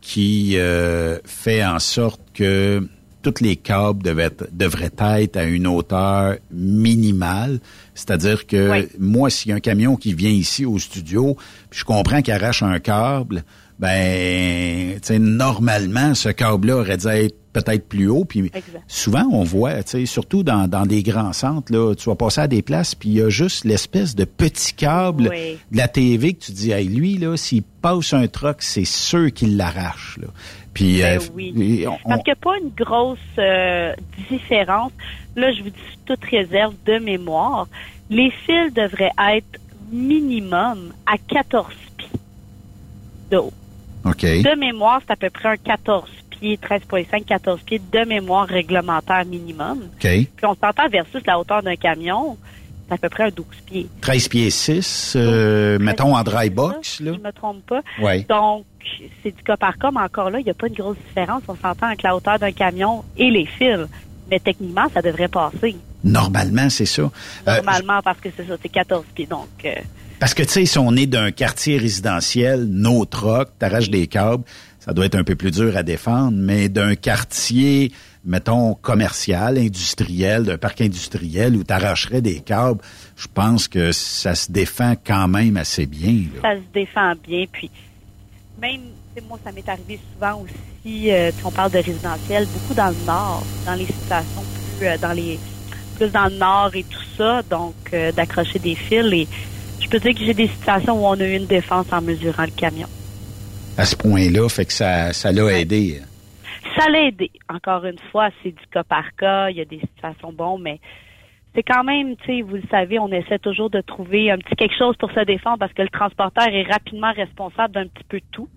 qui 0.00 0.56
euh, 0.56 1.18
fait 1.24 1.64
en 1.64 1.78
sorte 1.78 2.20
que 2.32 2.86
tous 3.22 3.40
les 3.40 3.56
câbles 3.56 4.02
devaient 4.02 4.24
être, 4.24 4.48
devraient 4.52 4.92
être 4.98 5.36
à 5.36 5.44
une 5.44 5.66
hauteur 5.66 6.36
minimale? 6.52 7.60
C'est-à-dire 7.94 8.46
que 8.46 8.88
moi, 8.98 9.28
s'il 9.28 9.50
y 9.50 9.52
a 9.52 9.56
un 9.56 9.60
camion 9.60 9.96
qui 9.96 10.14
vient 10.14 10.30
ici 10.30 10.64
au 10.64 10.78
studio, 10.78 11.36
puis 11.70 11.80
je 11.80 11.84
comprends 11.84 12.22
qu'il 12.22 12.32
arrache 12.32 12.62
un 12.62 12.78
câble, 12.78 13.44
ben, 13.78 14.94
tu 14.94 15.00
sais, 15.02 15.18
normalement, 15.18 16.14
ce 16.14 16.28
câble-là 16.28 16.76
aurait 16.78 16.96
dû 16.96 17.06
être 17.08 17.36
peut-être 17.52 17.86
plus 17.88 18.08
haut. 18.08 18.24
Puis 18.24 18.50
souvent, 18.88 19.24
on 19.30 19.42
voit, 19.44 19.82
tu 19.82 19.90
sais, 19.90 20.06
surtout 20.06 20.42
dans, 20.42 20.68
dans 20.68 20.86
des 20.86 21.02
grands 21.02 21.32
centres, 21.32 21.70
là, 21.72 21.94
tu 21.94 22.08
vas 22.08 22.14
passer 22.14 22.40
à 22.42 22.48
des 22.48 22.62
places, 22.62 22.94
puis 22.94 23.10
il 23.10 23.14
y 23.16 23.20
a 23.22 23.28
juste 23.28 23.64
l'espèce 23.64 24.14
de 24.14 24.24
petit 24.24 24.72
câble 24.72 25.28
Oui. 25.30 25.58
de 25.70 25.76
la 25.76 25.88
TV 25.88 26.32
que 26.34 26.44
tu 26.44 26.52
dis, 26.52 26.70
hey, 26.70 26.86
lui, 26.88 27.18
là, 27.18 27.36
s'il 27.36 27.62
passe 27.62 28.14
un 28.14 28.26
truck, 28.28 28.56
c'est 28.60 28.84
sûr 28.86 29.32
qu'il 29.32 29.56
l'arrache. 29.56 30.18
Là. 30.20 30.28
Puis, 30.72 30.98
Ben 31.02 31.20
euh, 31.20 31.24
oui. 31.34 31.52
et 31.82 31.86
on- 31.88 31.98
Parce 32.08 32.22
qu'il 32.22 32.32
n'y 32.32 32.38
a 32.38 32.42
pas 32.42 32.56
une 32.58 32.70
grosse 32.74 33.18
euh, 33.38 33.92
différence. 34.30 34.92
Là, 35.36 35.52
je 35.52 35.62
vous 35.62 35.70
dis 35.70 35.98
toute 36.06 36.24
réserve 36.24 36.74
de 36.86 36.98
mémoire. 36.98 37.68
Les 38.08 38.30
fils 38.46 38.72
devraient 38.74 39.12
être 39.34 39.60
minimum 39.90 40.92
à 41.06 41.18
14 41.18 41.66
pieds 41.98 42.08
de 43.30 43.36
haut. 43.36 43.52
OK. 44.04 44.22
De 44.22 44.58
mémoire, 44.58 45.00
c'est 45.06 45.12
à 45.12 45.16
peu 45.16 45.30
près 45.30 45.50
un 45.50 45.56
14 45.56 46.08
pieds, 46.30 46.58
13,5, 46.58 47.24
14 47.24 47.60
pieds 47.62 47.80
de 47.92 48.04
mémoire 48.04 48.46
réglementaire 48.46 49.24
minimum. 49.24 49.80
OK. 49.94 50.00
Puis 50.00 50.26
on 50.44 50.54
s'entend 50.54 50.88
versus 50.90 51.22
la 51.26 51.38
hauteur 51.38 51.62
d'un 51.62 51.76
camion, 51.76 52.36
c'est 52.88 52.94
à 52.94 52.98
peu 52.98 53.08
près 53.08 53.24
un 53.24 53.30
12 53.30 53.46
pieds. 53.66 53.88
13 54.00 54.28
pieds 54.28 54.50
6, 54.50 55.14
euh, 55.16 55.78
mettons 55.78 56.16
en 56.16 56.22
dry 56.22 56.50
box, 56.50 57.00
là. 57.00 57.12
Je 57.14 57.20
me 57.20 57.32
trompe 57.32 57.64
pas. 57.66 57.80
Ouais. 58.00 58.26
Donc, 58.28 58.64
c'est 59.22 59.34
du 59.36 59.42
cas 59.44 59.56
par 59.56 59.78
cas, 59.78 59.90
mais 59.92 60.00
encore 60.00 60.30
là, 60.30 60.40
il 60.40 60.44
n'y 60.44 60.50
a 60.50 60.54
pas 60.54 60.66
une 60.66 60.74
grosse 60.74 60.96
différence. 61.06 61.42
On 61.48 61.54
s'entend 61.56 61.86
avec 61.86 62.02
la 62.02 62.16
hauteur 62.16 62.38
d'un 62.38 62.52
camion 62.52 63.04
et 63.16 63.30
les 63.30 63.46
fils. 63.46 63.86
Mais 64.30 64.40
techniquement, 64.40 64.86
ça 64.92 65.02
devrait 65.02 65.28
passer. 65.28 65.76
Normalement, 66.02 66.68
c'est 66.70 66.86
ça. 66.86 67.02
Euh, 67.02 67.56
Normalement, 67.56 68.00
parce 68.02 68.18
que 68.18 68.28
c'est 68.34 68.46
ça, 68.46 68.54
c'est 68.60 68.68
14 68.68 69.04
pieds. 69.14 69.26
Donc, 69.26 69.48
euh, 69.64 69.74
Parce 70.22 70.34
que, 70.34 70.44
tu 70.44 70.50
sais, 70.50 70.66
si 70.66 70.78
on 70.78 70.94
est 70.94 71.06
d'un 71.06 71.32
quartier 71.32 71.78
résidentiel, 71.78 72.66
no 72.66 73.04
truck, 73.04 73.48
t'arraches 73.58 73.90
des 73.90 74.06
câbles, 74.06 74.44
ça 74.78 74.92
doit 74.92 75.06
être 75.06 75.16
un 75.16 75.24
peu 75.24 75.34
plus 75.34 75.50
dur 75.50 75.76
à 75.76 75.82
défendre, 75.82 76.34
mais 76.36 76.68
d'un 76.68 76.94
quartier, 76.94 77.90
mettons, 78.24 78.74
commercial, 78.74 79.58
industriel, 79.58 80.44
d'un 80.44 80.58
parc 80.58 80.80
industriel 80.80 81.56
où 81.56 81.64
t'arracherais 81.64 82.20
des 82.20 82.38
câbles, 82.38 82.80
je 83.16 83.26
pense 83.34 83.66
que 83.66 83.90
ça 83.90 84.36
se 84.36 84.52
défend 84.52 84.94
quand 85.04 85.26
même 85.26 85.56
assez 85.56 85.86
bien. 85.86 86.26
là. 86.36 86.40
ça 86.40 86.54
se 86.54 86.72
défend 86.72 87.14
bien. 87.26 87.44
Puis, 87.50 87.68
même, 88.60 88.82
moi, 89.28 89.40
ça 89.42 89.50
m'est 89.50 89.68
arrivé 89.68 89.98
souvent 90.14 90.44
aussi, 90.44 91.10
euh, 91.10 91.32
on 91.44 91.50
parle 91.50 91.72
de 91.72 91.78
résidentiel, 91.78 92.46
beaucoup 92.46 92.74
dans 92.74 92.90
le 92.90 93.06
nord, 93.06 93.42
dans 93.66 93.74
les 93.74 93.86
situations 93.86 94.44
plus, 94.78 94.86
euh, 94.86 94.96
dans 94.98 95.14
les, 95.14 95.40
plus 95.96 96.12
dans 96.12 96.26
le 96.26 96.36
nord 96.36 96.70
et 96.76 96.84
tout 96.84 97.02
ça, 97.18 97.42
donc 97.42 97.74
euh, 97.92 98.12
d'accrocher 98.12 98.60
des 98.60 98.76
fils. 98.76 99.12
Et 99.12 99.26
je 99.82 99.88
peux 99.88 99.98
dire 99.98 100.14
que 100.14 100.24
j'ai 100.24 100.34
des 100.34 100.48
situations 100.48 100.94
où 100.94 101.06
on 101.06 101.18
a 101.18 101.24
eu 101.24 101.36
une 101.36 101.46
défense 101.46 101.92
en 101.92 102.00
mesurant 102.00 102.44
le 102.44 102.50
camion. 102.50 102.88
À 103.76 103.84
ce 103.84 103.96
point-là, 103.96 104.48
fait 104.48 104.66
que 104.66 104.72
ça, 104.72 105.12
ça 105.12 105.32
l'a 105.32 105.58
aidé. 105.58 106.00
Ça 106.78 106.88
l'a 106.88 107.08
aidé. 107.08 107.30
Encore 107.48 107.84
une 107.84 107.98
fois, 108.10 108.28
c'est 108.42 108.50
du 108.50 108.66
cas 108.72 108.84
par 108.84 109.04
cas. 109.16 109.50
Il 109.50 109.56
y 109.56 109.60
a 109.60 109.64
des 109.64 109.80
situations 109.80 110.32
bonnes, 110.32 110.62
mais 110.62 110.78
c'est 111.54 111.62
quand 111.62 111.84
même, 111.84 112.16
tu 112.16 112.26
sais, 112.26 112.42
vous 112.42 112.56
le 112.56 112.62
savez, 112.70 112.98
on 112.98 113.08
essaie 113.08 113.38
toujours 113.38 113.70
de 113.70 113.80
trouver 113.80 114.30
un 114.30 114.38
petit 114.38 114.54
quelque 114.56 114.76
chose 114.78 114.96
pour 114.96 115.10
se 115.10 115.24
défendre 115.24 115.58
parce 115.58 115.72
que 115.72 115.82
le 115.82 115.88
transporteur 115.88 116.48
est 116.48 116.70
rapidement 116.70 117.12
responsable 117.12 117.74
d'un 117.74 117.86
petit 117.86 118.04
peu 118.08 118.18
de 118.18 118.24
tout. 118.30 118.48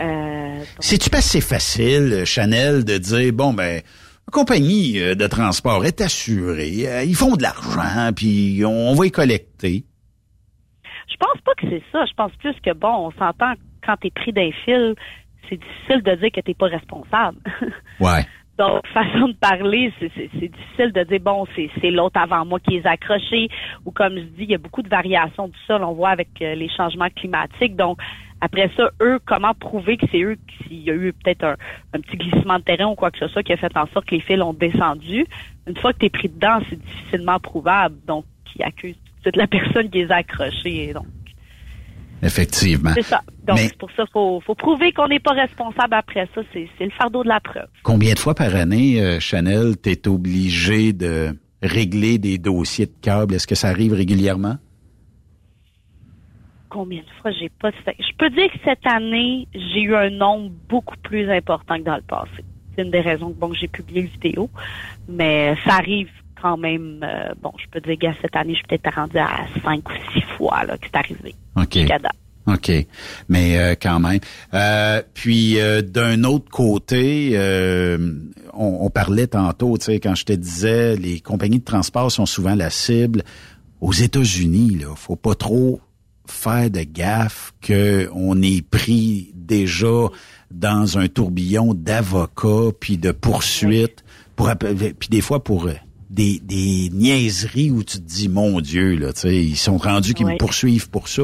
Euh, 0.00 0.62
C'est-tu 0.78 1.10
pas 1.10 1.18
assez 1.18 1.40
facile, 1.40 2.22
Chanel, 2.24 2.84
de 2.84 2.98
dire, 2.98 3.32
bon, 3.32 3.52
ben, 3.52 3.76
la 3.76 4.30
compagnie 4.30 5.00
euh, 5.00 5.14
de 5.14 5.26
transport 5.26 5.84
est 5.84 6.00
assurée, 6.00 6.86
euh, 6.86 7.04
ils 7.04 7.16
font 7.16 7.36
de 7.36 7.42
l'argent, 7.42 8.10
puis 8.14 8.62
on 8.64 8.94
va 8.94 9.06
y 9.06 9.10
collecter? 9.10 9.84
Je 11.12 11.16
pense 11.16 11.40
pas 11.42 11.54
que 11.54 11.68
c'est 11.68 11.82
ça. 11.92 12.04
Je 12.06 12.14
pense 12.14 12.32
plus 12.36 12.54
que, 12.60 12.72
bon, 12.72 13.06
on 13.06 13.10
s'entend 13.12 13.52
quand 13.84 13.96
t'es 13.96 14.10
pris 14.10 14.32
d'un 14.32 14.50
fil, 14.64 14.94
c'est 15.48 15.56
difficile 15.56 16.02
de 16.02 16.14
dire 16.14 16.30
que 16.32 16.40
t'es 16.40 16.54
pas 16.54 16.66
responsable. 16.66 17.38
Ouais. 18.00 18.24
Donc, 18.58 18.86
façon 18.88 19.28
de 19.28 19.32
parler, 19.34 19.92
c'est 19.98 20.08
difficile 20.08 20.92
de 20.92 21.04
dire, 21.04 21.20
bon, 21.20 21.46
c'est 21.56 21.90
l'autre 21.90 22.20
avant 22.20 22.44
moi 22.44 22.60
qui 22.60 22.76
est 22.76 22.86
accroché, 22.86 23.48
ou 23.86 23.90
comme 23.90 24.16
je 24.16 24.22
dis, 24.22 24.42
il 24.42 24.50
y 24.50 24.54
a 24.54 24.58
beaucoup 24.58 24.82
de 24.82 24.88
variations 24.88 25.48
du 25.48 25.58
sol, 25.66 25.82
on 25.82 25.94
voit 25.94 26.10
avec 26.10 26.28
euh, 26.42 26.54
les 26.54 26.68
changements 26.68 27.08
climatiques. 27.08 27.76
Donc, 27.76 27.98
après 28.42 28.70
ça, 28.76 28.90
eux, 29.00 29.18
comment 29.24 29.54
prouver 29.54 29.96
que 29.96 30.06
c'est 30.12 30.22
eux, 30.22 30.36
s'il 30.66 30.82
y 30.82 30.90
a 30.90 30.94
eu 30.94 31.12
peut-être 31.12 31.44
un, 31.44 31.56
un 31.94 32.00
petit 32.00 32.16
glissement 32.16 32.58
de 32.58 32.64
terrain 32.64 32.86
ou 32.86 32.94
quoi 32.94 33.10
que 33.10 33.18
ce 33.18 33.28
soit 33.28 33.42
qui 33.42 33.52
a 33.52 33.56
fait 33.56 33.74
en 33.76 33.86
sorte 33.86 34.06
que 34.06 34.16
les 34.16 34.20
fils 34.20 34.42
ont 34.42 34.52
descendu? 34.52 35.26
Une 35.66 35.76
fois 35.76 35.92
que 35.94 35.98
tu 36.00 36.06
es 36.06 36.10
pris 36.10 36.28
dedans, 36.28 36.58
c'est 36.68 36.78
difficilement 36.78 37.38
prouvable. 37.38 37.96
Donc, 38.06 38.26
ils 38.56 38.62
accusent 38.62 39.01
suite 39.22 39.36
la 39.36 39.46
personne 39.46 39.88
qui 39.90 39.98
les 40.04 40.10
a 40.10 40.16
accrochés. 40.16 40.92
Donc, 40.94 41.06
Effectivement. 42.22 42.90
c'est 42.94 43.02
ça. 43.02 43.20
Donc, 43.46 43.56
Mais- 43.56 43.68
c'est 43.68 43.78
pour 43.78 43.90
ça 43.96 44.04
faut, 44.12 44.40
faut 44.46 44.54
prouver 44.54 44.92
qu'on 44.92 45.08
n'est 45.08 45.18
pas 45.20 45.32
responsable 45.32 45.94
après 45.94 46.28
ça. 46.34 46.42
C'est 46.52 46.68
c'est 46.78 46.84
le 46.84 46.90
fardeau 46.90 47.22
de 47.24 47.28
la 47.28 47.40
preuve. 47.40 47.66
Combien 47.82 48.14
de 48.14 48.18
fois 48.18 48.34
par 48.34 48.54
année, 48.54 49.00
euh, 49.00 49.18
Chanel, 49.18 49.76
t'es 49.76 50.06
obligé 50.06 50.92
de 50.92 51.36
régler 51.62 52.18
des 52.18 52.38
dossiers 52.38 52.86
de 52.86 52.94
câbles? 53.02 53.34
Est-ce 53.34 53.46
que 53.46 53.54
ça 53.56 53.68
arrive 53.68 53.92
régulièrement? 53.94 54.56
combien 56.68 57.00
de 57.00 57.10
fois 57.20 57.30
j'ai 57.32 57.50
pas 57.50 57.70
fait. 57.84 57.94
Je 57.98 58.16
peux 58.16 58.30
dire 58.30 58.50
que 58.50 58.56
cette 58.64 58.86
année, 58.86 59.46
j'ai 59.52 59.82
eu 59.82 59.94
un 59.94 60.08
nombre 60.08 60.50
beaucoup 60.70 60.96
plus 61.02 61.30
important 61.30 61.76
que 61.76 61.82
dans 61.84 61.96
le 61.96 62.02
passé. 62.02 62.42
C'est 62.74 62.82
une 62.82 62.90
des 62.90 63.00
raisons 63.02 63.28
que 63.30 63.38
bon 63.38 63.52
j'ai 63.52 63.68
publié 63.68 64.00
le 64.02 64.08
vidéo, 64.08 64.48
mais 65.06 65.54
ça 65.66 65.74
arrive 65.74 66.08
quand 66.42 66.56
même. 66.56 67.00
euh, 67.02 67.32
bon, 67.40 67.52
je 67.58 67.66
peux 67.70 67.80
dire 67.80 67.98
que 67.98 68.18
cette 68.20 68.34
année, 68.36 68.52
je 68.54 68.58
suis 68.58 68.66
peut-être 68.66 68.94
rendu 68.94 69.18
à 69.18 69.46
cinq 69.62 69.88
ou 69.88 69.92
six 70.12 70.22
fois 70.36 70.64
là 70.64 70.76
que 70.76 70.86
c'est 70.86 70.96
arrivé. 70.96 71.34
OK. 71.56 71.78
OK. 72.48 72.72
Mais 73.28 73.58
euh, 73.58 73.74
quand 73.80 74.00
même. 74.00 74.18
Euh, 74.52 75.00
puis 75.14 75.60
euh, 75.60 75.80
d'un 75.80 76.24
autre 76.24 76.50
côté, 76.50 77.30
euh, 77.34 78.14
on, 78.52 78.78
on 78.80 78.90
parlait 78.90 79.28
tantôt, 79.28 79.78
tu 79.78 79.84
sais, 79.84 80.00
quand 80.00 80.16
je 80.16 80.24
te 80.24 80.32
disais, 80.32 80.96
les 80.96 81.20
compagnies 81.20 81.60
de 81.60 81.64
transport 81.64 82.10
sont 82.10 82.26
souvent 82.26 82.56
la 82.56 82.68
cible. 82.70 83.22
Aux 83.80 83.92
États-Unis, 83.92 84.78
là, 84.80 84.94
faut 84.96 85.16
pas 85.16 85.36
trop 85.36 85.80
faire 86.26 86.68
de 86.70 86.82
gaffe 86.82 87.52
que 87.60 88.08
on 88.14 88.40
est 88.42 88.66
pris 88.68 89.30
déjà 89.34 90.08
dans 90.50 90.98
un 90.98 91.08
tourbillon 91.08 91.74
d'avocats 91.74 92.72
puis 92.78 92.96
de 92.96 93.12
poursuites 93.12 94.04
pour 94.36 94.50
puis 94.98 95.08
des 95.10 95.20
fois 95.20 95.42
pour 95.42 95.66
euh, 95.66 95.74
des, 96.12 96.40
des 96.44 96.90
niaiseries 96.92 97.70
où 97.70 97.82
tu 97.82 97.96
te 97.98 98.06
dis 98.06 98.28
mon 98.28 98.60
Dieu 98.60 98.96
là, 98.96 99.14
tu 99.14 99.20
sais, 99.20 99.34
ils 99.34 99.56
sont 99.56 99.78
rendus 99.78 100.12
qu'ils 100.12 100.26
me 100.26 100.36
poursuivent 100.36 100.90
pour 100.90 101.08
ça. 101.08 101.22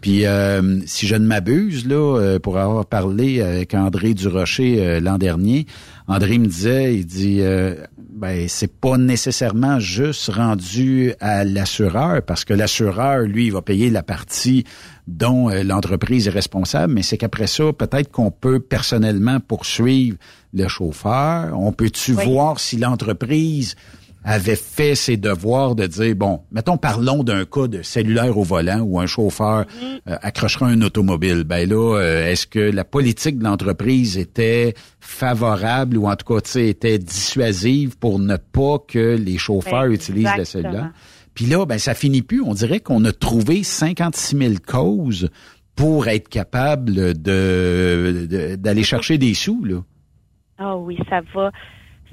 Puis 0.00 0.24
euh, 0.24 0.80
si 0.86 1.06
je 1.06 1.14
ne 1.14 1.26
m'abuse 1.26 1.86
là, 1.86 2.18
euh, 2.18 2.38
pour 2.38 2.56
avoir 2.56 2.86
parlé 2.86 3.42
avec 3.42 3.74
André 3.74 4.14
Durocher 4.14 4.80
euh, 4.80 5.00
l'an 5.00 5.18
dernier, 5.18 5.66
André 6.08 6.38
me 6.38 6.46
disait, 6.46 6.96
il 6.96 7.06
dit, 7.06 7.40
euh, 7.42 7.74
ben 8.14 8.48
c'est 8.48 8.72
pas 8.72 8.96
nécessairement 8.96 9.78
juste 9.78 10.30
rendu 10.30 11.12
à 11.20 11.44
l'assureur 11.44 12.22
parce 12.22 12.46
que 12.46 12.54
l'assureur 12.54 13.20
lui 13.20 13.46
il 13.46 13.52
va 13.52 13.60
payer 13.60 13.90
la 13.90 14.02
partie 14.02 14.64
dont 15.06 15.50
euh, 15.50 15.62
l'entreprise 15.64 16.28
est 16.28 16.30
responsable, 16.30 16.94
mais 16.94 17.02
c'est 17.02 17.18
qu'après 17.18 17.46
ça 17.46 17.72
peut-être 17.74 18.10
qu'on 18.10 18.30
peut 18.30 18.58
personnellement 18.58 19.38
poursuivre 19.38 20.16
le 20.54 20.66
chauffeur. 20.66 21.58
On 21.58 21.72
peut-tu 21.72 22.12
voir 22.12 22.58
si 22.58 22.78
l'entreprise 22.78 23.76
avait 24.22 24.56
fait 24.56 24.94
ses 24.94 25.16
devoirs 25.16 25.74
de 25.74 25.86
dire, 25.86 26.14
bon, 26.14 26.40
mettons, 26.52 26.76
parlons 26.76 27.22
d'un 27.24 27.44
cas 27.46 27.66
de 27.68 27.80
cellulaire 27.82 28.36
au 28.36 28.42
volant 28.42 28.80
où 28.80 29.00
un 29.00 29.06
chauffeur 29.06 29.64
euh, 29.82 30.16
accrochera 30.22 30.66
un 30.66 30.82
automobile. 30.82 31.44
Ben 31.44 31.68
là, 31.68 31.96
euh, 31.98 32.26
est-ce 32.30 32.46
que 32.46 32.58
la 32.58 32.84
politique 32.84 33.38
de 33.38 33.44
l'entreprise 33.44 34.18
était 34.18 34.74
favorable 35.00 35.96
ou 35.96 36.06
en 36.08 36.16
tout 36.16 36.34
cas, 36.34 36.40
tu 36.42 36.50
sais, 36.50 36.68
était 36.68 36.98
dissuasive 36.98 37.96
pour 37.98 38.18
ne 38.18 38.36
pas 38.36 38.78
que 38.86 39.16
les 39.16 39.38
chauffeurs 39.38 39.86
utilisent 39.86 40.28
le 40.36 40.44
cellulaire? 40.44 40.90
Puis 41.34 41.46
là, 41.46 41.64
ben 41.64 41.78
ça 41.78 41.94
finit 41.94 42.22
plus. 42.22 42.42
On 42.42 42.54
dirait 42.54 42.80
qu'on 42.80 43.04
a 43.04 43.12
trouvé 43.12 43.62
56 43.62 44.36
000 44.36 44.54
causes 44.66 45.30
pour 45.76 46.08
être 46.08 46.28
capable 46.28 46.92
de 46.94 47.12
de- 48.26 48.56
d'aller 48.56 48.82
chercher 48.82 49.16
des 49.16 49.32
sous, 49.34 49.64
là. 49.64 49.76
Ah 50.58 50.76
oui, 50.76 50.98
ça 51.08 51.20
va, 51.34 51.50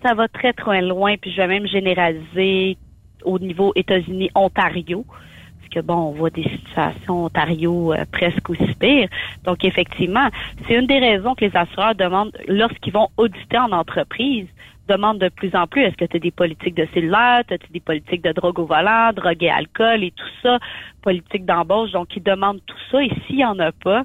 ça 0.03 0.14
va 0.14 0.28
très 0.28 0.53
très 0.53 0.82
loin. 0.82 1.15
Puis 1.18 1.32
je 1.32 1.38
vais 1.38 1.48
même 1.48 1.68
généraliser 1.68 2.78
au 3.24 3.40
niveau 3.40 3.74
États-Unis, 3.76 4.30
Ontario, 4.36 5.06
parce 5.07 5.69
que 5.69 5.80
bon, 5.80 5.95
on 5.95 6.11
voit 6.11 6.30
des 6.30 6.44
situations 6.44 7.26
Ontario 7.26 7.94
euh, 7.94 8.06
presque 8.11 8.49
aussi 8.49 8.74
pires. 8.80 9.10
Donc 9.44 9.65
effectivement, 9.65 10.30
c'est 10.68 10.76
une 10.76 10.88
des 10.88 10.99
raisons 10.99 11.36
que 11.36 11.45
les 11.45 11.56
assureurs 11.56 11.95
demandent 11.95 12.38
lorsqu'ils 12.48 12.94
vont 12.94 13.10
auditer 13.18 13.57
en 13.57 13.72
entreprise 13.72 14.48
demandent 14.88 15.19
de 15.19 15.30
plus 15.30 15.53
en 15.56 15.68
plus 15.68 15.84
est-ce 15.84 15.95
que 15.98 16.06
tu 16.06 16.18
as 16.18 16.19
des 16.19 16.32
politiques 16.32 16.76
de 16.76 16.88
cellulaire, 16.94 17.44
as 17.49 17.57
des 17.72 17.80
politiques 17.80 18.24
de 18.24 18.32
drogue 18.32 18.60
au 18.60 18.65
volant, 18.65 19.11
drogue 19.14 19.44
et 19.44 19.49
alcool 19.49 20.03
et 20.03 20.11
tout 20.11 20.30
ça, 20.41 20.60
politique 21.02 21.45
d'embauche? 21.45 21.91
Donc, 21.91 22.15
ils 22.15 22.24
demandent 22.24 22.61
tout 22.65 22.78
ça 22.91 23.03
et 23.03 23.11
s'il 23.26 23.38
n'y 23.38 23.45
en 23.45 23.60
a 23.60 23.72
pas, 23.72 24.03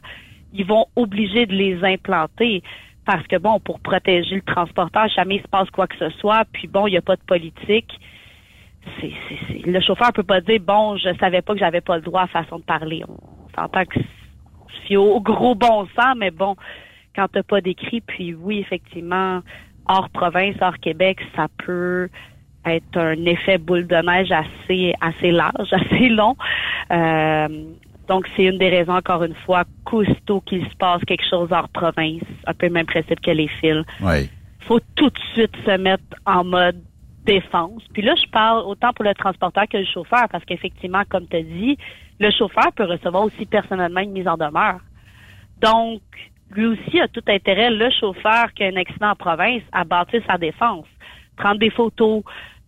ils 0.52 0.66
vont 0.66 0.86
obliger 0.96 1.46
de 1.46 1.54
les 1.54 1.82
implanter 1.84 2.62
parce 3.04 3.26
que 3.26 3.36
bon, 3.36 3.58
pour 3.60 3.80
protéger 3.80 4.36
le 4.36 4.42
transporteur, 4.42 5.08
jamais 5.08 5.36
il 5.36 5.42
se 5.42 5.48
passe 5.48 5.68
quoi 5.70 5.86
que 5.86 5.96
ce 5.98 6.10
soit, 6.18 6.44
puis 6.52 6.68
bon, 6.68 6.86
il 6.86 6.92
n'y 6.92 6.96
a 6.96 7.02
pas 7.02 7.16
de 7.16 7.22
politique. 7.22 7.90
C'est, 9.00 9.12
c'est, 9.28 9.66
Le 9.66 9.80
chauffeur 9.80 10.12
peut 10.12 10.22
pas 10.22 10.40
dire 10.40 10.60
bon, 10.60 10.96
je 10.96 11.14
savais 11.18 11.42
pas 11.42 11.54
que 11.54 11.60
j'avais 11.60 11.80
pas 11.80 11.96
le 11.96 12.02
droit 12.02 12.22
à 12.22 12.26
façon 12.26 12.58
de 12.58 12.64
parler. 12.64 13.02
On 13.08 13.60
s'entend 13.60 13.84
que 13.84 14.00
c'est 14.86 14.96
au 14.96 15.20
gros 15.20 15.54
bon 15.54 15.86
sens, 15.96 16.16
mais 16.16 16.30
bon, 16.30 16.56
quand 17.14 17.28
t'as 17.28 17.42
pas 17.42 17.60
d'écrit, 17.60 18.00
puis 18.00 18.34
oui, 18.34 18.58
effectivement, 18.58 19.40
hors 19.88 20.08
province, 20.10 20.56
hors 20.60 20.78
Québec, 20.78 21.20
ça 21.36 21.46
peut 21.64 22.08
être 22.64 22.96
un 22.96 23.24
effet 23.24 23.58
boule 23.58 23.86
de 23.86 23.96
neige 23.96 24.30
assez 24.30 24.94
assez 25.00 25.30
large, 25.30 25.68
assez 25.72 26.08
long. 26.08 26.36
Euh, 26.90 27.48
donc, 28.12 28.28
c'est 28.36 28.44
une 28.44 28.58
des 28.58 28.68
raisons, 28.68 28.92
encore 28.92 29.24
une 29.24 29.34
fois, 29.46 29.64
costaud 29.86 30.42
qu'il 30.42 30.62
se 30.68 30.76
passe 30.76 31.02
quelque 31.06 31.24
chose 31.26 31.48
hors 31.50 31.70
province, 31.70 32.20
un 32.46 32.52
peu 32.52 32.66
le 32.66 32.72
même 32.74 32.84
principe 32.84 33.20
que 33.22 33.30
les 33.30 33.48
fils. 33.48 33.86
Ouais. 34.02 34.28
faut 34.60 34.80
tout 34.96 35.08
de 35.08 35.18
suite 35.32 35.56
se 35.64 35.78
mettre 35.78 36.04
en 36.26 36.44
mode 36.44 36.78
défense. 37.24 37.82
Puis 37.94 38.02
là, 38.02 38.14
je 38.22 38.28
parle 38.30 38.66
autant 38.66 38.92
pour 38.92 39.06
le 39.06 39.14
transporteur 39.14 39.64
que 39.66 39.78
le 39.78 39.86
chauffeur, 39.86 40.28
parce 40.30 40.44
qu'effectivement, 40.44 41.04
comme 41.08 41.26
tu 41.26 41.36
as 41.36 41.42
dit, 41.42 41.78
le 42.20 42.30
chauffeur 42.30 42.70
peut 42.76 42.84
recevoir 42.84 43.22
aussi 43.24 43.46
personnellement 43.46 44.00
une 44.00 44.12
mise 44.12 44.28
en 44.28 44.36
demeure. 44.36 44.80
Donc, 45.62 46.02
lui 46.50 46.66
aussi 46.66 47.00
a 47.00 47.08
tout 47.08 47.24
intérêt, 47.26 47.70
le 47.70 47.88
chauffeur 47.98 48.52
qui 48.54 48.62
a 48.62 48.66
un 48.66 48.76
accident 48.76 49.12
en 49.12 49.16
province, 49.16 49.62
à 49.72 49.84
bâtir 49.84 50.22
sa 50.26 50.36
défense, 50.36 50.86
prendre 51.38 51.58
des 51.58 51.70
photos, 51.70 52.22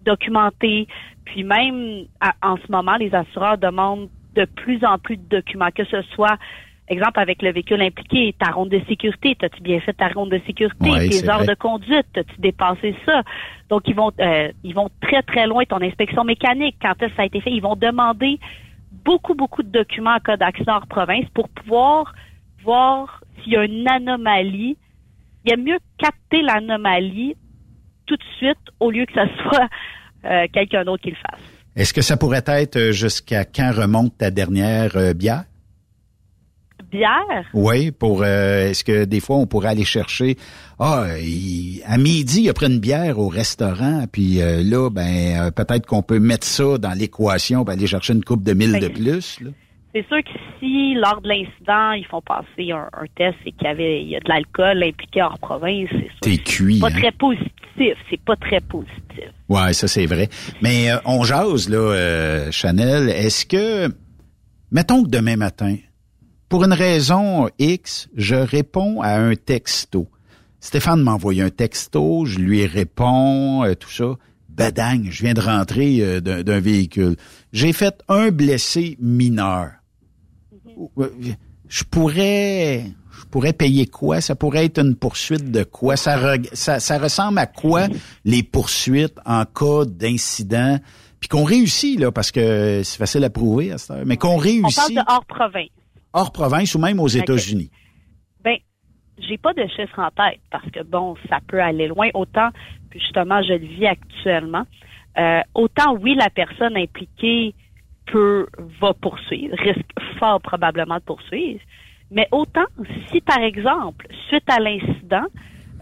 documenter, 0.06 0.88
puis 1.26 1.44
même 1.44 2.06
à- 2.18 2.34
en 2.42 2.56
ce 2.56 2.72
moment, 2.72 2.96
les 2.96 3.14
assureurs 3.14 3.58
demandent 3.58 4.08
de 4.34 4.44
plus 4.44 4.84
en 4.84 4.98
plus 4.98 5.16
de 5.16 5.36
documents, 5.36 5.70
que 5.74 5.84
ce 5.84 6.02
soit 6.14 6.38
Exemple, 6.86 7.18
avec 7.18 7.40
le 7.40 7.50
véhicule 7.50 7.80
impliqué, 7.80 8.34
ta 8.38 8.50
ronde 8.50 8.68
de 8.68 8.80
sécurité, 8.86 9.34
as-tu 9.42 9.62
bien 9.62 9.80
fait 9.80 9.94
ta 9.94 10.08
ronde 10.08 10.30
de 10.30 10.40
sécurité, 10.46 10.90
Ouais, 10.90 11.08
tes 11.08 11.26
heures 11.26 11.38
vrai. 11.38 11.46
de 11.46 11.54
conduite, 11.54 12.06
as-tu 12.14 12.38
dépassé 12.38 12.94
ça? 13.06 13.22
Donc, 13.70 13.88
ils 13.88 13.94
vont 13.94 14.12
euh, 14.20 14.52
ils 14.64 14.74
vont 14.74 14.90
très, 15.00 15.22
très 15.22 15.46
loin. 15.46 15.64
Ton 15.64 15.80
inspection 15.80 16.24
mécanique, 16.24 16.76
quand 16.82 16.92
est-ce 17.00 17.08
que 17.08 17.16
ça 17.16 17.22
a 17.22 17.24
été 17.24 17.40
fait, 17.40 17.50
ils 17.52 17.62
vont 17.62 17.74
demander 17.74 18.38
beaucoup, 19.02 19.34
beaucoup 19.34 19.62
de 19.62 19.70
documents 19.70 20.16
en 20.16 20.20
cas 20.20 20.36
d'accident 20.36 20.76
hors 20.76 20.86
province 20.86 21.24
pour 21.32 21.48
pouvoir 21.48 22.14
voir 22.62 23.22
s'il 23.42 23.54
y 23.54 23.56
a 23.56 23.64
une 23.64 23.88
anomalie. 23.88 24.76
Il 25.46 25.50
y 25.50 25.54
a 25.54 25.56
mieux 25.56 25.78
capter 25.96 26.42
l'anomalie 26.42 27.34
tout 28.04 28.16
de 28.16 28.24
suite 28.36 28.58
au 28.80 28.90
lieu 28.90 29.06
que 29.06 29.14
ce 29.14 29.26
soit 29.42 29.68
euh, 30.26 30.46
quelqu'un 30.52 30.84
d'autre 30.84 31.02
qui 31.02 31.10
le 31.10 31.16
fasse. 31.16 31.53
Est-ce 31.76 31.92
que 31.92 32.02
ça 32.02 32.16
pourrait 32.16 32.44
être 32.46 32.76
euh, 32.76 32.92
jusqu'à 32.92 33.44
quand 33.44 33.72
remonte 33.72 34.16
ta 34.18 34.30
dernière 34.30 34.96
euh, 34.96 35.12
bière? 35.12 35.44
Bière, 36.90 37.44
Oui, 37.54 37.90
pour 37.90 38.22
euh, 38.22 38.68
est-ce 38.70 38.84
que 38.84 39.04
des 39.04 39.18
fois 39.18 39.36
on 39.36 39.46
pourrait 39.46 39.70
aller 39.70 39.84
chercher 39.84 40.36
ah 40.78 41.06
il- 41.20 41.82
à 41.86 41.98
midi 41.98 42.42
il 42.42 42.48
a 42.48 42.52
pris 42.52 42.66
une 42.66 42.78
bière 42.78 43.18
au 43.18 43.26
restaurant 43.28 44.04
puis 44.10 44.40
euh, 44.40 44.62
là 44.62 44.90
ben 44.90 45.50
peut-être 45.50 45.86
qu'on 45.86 46.02
peut 46.02 46.20
mettre 46.20 46.46
ça 46.46 46.78
dans 46.78 46.92
l'équation 46.96 47.64
aller 47.64 47.88
chercher 47.88 48.12
une 48.12 48.22
coupe 48.22 48.44
de 48.44 48.52
mille 48.52 48.78
de 48.78 48.88
plus 48.88 49.40
là. 49.40 49.50
C'est 49.92 50.06
sûr 50.08 50.18
que 50.24 50.30
si, 50.58 50.94
lors 50.94 51.20
de 51.20 51.28
l'incident, 51.28 51.92
ils 51.92 52.04
font 52.10 52.20
passer 52.20 52.72
un, 52.72 52.88
un 52.92 53.06
test 53.16 53.36
et 53.46 53.52
qu'il 53.52 53.62
y 53.62 53.70
avait 53.70 54.02
il 54.02 54.08
y 54.08 54.16
a 54.16 54.20
de 54.20 54.28
l'alcool 54.28 54.82
impliqué 54.82 55.22
hors 55.22 55.38
province, 55.38 55.88
c'est 55.92 55.98
sûr. 55.98 56.18
T'es 56.20 56.36
cuit. 56.38 56.80
pas 56.80 56.88
hein? 56.88 56.98
très 56.98 57.12
positif. 57.12 57.46
C'est 57.76 58.20
pas 58.24 58.36
très 58.36 58.60
positif. 58.60 59.30
Ouais, 59.48 59.72
ça 59.72 59.88
c'est 59.88 60.06
vrai. 60.06 60.28
Mais 60.62 60.90
euh, 60.90 60.96
on 61.04 61.24
jase 61.24 61.68
là, 61.68 61.76
euh, 61.78 62.50
Chanel. 62.50 63.08
Est-ce 63.08 63.46
que, 63.46 63.88
mettons 64.70 65.02
que 65.02 65.08
demain 65.08 65.36
matin, 65.36 65.76
pour 66.48 66.64
une 66.64 66.72
raison 66.72 67.48
X, 67.58 68.08
je 68.16 68.36
réponds 68.36 69.00
à 69.02 69.16
un 69.18 69.34
texto. 69.34 70.08
Stéphane 70.60 71.02
m'a 71.02 71.12
envoyé 71.12 71.42
un 71.42 71.50
texto, 71.50 72.24
je 72.24 72.38
lui 72.38 72.64
réponds, 72.66 73.64
euh, 73.64 73.74
tout 73.74 73.90
ça. 73.90 74.14
Badang, 74.48 75.10
je 75.10 75.22
viens 75.24 75.34
de 75.34 75.40
rentrer 75.40 75.98
euh, 76.00 76.20
d'un 76.20 76.60
véhicule. 76.60 77.16
J'ai 77.52 77.72
fait 77.72 78.02
un 78.08 78.30
blessé 78.30 78.96
mineur. 79.00 79.72
Euh, 80.98 81.10
Je 81.68 81.84
pourrais, 81.84 82.84
je 83.20 83.24
pourrais 83.26 83.52
payer 83.52 83.86
quoi? 83.86 84.20
Ça 84.20 84.34
pourrait 84.34 84.64
être 84.66 84.78
une 84.78 84.96
poursuite 84.96 85.50
de 85.50 85.64
quoi? 85.64 85.96
Ça, 85.96 86.16
reg- 86.16 86.48
ça, 86.52 86.80
ça 86.80 86.98
ressemble 86.98 87.38
à 87.38 87.46
quoi 87.46 87.86
les 88.24 88.42
poursuites 88.42 89.18
en 89.26 89.44
cas 89.44 89.84
d'incident? 89.86 90.78
Puis 91.20 91.28
qu'on 91.28 91.44
réussit 91.44 91.98
là, 91.98 92.12
parce 92.12 92.30
que 92.30 92.82
c'est 92.84 92.98
facile 92.98 93.24
à 93.24 93.30
prouver 93.30 93.72
à 93.72 93.78
cette 93.78 93.90
heure, 93.96 94.02
mais 94.06 94.16
qu'on 94.16 94.34
On 94.34 94.36
réussit 94.36 94.76
parle 94.76 94.94
de 94.94 95.10
hors 95.10 95.24
province. 95.24 95.70
hors 96.12 96.32
province 96.32 96.74
ou 96.74 96.78
même 96.78 97.00
aux. 97.00 97.08
États-Unis. 97.08 97.70
Ben, 98.44 98.56
j'ai 99.18 99.38
pas 99.38 99.54
de 99.54 99.66
chiffre 99.74 99.98
en 99.98 100.10
tête 100.10 100.40
parce 100.50 100.68
que 100.70 100.82
bon, 100.82 101.14
ça 101.30 101.38
peut 101.48 101.62
aller 101.62 101.88
loin. 101.88 102.08
Autant, 102.14 102.50
puis 102.90 103.00
justement, 103.00 103.42
je 103.42 103.54
le 103.54 103.66
vis 103.66 103.86
actuellement. 103.86 104.64
Euh, 105.16 105.40
autant 105.54 105.94
oui, 105.98 106.14
la 106.14 106.28
personne 106.28 106.76
impliquée 106.76 107.54
peut 108.12 108.46
va 108.82 108.92
poursuivre, 108.92 109.54
risque 109.56 109.80
fort 110.18 110.40
probablement 110.42 110.96
de 110.96 111.02
poursuivre. 111.04 111.60
Mais 112.14 112.28
autant 112.30 112.64
si 113.10 113.20
par 113.20 113.38
exemple, 113.40 114.06
suite 114.28 114.48
à 114.48 114.60
l'incident, 114.60 115.26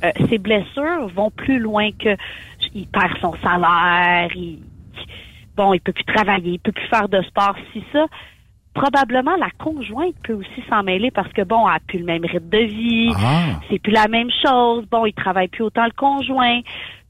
euh, 0.02 0.10
ses 0.28 0.38
blessures 0.38 1.06
vont 1.14 1.30
plus 1.30 1.58
loin 1.58 1.90
que 1.92 2.16
il 2.74 2.86
perd 2.88 3.18
son 3.20 3.34
salaire, 3.42 4.30
il 4.34 4.58
bon, 5.56 5.74
il 5.74 5.80
peut 5.80 5.92
plus 5.92 6.04
travailler, 6.04 6.52
il 6.52 6.58
peut 6.58 6.72
plus 6.72 6.88
faire 6.88 7.08
de 7.08 7.20
sport, 7.22 7.54
si 7.72 7.84
ça, 7.92 8.06
probablement 8.74 9.36
la 9.36 9.50
conjointe 9.58 10.14
peut 10.24 10.32
aussi 10.32 10.64
s'en 10.68 10.82
mêler 10.82 11.10
parce 11.10 11.30
que 11.32 11.42
bon, 11.42 11.68
elle 11.68 11.76
a 11.76 11.80
plus 11.86 11.98
le 11.98 12.06
même 12.06 12.24
rythme 12.24 12.48
de 12.48 12.64
vie, 12.64 13.12
Ah. 13.16 13.60
c'est 13.68 13.78
plus 13.78 13.92
la 13.92 14.08
même 14.08 14.30
chose. 14.44 14.86
Bon, 14.90 15.04
il 15.04 15.12
travaille 15.12 15.48
plus 15.48 15.64
autant 15.64 15.84
le 15.84 15.92
conjoint, 15.92 16.60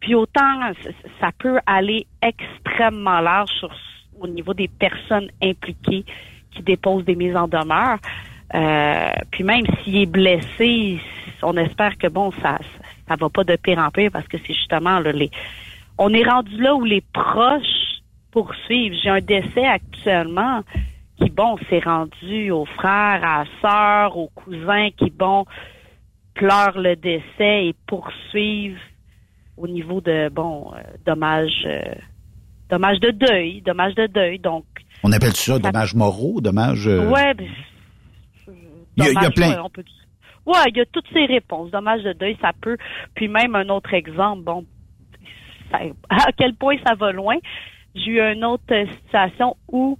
puis 0.01 0.15
autant 0.15 0.73
ça 1.21 1.31
peut 1.39 1.61
aller 1.67 2.07
extrêmement 2.21 3.21
large 3.21 3.51
sur 3.51 3.71
au 4.21 4.27
niveau 4.29 4.55
des 4.55 4.69
personnes 4.69 5.29
impliquées 5.43 6.05
qui 6.53 6.63
déposent 6.63 7.05
des 7.05 7.17
mises 7.17 7.37
en 7.37 7.49
demeure. 7.49 7.99
Euh, 8.55 9.11
puis 9.31 9.45
même 9.45 9.65
s'il 9.83 9.97
est 9.97 10.07
blessé, 10.07 11.01
on 11.43 11.57
espère 11.57 11.97
que 11.97 12.07
bon, 12.09 12.31
ça, 12.43 12.59
ça, 12.59 12.85
ça 13.09 13.17
va 13.17 13.29
pas 13.29 13.45
de 13.45 13.57
pire 13.57 13.79
en 13.79 13.91
pire 13.91 14.11
parce 14.13 14.29
que 14.29 14.37
c'est 14.39 14.55
justement 14.55 14.99
là, 15.01 15.13
les. 15.13 15.31
On 15.99 16.13
est 16.13 16.25
rendu 16.29 16.61
là 16.61 16.75
où 16.75 16.85
les 16.85 17.03
proches 17.13 18.01
poursuivent. 18.31 18.95
J'ai 19.03 19.11
un 19.11 19.21
décès 19.21 19.67
actuellement 19.67 20.63
qui, 21.19 21.31
bon, 21.31 21.57
s'est 21.69 21.81
rendu 21.85 22.51
aux 22.51 22.65
frères, 22.65 23.23
à 23.25 23.45
la 23.45 23.47
sœur, 23.61 24.17
aux 24.17 24.31
cousins 24.35 24.89
qui, 24.97 25.11
bon, 25.11 25.45
pleurent 26.35 26.79
le 26.79 26.97
décès 26.97 27.67
et 27.67 27.75
poursuivent 27.87 28.81
au 29.59 29.69
niveau 29.69 30.01
de, 30.01 30.31
bon, 30.31 30.73
euh, 30.75 30.81
dommages, 31.07 31.65
euh, 31.67 31.95
dommages 32.71 33.01
de 33.01 33.11
deuil, 33.11 33.61
dommages 33.61 33.95
de 33.95 34.07
deuil. 34.07 34.39
Donc, 34.39 34.65
On 35.05 35.13
appelle 35.13 35.35
ça 35.37 35.59
dommages 35.59 35.95
moraux, 35.95 36.41
dommages. 36.41 36.89
euh, 36.89 37.07
ouais, 37.09 37.35
ben, 37.35 37.47
Il 38.97 39.05
y 39.05 39.07
a- 39.09 39.11
y 39.29 39.31
plein. 39.33 39.51
ouais, 39.51 39.59
on 39.65 39.71
peut- 39.71 39.85
Ouais, 40.45 40.57
il 40.69 40.77
y 40.77 40.81
a 40.81 40.87
toutes 40.87 41.07
ces 41.13 41.25
réponses. 41.27 41.71
Dommage 41.71 42.03
de 42.03 42.13
deuil, 42.15 42.37
ça 42.41 42.51
peut. 42.61 42.77
Puis 43.15 43.29
même 43.29 43.55
un 43.55 43.69
autre 43.69 43.95
exemple, 43.95 44.43
bon, 44.43 44.65
ça- 45.71 45.79
à 46.11 46.33
quel 46.37 46.55
point 46.55 46.77
ça 46.87 46.95
va 46.95 47.13
loin. 47.13 47.37
J'ai 47.95 48.13
eu 48.13 48.21
une 48.21 48.45
autre 48.45 48.65
situation 49.05 49.57
où 49.71 49.99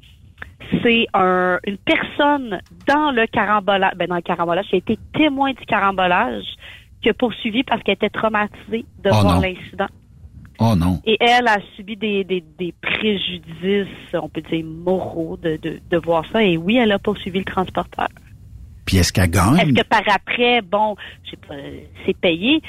c'est 0.83 1.07
un, 1.15 1.59
une 1.67 1.77
personne 1.79 2.61
dans 2.89 3.11
le 3.13 3.27
carambolage, 3.27 3.93
ben 3.97 4.09
dans 4.09 4.17
le 4.17 4.23
carambolage, 4.23 4.67
qui 4.67 4.77
a 4.77 4.79
été 4.79 4.99
témoin 5.15 5.53
du 5.53 5.65
carambolage, 5.67 6.45
qui 7.03 7.09
a 7.11 7.15
poursuivi 7.15 7.63
parce 7.65 7.83
qu'elle 7.83 7.95
était 7.95 8.09
traumatisée 8.11 8.85
de 9.03 9.11
Oh 9.13 9.21
voir 9.23 9.41
l'incident. 9.41 9.89
Oh 10.59 10.75
non. 10.77 11.01
Et 11.05 11.17
elle 11.21 11.49
a 11.49 11.59
subi 11.77 11.97
des, 11.97 12.25
des, 12.25 12.43
des 12.59 12.73
préjudices, 12.81 13.89
on 14.15 14.29
peut 14.29 14.43
dire 14.43 14.65
moraux, 14.65 15.37
de, 15.37 15.57
de, 15.57 15.81
de 15.91 15.97
voir 15.99 16.25
ça. 16.33 16.43
Et 16.43 16.57
oui, 16.57 16.77
elle 16.77 16.93
a 16.93 16.99
poursuivi 16.99 17.39
le 17.41 17.45
transporteur. 17.45 18.09
Puis 18.85 18.97
est-ce 18.97 19.13
qu'elle 19.13 19.31
gagne? 19.31 19.59
Est-ce 19.59 19.73
que 19.73 19.87
par 19.87 20.03
après, 20.09 20.61
bon, 20.63 20.97
je 21.25 21.31
sais 21.31 21.37
pas, 21.37 21.55
c'est 22.05 22.17
payé? 22.17 22.63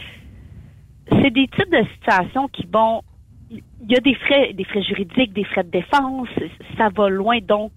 C'est 1.09 1.31
des 1.31 1.47
types 1.47 1.71
de 1.71 1.85
situations 1.95 2.47
qui, 2.47 2.65
bon, 2.65 3.01
il 3.51 3.91
y 3.91 3.95
a 3.95 3.99
des 3.99 4.15
frais, 4.15 4.53
des 4.53 4.63
frais 4.63 4.83
juridiques, 4.83 5.33
des 5.33 5.43
frais 5.43 5.63
de 5.63 5.69
défense, 5.69 6.29
ça 6.77 6.89
va 6.89 7.09
loin, 7.09 7.39
donc 7.39 7.71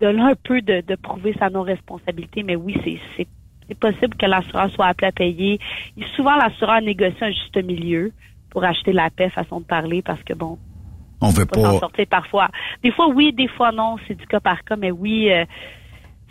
de 0.00 0.06
là 0.08 0.26
un 0.26 0.34
peu 0.34 0.60
de, 0.60 0.82
de 0.86 0.94
prouver 0.96 1.34
sa 1.38 1.48
non-responsabilité, 1.50 2.42
mais 2.42 2.56
oui, 2.56 2.76
c'est, 3.16 3.26
possible 3.80 4.16
que 4.16 4.26
l'assureur 4.26 4.70
soit 4.70 4.86
appelé 4.86 5.08
à 5.08 5.12
payer. 5.12 5.58
Et 5.96 6.04
souvent, 6.14 6.36
l'assureur 6.36 6.80
négocie 6.82 7.16
un 7.20 7.30
juste 7.30 7.56
milieu 7.64 8.12
pour 8.50 8.62
acheter 8.62 8.92
la 8.92 9.10
paix, 9.10 9.28
façon 9.28 9.60
de 9.60 9.64
parler, 9.64 10.02
parce 10.02 10.22
que 10.22 10.34
bon, 10.34 10.56
On 11.20 11.30
veut 11.30 11.46
s'en 11.52 11.62
pas. 11.62 11.78
sortir 11.80 12.06
parfois. 12.08 12.48
Des 12.84 12.92
fois, 12.92 13.08
oui, 13.08 13.32
des 13.32 13.48
fois, 13.48 13.72
non, 13.72 13.96
c'est 14.06 14.14
du 14.14 14.24
cas 14.26 14.38
par 14.38 14.62
cas, 14.62 14.76
mais 14.76 14.92
oui, 14.92 15.32
euh, 15.32 15.44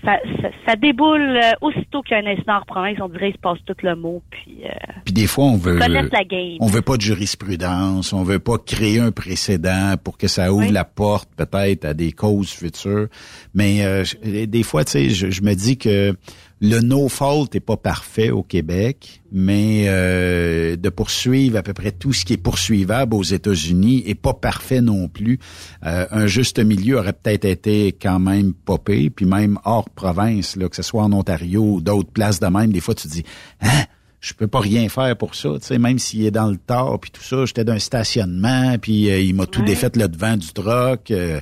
ça, 0.06 0.18
ça, 0.42 0.50
ça 0.68 0.76
déboule 0.76 1.22
euh, 1.22 1.52
aussitôt 1.62 2.02
qu'il 2.02 2.16
y 2.18 2.20
a 2.20 2.24
un 2.24 2.32
incident 2.32 2.58
en 2.58 2.66
province, 2.66 2.98
on 3.02 3.10
dirait 3.10 3.32
qu'il 3.32 3.38
se 3.38 3.42
passe 3.42 3.58
tout 3.66 3.76
le 3.84 3.96
mot, 3.96 4.22
puis 4.30 4.60
euh, 4.66 4.70
Puis 5.04 5.14
des 5.14 5.28
fois, 5.28 5.46
on 5.46 5.58
veut. 5.58 5.78
connaissent 5.78 6.12
la 6.12 6.24
game. 6.24 6.58
On 6.60 6.68
veut 6.68 6.82
pas 6.82 6.98
de 6.98 7.02
jurisprudence, 7.02 8.14
on 8.14 8.24
veut 8.24 8.40
pas 8.40 8.58
créer 8.58 9.00
un 9.00 9.12
précédent 9.12 9.96
pour 10.04 10.18
que 10.18 10.28
ça 10.28 10.54
ouvre 10.54 10.72
la 10.72 10.86
porte 10.86 11.30
peut-être 11.36 11.86
à 11.86 11.94
des 11.94 12.12
causes 12.12 12.52
futures. 12.52 13.08
Mais 13.54 13.84
euh, 13.84 14.04
des 14.24 14.64
fois, 14.64 14.86
tu 14.86 14.92
sais, 14.92 15.10
je, 15.10 15.30
je 15.32 15.42
me 15.42 15.54
dis 15.54 15.78
que 15.78 16.16
le 16.62 16.80
no 16.80 17.10
fault 17.10 17.48
est 17.54 17.60
pas 17.60 17.76
parfait 17.78 18.30
au 18.32 18.42
Québec, 18.42 19.22
mais 19.32 19.86
euh, 19.88 20.76
de 20.78 20.90
poursuivre 20.90 21.58
à 21.58 21.64
peu 21.64 21.74
près 21.74 21.92
tout 21.92 22.14
ce 22.14 22.24
qui 22.24 22.34
est 22.34 22.38
poursuivable 22.38 23.14
aux 23.14 23.24
États-Unis 23.24 24.04
est 24.08 24.16
pas 24.16 24.34
parfait 24.34 24.80
non 24.82 25.10
plus. 25.10 25.38
Euh, 25.86 26.06
un 26.12 26.28
juste 26.28 26.60
milieu 26.64 26.98
aurait 26.98 27.14
peut-être 27.14 27.44
été 27.46 27.92
quand 27.92 28.20
même 28.20 28.54
popé, 28.54 29.10
puis 29.10 29.26
même 29.26 29.60
hors 29.66 29.90
province, 29.90 30.56
là, 30.56 30.70
que 30.70 30.76
ce 30.78 30.82
soit 30.84 31.04
en 31.04 31.12
Ontario 31.12 31.62
ou 31.62 31.82
d'autres 31.82 32.12
places 32.12 32.40
de 32.40 32.48
même. 32.48 32.72
Des 32.72 32.80
fois, 32.80 32.96
tu 32.96 33.08
te 33.10 33.14
dis, 33.14 33.24
hein, 33.62 33.84
je 34.22 34.34
peux 34.34 34.48
pas 34.48 34.62
rien 34.62 34.88
faire 34.88 35.16
pour 35.18 35.36
ça, 35.36 35.50
tu 35.60 35.68
sais, 35.68 35.78
même 35.78 36.00
s'il 36.00 36.26
est 36.26 36.32
dans 36.32 36.50
le 36.50 36.58
tard 36.58 37.00
puis 37.00 37.12
tout 37.12 37.22
ça, 37.22 37.46
j'étais 37.46 37.66
d'un 37.66 37.80
stationnement 37.80 38.78
puis 38.82 39.12
euh, 39.12 39.20
il 39.20 39.36
m'a 39.36 39.46
tout 39.46 39.60
Ouais. 39.60 39.66
défait 39.68 39.92
le 39.96 40.08
devant 40.08 40.38
du 40.38 40.48
truck. 40.54 41.12
euh, 41.12 41.42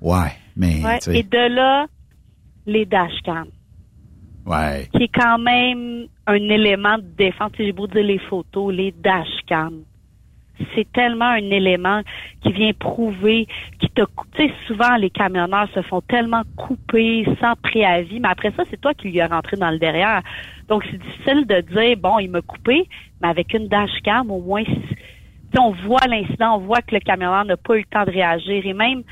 ouais, 0.00 0.32
mais 0.56 0.82
Ouais, 0.84 0.98
Et 1.12 1.24
de 1.24 1.54
là, 1.54 1.86
les 2.64 2.86
dashcams, 2.86 3.48
ouais. 4.46 4.88
qui 4.94 5.04
est 5.04 5.12
quand 5.14 5.38
même 5.38 6.06
un 6.26 6.34
élément 6.34 6.98
de 6.98 7.04
défense. 7.16 7.52
J'ai 7.58 7.72
beau 7.72 7.86
dire 7.86 8.04
les 8.04 8.18
photos, 8.18 8.72
les 8.72 8.92
dashcams. 8.92 9.82
C'est 10.74 10.90
tellement 10.92 11.30
un 11.30 11.50
élément 11.50 12.02
qui 12.42 12.52
vient 12.52 12.72
prouver, 12.72 13.48
qui 13.80 13.88
te, 13.88 14.02
tu 14.02 14.46
sais, 14.46 14.52
souvent 14.66 14.96
les 14.96 15.10
camionneurs 15.10 15.68
se 15.74 15.82
font 15.82 16.02
tellement 16.02 16.42
couper 16.56 17.24
sans 17.40 17.54
préavis, 17.56 18.20
mais 18.20 18.28
après 18.28 18.52
ça, 18.56 18.62
c'est 18.70 18.80
toi 18.80 18.94
qui 18.94 19.08
lui 19.08 19.20
as 19.20 19.26
rentré 19.26 19.56
dans 19.56 19.70
le 19.70 19.78
derrière. 19.78 20.22
Donc, 20.68 20.84
c'est 20.88 20.98
difficile 20.98 21.46
de 21.46 21.62
dire, 21.62 21.96
bon, 21.96 22.18
il 22.20 22.30
m'a 22.30 22.42
coupé, 22.42 22.86
mais 23.20 23.28
avec 23.28 23.54
une 23.54 23.66
dashcam, 23.66 24.30
au 24.30 24.40
moins, 24.40 24.62
on 25.58 25.70
voit 25.70 26.06
l'incident, 26.08 26.56
on 26.56 26.60
voit 26.60 26.82
que 26.82 26.94
le 26.94 27.00
camionneur 27.00 27.44
n'a 27.44 27.56
pas 27.56 27.74
eu 27.74 27.80
le 27.80 27.84
temps 27.84 28.04
de 28.04 28.10
réagir 28.10 28.64
et 28.64 28.72
même 28.72 29.02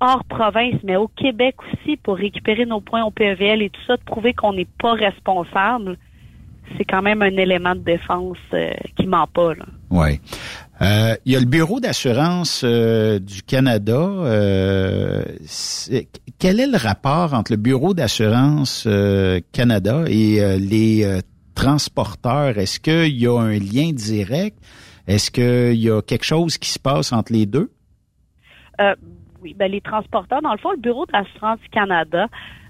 hors 0.00 0.24
province, 0.24 0.80
mais 0.84 0.96
au 0.96 1.08
Québec 1.08 1.56
aussi, 1.62 1.96
pour 1.96 2.16
récupérer 2.16 2.66
nos 2.66 2.80
points 2.80 3.04
au 3.04 3.10
PEVL 3.10 3.62
et 3.62 3.70
tout 3.70 3.80
ça, 3.86 3.96
de 3.96 4.02
prouver 4.02 4.32
qu'on 4.32 4.52
n'est 4.52 4.68
pas 4.80 4.92
responsable, 4.92 5.96
c'est 6.76 6.84
quand 6.84 7.02
même 7.02 7.22
un 7.22 7.36
élément 7.36 7.74
de 7.74 7.80
défense 7.80 8.36
euh, 8.52 8.72
qui 8.96 9.06
ment 9.06 9.26
pas. 9.26 9.54
Là. 9.54 9.64
Ouais. 9.90 10.20
Euh, 10.82 11.16
Il 11.24 11.32
y 11.32 11.36
a 11.36 11.40
le 11.40 11.46
Bureau 11.46 11.80
d'assurance 11.80 12.62
euh, 12.64 13.18
du 13.18 13.42
Canada. 13.42 14.08
quel 16.38 16.60
est 16.60 16.66
le 16.66 16.76
rapport 16.76 17.34
entre 17.34 17.52
le 17.52 17.56
Bureau 17.56 17.94
d'assurance 17.94 18.86
Canada 19.52 20.04
et 20.06 20.58
les 20.58 21.20
transporteurs? 21.54 22.58
Est-ce 22.58 22.78
qu'il 22.78 23.18
y 23.18 23.26
a 23.26 23.36
un 23.38 23.58
lien 23.58 23.92
direct? 23.92 24.58
Est-ce 25.06 25.30
qu'il 25.30 25.80
y 25.80 25.90
a 25.90 26.02
quelque 26.02 26.24
chose 26.24 26.58
qui 26.58 26.68
se 26.68 26.78
passe 26.78 27.12
entre 27.12 27.32
les 27.32 27.46
deux? 27.46 27.70
Oui, 29.40 29.54
ben 29.54 29.70
les 29.70 29.80
transporteurs, 29.80 30.42
dans 30.42 30.52
le 30.52 30.58
fond, 30.58 30.72
le 30.72 30.78
Bureau 30.78 31.06
d'assurance 31.06 31.60
du 31.60 31.68
Canada, 31.68 32.26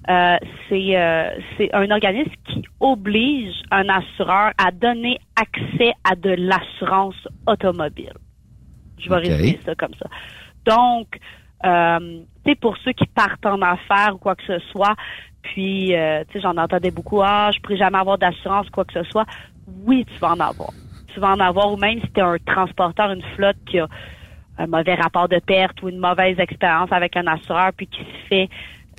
euh, 0.08 0.36
c'est 0.68 0.96
euh, 0.96 1.30
c'est 1.56 1.74
un 1.74 1.90
organisme 1.90 2.30
qui 2.46 2.64
oblige 2.80 3.54
un 3.70 3.88
assureur 3.88 4.52
à 4.58 4.70
donner 4.70 5.18
accès 5.36 5.92
à 6.04 6.14
de 6.14 6.30
l'assurance 6.30 7.16
automobile. 7.46 8.12
Je 8.98 9.08
vais 9.08 9.16
OK. 9.16 9.22
résumer 9.22 9.60
ça 9.64 9.74
comme 9.74 9.94
ça. 9.94 10.06
Donc, 10.64 11.18
euh, 11.64 12.20
tu 12.44 12.50
sais, 12.50 12.54
pour 12.56 12.76
ceux 12.78 12.92
qui 12.92 13.06
partent 13.06 13.46
en 13.46 13.60
affaires 13.62 14.14
ou 14.14 14.18
quoi 14.18 14.34
que 14.34 14.44
ce 14.46 14.58
soit, 14.70 14.94
puis, 15.42 15.94
euh, 15.94 16.24
tu 16.28 16.34
sais, 16.34 16.40
j'en 16.40 16.56
entendais 16.56 16.90
beaucoup, 16.90 17.22
ah, 17.22 17.50
je 17.54 17.60
pourrais 17.60 17.76
jamais 17.76 17.98
avoir 17.98 18.18
d'assurance, 18.18 18.68
quoi 18.70 18.84
que 18.84 18.92
ce 18.92 19.02
soit. 19.04 19.24
Oui, 19.84 20.04
tu 20.04 20.18
vas 20.18 20.32
en 20.32 20.40
avoir. 20.40 20.70
Tu 21.14 21.20
vas 21.20 21.30
en 21.30 21.40
avoir, 21.40 21.72
ou 21.72 21.76
même 21.76 22.00
si 22.00 22.10
tu 22.12 22.20
es 22.20 22.22
un 22.22 22.36
transporteur, 22.44 23.10
une 23.10 23.22
flotte 23.34 23.56
qui 23.66 23.78
a 23.78 23.88
un 24.58 24.66
mauvais 24.66 24.94
rapport 24.94 25.28
de 25.28 25.38
perte 25.38 25.80
ou 25.82 25.88
une 25.88 25.98
mauvaise 25.98 26.38
expérience 26.38 26.90
avec 26.92 27.16
un 27.16 27.26
assureur, 27.26 27.70
puis 27.76 27.86
qui 27.86 28.00
se 28.00 28.28
fait 28.28 28.48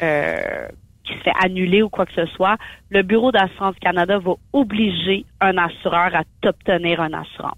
euh, 0.02 0.68
qui 1.04 1.14
se 1.14 1.24
fait 1.24 1.34
annuler 1.44 1.82
ou 1.82 1.90
quoi 1.90 2.06
que 2.06 2.14
ce 2.14 2.26
soit, 2.28 2.58
le 2.90 3.02
Bureau 3.02 3.32
d'assurance 3.32 3.74
du 3.74 3.80
Canada 3.80 4.20
va 4.20 4.34
obliger 4.54 5.26
un 5.42 5.58
assureur 5.58 6.16
à 6.16 6.24
t'obtenir 6.42 7.02
une 7.02 7.16
assurance. 7.16 7.58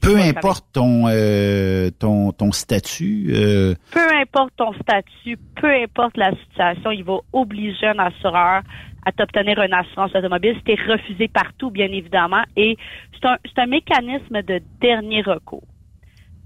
Peu 0.00 0.16
importe 0.16 0.64
ton, 0.72 1.04
euh, 1.08 1.90
ton, 1.98 2.32
ton 2.32 2.52
statut. 2.52 3.26
euh, 3.30 3.74
Peu 3.92 4.06
importe 4.20 4.52
ton 4.56 4.72
statut, 4.74 5.38
peu 5.60 5.70
importe 5.70 6.16
la 6.16 6.30
situation, 6.32 6.90
il 6.90 7.04
va 7.04 7.18
obliger 7.32 7.86
un 7.86 7.98
assureur 7.98 8.62
à 9.04 9.12
t'obtenir 9.12 9.60
une 9.60 9.72
assurance 9.72 10.14
automobile. 10.14 10.56
C'était 10.58 10.80
refusé 10.82 11.28
partout, 11.28 11.70
bien 11.70 11.90
évidemment, 11.90 12.42
et 12.56 12.76
c'est 13.14 13.28
un, 13.28 13.36
c'est 13.44 13.60
un 13.60 13.66
mécanisme 13.66 14.42
de 14.42 14.60
dernier 14.80 15.22
recours. 15.22 15.66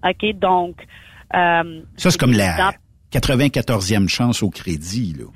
OK, 0.04 0.38
donc... 0.38 0.76
euh, 1.34 1.82
ça, 1.96 2.10
c'est 2.10 2.18
comme 2.18 2.32
la 2.32 2.50
évident, 2.50 2.70
94e 3.12 4.08
chance 4.08 4.42
au 4.42 4.50
crédit. 4.50 5.14
Là. 5.18 5.26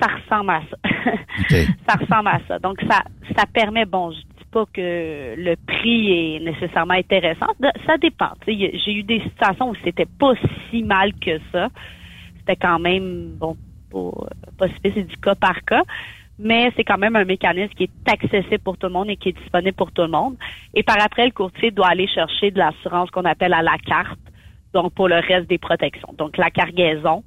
ça 0.00 0.08
ressemble 0.08 0.50
à 0.50 0.62
ça. 0.70 0.76
ça 1.88 1.94
ressemble 1.94 2.28
à 2.28 2.40
ça. 2.46 2.58
Donc 2.58 2.80
ça 2.88 3.02
ça 3.36 3.44
permet 3.52 3.84
bon, 3.84 4.10
je 4.12 4.18
dis 4.18 4.48
pas 4.50 4.64
que 4.72 5.34
le 5.36 5.54
prix 5.66 6.36
est 6.36 6.40
nécessairement 6.40 6.94
intéressant, 6.94 7.46
ça 7.86 7.96
dépend. 7.98 8.32
J'ai 8.46 8.92
eu 8.92 9.02
des 9.02 9.20
situations 9.20 9.70
où 9.70 9.74
c'était 9.84 10.06
pas 10.18 10.34
si 10.70 10.82
mal 10.82 11.12
que 11.14 11.38
ça. 11.52 11.68
C'était 12.38 12.56
quand 12.56 12.78
même 12.78 13.32
bon 13.38 13.56
pas, 13.90 14.10
pas 14.58 14.68
si 14.68 14.74
c'est 14.82 15.02
du 15.02 15.16
cas 15.16 15.34
par 15.34 15.64
cas. 15.64 15.82
Mais 16.38 16.72
c'est 16.76 16.84
quand 16.84 16.98
même 16.98 17.16
un 17.16 17.24
mécanisme 17.24 17.72
qui 17.74 17.84
est 17.84 18.10
accessible 18.10 18.60
pour 18.60 18.78
tout 18.78 18.86
le 18.86 18.92
monde 18.92 19.10
et 19.10 19.16
qui 19.16 19.30
est 19.30 19.38
disponible 19.38 19.74
pour 19.74 19.90
tout 19.90 20.02
le 20.02 20.08
monde. 20.08 20.36
Et 20.74 20.82
par 20.82 20.96
après, 21.00 21.26
le 21.26 21.32
courtier 21.32 21.70
doit 21.70 21.88
aller 21.88 22.06
chercher 22.06 22.50
de 22.50 22.58
l'assurance 22.58 23.10
qu'on 23.10 23.24
appelle 23.24 23.52
à 23.52 23.62
la 23.62 23.76
carte, 23.78 24.20
donc 24.72 24.94
pour 24.94 25.08
le 25.08 25.16
reste 25.16 25.48
des 25.48 25.58
protections. 25.58 26.14
Donc 26.16 26.36
la 26.36 26.50
cargaison 26.50 27.24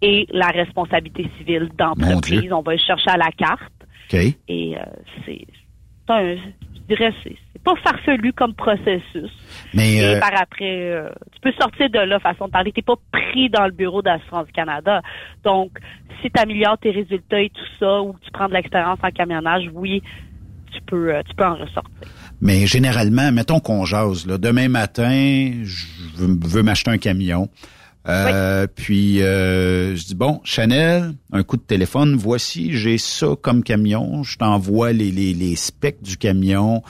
et 0.00 0.26
la 0.30 0.48
responsabilité 0.48 1.30
civile 1.38 1.70
d'entreprise. 1.76 2.52
On 2.52 2.62
va 2.62 2.72
le 2.72 2.78
chercher 2.78 3.10
à 3.10 3.16
la 3.16 3.30
carte. 3.32 3.72
OK. 4.12 4.20
Et 4.48 4.76
euh, 4.76 4.82
c'est, 5.24 5.46
un, 6.08 6.36
je 6.36 6.80
dirais, 6.88 7.12
c'est 7.22 7.36
pas 7.64 7.74
farfelu 7.82 8.32
comme 8.32 8.54
processus. 8.54 9.30
Mais, 9.72 9.94
Et 9.94 10.04
euh, 10.04 10.20
par 10.20 10.32
après, 10.40 10.92
euh, 10.92 11.08
tu 11.32 11.40
peux 11.40 11.52
sortir 11.58 11.88
de 11.90 11.98
là, 11.98 12.20
façon 12.20 12.46
de 12.46 12.50
parler. 12.50 12.72
T'es 12.72 12.82
pas 12.82 12.96
pris 13.10 13.48
dans 13.48 13.64
le 13.64 13.72
bureau 13.72 14.02
d'assurance 14.02 14.46
du 14.46 14.52
Canada. 14.52 15.00
Donc, 15.42 15.70
si 16.22 16.30
tu 16.30 16.40
améliores 16.40 16.78
tes 16.78 16.90
résultats 16.90 17.40
et 17.40 17.50
tout 17.50 17.66
ça, 17.80 18.02
ou 18.02 18.14
tu 18.22 18.30
prends 18.30 18.48
de 18.48 18.54
l'expérience 18.54 18.98
en 19.02 19.10
camionnage, 19.10 19.64
oui, 19.72 20.02
tu 20.72 20.80
peux, 20.86 21.14
euh, 21.14 21.22
tu 21.28 21.34
peux 21.34 21.44
en 21.44 21.54
ressortir. 21.54 22.08
Mais 22.40 22.66
généralement, 22.66 23.32
mettons 23.32 23.60
qu'on 23.60 23.84
jase. 23.84 24.26
Là, 24.26 24.38
demain 24.38 24.68
matin, 24.68 25.52
je 25.62 25.86
veux, 26.16 26.36
veux 26.46 26.62
m'acheter 26.62 26.90
un 26.90 26.98
camion. 26.98 27.48
Euh, 28.06 28.66
Puis 28.74 29.22
euh, 29.22 29.96
je 29.96 30.04
dis 30.04 30.14
bon, 30.14 30.40
Chanel, 30.44 31.14
un 31.32 31.42
coup 31.42 31.56
de 31.56 31.62
téléphone. 31.62 32.16
Voici, 32.16 32.72
j'ai 32.74 32.98
ça 32.98 33.28
comme 33.40 33.62
camion. 33.62 34.22
Je 34.22 34.36
t'envoie 34.36 34.92
les, 34.92 35.10
les, 35.10 35.32
les 35.32 35.56
specs 35.56 36.02
du 36.02 36.18
camion. 36.18 36.82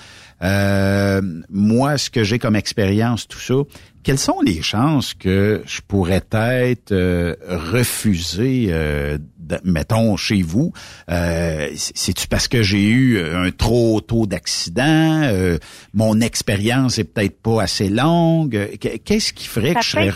Euh, 0.45 1.23
moi, 1.49 1.97
ce 1.99 2.11
que 2.11 2.23
j'ai 2.25 2.39
comme 2.39 2.57
expérience, 2.57 3.27
tout 3.27 3.39
ça. 3.39 3.55
Quelles 4.03 4.19
sont 4.19 4.41
les 4.45 4.61
chances 4.61 5.15
que 5.15 5.62
je 5.65 5.81
pourrais 5.81 6.23
être 6.33 6.93
euh, 6.93 7.35
refusé, 7.49 8.66
euh, 8.69 9.16
de- 9.39 9.59
mettons 9.65 10.16
chez 10.19 10.43
vous? 10.43 10.73
Euh, 11.11 11.69
C'est-tu 11.75 12.29
parce 12.29 12.47
que 12.49 12.62
j'ai 12.62 12.87
eu 12.91 13.19
un 13.25 13.51
trop 13.51 14.03
taux 14.03 14.27
d'accident? 14.27 15.23
Euh, 15.23 15.57
Mon 15.95 16.21
expérience 16.21 16.99
est 16.99 17.05
peut-être 17.05 17.41
pas 17.41 17.62
assez 17.62 17.89
longue? 17.89 18.69
Qu- 18.79 18.99
Qu'est-ce 18.99 19.33
qui 19.33 19.47
ferait 19.47 19.75
que 19.75 19.83
je 19.83 19.89
serais 19.91 20.11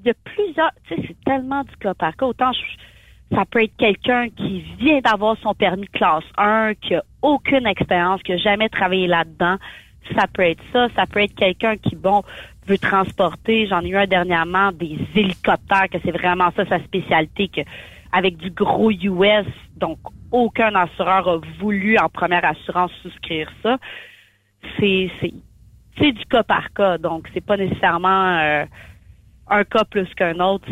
Il 0.00 0.06
y 0.08 0.10
a 0.10 0.14
plusieurs, 0.24 0.70
tu 0.88 0.96
sais, 0.96 1.02
c'est 1.06 1.16
tellement 1.24 1.62
du 1.62 1.76
cas 1.80 1.94
par 1.94 2.16
cas. 2.16 2.26
Autant 2.26 2.52
je- 2.52 2.83
ça 3.32 3.44
peut 3.50 3.62
être 3.62 3.76
quelqu'un 3.76 4.28
qui 4.28 4.60
vient 4.78 5.00
d'avoir 5.00 5.36
son 5.38 5.54
permis 5.54 5.88
classe 5.88 6.24
1, 6.36 6.74
qui 6.74 6.94
a 6.94 7.02
aucune 7.22 7.66
expérience, 7.66 8.22
qui 8.22 8.32
a 8.32 8.36
jamais 8.36 8.68
travaillé 8.68 9.06
là-dedans. 9.06 9.56
Ça 10.14 10.26
peut 10.32 10.42
être 10.42 10.62
ça. 10.72 10.88
Ça 10.94 11.06
peut 11.06 11.20
être 11.20 11.34
quelqu'un 11.34 11.76
qui, 11.76 11.96
bon, 11.96 12.22
veut 12.66 12.78
transporter, 12.78 13.66
j'en 13.66 13.80
ai 13.80 13.88
eu 13.88 13.96
un 13.96 14.06
dernièrement, 14.06 14.72
des 14.72 14.98
hélicoptères, 15.14 15.88
que 15.90 15.98
c'est 16.04 16.12
vraiment 16.12 16.50
ça 16.56 16.66
sa 16.66 16.78
spécialité, 16.80 17.48
que 17.48 17.60
avec 18.12 18.36
du 18.36 18.50
gros 18.50 18.90
US, 18.90 19.46
donc 19.76 19.98
aucun 20.30 20.74
assureur 20.74 21.28
a 21.28 21.38
voulu 21.58 21.98
en 21.98 22.08
première 22.08 22.44
assurance 22.44 22.92
souscrire 23.02 23.50
ça. 23.62 23.78
C'est 24.78 25.10
c'est 25.98 26.12
du 26.12 26.24
cas 26.26 26.42
par 26.42 26.72
cas, 26.72 26.98
donc 26.98 27.28
c'est 27.32 27.44
pas 27.44 27.56
nécessairement 27.56 28.38
euh, 28.38 28.64
un 29.48 29.64
cas 29.64 29.84
plus 29.84 30.12
qu'un 30.14 30.38
autre. 30.40 30.66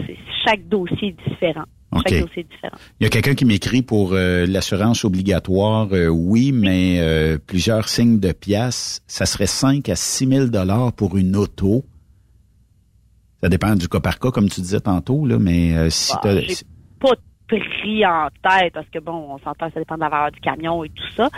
Chaque 0.44 0.68
dossier 0.68 1.08
est 1.08 1.28
différent. 1.28 1.64
OK. 1.92 2.08
Chaque 2.08 2.20
dossier 2.22 2.42
est 2.42 2.50
différent. 2.50 2.76
Il 3.00 3.04
y 3.04 3.06
a 3.06 3.10
quelqu'un 3.10 3.34
qui 3.34 3.44
m'écrit 3.44 3.82
pour 3.82 4.12
euh, 4.12 4.46
l'assurance 4.46 5.04
obligatoire, 5.04 5.88
euh, 5.92 6.08
oui, 6.08 6.52
mais 6.52 6.98
euh, 7.00 7.38
plusieurs 7.38 7.88
signes 7.88 8.18
de 8.18 8.32
pièces, 8.32 9.02
ça 9.06 9.26
serait 9.26 9.46
5 9.46 9.88
à 9.88 9.96
6 9.96 10.26
000 10.26 10.46
dollars 10.46 10.92
pour 10.92 11.16
une 11.16 11.36
auto. 11.36 11.84
Ça 13.42 13.48
dépend 13.48 13.74
du 13.74 13.88
cas 13.88 14.00
par 14.00 14.18
cas, 14.20 14.30
comme 14.30 14.48
tu 14.48 14.60
disais 14.60 14.80
tantôt, 14.80 15.26
là, 15.26 15.38
mais 15.38 15.76
euh, 15.76 15.90
si 15.90 16.14
Bah, 16.22 16.40
j'ai 16.40 16.54
pas 17.00 17.14
de 17.16 17.58
prix 17.58 18.06
en 18.06 18.28
tête 18.42 18.72
parce 18.72 18.88
que 18.88 19.00
bon, 19.00 19.34
on 19.34 19.38
s'entend, 19.38 19.68
ça 19.70 19.80
dépend 19.80 19.96
de 19.96 20.00
la 20.00 20.08
valeur 20.08 20.30
du 20.30 20.40
camion 20.40 20.84
et 20.84 20.88
tout 20.88 21.12
ça. 21.16 21.28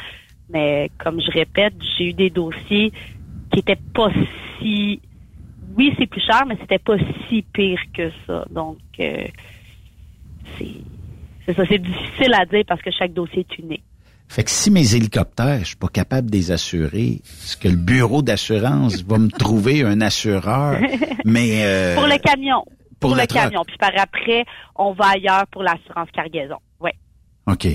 Mais 0.51 0.91
comme 0.99 1.21
je 1.21 1.31
répète, 1.31 1.75
j'ai 1.97 2.11
eu 2.11 2.13
des 2.13 2.29
dossiers 2.31 2.93
qui 3.51 3.61
étaient 3.61 3.81
pas 3.95 4.11
si. 4.59 5.01
Oui, 5.77 5.93
c'est 5.99 6.07
plus 6.07 6.21
cher, 6.21 6.45
mais 6.47 6.57
c'était 6.61 6.79
pas 6.79 6.97
si 7.29 7.43
pire 7.43 7.81
que 7.95 8.11
ça. 8.27 8.45
Donc, 8.51 8.79
euh, 9.01 9.27
c'est 11.47 11.55
ça. 11.55 11.63
C'est 11.69 11.79
difficile 11.79 12.35
à 12.35 12.45
dire 12.47 12.65
parce 12.67 12.83
que 12.83 12.91
chaque 12.91 13.13
dossier 13.13 13.47
est 13.49 13.59
unique. 13.59 13.85
Fait 14.29 14.43
que 14.43 14.51
si 14.51 14.71
mes 14.71 14.97
hélicoptères, 14.97 15.61
je 15.61 15.65
suis 15.67 15.77
pas 15.77 15.89
capable 15.89 16.31
de 16.31 16.37
les 16.37 16.51
assurer, 16.51 17.21
est-ce 17.25 17.57
que 17.57 17.69
le 17.69 17.77
bureau 17.77 18.23
d'assurance 18.23 19.03
va 19.05 19.19
me 19.19 19.29
trouver 19.29 19.83
un 19.83 20.01
assureur? 20.01 20.81
Mais 21.25 21.63
euh, 21.65 21.95
pour 21.95 22.07
le 22.07 22.19
camion. 22.19 22.65
pour 22.99 23.11
Pour, 23.11 23.17
le 23.17 23.27
camion. 23.27 23.63
Puis 23.67 23.77
par 23.77 23.93
après, 23.97 24.45
on 24.77 24.93
va 24.93 25.11
ailleurs 25.15 25.47
pour 25.53 25.63
l'assurance 25.63 26.09
cargaison. 26.13 26.57
OK. 27.47 27.67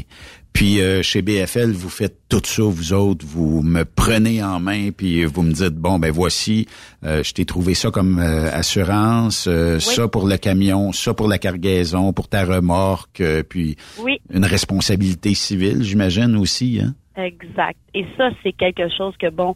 Puis 0.51 0.81
euh, 0.81 1.03
chez 1.03 1.21
BFL, 1.21 1.71
vous 1.71 1.89
faites 1.89 2.17
tout 2.27 2.41
ça, 2.43 2.63
vous 2.63 2.91
autres, 2.93 3.23
vous 3.25 3.61
me 3.61 3.85
prenez 3.85 4.43
en 4.43 4.59
main, 4.59 4.89
puis 4.91 5.23
vous 5.25 5.43
me 5.43 5.51
dites, 5.53 5.75
bon, 5.75 5.99
ben 5.99 6.11
voici, 6.11 6.65
euh, 7.05 7.23
je 7.23 7.33
t'ai 7.33 7.45
trouvé 7.45 7.75
ça 7.75 7.91
comme 7.91 8.17
euh, 8.19 8.51
assurance, 8.51 9.47
euh, 9.47 9.79
ça 9.79 10.07
pour 10.07 10.27
le 10.27 10.37
camion, 10.37 10.91
ça 10.91 11.13
pour 11.13 11.27
la 11.27 11.37
cargaison, 11.37 12.13
pour 12.13 12.27
ta 12.27 12.45
remorque, 12.45 13.21
euh, 13.21 13.43
puis 13.43 13.75
Oui. 14.01 14.19
une 14.33 14.43
responsabilité 14.45 15.33
civile, 15.35 15.83
j'imagine 15.83 16.35
aussi. 16.35 16.81
Hein? 16.83 16.95
Exact. 17.23 17.77
Et 17.93 18.05
ça, 18.17 18.29
c'est 18.43 18.53
quelque 18.53 18.89
chose 18.97 19.13
que, 19.17 19.29
bon, 19.29 19.55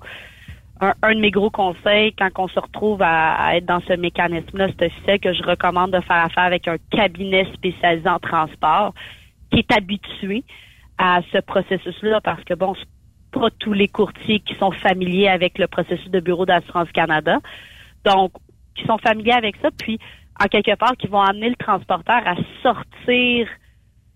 un, 0.80 0.94
un 1.02 1.16
de 1.16 1.20
mes 1.22 1.32
gros 1.32 1.50
conseils 1.50 2.14
quand 2.18 2.30
on 2.38 2.48
se 2.48 2.60
retrouve 2.60 3.02
à, 3.02 3.34
à 3.36 3.56
être 3.56 3.66
dans 3.66 3.82
ce 3.88 3.94
mécanisme-là, 3.94 4.68
c'est 4.78 4.86
officiel 4.88 5.20
que 5.20 5.34
je 5.34 5.42
recommande 5.44 5.92
de 5.92 6.02
faire 6.02 6.24
affaire 6.24 6.44
avec 6.44 6.68
un 6.68 6.78
cabinet 6.92 7.48
spécialisé 7.56 8.08
en 8.08 8.20
transport 8.20 8.94
qui 9.54 9.60
est 9.60 9.72
habitué 9.72 10.44
à 10.98 11.22
ce 11.32 11.40
processus-là 11.40 12.22
parce 12.22 12.44
que, 12.44 12.54
bon, 12.54 12.76
pas 13.32 13.50
tous 13.60 13.74
les 13.74 13.88
courtiers 13.88 14.40
qui 14.40 14.56
sont 14.56 14.72
familiers 14.72 15.28
avec 15.28 15.58
le 15.58 15.68
processus 15.68 16.10
de 16.10 16.20
bureau 16.20 16.46
d'assurance 16.46 16.92
Canada. 16.92 17.40
Donc, 18.06 18.32
qui 18.76 18.86
sont 18.86 18.98
familiers 18.98 19.34
avec 19.34 19.56
ça, 19.62 19.70
puis 19.78 20.00
en 20.44 20.46
quelque 20.46 20.76
part, 20.76 20.94
qui 20.98 21.08
vont 21.08 21.22
amener 21.22 21.50
le 21.50 21.56
transporteur 21.56 22.22
à 22.26 22.36
sortir 22.62 23.48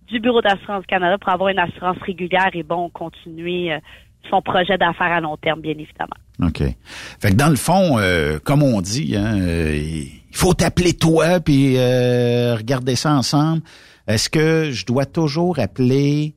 du 0.07 0.19
Bureau 0.19 0.41
d'assurance 0.41 0.85
Canada 0.87 1.17
pour 1.17 1.31
avoir 1.31 1.49
une 1.49 1.59
assurance 1.59 1.97
régulière 2.01 2.49
et 2.53 2.63
bon, 2.63 2.89
continuer 2.89 3.73
euh, 3.73 3.79
son 4.29 4.41
projet 4.41 4.77
d'affaires 4.77 5.11
à 5.11 5.19
long 5.19 5.37
terme, 5.37 5.61
bien 5.61 5.73
évidemment. 5.73 6.17
OK. 6.41 6.63
Fait 7.19 7.31
que 7.31 7.35
dans 7.35 7.49
le 7.49 7.55
fond, 7.55 7.97
euh, 7.97 8.39
comme 8.43 8.63
on 8.63 8.81
dit, 8.81 9.15
hein, 9.15 9.39
euh, 9.39 9.75
il 9.75 10.35
faut 10.35 10.53
t'appeler 10.53 10.93
toi 10.93 11.39
puis 11.39 11.77
euh, 11.77 12.55
regarder 12.55 12.95
ça 12.95 13.13
ensemble. 13.13 13.61
Est-ce 14.07 14.29
que 14.29 14.71
je 14.71 14.85
dois 14.85 15.05
toujours 15.05 15.59
appeler 15.59 16.35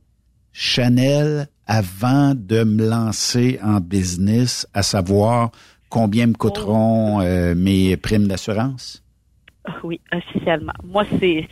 Chanel 0.51 1.47
avant 1.65 2.33
de 2.35 2.65
me 2.65 2.89
lancer 2.89 3.59
en 3.63 3.79
business, 3.79 4.67
à 4.73 4.83
savoir 4.83 5.51
combien 5.89 6.27
me 6.27 6.33
coûteront 6.33 7.21
euh, 7.21 7.55
mes 7.55 7.95
primes 7.95 8.27
d'assurance? 8.27 9.01
Ah 9.63 9.75
Oui, 9.83 10.01
officiellement. 10.11 10.73
Moi, 10.83 11.05
c'est 11.19 11.47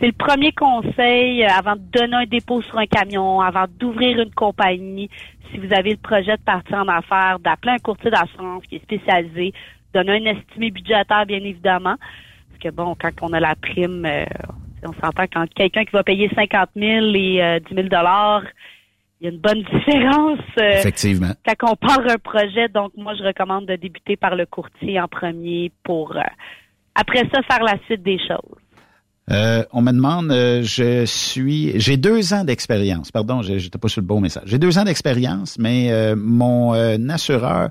c'est 0.00 0.06
le 0.06 0.12
premier 0.12 0.52
conseil 0.52 1.44
euh, 1.44 1.48
avant 1.48 1.76
de 1.76 1.82
donner 1.92 2.16
un 2.16 2.26
dépôt 2.26 2.62
sur 2.62 2.78
un 2.78 2.86
camion, 2.86 3.42
avant 3.42 3.66
d'ouvrir 3.78 4.18
une 4.18 4.32
compagnie. 4.32 5.10
Si 5.50 5.58
vous 5.58 5.74
avez 5.74 5.90
le 5.90 5.98
projet 5.98 6.38
de 6.38 6.42
partir 6.42 6.78
en 6.78 6.88
affaires, 6.88 7.38
d'appeler 7.38 7.72
un 7.72 7.78
courtier 7.78 8.10
d'assurance 8.10 8.64
qui 8.66 8.76
est 8.76 8.82
spécialisé, 8.82 9.52
donner 9.92 10.12
un 10.12 10.36
estimé 10.36 10.70
budgétaire, 10.70 11.26
bien 11.26 11.40
évidemment. 11.44 11.96
Parce 12.48 12.62
que 12.62 12.70
bon, 12.70 12.96
quand 12.98 13.10
on 13.20 13.34
a 13.34 13.40
la 13.40 13.54
prime, 13.56 14.06
euh, 14.06 14.24
on 14.84 14.92
s'entend 14.94 15.24
quand 15.32 15.46
quelqu'un 15.54 15.84
qui 15.84 15.92
va 15.92 16.02
payer 16.02 16.30
50 16.34 16.70
000 16.76 16.86
et 17.14 17.42
euh, 17.42 17.58
10 17.68 17.74
000 17.74 17.88
dollars, 17.88 18.42
il 19.20 19.24
y 19.24 19.30
a 19.30 19.32
une 19.32 19.38
bonne 19.40 19.62
différence. 19.72 20.38
euh, 20.60 20.70
Effectivement. 20.78 21.32
quand 21.46 21.72
on 21.72 21.76
part 21.76 22.00
un 22.08 22.18
projet, 22.18 22.68
donc 22.68 22.92
moi 22.96 23.14
je 23.18 23.22
recommande 23.22 23.66
de 23.66 23.76
débuter 23.76 24.16
par 24.16 24.34
le 24.36 24.46
courtier 24.46 25.00
en 25.00 25.08
premier 25.08 25.70
pour 25.84 26.16
euh, 26.16 26.20
après 26.94 27.20
ça 27.32 27.42
faire 27.42 27.62
la 27.64 27.76
suite 27.86 28.02
des 28.02 28.18
choses. 28.18 28.56
Euh, 29.30 29.62
on 29.72 29.80
me 29.80 29.92
demande, 29.92 30.32
euh, 30.32 30.62
je 30.62 31.04
suis, 31.04 31.78
j'ai 31.78 31.96
deux 31.96 32.34
ans 32.34 32.42
d'expérience. 32.42 33.12
Pardon, 33.12 33.42
j'étais 33.42 33.78
pas 33.78 33.86
sur 33.86 34.00
le 34.00 34.06
bon 34.06 34.20
message. 34.20 34.42
J'ai 34.46 34.58
deux 34.58 34.76
ans 34.76 34.82
d'expérience, 34.82 35.56
mais 35.56 35.92
euh, 35.92 36.16
mon 36.16 36.74
euh, 36.74 36.96
assureur 37.10 37.68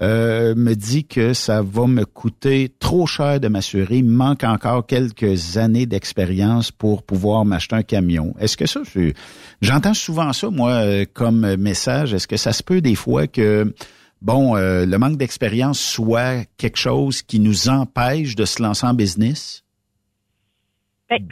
euh, 0.00 0.54
me 0.54 0.74
dit 0.74 1.04
que 1.04 1.32
ça 1.32 1.62
va 1.62 1.86
me 1.86 2.04
coûter 2.04 2.70
trop 2.78 3.06
cher 3.06 3.40
de 3.40 3.48
m'assurer. 3.48 3.96
Il 3.96 4.04
me 4.04 4.16
manque 4.16 4.44
encore 4.44 4.86
quelques 4.86 5.56
années 5.56 5.86
d'expérience 5.86 6.70
pour 6.70 7.02
pouvoir 7.02 7.44
m'acheter 7.44 7.76
un 7.76 7.82
camion. 7.82 8.34
Est-ce 8.38 8.56
que 8.56 8.66
ça, 8.66 8.80
j'entends 9.60 9.94
souvent 9.94 10.32
ça 10.32 10.50
moi 10.50 10.70
euh, 10.70 11.04
comme 11.12 11.56
message. 11.56 12.14
Est-ce 12.14 12.28
que 12.28 12.36
ça 12.36 12.52
se 12.52 12.62
peut 12.62 12.80
des 12.80 12.94
fois 12.94 13.26
que 13.26 13.74
bon, 14.22 14.56
euh, 14.56 14.86
le 14.86 14.98
manque 14.98 15.16
d'expérience 15.16 15.80
soit 15.80 16.44
quelque 16.56 16.78
chose 16.78 17.22
qui 17.22 17.40
nous 17.40 17.68
empêche 17.68 18.36
de 18.36 18.44
se 18.44 18.62
lancer 18.62 18.86
en 18.86 18.94
business? 18.94 19.64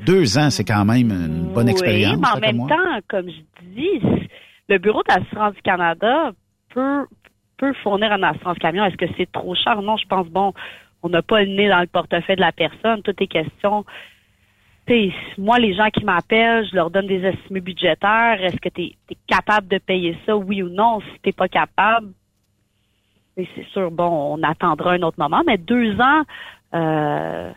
Deux 0.06 0.38
ans, 0.38 0.50
c'est 0.50 0.64
quand 0.64 0.84
même 0.86 1.10
une 1.10 1.52
bonne 1.52 1.68
expérience. 1.68 2.14
Oui, 2.14 2.20
mais 2.22 2.28
en 2.28 2.40
même 2.40 2.56
moi. 2.56 2.68
temps, 2.68 3.00
comme 3.08 3.28
je 3.28 3.66
dis, 3.74 4.28
le 4.68 4.78
Bureau 4.78 5.02
d'assurance 5.06 5.54
du 5.54 5.62
Canada 5.62 6.32
peut, 6.70 7.04
peut 7.56 7.72
fournir 7.82 8.12
une 8.12 8.24
assurance 8.24 8.58
camion? 8.58 8.84
Est-ce 8.84 8.96
que 8.96 9.06
c'est 9.16 9.30
trop 9.30 9.54
cher? 9.54 9.80
Non, 9.82 9.96
je 9.96 10.06
pense, 10.06 10.26
bon, 10.28 10.52
on 11.02 11.08
n'a 11.08 11.22
pas 11.22 11.42
le 11.42 11.50
nez 11.50 11.68
dans 11.68 11.80
le 11.80 11.86
portefeuille 11.86 12.36
de 12.36 12.40
la 12.40 12.52
personne. 12.52 13.02
Tout 13.02 13.14
est 13.18 13.26
question. 13.26 13.84
Tu 14.86 14.94
sais, 14.94 15.12
moi, 15.38 15.58
les 15.58 15.74
gens 15.74 15.88
qui 15.90 16.04
m'appellent, 16.04 16.66
je 16.68 16.74
leur 16.74 16.90
donne 16.90 17.06
des 17.06 17.24
estimés 17.24 17.60
budgétaires. 17.60 18.42
Est-ce 18.42 18.56
que 18.56 18.68
tu 18.68 18.82
es, 18.82 19.16
capable 19.26 19.68
de 19.68 19.78
payer 19.78 20.16
ça, 20.26 20.36
oui 20.36 20.62
ou 20.62 20.68
non? 20.68 21.00
Si 21.00 21.20
tu 21.22 21.32
pas 21.32 21.48
capable, 21.48 22.08
c'est 23.36 23.66
sûr, 23.72 23.90
bon, 23.90 24.38
on 24.38 24.42
attendra 24.42 24.92
un 24.92 25.02
autre 25.02 25.18
moment. 25.18 25.42
Mais 25.46 25.58
deux 25.58 26.00
ans, 26.00 26.22
euh, 26.74 27.50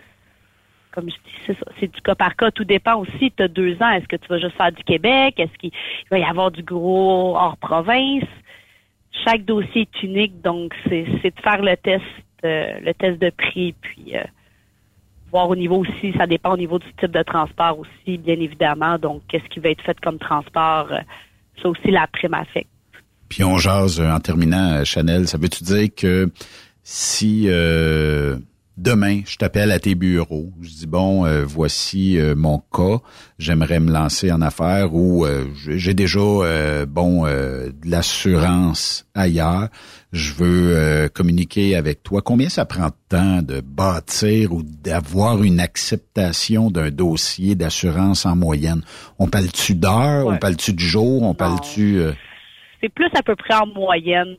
comme 0.92 1.10
je 1.10 1.16
dis, 1.16 1.60
c'est 1.80 1.94
du 1.94 2.02
cas 2.02 2.16
par 2.16 2.36
cas. 2.36 2.52
Tout 2.52 2.66
dépend 2.66 2.96
aussi. 2.96 3.32
Tu 3.36 3.44
as 3.44 3.48
deux 3.48 3.82
ans. 3.82 3.90
Est-ce 3.92 4.08
que 4.08 4.16
tu 4.16 4.28
vas 4.28 4.40
juste 4.40 4.58
faire 4.58 4.72
du 4.72 4.84
Québec? 4.84 5.40
Est-ce 5.40 5.58
qu'il 5.58 5.72
va 6.10 6.20
y 6.20 6.24
avoir 6.24 6.52
du 6.52 6.64
gros 6.64 7.38
hors 7.38 7.58
province? 7.58 8.26
Chaque 9.26 9.46
dossier 9.46 9.82
est 9.82 10.04
unique, 10.04 10.42
donc 10.42 10.74
c'est 10.88 11.04
de 11.04 11.42
faire 11.42 11.62
le 11.62 11.76
test, 11.78 12.04
euh, 12.44 12.80
le 12.82 12.94
test 12.94 13.20
de 13.20 13.30
prix, 13.30 13.74
puis 13.82 14.16
euh, 14.16 14.24
voir 15.32 15.50
au 15.50 15.56
niveau 15.56 15.78
aussi, 15.78 16.14
ça 16.18 16.26
dépend 16.26 16.54
au 16.54 16.58
niveau 16.58 16.80
du 16.80 16.88
type 17.00 17.12
de 17.12 17.24
transport 17.24 17.80
aussi, 17.80 18.18
bien 18.18 18.40
évidemment. 18.40 18.98
Donc, 18.98 19.22
qu'est-ce 19.28 19.48
qui 19.50 19.60
va 19.60 19.70
être 19.70 19.84
fait 19.84 20.00
comme 20.00 20.20
transport? 20.20 20.88
euh, 20.92 21.00
ça 21.62 21.70
aussi, 21.70 21.92
la 21.92 22.08
prime 22.08 22.34
affecte. 22.34 22.70
Puis 23.30 23.44
on 23.44 23.58
jase 23.58 24.00
euh, 24.00 24.12
en 24.12 24.20
terminant, 24.20 24.74
euh, 24.74 24.84
Chanel. 24.84 25.28
Ça 25.28 25.38
veut-tu 25.38 25.64
dire 25.64 25.90
que 25.96 26.32
si 26.84 27.46
euh, 27.48 28.38
demain 28.80 29.22
je 29.26 29.36
t'appelle 29.36 29.72
à 29.72 29.80
tes 29.80 29.96
bureaux, 29.96 30.52
je 30.62 30.70
dis 30.70 30.88
bon, 30.88 31.26
euh, 31.26 31.44
voici 31.46 32.18
euh, 32.18 32.36
mon 32.36 32.60
cas, 32.60 32.98
j'aimerais 33.38 33.80
me 33.80 33.92
lancer 33.92 34.32
en 34.32 34.42
affaires 34.42 34.94
ou 34.94 35.26
euh, 35.26 35.46
j'ai 35.56 35.94
déjà 35.94 36.20
euh, 36.20 36.86
bon 36.86 37.26
euh, 37.26 37.70
de 37.70 37.90
l'assurance 37.90 39.06
ailleurs, 39.14 39.68
je 40.12 40.34
veux 40.34 40.76
euh, 40.76 41.08
communiquer 41.10 41.76
avec 41.76 42.04
toi. 42.04 42.22
Combien 42.22 42.50
ça 42.50 42.66
prend 42.66 42.88
de 42.88 42.94
temps 43.10 43.42
de 43.42 43.62
bâtir 43.62 44.54
ou 44.54 44.64
d'avoir 44.64 45.44
une 45.44 45.60
acceptation 45.60 46.72
d'un 46.72 46.90
dossier 46.90 47.56
d'assurance 47.56 48.26
en 48.26 48.36
moyenne? 48.36 48.82
On 49.20 49.28
parle-tu 49.28 49.76
d'heures, 49.76 50.28
on 50.28 50.38
parle-tu 50.38 50.74
de 50.74 50.80
jours, 50.80 51.24
on 51.24 51.34
parle-tu 51.34 52.00
euh, 52.00 52.14
C'est 52.82 52.94
plus 52.94 53.10
à 53.14 53.22
peu 53.22 53.36
près 53.36 53.56
en 53.56 53.68
moyenne. 53.68 54.36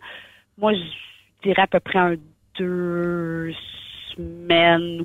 Moi, 0.59 0.73
je 0.75 1.49
dirais 1.49 1.63
à 1.63 1.67
peu 1.67 1.81
près 1.81 1.99
un 1.99 2.17
deux 2.59 3.53
semaines. 4.17 5.03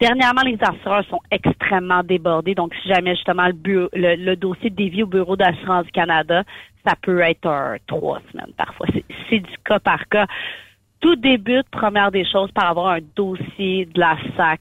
Dernièrement, 0.00 0.42
les 0.42 0.56
assureurs 0.62 1.04
sont 1.10 1.20
extrêmement 1.30 2.02
débordés. 2.02 2.54
Donc, 2.54 2.72
si 2.82 2.88
jamais 2.88 3.14
justement 3.14 3.46
le, 3.46 3.52
bu- 3.52 3.88
le, 3.92 4.16
le 4.16 4.36
dossier 4.36 4.70
dévie 4.70 5.02
au 5.02 5.06
Bureau 5.06 5.36
d'assurance 5.36 5.84
du 5.84 5.92
Canada, 5.92 6.42
ça 6.86 6.94
peut 7.02 7.20
être 7.20 7.46
un 7.46 7.76
trois 7.86 8.20
semaines 8.32 8.52
parfois. 8.56 8.86
C'est- 8.94 9.04
C'est 9.28 9.40
du 9.40 9.58
cas 9.64 9.78
par 9.78 10.08
cas. 10.08 10.26
tout 11.00 11.16
débute, 11.16 11.68
première 11.70 12.10
des 12.10 12.24
choses, 12.26 12.50
par 12.52 12.66
avoir 12.70 12.88
un 12.88 12.98
dossier 13.16 13.86
de 13.86 13.98
la 14.00 14.16
SAC 14.36 14.60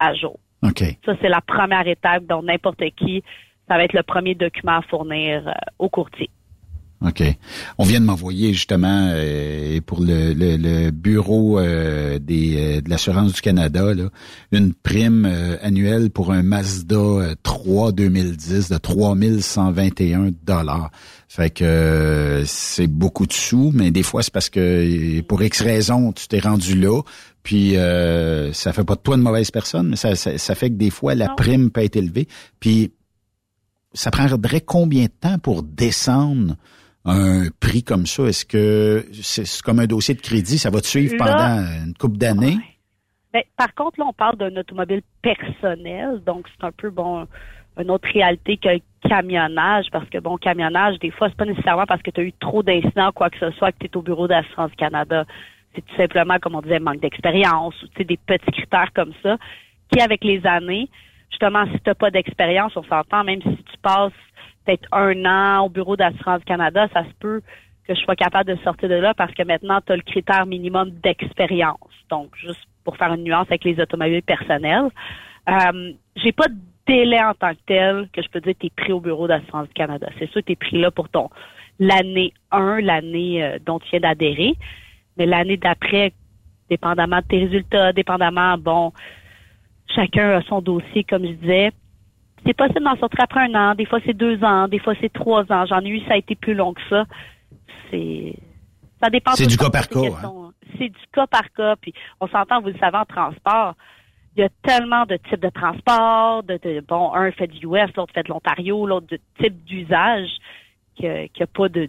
à 0.00 0.14
jour. 0.14 0.36
OK. 0.62 0.82
Ça, 1.04 1.14
c'est 1.20 1.28
la 1.28 1.40
première 1.40 1.86
étape 1.86 2.24
dont 2.24 2.42
n'importe 2.42 2.82
qui, 2.96 3.22
ça 3.68 3.76
va 3.76 3.84
être 3.84 3.92
le 3.92 4.02
premier 4.02 4.34
document 4.34 4.78
à 4.78 4.82
fournir 4.82 5.46
euh, 5.46 5.52
au 5.78 5.88
courtier. 5.88 6.28
OK. 7.04 7.22
On 7.76 7.84
vient 7.84 8.00
de 8.00 8.06
m'envoyer 8.06 8.54
justement 8.54 9.10
euh, 9.12 9.80
pour 9.84 10.00
le, 10.00 10.32
le- 10.32 10.56
le 10.56 10.90
bureau 10.90 11.58
euh, 11.58 12.18
des, 12.18 12.54
euh, 12.56 12.80
de 12.80 12.88
l'assurance 12.88 13.34
du 13.34 13.40
Canada 13.42 13.92
là, 13.92 14.08
une 14.50 14.72
prime 14.72 15.26
euh, 15.26 15.58
annuelle 15.60 16.08
pour 16.10 16.32
un 16.32 16.42
Mazda 16.42 16.96
euh, 16.96 17.34
3 17.42 17.92
2010 17.92 18.70
de 18.70 18.78
3121 18.78 20.30
dollars. 20.46 20.90
Fait 21.28 21.50
que 21.50 21.64
euh, 21.64 22.44
c'est 22.46 22.86
beaucoup 22.86 23.26
de 23.26 23.32
sous, 23.34 23.72
mais 23.74 23.90
des 23.90 24.02
fois 24.02 24.22
c'est 24.22 24.32
parce 24.32 24.48
que 24.48 25.20
pour 25.22 25.42
X 25.42 25.60
raison 25.60 26.12
tu 26.12 26.28
t'es 26.28 26.38
rendu 26.40 26.80
là, 26.80 27.02
puis 27.42 27.76
euh, 27.76 28.54
ça 28.54 28.72
fait 28.72 28.84
pas 28.84 28.94
de 28.94 29.00
toi 29.00 29.16
une 29.16 29.22
mauvaise 29.22 29.50
personne, 29.50 29.88
mais 29.90 29.96
ça, 29.96 30.14
ça, 30.16 30.38
ça 30.38 30.54
fait 30.54 30.70
que 30.70 30.76
des 30.76 30.90
fois 30.90 31.14
la 31.14 31.28
prime 31.28 31.70
peut 31.70 31.82
être 31.82 31.96
élevée. 31.96 32.26
Puis 32.58 32.92
ça 33.92 34.10
prendrait 34.10 34.62
combien 34.62 35.04
de 35.04 35.10
temps 35.20 35.38
pour 35.38 35.62
descendre 35.62 36.56
un 37.06 37.48
prix 37.60 37.82
comme 37.82 38.06
ça? 38.06 38.24
Est-ce 38.24 38.44
que 38.44 39.06
c'est 39.12 39.62
comme 39.62 39.78
un 39.80 39.86
dossier 39.86 40.14
de 40.14 40.20
crédit? 40.20 40.58
Ça 40.58 40.70
va 40.70 40.80
te 40.80 40.86
suivre 40.86 41.14
Là- 41.18 41.24
pendant 41.24 41.86
une 41.86 41.94
couple 41.94 42.16
d'années? 42.18 42.56
Ben, 43.32 43.42
par 43.56 43.74
contre, 43.74 44.00
là, 44.00 44.06
on 44.08 44.12
parle 44.12 44.36
d'un 44.36 44.56
automobile 44.56 45.02
personnel, 45.22 46.22
donc 46.24 46.46
c'est 46.48 46.66
un 46.66 46.72
peu 46.72 46.90
bon 46.90 47.26
une 47.78 47.90
autre 47.90 48.08
réalité 48.12 48.56
que 48.56 48.68
le 48.68 48.80
camionnage, 49.06 49.86
parce 49.92 50.08
que 50.08 50.18
bon, 50.18 50.38
camionnage, 50.38 50.98
des 50.98 51.10
fois, 51.10 51.28
c'est 51.28 51.36
pas 51.36 51.44
nécessairement 51.44 51.84
parce 51.86 52.00
que 52.02 52.10
tu 52.10 52.20
as 52.20 52.24
eu 52.24 52.32
trop 52.32 52.62
d'incidents 52.62 53.08
ou 53.08 53.12
quoi 53.12 53.28
que 53.30 53.38
ce 53.38 53.50
soit 53.52 53.72
que 53.72 53.78
tu 53.80 53.86
es 53.86 53.96
au 53.96 54.02
bureau 54.02 54.26
d'assurance 54.26 54.70
du 54.70 54.76
Canada. 54.76 55.24
C'est 55.74 55.84
tout 55.84 55.96
simplement, 55.96 56.38
comme 56.40 56.54
on 56.54 56.62
disait, 56.62 56.78
manque 56.78 57.00
d'expérience 57.00 57.74
ou 57.82 57.86
tu 57.88 57.98
sais, 57.98 58.04
des 58.04 58.16
petits 58.16 58.50
critères 58.50 58.92
comme 58.94 59.12
ça, 59.22 59.36
qui 59.92 60.00
avec 60.00 60.24
les 60.24 60.44
années, 60.46 60.88
justement, 61.30 61.66
si 61.66 61.72
tu 61.72 61.82
n'as 61.86 61.94
pas 61.94 62.10
d'expérience, 62.10 62.74
on 62.76 62.84
s'entend, 62.84 63.24
même 63.24 63.42
si 63.42 63.48
tu 63.56 63.78
passes 63.82 64.12
peut-être 64.66 64.88
un 64.92 65.24
an 65.24 65.66
au 65.66 65.68
bureau 65.68 65.96
d'assurance 65.96 66.42
Canada, 66.44 66.88
ça 66.92 67.04
se 67.04 67.14
peut 67.20 67.40
que 67.86 67.94
je 67.94 68.00
sois 68.00 68.16
capable 68.16 68.50
de 68.50 68.60
sortir 68.62 68.88
de 68.88 68.96
là 68.96 69.14
parce 69.14 69.32
que 69.32 69.44
maintenant, 69.44 69.80
tu 69.86 69.92
as 69.92 69.96
le 69.96 70.02
critère 70.02 70.44
minimum 70.44 70.90
d'expérience. 71.02 71.78
Donc, 72.10 72.34
juste 72.36 72.66
pour 72.84 72.96
faire 72.96 73.12
une 73.14 73.24
nuance 73.24 73.46
avec 73.48 73.64
les 73.64 73.78
automobiles 73.80 74.22
personnels. 74.22 74.88
Euh, 75.48 75.92
j'ai 76.16 76.32
pas 76.32 76.48
de 76.48 76.56
délai 76.86 77.22
en 77.22 77.34
tant 77.34 77.52
que 77.52 77.60
tel 77.66 78.08
que 78.12 78.22
je 78.22 78.28
peux 78.28 78.40
dire 78.40 78.54
tu 78.58 78.66
es 78.66 78.70
pris 78.70 78.92
au 78.92 79.00
bureau 79.00 79.26
d'assurance 79.28 79.68
du 79.68 79.74
Canada. 79.74 80.08
C'est 80.18 80.30
sûr 80.30 80.40
que 80.40 80.46
tu 80.46 80.52
es 80.52 80.56
pris 80.56 80.80
là 80.80 80.90
pour 80.90 81.08
ton 81.08 81.30
l'année 81.78 82.32
1, 82.52 82.80
l'année 82.80 83.42
euh, 83.42 83.58
dont 83.64 83.78
tu 83.78 83.90
viens 83.90 84.00
d'adhérer. 84.00 84.54
Mais 85.16 85.26
l'année 85.26 85.56
d'après, 85.56 86.12
dépendamment 86.68 87.18
de 87.18 87.26
tes 87.26 87.38
résultats, 87.38 87.92
dépendamment, 87.92 88.56
bon, 88.58 88.92
chacun 89.94 90.30
a 90.30 90.42
son 90.42 90.60
dossier, 90.60 91.04
comme 91.04 91.24
je 91.26 91.32
disais. 91.32 91.70
C'est 92.46 92.54
possible 92.54 92.84
d'en 92.84 92.96
sortir 92.96 93.20
après 93.22 93.40
un 93.40 93.54
an, 93.54 93.74
des 93.74 93.84
fois 93.86 93.98
c'est 94.06 94.14
deux 94.16 94.42
ans, 94.44 94.68
des 94.68 94.78
fois 94.78 94.94
c'est 95.00 95.12
trois 95.12 95.42
ans. 95.52 95.66
J'en 95.66 95.80
ai 95.80 95.88
eu, 95.88 96.00
ça 96.06 96.14
a 96.14 96.16
été 96.16 96.34
plus 96.36 96.54
long 96.54 96.72
que 96.74 96.80
ça. 96.88 97.04
C'est 97.90 98.34
ça 99.02 99.10
dépend. 99.10 99.32
C'est 99.32 99.46
du 99.46 99.56
cas 99.56 99.68
par 99.70 99.88
cas, 99.88 99.98
hein. 100.00 100.50
C'est 100.78 100.88
du 100.88 101.06
cas 101.12 101.26
par 101.26 101.50
cas. 101.52 101.76
Puis 101.76 101.92
on 102.20 102.28
s'entend, 102.28 102.60
vous 102.60 102.68
le 102.68 102.78
savez, 102.78 102.96
en 102.96 103.04
transport, 103.04 103.74
il 104.36 104.40
y 104.40 104.44
a 104.44 104.48
tellement 104.62 105.04
de 105.06 105.16
types 105.16 105.40
de 105.40 105.48
transport, 105.50 106.42
de, 106.42 106.58
de- 106.62 106.84
bon, 106.86 107.12
un 107.14 107.30
fait 107.32 107.46
du 107.46 107.66
US, 107.66 107.90
l'autre 107.96 108.12
fait 108.14 108.22
de 108.22 108.28
l'Ontario, 108.28 108.86
l'autre 108.86 109.06
de 109.08 109.18
type 109.42 109.64
d'usage, 109.64 110.28
qu'il 110.96 111.10
n'y 111.10 111.42
a 111.42 111.46
pas 111.46 111.68
de, 111.68 111.88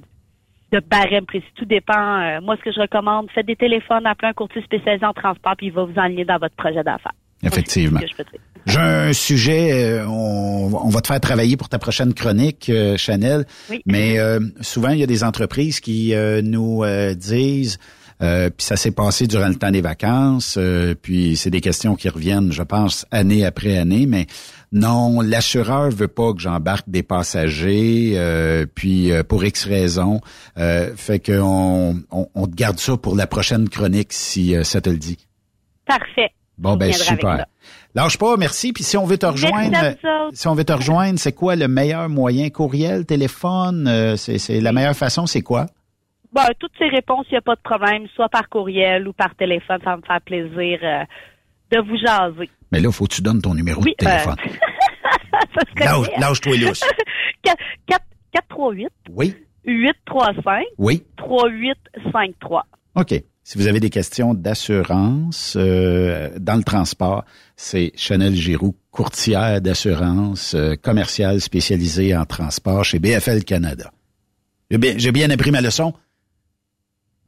de 0.71 0.79
barème 0.79 1.25
précis. 1.25 1.45
Tout 1.55 1.65
dépend. 1.65 2.19
Euh, 2.21 2.41
moi, 2.41 2.55
ce 2.57 2.61
que 2.61 2.71
je 2.71 2.79
recommande, 2.79 3.29
faites 3.31 3.45
des 3.45 3.55
téléphones, 3.55 4.05
appelez 4.05 4.29
un 4.29 4.33
courtier 4.33 4.61
spécialisé 4.63 5.05
en 5.05 5.13
transport, 5.13 5.55
puis 5.57 5.67
il 5.67 5.73
va 5.73 5.83
vous 5.83 5.97
enligner 5.99 6.25
dans 6.25 6.37
votre 6.37 6.55
projet 6.55 6.83
d'affaires. 6.83 7.13
Effectivement. 7.43 7.99
J'ai 8.67 8.79
un 8.79 9.13
sujet, 9.13 9.71
euh, 9.71 10.05
on, 10.07 10.69
on 10.73 10.89
va 10.89 10.99
te 10.99 11.07
faire 11.07 11.21
travailler 11.21 11.55
pour 11.55 11.69
ta 11.69 11.79
prochaine 11.79 12.13
chronique, 12.13 12.69
euh, 12.69 12.97
Chanel. 12.97 13.45
Oui. 13.69 13.81
Mais 13.85 14.19
euh, 14.19 14.41
souvent, 14.59 14.89
il 14.89 14.99
y 14.99 15.03
a 15.03 15.07
des 15.07 15.23
entreprises 15.23 15.79
qui 15.79 16.13
euh, 16.13 16.41
nous 16.41 16.83
euh, 16.83 17.13
disent, 17.13 17.77
euh, 18.21 18.49
puis 18.49 18.65
ça 18.65 18.75
s'est 18.75 18.91
passé 18.91 19.25
durant 19.25 19.47
le 19.47 19.55
temps 19.55 19.71
des 19.71 19.79
vacances, 19.79 20.55
euh, 20.57 20.95
puis 21.01 21.37
c'est 21.37 21.49
des 21.49 21.61
questions 21.61 21.95
qui 21.95 22.09
reviennent, 22.09 22.51
je 22.51 22.63
pense, 22.63 23.05
année 23.09 23.45
après 23.45 23.77
année, 23.77 24.05
mais 24.05 24.27
non, 24.73 25.21
l'assureur 25.21 25.89
veut 25.89 26.09
pas 26.09 26.33
que 26.33 26.41
j'embarque 26.41 26.89
des 26.89 27.03
passagers, 27.03 28.15
euh, 28.15 28.65
puis 28.65 29.13
euh, 29.13 29.23
pour 29.23 29.45
X 29.45 29.63
raisons, 29.63 30.19
euh, 30.57 30.91
fait 30.97 31.25
qu'on 31.25 32.01
on, 32.11 32.27
on 32.35 32.47
te 32.47 32.55
garde 32.55 32.79
ça 32.79 32.97
pour 32.97 33.15
la 33.15 33.27
prochaine 33.27 33.69
chronique 33.69 34.11
si 34.11 34.55
euh, 34.55 34.65
ça 34.65 34.81
te 34.81 34.89
le 34.89 34.97
dit. 34.97 35.19
Parfait. 35.85 36.31
Bon, 36.57 36.75
ben 36.75 36.91
super. 36.91 37.45
Lâche 37.97 38.19
pas, 38.19 38.37
merci. 38.37 38.73
Puis 38.73 38.83
si 38.83 38.95
on 38.95 39.05
veut 39.05 39.17
te 39.17 39.25
rejoindre, 39.25 39.75
si 40.31 40.47
on 40.47 40.53
veut 40.53 40.63
te 40.63 40.71
rejoindre, 40.71 41.17
c'est 41.17 41.33
quoi 41.33 41.55
le 41.55 41.67
meilleur 41.67 42.09
moyen? 42.09 42.51
Courriel, 42.51 43.07
téléphone, 43.07 43.87
euh, 43.87 44.15
c'est 44.15 44.61
la 44.61 44.71
meilleure 44.71 44.95
façon, 44.95 45.25
c'est 45.25 45.41
quoi? 45.41 45.65
Bon, 46.31 46.43
toutes 46.59 46.73
ces 46.77 46.89
réponses, 46.89 47.25
il 47.31 47.33
n'y 47.33 47.37
a 47.39 47.41
pas 47.41 47.55
de 47.55 47.61
problème, 47.61 48.05
soit 48.13 48.29
par 48.29 48.47
courriel 48.49 49.07
ou 49.07 49.13
par 49.13 49.33
téléphone, 49.33 49.79
ça 49.83 49.89
va 49.89 49.97
me 49.97 50.03
faire 50.03 50.21
plaisir 50.21 50.79
euh, 50.83 51.03
de 51.71 51.79
vous 51.89 51.97
jaser. 51.97 52.51
Mais 52.71 52.81
là, 52.81 52.91
faut 52.91 53.05
que 53.05 53.15
tu 53.15 53.23
donnes 53.23 53.41
ton 53.41 53.55
numéro 53.55 53.81
Oui, 53.81 53.95
de 53.97 54.05
téléphone. 54.05 54.35
Serait 55.75 55.85
Lâche-. 55.85 56.19
Lâche-toi 56.19 56.57
lousse. 56.57 56.83
438 57.87 58.91
Oui, 59.09 59.33
835 59.65 60.65
oui. 60.77 61.03
3853. 61.17 62.63
OK. 62.93 63.23
Si 63.47 63.57
vous 63.57 63.67
avez 63.67 63.79
des 63.79 63.89
questions 63.89 64.33
d'assurance 64.33 65.55
euh, 65.55 66.29
dans 66.37 66.57
le 66.57 66.63
transport, 66.63 67.23
c'est 67.55 67.93
Chanel 67.95 68.35
Giroux, 68.35 68.75
courtière 68.91 69.61
d'assurance 69.61 70.53
euh, 70.53 70.75
commerciale 70.75 71.39
spécialisée 71.39 72.13
en 72.13 72.25
transport 72.25 72.83
chez 72.83 72.99
BFL 72.99 73.45
Canada. 73.45 73.93
J'ai 74.69 74.77
bien, 74.77 74.95
j'ai 74.97 75.13
bien 75.13 75.29
appris 75.29 75.51
ma 75.51 75.61
leçon? 75.61 75.93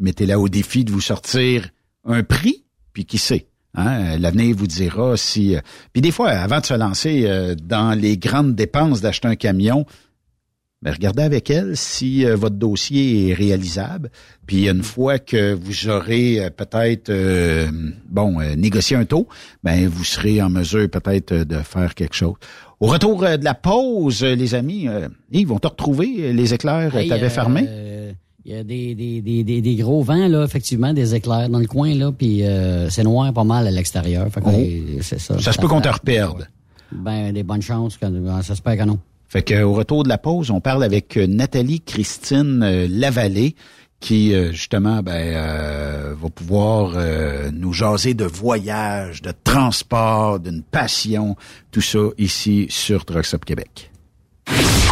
Mettez-la 0.00 0.40
au 0.40 0.48
défi 0.48 0.86
de 0.86 0.90
vous 0.90 1.02
sortir 1.02 1.68
un 2.06 2.22
prix, 2.22 2.64
puis 2.94 3.04
qui 3.04 3.18
sait? 3.18 3.48
Hein, 3.78 4.18
L'avenir 4.18 4.56
vous 4.56 4.66
dira 4.66 5.16
si... 5.16 5.54
euh, 5.54 5.60
Puis 5.92 6.02
des 6.02 6.10
fois, 6.10 6.30
avant 6.30 6.58
de 6.60 6.66
se 6.66 6.74
lancer 6.74 7.22
euh, 7.26 7.54
dans 7.54 7.98
les 7.98 8.16
grandes 8.18 8.54
dépenses 8.56 9.00
d'acheter 9.00 9.28
un 9.28 9.36
camion, 9.36 9.86
ben, 10.82 10.92
regardez 10.92 11.22
avec 11.22 11.48
elle 11.50 11.76
si 11.76 12.24
euh, 12.24 12.36
votre 12.36 12.56
dossier 12.56 13.28
est 13.28 13.34
réalisable. 13.34 14.10
Puis 14.46 14.68
une 14.68 14.82
fois 14.82 15.18
que 15.18 15.52
vous 15.54 15.88
aurez 15.88 16.44
euh, 16.44 16.50
peut-être 16.50 17.08
euh, 17.10 17.68
bon 18.08 18.40
négocié 18.56 18.96
un 18.96 19.04
taux, 19.04 19.28
ben 19.62 19.88
vous 19.88 20.04
serez 20.04 20.40
en 20.42 20.50
mesure 20.50 20.88
peut-être 20.88 21.34
de 21.34 21.56
faire 21.58 21.94
quelque 21.94 22.14
chose. 22.14 22.34
Au 22.80 22.86
retour 22.86 23.20
de 23.22 23.44
la 23.44 23.54
pause, 23.54 24.22
les 24.22 24.54
amis, 24.54 24.86
ils 25.32 25.46
vont 25.48 25.58
te 25.58 25.66
retrouver 25.66 26.32
les 26.32 26.54
éclairs. 26.54 26.94
Hey, 26.96 27.10
euh, 27.12 27.28
fermé. 27.28 27.68
Il 28.50 28.54
y 28.54 28.56
a 28.56 28.64
des, 28.64 28.94
des, 28.94 29.20
des, 29.20 29.44
des, 29.44 29.60
des 29.60 29.74
gros 29.76 30.02
vents, 30.02 30.26
là, 30.26 30.42
effectivement, 30.42 30.94
des 30.94 31.14
éclairs 31.14 31.50
dans 31.50 31.58
le 31.58 31.66
coin, 31.66 31.94
là, 31.94 32.10
puis 32.10 32.44
euh, 32.44 32.88
c'est 32.88 33.02
noir 33.02 33.30
pas 33.34 33.44
mal 33.44 33.66
à 33.66 33.70
l'extérieur. 33.70 34.26
Fait 34.32 34.40
que, 34.40 34.46
Oh. 34.48 35.00
c'est 35.02 35.20
ça. 35.20 35.38
Ça 35.38 35.52
se 35.52 35.58
peut 35.58 35.68
qu'on 35.68 35.82
te 35.82 35.88
reperde. 35.90 36.48
Ben, 36.90 37.30
des 37.34 37.42
bonnes 37.42 37.60
chances, 37.60 37.98
ben, 38.00 38.40
ça 38.40 38.54
se 38.54 38.62
peut 38.62 38.74
que 38.74 38.84
non. 38.84 38.98
Fait 39.28 39.42
que 39.42 39.62
au 39.62 39.74
retour 39.74 40.02
de 40.02 40.08
la 40.08 40.16
pause, 40.16 40.50
on 40.50 40.62
parle 40.62 40.82
avec 40.82 41.18
euh, 41.18 41.26
Nathalie 41.26 41.82
Christine 41.82 42.62
euh, 42.62 42.86
Lavallée 42.90 43.54
qui 44.00 44.32
euh, 44.32 44.50
justement 44.52 45.02
ben, 45.02 45.12
euh, 45.34 46.14
va 46.18 46.30
pouvoir 46.30 46.92
euh, 46.96 47.50
nous 47.52 47.74
jaser 47.74 48.14
de 48.14 48.24
voyage, 48.24 49.20
de 49.20 49.32
transport, 49.44 50.40
d'une 50.40 50.62
passion, 50.62 51.36
tout 51.70 51.82
ça 51.82 51.98
ici 52.16 52.64
sur 52.70 53.04
Truck 53.04 53.26
Stop 53.26 53.44
Québec. 53.44 53.90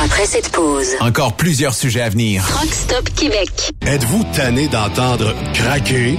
Après 0.02 0.26
cette 0.26 0.50
pause, 0.50 0.88
Encore 1.00 1.34
plusieurs 1.34 1.74
sujets 1.74 2.02
à 2.02 2.08
venir. 2.08 2.44
Truck 2.46 2.72
Stop 2.72 3.08
Québec. 3.14 3.72
Êtes-vous 3.86 4.24
tanné 4.34 4.68
d'entendre 4.68 5.34
craquer, 5.54 6.18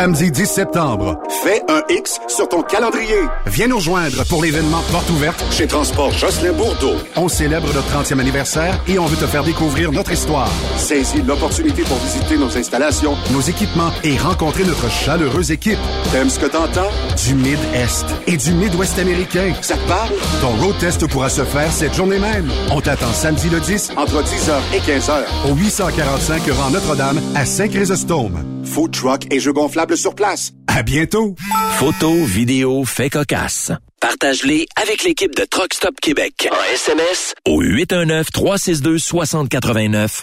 Samedi 0.00 0.30
10 0.30 0.46
septembre, 0.46 1.18
fais 1.42 1.60
un 1.68 1.82
X 1.90 2.20
sur 2.26 2.48
ton 2.48 2.62
calendrier. 2.62 3.20
Viens 3.44 3.66
nous 3.66 3.76
rejoindre 3.76 4.24
pour 4.30 4.42
l'événement 4.42 4.80
Porte 4.90 5.10
ouverte 5.10 5.44
chez 5.50 5.66
Transport 5.66 6.10
Jocelyn 6.12 6.54
Bourdeau. 6.54 6.94
On 7.16 7.28
célèbre 7.28 7.66
notre 7.74 7.86
30e 7.94 8.18
anniversaire 8.18 8.82
et 8.88 8.98
on 8.98 9.04
veut 9.04 9.18
te 9.18 9.26
faire 9.26 9.44
découvrir 9.44 9.92
notre 9.92 10.10
histoire. 10.12 10.50
Saisis 10.78 11.20
l'opportunité 11.20 11.82
pour 11.82 11.98
visiter 11.98 12.38
nos 12.38 12.56
installations, 12.56 13.14
nos 13.30 13.42
équipements 13.42 13.90
et 14.02 14.16
rencontrer 14.16 14.64
notre 14.64 14.90
chaleureuse 14.90 15.50
équipe. 15.50 15.78
T'aimes 16.12 16.30
ce 16.30 16.38
que 16.38 16.46
t'entends? 16.46 16.88
Du 17.26 17.34
Mid-Est 17.34 18.06
et 18.26 18.38
du 18.38 18.52
Mid-Ouest 18.52 18.98
américain. 18.98 19.52
Ça 19.60 19.74
te 19.74 19.86
parle? 19.86 20.14
Ton 20.40 20.64
road 20.64 20.78
test 20.80 21.06
pourra 21.08 21.28
se 21.28 21.44
faire 21.44 21.70
cette 21.70 21.94
journée 21.94 22.18
même. 22.18 22.50
On 22.70 22.80
t'attend 22.80 23.12
samedi 23.12 23.50
le 23.50 23.60
10 23.60 23.90
entre 23.98 24.22
10h 24.22 24.60
et 24.74 24.78
15h 24.78 25.50
au 25.50 25.54
845 25.54 26.42
rang 26.52 26.70
Notre-Dame 26.70 27.20
à 27.34 27.44
Saint-Chrysostome. 27.44 28.59
Food 28.70 28.92
truck 28.92 29.32
et 29.32 29.40
jeux 29.40 29.52
gonflables 29.52 29.96
sur 29.96 30.14
place. 30.14 30.52
À 30.68 30.84
bientôt. 30.84 31.34
Photos, 31.72 32.28
vidéos, 32.28 32.84
faits 32.84 33.14
cocasse. 33.14 33.72
Partage-les 34.00 34.68
avec 34.80 35.02
l'équipe 35.02 35.34
de 35.34 35.44
Truck 35.44 35.74
Stop 35.74 35.96
Québec. 36.00 36.48
En 36.52 36.72
SMS 36.72 37.34
au 37.48 37.64
819-362-6089. 37.64 40.22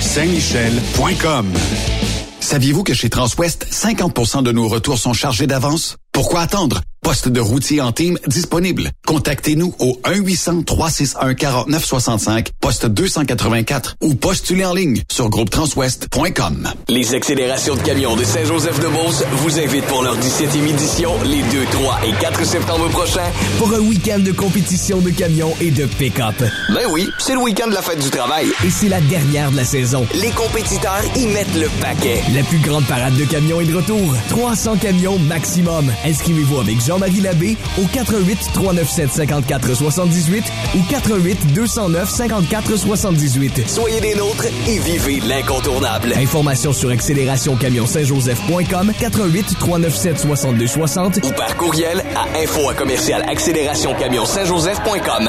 Saint-Michel.com. 0.00 1.52
Saviez-vous 2.40 2.82
que 2.82 2.94
chez 2.94 3.10
Transwest, 3.10 3.66
50% 3.70 4.42
de 4.42 4.52
nos 4.52 4.68
retours 4.68 4.98
sont 4.98 5.12
chargés 5.12 5.46
d'avance? 5.46 5.96
Pourquoi 6.12 6.40
attendre? 6.40 6.80
Poste 7.00 7.28
de 7.28 7.38
routier 7.40 7.80
en 7.80 7.92
team 7.92 8.18
disponible. 8.26 8.90
Contactez-nous 9.06 9.72
au 9.78 10.00
1-800-361-4965, 10.04 12.48
poste 12.60 12.86
284 12.86 13.94
ou 14.02 14.16
postulez 14.16 14.64
en 14.66 14.74
ligne 14.74 15.00
sur 15.10 15.30
groupetranswest.com. 15.30 16.68
Les 16.88 17.14
accélérations 17.14 17.76
de 17.76 17.80
camions 17.82 18.16
de 18.16 18.24
Saint-Joseph-de-Beauce 18.24 19.22
vous 19.32 19.58
invitent 19.60 19.84
pour 19.86 20.02
leur 20.02 20.18
17e 20.18 20.66
édition 20.68 21.12
les 21.24 21.40
2, 21.42 21.64
3 21.70 22.00
et 22.04 22.12
4 22.20 22.44
septembre 22.44 22.88
prochains. 22.90 23.30
Pour 23.58 23.72
un 23.72 23.78
week-end 23.80 24.18
de 24.18 24.32
compétition 24.32 24.98
de 24.98 25.10
camions 25.10 25.54
et 25.60 25.70
de 25.70 25.86
pick-up. 25.86 26.34
Ben 26.74 26.86
oui, 26.90 27.08
c'est 27.18 27.34
le 27.34 27.40
week-end 27.40 27.68
de 27.68 27.74
la 27.74 27.82
fête 27.82 28.00
du 28.02 28.10
travail. 28.10 28.48
Et 28.66 28.70
c'est 28.70 28.88
la 28.88 29.00
dernière 29.02 29.50
de 29.52 29.56
la 29.56 29.64
saison. 29.64 30.04
Les 30.20 30.32
compétiteurs 30.32 31.04
y 31.16 31.26
mettent 31.28 31.54
le 31.54 31.68
paquet. 31.80 32.22
La 32.34 32.42
plus 32.42 32.58
grande 32.58 32.84
parade 32.86 33.16
de 33.16 33.24
camions 33.24 33.60
est 33.62 33.66
de 33.66 33.76
retour. 33.76 34.14
300 34.28 34.76
camions 34.78 35.18
maximum. 35.20 35.90
Inscrivez-vous 36.04 36.58
avec 36.58 36.80
Jean-Marie 36.80 37.20
Labbé 37.20 37.56
au 37.80 37.84
88 37.86 38.38
397 38.54 39.12
54 39.12 39.74
78 39.74 40.44
ou 40.76 40.78
88 40.90 41.52
209 41.54 42.08
54 42.08 42.76
78. 42.76 43.68
Soyez 43.68 44.00
des 44.00 44.14
nôtres 44.14 44.46
et 44.66 44.78
vivez 44.78 45.20
l'incontournable. 45.20 46.12
Informations 46.16 46.72
sur 46.72 46.90
accélérationcamionsaintjoseph.com 46.90 48.92
88 48.98 49.58
397 49.58 50.18
62 50.18 50.66
60 50.66 51.18
ou 51.24 51.30
par 51.32 51.56
courriel 51.56 52.02
à 52.16 52.26
info 52.38 52.68
à 52.68 52.74
commercial 52.74 53.22
accélérationcamionsaintjoseph.com. 53.28 55.28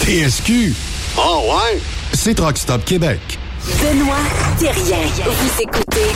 TSQ. 0.00 0.74
Oh 1.16 1.44
ouais? 1.48 1.78
C'est 2.12 2.34
Truck 2.34 2.58
Stop 2.58 2.84
Québec. 2.84 3.20
Benoît 3.80 4.16
Thérien. 4.58 5.06
Vous 5.24 5.62
écoutez 5.62 6.10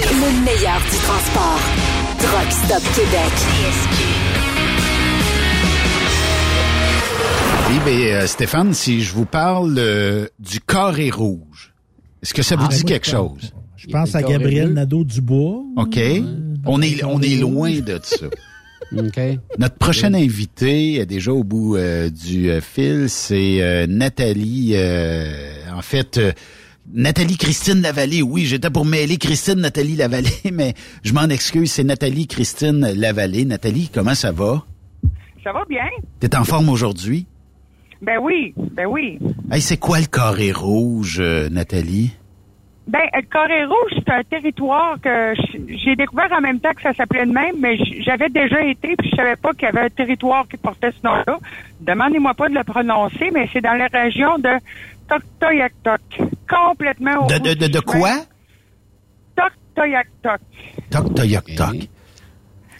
le 0.00 0.44
meilleur 0.44 0.78
du 0.80 0.96
transport. 1.04 1.60
Truck 2.18 2.50
Stop 2.64 2.82
Québec. 2.94 3.32
Oui, 7.68 7.76
mais 7.84 8.12
euh, 8.14 8.26
Stéphane, 8.26 8.72
si 8.72 9.02
je 9.02 9.12
vous 9.12 9.26
parle 9.26 9.74
euh, 9.76 10.28
du 10.38 10.60
carré 10.60 11.10
rouge, 11.10 11.74
est-ce 12.22 12.32
que 12.32 12.42
ça 12.42 12.56
vous 12.56 12.64
Ah, 12.66 12.72
dit 12.72 12.82
moi, 12.84 12.88
quelque 12.88 13.06
je 13.06 13.10
chose? 13.10 13.52
Je 13.76 13.88
pense 13.88 14.14
à 14.14 14.22
Gabriel 14.22 14.72
Nadeau-Dubois. 14.72 15.62
OK. 15.76 16.00
On 16.64 16.80
est, 16.80 17.04
on 17.04 17.20
est 17.20 17.36
loin 17.36 17.72
de 17.80 18.00
ça. 18.02 18.26
OK. 18.96 19.20
Notre 19.58 19.76
prochaine 19.76 20.14
invitée 20.14 20.94
est 20.96 21.06
déjà 21.06 21.32
au 21.32 21.42
bout 21.44 21.76
euh, 21.76 22.08
du 22.10 22.50
euh, 22.50 22.60
fil, 22.60 23.08
c'est 23.08 23.60
euh, 23.62 23.86
Nathalie. 23.86 24.72
euh, 24.74 25.52
en 25.74 25.82
fait, 25.82 26.18
euh, 26.18 26.32
Nathalie 26.94 27.36
Christine 27.36 27.82
Lavallée. 27.82 28.22
Oui, 28.22 28.44
j'étais 28.46 28.70
pour 28.70 28.84
mêler 28.84 29.16
Christine 29.16 29.56
Nathalie 29.60 29.96
Lavallée, 29.96 30.28
mais 30.52 30.74
je 31.02 31.12
m'en 31.12 31.24
excuse. 31.28 31.72
C'est 31.72 31.84
Nathalie 31.84 32.26
Christine 32.28 32.92
Lavallée. 32.94 33.44
Nathalie, 33.44 33.90
comment 33.92 34.14
ça 34.14 34.30
va? 34.32 34.64
Ça 35.42 35.52
va 35.52 35.64
bien? 35.68 35.84
T'es 36.20 36.36
en 36.36 36.44
forme 36.44 36.68
aujourd'hui? 36.68 37.26
Ben 38.02 38.18
oui, 38.22 38.52
ben 38.76 38.86
oui. 38.86 39.18
Hey, 39.50 39.60
c'est 39.60 39.78
quoi 39.78 39.98
le 40.00 40.06
carré 40.06 40.52
rouge, 40.52 41.20
Nathalie? 41.20 42.12
Ben, 42.86 43.00
le 43.14 43.22
Corée 43.22 43.64
Rouge, 43.64 43.92
c'est 43.94 44.10
un 44.12 44.22
territoire 44.22 44.96
que 45.02 45.34
j'ai 45.68 45.96
découvert 45.96 46.28
en 46.30 46.40
même 46.40 46.60
temps 46.60 46.72
que 46.72 46.82
ça 46.82 46.94
s'appelait 46.94 47.26
de 47.26 47.32
même, 47.32 47.56
mais 47.58 47.76
j'avais 48.04 48.28
déjà 48.28 48.62
été, 48.62 48.94
puis 48.96 49.10
je 49.10 49.16
savais 49.16 49.34
pas 49.34 49.52
qu'il 49.54 49.64
y 49.64 49.66
avait 49.66 49.86
un 49.86 49.90
territoire 49.90 50.46
qui 50.48 50.56
portait 50.56 50.92
ce 50.92 51.04
nom-là. 51.04 51.38
Demandez-moi 51.80 52.34
pas 52.34 52.48
de 52.48 52.54
le 52.54 52.62
prononcer, 52.62 53.30
mais 53.34 53.48
c'est 53.52 53.60
dans 53.60 53.74
la 53.74 53.88
région 53.88 54.38
de 54.38 54.50
Toktoyaktok. 55.08 56.00
Complètement 56.48 57.24
au 57.24 57.26
De, 57.26 57.38
de, 57.38 57.54
de, 57.54 57.66
de 57.66 57.80
quoi? 57.80 58.12
Toktoyaktok. 59.36 60.40
Toc, 60.90 61.14
toc, 61.14 61.54
toc. 61.56 61.88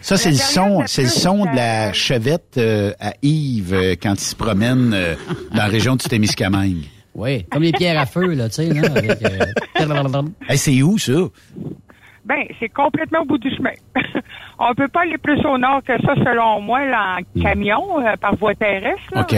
Ça, 0.01 0.15
c'est 0.15 0.29
le 0.29 0.37
son, 0.37 0.83
c'est 0.85 1.03
le 1.03 1.09
son 1.09 1.43
de 1.45 1.55
la 1.55 1.91
chevette 1.91 2.57
euh, 2.57 2.93
à 2.99 3.11
Yves 3.21 3.73
euh, 3.73 3.95
quand 4.01 4.13
il 4.13 4.19
se 4.23 4.35
promène 4.35 4.93
euh, 4.93 5.15
dans 5.51 5.57
la 5.57 5.65
région 5.65 5.97
du 5.97 6.07
Témiscamingue. 6.07 6.85
Oui, 7.17 7.43
comme 7.51 7.63
les 7.63 7.71
pierres 7.71 7.99
à 7.99 8.05
feu, 8.05 8.33
là, 8.35 8.47
tu 8.47 8.55
sais, 8.55 8.65
là, 8.73 8.91
avec... 8.95 9.21
euh, 9.23 10.23
Hey, 10.49 10.57
c'est 10.57 10.81
où, 10.83 10.97
ça? 10.99 11.13
Ben, 12.23 12.43
c'est 12.59 12.69
complètement 12.69 13.21
au 13.21 13.25
bout 13.25 13.37
du 13.39 13.49
chemin. 13.55 13.71
On 14.59 14.73
peut 14.75 14.87
pas 14.87 15.01
aller 15.01 15.17
plus 15.17 15.43
au 15.45 15.57
nord 15.57 15.81
que 15.83 15.99
ça, 16.01 16.13
selon 16.15 16.61
moi, 16.61 16.85
là, 16.85 17.17
en 17.19 17.41
camion, 17.41 18.05
euh, 18.05 18.15
par 18.17 18.35
voie 18.35 18.53
terrestre. 18.53 19.01
là. 19.13 19.21
OK. 19.21 19.35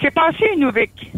C'est 0.00 0.10
passé 0.10 0.44
à 0.50 0.54
Inuvik. 0.54 1.12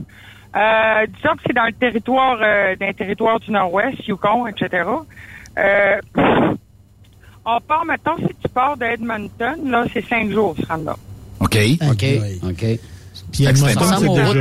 Euh, 0.55 1.07
disons 1.07 1.35
que 1.37 1.43
c'est 1.47 1.55
dans 1.55 1.65
le 1.65 1.73
territoire, 1.73 2.39
euh, 2.43 2.77
dans 2.79 2.89
le 2.89 2.95
territoire 2.95 3.41
du 3.41 3.51
Nord-Ouest, 3.53 4.07
Yukon, 4.07 4.47
etc. 4.49 4.85
Euh, 5.59 5.97
on 7.47 7.61
part, 7.61 7.85
maintenant, 7.87 8.17
si 8.19 8.27
tu 8.43 8.49
pars 8.53 8.77
de 8.77 8.85
Edmonton, 8.85 9.71
là, 9.71 9.87
c'est 9.95 10.05
cinq 10.07 10.31
jours, 10.31 10.55
rendre 10.69 10.85
là. 10.85 10.97
OK. 11.41 11.57
OK, 11.91 12.05
OK. 12.45 12.65
Puis 13.33 13.45
ça 13.75 13.81
ressemble 13.81 14.09
au 14.09 14.15
route- 14.27 14.37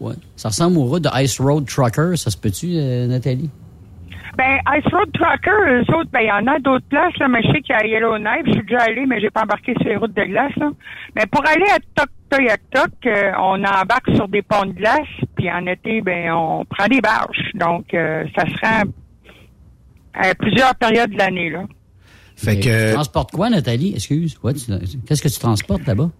ouais. 0.00 0.08
Ouais. 0.08 0.14
Ça 0.36 0.48
ressemble 0.48 0.78
aux 0.78 0.84
routes 0.84 1.04
de 1.04 1.22
Ice 1.22 1.40
Road 1.40 1.66
Trucker, 1.66 2.16
ça 2.16 2.30
se 2.30 2.36
peut-tu, 2.36 2.72
euh, 2.76 3.06
Nathalie? 3.06 3.48
Ben, 4.36 4.58
Ice 4.76 4.84
Road 4.92 5.10
Trucker, 5.14 5.50
eux 5.70 5.94
autres, 5.94 6.10
ben, 6.12 6.20
il 6.20 6.26
y 6.28 6.30
en 6.32 6.46
a 6.46 6.58
d'autres 6.58 6.84
places, 6.90 7.16
là, 7.18 7.26
mais 7.28 7.40
je 7.42 7.48
sais 7.52 7.60
qu'il 7.62 7.74
y 7.74 7.78
a 7.78 7.86
Yellowknife, 7.86 8.42
je 8.44 8.52
suis 8.52 8.62
déjà 8.64 8.82
allé, 8.82 9.06
mais 9.06 9.18
j'ai 9.20 9.30
pas 9.30 9.44
embarqué 9.44 9.72
sur 9.80 9.88
les 9.88 9.96
routes 9.96 10.14
de 10.14 10.24
glace, 10.24 10.52
là. 10.56 10.70
Mais 11.14 11.24
pour 11.32 11.42
aller 11.46 11.64
à 11.74 11.78
Toktoyaktok, 11.94 12.90
euh, 13.06 13.32
on 13.40 13.64
embarque 13.64 14.10
sur 14.14 14.28
des 14.28 14.42
ponts 14.42 14.66
de 14.66 14.72
glace, 14.72 15.08
puis 15.36 15.50
en 15.50 15.64
été, 15.66 16.02
ben, 16.02 16.30
on 16.32 16.66
prend 16.66 16.86
des 16.88 17.00
barges. 17.00 17.50
Donc, 17.54 17.94
euh, 17.94 18.24
ça 18.36 18.44
se 18.44 18.52
rend 18.62 18.82
à 20.12 20.34
plusieurs 20.34 20.74
périodes 20.74 21.10
de 21.12 21.16
l'année, 21.16 21.48
là. 21.48 21.64
Fait 22.36 22.60
Tu 22.90 22.94
transportes 22.94 23.30
quoi, 23.30 23.48
Nathalie? 23.48 23.94
Excuse, 23.94 24.38
Qu'est-ce 25.08 25.22
que 25.22 25.28
tu 25.28 25.38
transportes 25.38 25.86
là-bas? 25.86 26.10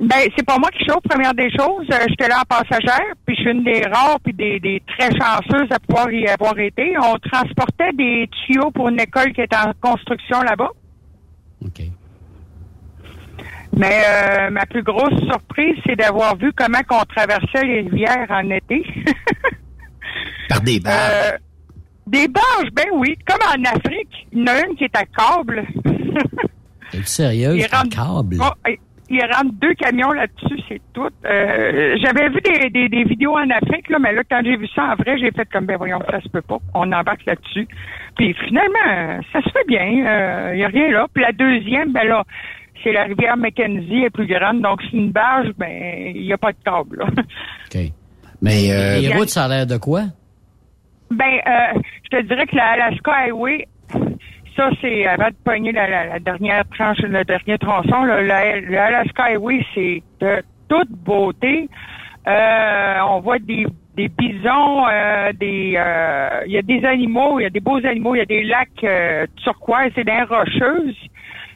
Ben, 0.00 0.16
c'est 0.34 0.46
pas 0.46 0.56
moi 0.58 0.70
qui 0.70 0.82
chauffe, 0.86 1.02
première 1.08 1.34
des 1.34 1.50
choses. 1.50 1.86
Euh, 1.92 2.06
J'étais 2.08 2.28
là 2.28 2.40
en 2.40 2.44
passagère, 2.56 3.12
puis 3.26 3.36
je 3.36 3.42
suis 3.42 3.50
une 3.50 3.62
des 3.64 3.82
rares 3.82 4.18
puis 4.24 4.32
des, 4.32 4.58
des 4.58 4.82
très 4.98 5.10
chanceuses 5.10 5.68
à 5.70 5.78
pouvoir 5.78 6.10
y 6.10 6.26
avoir 6.26 6.58
été. 6.58 6.94
On 6.98 7.16
transportait 7.18 7.92
des 7.92 8.28
tuyaux 8.46 8.70
pour 8.70 8.88
une 8.88 8.98
école 8.98 9.32
qui 9.34 9.42
est 9.42 9.54
en 9.54 9.72
construction 9.80 10.40
là-bas. 10.40 10.70
OK. 11.66 11.82
Mais 13.76 14.02
euh, 14.08 14.50
ma 14.50 14.64
plus 14.66 14.82
grosse 14.82 15.18
surprise, 15.30 15.76
c'est 15.86 15.96
d'avoir 15.96 16.34
vu 16.36 16.50
comment 16.56 16.80
qu'on 16.88 17.04
traversait 17.04 17.64
les 17.64 17.80
rivières 17.82 18.26
en 18.30 18.48
été. 18.50 18.82
Par 20.48 20.60
des 20.62 20.80
barres. 20.80 20.94
Euh, 21.12 21.36
des 22.06 22.26
barges, 22.26 22.70
ben 22.72 22.86
oui, 22.94 23.16
comme 23.26 23.38
en 23.48 23.62
Afrique. 23.70 24.26
Il 24.32 24.40
y 24.40 24.42
en 24.42 24.46
a 24.46 24.66
une 24.66 24.74
qui 24.76 24.84
est 24.84 24.96
à 24.96 25.04
câble. 25.04 25.64
Es-tu 26.92 27.04
sérieuse? 27.04 27.64
Rentre- 27.70 27.90
câble? 27.90 28.38
Oh, 28.40 28.70
il 29.10 29.20
rentre 29.22 29.52
deux 29.60 29.74
camions 29.74 30.12
là-dessus, 30.12 30.62
c'est 30.68 30.80
tout. 30.92 31.08
Euh, 31.24 31.96
J'avais 32.02 32.28
vu 32.28 32.40
des, 32.40 32.70
des, 32.70 32.88
des 32.88 33.04
vidéos 33.04 33.36
en 33.36 33.50
Afrique, 33.50 33.88
là, 33.90 33.98
mais 33.98 34.12
là, 34.12 34.22
quand 34.28 34.40
j'ai 34.44 34.56
vu 34.56 34.68
ça 34.74 34.92
en 34.92 34.94
vrai, 34.94 35.18
j'ai 35.18 35.30
fait 35.32 35.48
comme, 35.52 35.66
ben 35.66 35.76
voyons, 35.76 35.98
ça 36.10 36.20
se 36.20 36.28
peut 36.28 36.42
pas. 36.42 36.58
On 36.74 36.90
embarque 36.92 37.24
là-dessus. 37.26 37.66
Puis 38.16 38.34
finalement, 38.46 39.20
ça 39.32 39.40
se 39.42 39.48
fait 39.50 39.66
bien. 39.66 39.84
Il 40.52 40.56
n'y 40.56 40.64
a 40.64 40.68
rien 40.68 40.90
là. 40.90 41.06
Puis 41.12 41.22
la 41.22 41.32
deuxième, 41.32 41.92
ben 41.92 42.04
là, 42.04 42.24
c'est 42.82 42.92
la 42.92 43.04
rivière 43.04 43.36
Mackenzie, 43.36 43.98
elle 43.98 44.04
est 44.04 44.10
plus 44.10 44.26
grande. 44.26 44.62
Donc, 44.62 44.80
c'est 44.82 44.96
une 44.96 45.10
barge, 45.10 45.48
ben, 45.58 46.12
il 46.14 46.22
n'y 46.22 46.32
a 46.32 46.38
pas 46.38 46.52
de 46.52 46.58
câble, 46.64 46.98
là. 46.98 47.06
OK. 47.16 47.80
Mais 48.42 48.70
euh, 48.72 49.00
Les 49.00 49.12
routes, 49.12 49.28
ça 49.28 49.44
a 49.44 49.48
l'air 49.48 49.66
de 49.66 49.76
quoi? 49.76 50.02
Ben, 51.10 51.40
euh, 51.46 51.80
je 52.04 52.16
te 52.16 52.22
dirais 52.22 52.46
que 52.46 52.56
la, 52.56 52.76
la 52.76 52.96
Skyway, 52.96 53.66
ça, 54.60 54.70
c'est 54.82 55.06
avant 55.06 55.28
de 55.28 55.34
pogner 55.44 55.72
la, 55.72 55.88
la- 55.88 56.06
la 56.06 56.18
dernière 56.18 56.64
tranche, 56.76 56.98
le 56.98 57.24
dernier 57.24 57.56
tronçon, 57.58 58.04
là, 58.04 58.20
la, 58.22 58.90
la 58.90 59.04
Skyway, 59.04 59.64
c'est 59.74 60.02
de 60.20 60.42
toute 60.68 60.90
beauté. 60.90 61.66
Euh, 62.28 62.98
on 63.08 63.20
voit 63.20 63.38
des, 63.38 63.66
des 63.96 64.08
bisons, 64.08 64.86
euh, 64.86 65.32
des, 65.32 65.74
euh, 65.78 66.42
il 66.46 66.52
y 66.52 66.58
a 66.58 66.62
des 66.62 66.84
animaux, 66.84 67.40
il 67.40 67.44
y 67.44 67.46
a 67.46 67.50
des 67.50 67.60
beaux 67.60 67.84
animaux, 67.86 68.14
il 68.14 68.18
y 68.18 68.20
a 68.20 68.26
des 68.26 68.42
lacs 68.44 68.68
euh, 68.84 69.26
turquoise, 69.42 69.90
c'est 69.94 70.04
des 70.04 70.22
rocheuses. 70.28 70.96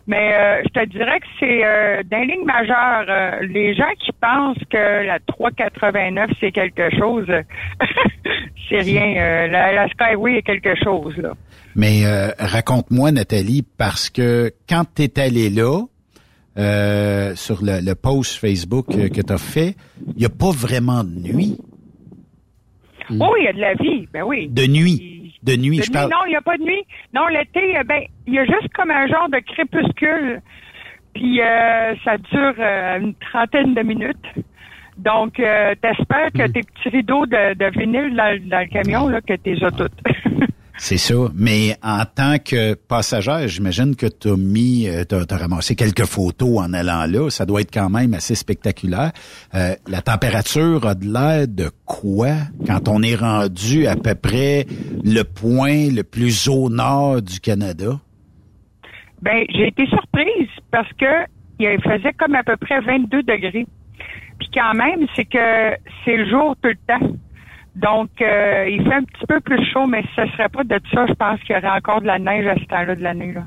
Mais 0.07 0.35
euh, 0.35 0.63
je 0.65 0.81
te 0.81 0.87
dirais 0.91 1.19
que 1.19 1.27
c'est 1.41 1.65
euh, 1.65 2.03
dans 2.11 2.19
les 2.19 2.27
lignes 2.27 2.45
majeures. 2.45 3.07
euh, 3.09 3.47
les 3.47 3.75
gens 3.75 3.91
qui 4.05 4.11
pensent 4.21 4.59
que 4.71 5.07
la 5.07 5.19
389 5.27 6.31
c'est 6.41 6.53
quelque 6.53 6.91
chose, 6.99 7.27
c'est 8.69 8.81
rien. 8.81 9.15
Euh, 9.17 9.47
la, 9.49 9.73
la 9.73 9.89
Skyway 9.89 10.37
est 10.39 10.43
quelque 10.43 10.75
chose 10.83 11.17
là. 11.17 11.33
Mais 11.75 12.05
euh, 12.05 12.29
raconte-moi, 12.39 13.13
Nathalie, 13.13 13.65
parce 13.79 14.11
que 14.11 14.53
quand 14.69 14.85
tu 14.95 15.03
es 15.05 15.19
allé 15.19 15.49
là, 15.51 15.81
euh, 16.57 17.35
sur 17.35 17.65
le, 17.65 17.81
le 17.85 17.95
post 17.95 18.39
Facebook 18.39 18.87
que 18.89 19.21
tu 19.23 19.33
as 19.33 19.39
fait, 19.39 19.75
il 20.07 20.19
n'y 20.19 20.25
a 20.27 20.29
pas 20.29 20.51
vraiment 20.53 21.03
de 21.03 21.11
nuit. 21.33 21.59
Oh, 23.11 23.35
il 23.39 23.45
y 23.45 23.49
a 23.49 23.53
de 23.53 23.61
la 23.61 23.75
vie, 23.75 24.07
ben 24.13 24.23
oui. 24.23 24.49
De 24.49 24.67
nuit. 24.67 25.14
De 25.45 25.57
nuit, 25.57 25.79
De 25.79 25.83
je 25.85 25.91
nuit, 25.91 25.93
parle. 25.95 26.11
non, 26.11 26.25
il 26.27 26.31
n'y 26.31 26.37
a 26.37 26.41
pas 26.41 26.57
de 26.57 26.63
nuit. 26.63 26.83
Non, 27.13 27.27
l'été, 27.29 27.77
euh, 27.79 27.83
ben, 27.85 28.03
il 28.27 28.35
y 28.35 28.39
a 28.39 28.45
juste 28.45 28.73
comme 28.75 28.91
un 28.91 29.07
genre 29.07 29.29
de 29.29 29.39
crépuscule. 29.41 30.41
Puis 31.15 31.41
euh, 31.41 31.95
ça 32.05 32.17
dure 32.19 32.55
euh, 32.59 32.99
une 33.01 33.15
trentaine 33.15 33.75
de 33.75 33.83
minutes. 33.83 34.27
Donc, 34.97 35.39
euh, 35.41 35.75
t'espères 35.81 36.31
Hmm. 36.35 36.39
que 36.39 36.47
tes 36.53 36.61
petits 36.63 36.89
rideaux 36.89 37.27
de, 37.27 37.55
de 37.55 37.67
vinyle 37.79 38.15
dans, 38.17 38.39
dans 38.49 38.61
le 38.61 38.67
camion, 38.69 39.09
là, 39.09 39.21
que 39.21 39.35
t'es 39.35 39.57
as 39.63 39.71
toutes. 39.73 39.93
C'est 40.77 40.97
ça. 40.97 41.15
Mais 41.35 41.77
en 41.83 42.05
tant 42.05 42.39
que 42.39 42.75
passagère, 42.75 43.47
j'imagine 43.49 43.95
que 43.95 44.07
tu 44.07 44.29
as 44.29 44.37
mis, 44.37 44.89
euh, 44.89 45.05
t'as 45.05 45.23
as 45.29 45.37
ramassé 45.37 45.77
quelques 45.77 46.05
photos 46.05 46.59
en 46.59 46.73
allant 46.73 47.07
là. 47.07 47.31
Ça 47.31 47.47
doit 47.47 47.61
être 47.61 47.73
quand 47.73 47.91
même 47.91 48.13
assez 48.15 48.35
spectaculaire. 48.35 49.13
Euh, 49.55 49.75
la 49.87 50.03
température 50.03 50.87
a 50.87 50.95
de 50.95 51.07
l'air 51.07 51.47
de 51.49 51.71
quoi? 51.87 52.35
Quand 52.67 52.89
on 52.89 53.03
est 53.03 53.15
rendu 53.15 53.87
à 53.87 53.97
peu 53.97 54.15
près 54.15 54.67
le 55.05 55.23
point 55.23 55.91
le 55.91 56.03
plus 56.03 56.49
au 56.49 56.69
nord 56.69 57.23
du 57.23 57.41
Canada? 57.41 58.01
Ben, 59.23 59.45
j'ai 59.55 59.69
été 59.69 59.87
surprise 59.87 60.49
parce 60.71 60.93
que 60.95 61.07
il 61.61 61.81
faisait 61.83 62.13
comme 62.15 62.35
à 62.35 62.43
peu 62.43 62.57
près 62.57 62.81
22 62.81 63.23
degrés. 63.23 63.67
Puis 64.39 64.49
quand 64.53 64.75
même, 64.75 65.07
c'est 65.15 65.25
que 65.25 65.77
c'est 66.05 66.17
le 66.17 66.29
jour 66.29 66.57
tout 66.61 66.69
le 66.69 66.77
temps. 66.87 67.17
Donc, 67.77 68.11
euh, 68.21 68.69
il 68.71 68.83
fait 68.85 68.95
un 68.95 69.03
petit 69.03 69.27
peu 69.29 69.41
plus 69.41 69.59
chaud, 69.73 69.87
mais 69.87 70.03
ce 70.15 70.23
serait 70.33 70.49
pas 70.49 70.63
de 70.65 70.79
ça, 70.93 71.07
je 71.09 71.15
pense 71.15 71.41
qu'il 71.41 71.55
y 71.57 71.59
aurait 71.59 71.77
encore 71.77 72.01
de 72.01 72.07
la 72.07 72.19
neige 72.19 72.47
à 72.47 72.55
ce 72.55 72.65
temps-là 72.67 72.95
de 72.95 73.03
l'année. 73.03 73.33
Là. 73.33 73.45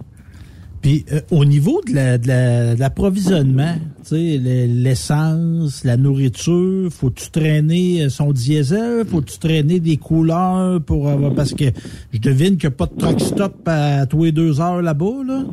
Puis 0.82 1.06
euh, 1.12 1.22
au 1.32 1.44
niveau 1.46 1.82
de 1.88 1.96
la- 1.96 2.18
de 2.18 2.28
la- 2.28 2.76
l'approvisionnement, 2.76 3.76
le- 4.12 4.84
l'essence, 4.84 5.84
la 5.86 5.98
nourriture, 5.98 6.90
faut-tu 6.92 7.32
traîner 7.32 8.04
euh, 8.04 8.10
son 8.10 8.32
diesel, 8.32 9.06
faut-tu 9.08 9.40
traîner 9.40 9.80
des 9.80 9.98
couleurs 9.98 10.82
pour 10.82 11.10
avoir 11.10 11.34
parce 11.34 11.54
que 11.54 11.66
je 12.14 12.20
devine 12.20 12.58
qu'il 12.58 12.70
n'y 12.70 12.76
a 12.76 12.78
pas 12.78 12.86
de 12.86 12.98
truck 13.00 13.20
stop 13.22 13.56
à 13.66 14.06
tous 14.06 14.26
les 14.26 14.32
deux 14.32 14.60
heures 14.62 14.82
là-bas, 14.82 15.24
là. 15.26 15.44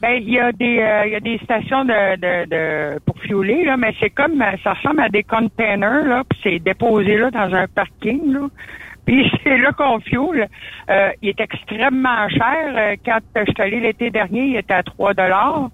Ben, 0.00 0.22
il 0.22 0.30
y 0.30 0.38
a 0.38 0.52
des 0.52 0.78
euh, 0.78 1.06
il 1.06 1.12
y 1.12 1.16
a 1.16 1.20
des 1.20 1.38
stations 1.38 1.84
de, 1.84 2.16
de, 2.16 2.48
de 2.48 2.98
pour 3.00 3.18
fueler, 3.20 3.64
là, 3.64 3.76
mais 3.76 3.92
c'est 3.98 4.10
comme 4.10 4.40
euh, 4.40 4.52
ça 4.62 4.74
ressemble 4.74 5.00
à 5.00 5.08
des 5.08 5.24
containers, 5.24 6.06
là, 6.06 6.22
puis 6.28 6.38
c'est 6.42 6.58
déposé 6.60 7.16
là 7.16 7.30
dans 7.30 7.52
un 7.52 7.66
parking, 7.66 8.32
là. 8.32 8.48
Puis 9.06 9.30
c'est 9.42 9.58
là 9.58 9.72
qu'on 9.72 9.98
fuel. 10.00 10.48
Euh, 10.90 11.10
il 11.22 11.30
est 11.30 11.40
extrêmement 11.40 12.28
cher. 12.28 12.74
Euh, 12.76 12.96
Quand 13.04 13.18
je 13.34 13.44
suis 13.52 13.62
allé 13.62 13.80
l'été 13.80 14.10
dernier, 14.10 14.44
il 14.46 14.56
était 14.56 14.74
à 14.74 14.82
3 14.82 15.14
dollars. 15.14 15.70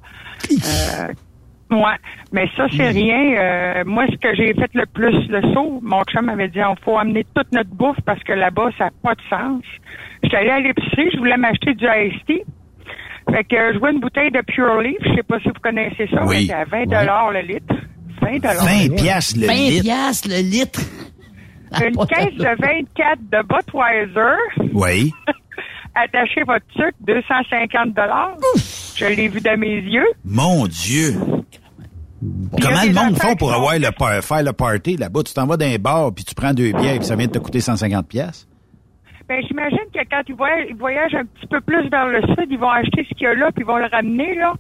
Euh, 0.51 1.13
Ouais, 1.71 1.97
mais 2.31 2.49
ça, 2.57 2.67
c'est 2.71 2.89
rien. 2.91 3.35
Euh, 3.37 3.85
moi, 3.87 4.07
ce 4.09 4.17
que 4.17 4.35
j'ai 4.35 4.53
fait 4.55 4.71
le 4.75 4.87
plus 4.87 5.29
le 5.29 5.41
saut, 5.55 5.81
mon 5.83 6.03
chum 6.05 6.27
m'avait 6.27 6.49
dit, 6.49 6.61
on 6.63 6.77
faut 6.77 6.99
amener 6.99 7.25
toute 7.35 7.51
notre 7.53 7.71
bouffe 7.71 8.01
parce 8.05 8.23
que 8.23 8.33
là-bas, 8.33 8.69
ça 8.79 8.85
n'a 8.85 8.91
pas 9.03 9.15
de 9.15 9.23
sens. 9.29 9.63
J'étais 10.23 10.37
allée 10.37 10.51
à 10.51 10.61
l'épicerie, 10.61 11.11
je 11.13 11.19
voulais 11.19 11.37
m'acheter 11.37 11.75
du 11.75 11.87
tea. 12.27 12.45
Fait 13.31 13.45
que 13.45 13.73
je 13.75 13.79
vois 13.79 13.91
une 13.91 14.01
bouteille 14.01 14.31
de 14.31 14.41
Pure 14.47 14.81
Leaf, 14.81 14.97
je 15.03 15.15
sais 15.17 15.23
pas 15.23 15.39
si 15.41 15.49
vous 15.49 15.55
connaissez 15.63 16.07
ça, 16.13 16.25
Oui. 16.27 16.37
mais 16.41 16.47
c'est 16.47 16.53
à 16.55 16.65
20 16.65 16.85
dollars 16.87 17.31
le 17.33 17.41
litre. 17.41 17.75
20 18.21 18.39
dollars. 18.39 18.65
20 18.65 18.95
piastres 18.97 19.41
le 19.41 19.47
20 19.47 19.53
litre. 19.55 19.83
piastres 19.83 20.29
le 20.29 20.41
litre. 20.43 20.81
Une 21.85 22.07
caisse 22.07 22.35
de 22.35 22.45
24 22.45 23.19
de 23.33 23.43
Budweiser. 23.49 24.71
Oui. 24.73 25.13
Attachez 25.97 26.43
votre 26.47 26.65
sucre, 26.73 26.97
250 27.01 27.95
dollars. 27.95 28.37
Je 28.97 29.07
l'ai 29.07 29.29
vu 29.29 29.41
de 29.41 29.57
mes 29.57 29.77
yeux. 29.81 30.07
Mon 30.25 30.67
Dieu. 30.67 31.15
y 32.23 32.61
Comment 32.63 32.83
le 32.85 32.93
monde 32.93 33.17
font 33.21 33.35
pour 33.37 33.53
avoir 33.53 33.77
le 33.79 33.91
par- 33.91 34.23
faire 34.23 34.43
le 34.43 34.53
party 34.53 34.97
là-bas? 34.97 35.23
Tu 35.25 35.35
t'en 35.35 35.47
vas 35.47 35.57
dans 35.57 35.67
un 35.67 35.77
bar, 35.79 36.13
puis 36.15 36.25
tu 36.25 36.35
prends 36.35 36.53
deux 36.55 36.73
bières, 36.73 36.97
puis 36.99 37.05
ça 37.05 37.17
vient 37.17 37.27
de 37.27 37.33
te 37.33 37.39
coûter 37.39 37.61
150 37.61 38.07
pièces. 38.09 38.47
Ben, 39.29 39.43
j'imagine 39.49 39.79
que 39.93 40.01
quand 40.11 40.23
ils 40.29 40.35
voyagent, 40.35 40.67
ils 40.69 40.77
voyagent 40.77 41.15
un 41.15 41.25
petit 41.25 41.47
peu 41.47 41.61
plus 41.61 41.89
vers 41.89 42.07
le 42.09 42.21
sud, 42.23 42.47
ils 42.51 42.59
vont 42.59 42.71
acheter 42.71 43.07
ce 43.09 43.15
qu'il 43.15 43.23
y 43.25 43.27
a 43.27 43.35
là, 43.35 43.51
puis 43.53 43.65
ils 43.65 43.67
vont 43.67 43.79
le 43.79 43.87
ramener, 43.87 44.35
là. 44.35 44.53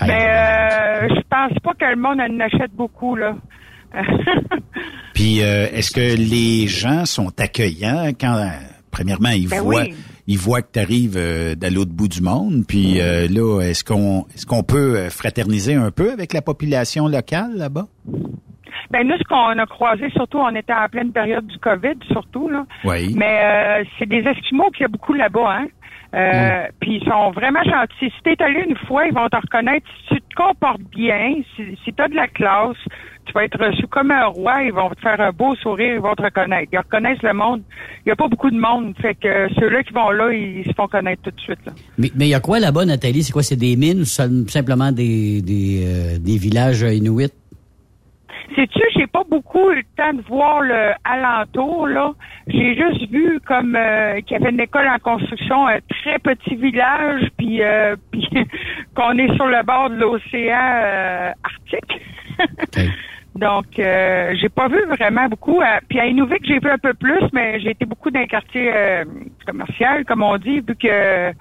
Mais 0.00 0.28
euh, 0.28 1.08
je 1.08 1.20
pense 1.28 1.58
pas 1.62 1.74
que 1.74 1.84
le 1.84 1.96
monde 1.96 2.20
en 2.20 2.40
achète 2.40 2.72
beaucoup, 2.72 3.16
là. 3.16 3.34
Puis 5.14 5.42
euh, 5.42 5.66
est-ce 5.72 5.90
que 5.90 6.16
les 6.16 6.66
gens 6.66 7.04
sont 7.04 7.32
accueillants 7.38 8.10
quand 8.18 8.36
euh, 8.36 8.46
premièrement 8.90 9.28
ils 9.30 9.48
Ben 9.48 9.60
voient 9.60 9.82
oui. 9.82 9.94
ils 10.26 10.38
voient 10.38 10.62
que 10.62 10.72
tu 10.72 10.78
arrives 10.78 11.14
de 11.14 11.66
l'autre 11.74 11.92
bout 11.92 12.08
du 12.08 12.22
monde, 12.22 12.64
puis 12.66 13.00
euh, 13.00 13.28
là 13.28 13.60
est-ce 13.60 13.84
qu'on 13.84 14.26
est-ce 14.34 14.46
qu'on 14.46 14.62
peut 14.62 14.96
euh, 14.96 15.10
fraterniser 15.10 15.74
un 15.74 15.90
peu 15.90 16.10
avec 16.10 16.32
la 16.32 16.40
population 16.40 17.06
locale 17.06 17.54
là-bas? 17.56 17.86
Ben 18.90 19.06
nous, 19.06 19.16
ce 19.16 19.24
qu'on 19.24 19.58
a 19.58 19.66
croisé, 19.66 20.10
surtout, 20.10 20.38
on 20.38 20.54
était 20.54 20.72
en 20.72 20.88
pleine 20.88 21.12
période 21.12 21.46
du 21.46 21.58
COVID, 21.58 21.96
surtout 22.10 22.48
là. 22.48 22.64
Oui. 22.84 23.14
Mais 23.16 23.40
euh, 23.44 23.84
c'est 23.98 24.08
des 24.08 24.24
Esquimaux 24.28 24.70
qu'il 24.70 24.82
y 24.82 24.84
a 24.84 24.88
beaucoup 24.88 25.14
là-bas, 25.14 25.58
hein. 25.58 25.66
Euh, 26.14 26.66
Puis 26.80 27.00
ils 27.00 27.08
sont 27.08 27.30
vraiment 27.30 27.62
gentils. 27.64 28.12
Si 28.14 28.22
t'es 28.22 28.36
allé 28.42 28.64
une 28.68 28.76
fois, 28.86 29.06
ils 29.06 29.14
vont 29.14 29.28
te 29.30 29.36
reconnaître. 29.36 29.86
Si 30.08 30.16
tu 30.16 30.20
te 30.20 30.34
comportes 30.34 30.82
bien, 30.94 31.36
si, 31.56 31.78
si 31.82 31.92
t'as 31.94 32.08
de 32.08 32.14
la 32.14 32.28
classe, 32.28 32.76
tu 33.24 33.32
vas 33.32 33.44
être 33.44 33.58
reçu 33.58 33.86
comme 33.86 34.10
un 34.10 34.26
roi. 34.26 34.62
Ils 34.62 34.74
vont 34.74 34.90
te 34.90 35.00
faire 35.00 35.18
un 35.20 35.30
beau 35.30 35.54
sourire, 35.56 35.94
ils 35.94 36.00
vont 36.00 36.14
te 36.14 36.22
reconnaître. 36.22 36.68
Ils 36.70 36.78
reconnaissent 36.78 37.22
le 37.22 37.32
monde. 37.32 37.62
Il 38.04 38.10
y 38.10 38.12
a 38.12 38.16
pas 38.16 38.28
beaucoup 38.28 38.50
de 38.50 38.58
monde, 38.60 38.94
fait 39.00 39.14
que 39.14 39.48
ceux-là 39.58 39.82
qui 39.84 39.94
vont 39.94 40.10
là, 40.10 40.30
ils 40.32 40.64
se 40.66 40.72
font 40.74 40.86
connaître 40.86 41.22
tout 41.22 41.30
de 41.30 41.40
suite. 41.40 41.60
Là. 41.64 41.72
Mais 41.96 42.10
mais 42.14 42.26
il 42.26 42.30
y 42.30 42.34
a 42.34 42.40
quoi 42.40 42.60
là-bas, 42.60 42.84
Nathalie? 42.84 43.22
C'est 43.22 43.32
quoi? 43.32 43.42
C'est 43.42 43.56
des 43.56 43.76
mines 43.76 44.00
ou 44.00 44.04
simplement 44.04 44.92
des, 44.92 45.40
des, 45.40 45.82
euh, 45.86 46.18
des 46.18 46.36
villages 46.36 46.82
inuits? 46.82 47.32
Sais-tu, 48.54 48.80
j'ai 48.96 49.06
pas 49.06 49.22
beaucoup 49.28 49.70
eu 49.70 49.76
le 49.76 49.82
temps 49.96 50.12
de 50.12 50.22
voir 50.22 50.60
le 50.60 50.92
alentour, 51.04 51.86
là. 51.86 52.12
J'ai 52.46 52.74
juste 52.74 53.10
vu 53.10 53.40
comme 53.46 53.76
euh, 53.76 54.20
qu'il 54.20 54.36
y 54.36 54.40
avait 54.40 54.50
une 54.50 54.60
école 54.60 54.88
en 54.88 54.98
construction, 54.98 55.66
un 55.66 55.78
très 55.88 56.18
petit 56.18 56.56
village, 56.56 57.28
puis, 57.38 57.62
euh, 57.62 57.96
puis 58.12 58.28
qu'on 58.94 59.16
est 59.18 59.34
sur 59.36 59.46
le 59.46 59.62
bord 59.64 59.90
de 59.90 59.96
l'océan 59.96 60.58
euh, 60.58 61.30
Arctique. 61.44 62.00
Donc, 63.34 63.78
euh, 63.78 64.34
j'ai 64.38 64.50
pas 64.50 64.68
vu 64.68 64.84
vraiment 64.86 65.26
beaucoup. 65.26 65.60
Euh, 65.62 65.78
puis 65.88 65.98
à 65.98 66.06
Inuvik, 66.06 66.44
j'ai 66.44 66.58
vu 66.58 66.68
un 66.68 66.78
peu 66.78 66.92
plus, 66.92 67.22
mais 67.32 67.60
j'ai 67.60 67.70
été 67.70 67.86
beaucoup 67.86 68.10
dans 68.10 68.20
les 68.20 68.26
quartiers 68.26 68.70
euh, 68.74 69.04
commerciaux, 69.46 70.04
comme 70.06 70.22
on 70.22 70.36
dit, 70.36 70.60
vu 70.60 70.76
que 70.76 71.32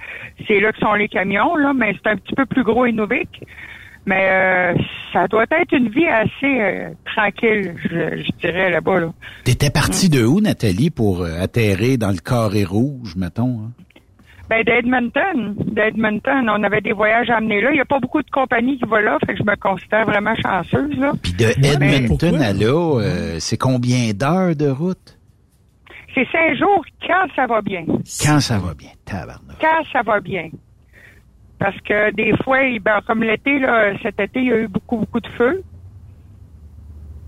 c'est 0.47 0.59
là 0.61 0.71
que 0.71 0.79
sont 0.79 0.93
les 0.93 1.09
camions, 1.09 1.55
là, 1.57 1.73
mais 1.73 1.93
c'est 2.01 2.09
un 2.09 2.15
petit 2.15 2.33
peu 2.33 2.45
plus 2.45 2.63
gros 2.63 2.85
Inuvik. 2.85 3.43
Mais 4.06 4.30
euh, 4.30 4.73
ça 5.14 5.28
doit 5.28 5.44
être 5.44 5.73
une 5.73 5.90
vie 5.90 6.07
assez 6.07 6.32
euh, 6.44 6.90
tranquille, 7.06 7.76
je, 7.84 8.23
je 8.23 8.32
dirais, 8.40 8.72
là-bas. 8.72 8.99
Là. 8.99 9.14
T'étais 9.44 9.69
parti 9.69 10.10
de 10.10 10.23
où 10.23 10.41
Nathalie 10.41 10.90
pour 10.90 11.22
euh, 11.22 11.40
atterrir 11.40 11.98
dans 11.98 12.10
le 12.10 12.18
carré 12.18 12.64
rouge 12.64 13.15
mettons 13.15 13.60
hein? 13.65 13.72
Ben, 14.49 14.64
d'Edmonton. 14.65 15.56
D'Edmonton, 15.65 16.49
on 16.49 16.61
avait 16.64 16.82
des 16.82 16.91
voyages 16.91 17.30
à 17.30 17.38
amener 17.38 17.61
là. 17.61 17.69
Il 17.72 17.76
n'y 17.76 17.80
a 17.80 17.86
pas 17.86 18.02
beaucoup 18.02 18.22
de 18.22 18.30
compagnies 18.30 18.78
qui 18.78 18.84
vont 18.84 18.98
là, 18.98 19.18
fait 19.26 19.34
que 19.34 19.40
je 19.40 19.44
me 19.44 19.56
considère 19.56 20.06
vraiment 20.06 20.36
chanceuse, 20.36 20.98
là. 20.98 21.14
Puis 21.23 21.32
de 21.32 21.45
Edmonton 21.65 22.41
à 22.41 22.52
là, 22.52 22.99
euh, 22.99 23.38
c'est 23.40 23.56
combien 23.56 24.11
d'heures 24.11 24.53
de 24.53 24.68
route? 24.68 25.18
C'est 26.14 26.28
cinq 26.34 26.57
jours 26.57 26.84
quand 27.07 27.28
ça 27.34 27.48
va 27.48 27.61
bien. 27.61 27.86
Quand 28.22 28.41
ça 28.41 28.60
va 28.60 28.73
bien, 28.73 28.90
tabarnak. 29.06 29.56
Quand 29.61 29.84
ça 29.94 30.02
va 30.02 30.19
bien. 30.19 30.49
Parce 31.61 31.79
que 31.81 32.11
des 32.15 32.33
fois, 32.43 32.63
il- 32.63 32.79
ben, 32.79 33.01
comme 33.05 33.21
l'été, 33.21 33.59
là, 33.59 33.93
cet 34.01 34.19
été, 34.19 34.39
il 34.39 34.47
y 34.47 34.51
a 34.51 34.57
eu 34.61 34.67
beaucoup, 34.67 34.97
beaucoup 34.97 35.19
de 35.19 35.27
feu. 35.38 35.61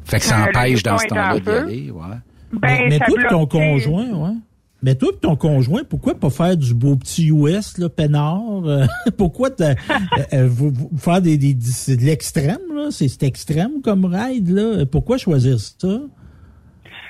Fait 0.05 0.17
que 0.17 0.25
ça 0.25 0.39
Euh, 0.43 0.49
empêche 0.49 0.81
dans 0.81 0.97
ce 0.97 1.05
temps-là 1.07 1.39
d'y 1.39 1.49
aller, 1.49 1.91
ouais. 1.91 2.01
Ben, 2.51 2.89
mais 2.89 2.97
toi 2.99 3.19
ton 3.29 3.45
conjoint, 3.45 4.09
ouais. 4.11 4.35
Mais 4.81 4.95
toi 4.95 5.11
ton 5.21 5.35
conjoint, 5.35 5.83
pourquoi 5.87 6.15
pas 6.15 6.31
faire 6.31 6.57
du 6.57 6.73
beau 6.73 6.95
petit 6.95 7.27
US, 7.27 7.77
là, 7.77 7.89
peinard? 7.89 8.41
Euh, 8.65 8.85
pourquoi 9.17 9.49
euh, 9.61 9.75
euh, 10.33 10.47
vous, 10.49 10.71
vous 10.71 10.97
faire 10.97 11.21
des, 11.21 11.37
des- 11.37 11.53
de 11.53 12.03
l'extrême, 12.03 12.57
là? 12.75 12.87
C'est 12.89 13.07
c'est 13.09 13.23
extrême 13.23 13.81
comme 13.83 14.03
ride, 14.05 14.49
là. 14.49 14.85
Pourquoi 14.87 15.17
choisir 15.19 15.59
ça? 15.59 15.99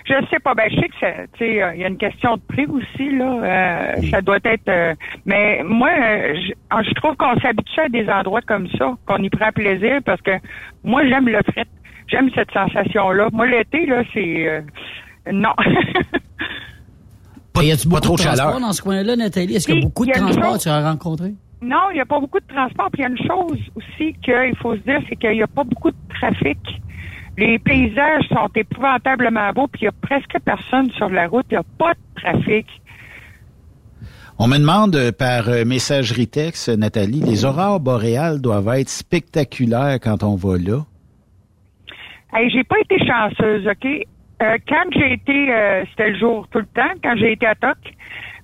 Je 0.05 0.13
sais 0.29 0.39
pas. 0.39 0.53
Ben, 0.53 0.69
je 0.69 0.75
sais 0.75 0.89
que 0.89 0.95
ça, 0.99 1.11
tu 1.33 1.45
sais, 1.45 1.63
euh, 1.63 1.75
il 1.75 1.81
y 1.81 1.85
a 1.85 1.87
une 1.87 1.97
question 1.97 2.35
de 2.35 2.41
prix 2.41 2.65
aussi 2.65 3.09
là. 3.15 3.43
Euh, 3.43 4.01
Ça 4.11 4.21
doit 4.21 4.39
être. 4.43 4.67
euh, 4.67 4.93
mais 5.25 5.61
moi, 5.63 5.89
je, 6.33 6.51
ah, 6.69 6.81
je 6.83 6.91
trouve 6.95 7.15
qu'on 7.15 7.39
s'habitue 7.39 7.79
à 7.79 7.89
des 7.89 8.07
endroits 8.09 8.41
comme 8.41 8.67
ça, 8.77 8.93
qu'on 9.05 9.17
y 9.17 9.29
prend 9.29 9.51
plaisir 9.51 9.99
parce 10.05 10.21
que 10.21 10.31
moi, 10.83 11.05
j'aime 11.07 11.27
le 11.27 11.39
fret. 11.51 11.65
J'aime 12.07 12.29
cette 12.35 12.51
sensation-là. 12.51 13.29
Moi, 13.31 13.47
l'été 13.47 13.85
là, 13.85 14.03
c'est 14.13 14.47
euh, 14.47 14.61
non. 15.31 15.53
y 17.61 17.71
a-tu 17.71 17.87
beaucoup 17.87 18.01
trop 18.01 18.15
de 18.15 18.19
de 18.19 18.23
transport 18.23 18.45
chaleur. 18.47 18.59
dans 18.59 18.73
ce 18.73 18.81
coin-là, 18.81 19.15
Nathalie? 19.15 19.55
Est-ce 19.55 19.67
qu'il 19.67 19.75
y 19.75 19.79
a 19.79 19.81
beaucoup 19.81 20.05
de 20.05 20.11
transport 20.11 20.57
tu 20.59 20.67
as 20.67 20.81
rencontré? 20.89 21.31
non, 21.63 21.89
il 21.91 21.95
n'y 21.95 22.01
a 22.01 22.05
pas 22.05 22.19
beaucoup 22.19 22.39
de 22.39 22.47
transport. 22.47 22.89
Puis 22.91 23.01
il 23.01 23.03
y 23.03 23.05
a 23.05 23.09
une 23.09 23.27
chose 23.27 23.59
aussi 23.75 24.13
qu'il 24.21 24.55
faut 24.61 24.75
se 24.75 24.81
dire, 24.81 24.99
c'est 25.09 25.15
qu'il 25.15 25.31
n'y 25.31 25.43
a 25.43 25.47
pas 25.47 25.63
beaucoup 25.63 25.91
de 25.91 25.97
trafic. 26.09 26.57
Les 27.37 27.57
paysages 27.59 28.27
sont 28.29 28.49
épouvantablement 28.55 29.51
beaux, 29.53 29.67
puis 29.67 29.81
il 29.81 29.85
n'y 29.85 29.89
a 29.89 29.93
presque 30.01 30.37
personne 30.45 30.89
sur 30.91 31.09
la 31.09 31.27
route. 31.27 31.45
Il 31.49 31.55
n'y 31.55 31.57
a 31.57 31.63
pas 31.77 31.93
de 31.93 32.21
trafic. 32.21 32.67
On 34.39 34.47
me 34.47 34.57
demande 34.57 34.95
euh, 34.95 35.11
par 35.11 35.47
euh, 35.49 35.63
messagerie 35.63 36.27
texte, 36.27 36.69
Nathalie, 36.69 37.21
les 37.21 37.45
aurores 37.45 37.79
boréales 37.79 38.41
doivent 38.41 38.67
être 38.75 38.89
spectaculaires 38.89 39.99
quand 40.01 40.23
on 40.23 40.35
va 40.35 40.57
là. 40.57 40.85
Hey, 42.33 42.49
j'ai 42.49 42.63
pas 42.63 42.79
été 42.79 42.97
chanceuse, 43.05 43.67
OK? 43.67 43.85
Euh, 44.41 44.57
quand 44.67 44.89
j'ai 44.91 45.13
été, 45.13 45.53
euh, 45.53 45.83
c'était 45.91 46.09
le 46.09 46.17
jour 46.17 46.47
tout 46.51 46.59
le 46.59 46.65
temps, 46.65 46.93
quand 47.03 47.15
j'ai 47.15 47.33
été 47.33 47.45
à 47.45 47.55
Toc. 47.55 47.77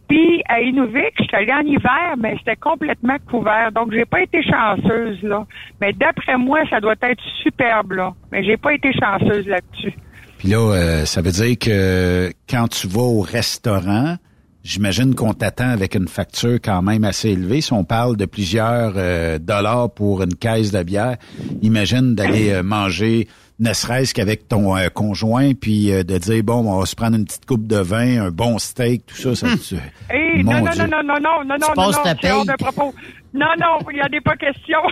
Puis 0.09 0.41
à 0.49 0.59
Inuvik, 0.59 1.13
j'étais 1.19 1.37
allée 1.37 1.53
en 1.53 1.61
hiver, 1.61 2.15
mais 2.17 2.35
c'était 2.39 2.55
complètement 2.55 3.17
couvert. 3.29 3.71
Donc 3.71 3.93
j'ai 3.93 4.05
pas 4.05 4.21
été 4.21 4.41
chanceuse, 4.43 5.21
là. 5.21 5.45
Mais 5.79 5.93
d'après 5.93 6.35
moi, 6.37 6.61
ça 6.69 6.81
doit 6.81 6.95
être 7.03 7.23
superbe, 7.43 7.91
là. 7.93 8.13
Mais 8.31 8.43
j'ai 8.43 8.57
pas 8.57 8.73
été 8.73 8.91
chanceuse 8.91 9.47
là-dessus. 9.47 9.93
Puis 10.39 10.47
là, 10.47 10.57
euh, 10.57 11.05
ça 11.05 11.21
veut 11.21 11.31
dire 11.31 11.57
que 11.59 12.31
quand 12.49 12.67
tu 12.69 12.87
vas 12.87 13.01
au 13.01 13.21
restaurant, 13.21 14.15
j'imagine 14.63 15.13
qu'on 15.13 15.33
t'attend 15.33 15.69
avec 15.69 15.93
une 15.93 16.07
facture 16.07 16.57
quand 16.63 16.81
même 16.81 17.03
assez 17.03 17.29
élevée. 17.29 17.61
Si 17.61 17.73
on 17.73 17.83
parle 17.83 18.17
de 18.17 18.25
plusieurs 18.25 18.93
euh, 18.95 19.37
dollars 19.37 19.93
pour 19.93 20.23
une 20.23 20.33
caisse 20.33 20.71
de 20.71 20.81
bière, 20.81 21.17
imagine 21.61 22.15
d'aller 22.15 22.51
euh, 22.51 22.63
manger 22.63 23.27
ne 23.59 23.73
serait-ce 23.73 24.13
qu'avec 24.13 24.47
ton 24.47 24.75
euh, 24.77 24.87
conjoint, 24.89 25.53
puis 25.53 25.91
euh, 25.91 26.03
de 26.03 26.17
dire, 26.17 26.43
bon, 26.43 26.65
on 26.71 26.79
va 26.79 26.85
se 26.85 26.95
prendre 26.95 27.17
une 27.17 27.25
petite 27.25 27.45
coupe 27.45 27.67
de 27.67 27.77
vin, 27.77 28.25
un 28.27 28.31
bon 28.31 28.57
steak, 28.57 29.05
tout 29.07 29.15
ça. 29.15 29.35
ça 29.35 29.47
tu- 29.57 29.75
Hey, 30.09 30.43
Mon 30.43 30.53
non, 30.53 30.61
non, 30.65 30.71
Dieu. 30.71 30.83
non, 30.87 31.03
non, 31.03 31.03
non, 31.03 31.19
non, 31.21 31.43
non, 31.43 31.43
non, 31.45 31.67
non, 31.67 31.73
passes 31.75 31.97
non, 31.97 32.03
ta 32.03 32.15
c'est 32.21 32.31
hors 32.31 32.45
paye. 32.45 32.55
de 32.55 32.63
propos. 32.63 32.93
Non, 33.33 33.47
non, 33.59 33.77
il 33.91 33.97
y 33.97 34.01
a 34.01 34.09
des 34.09 34.21
pas 34.21 34.35
questions. 34.35 34.79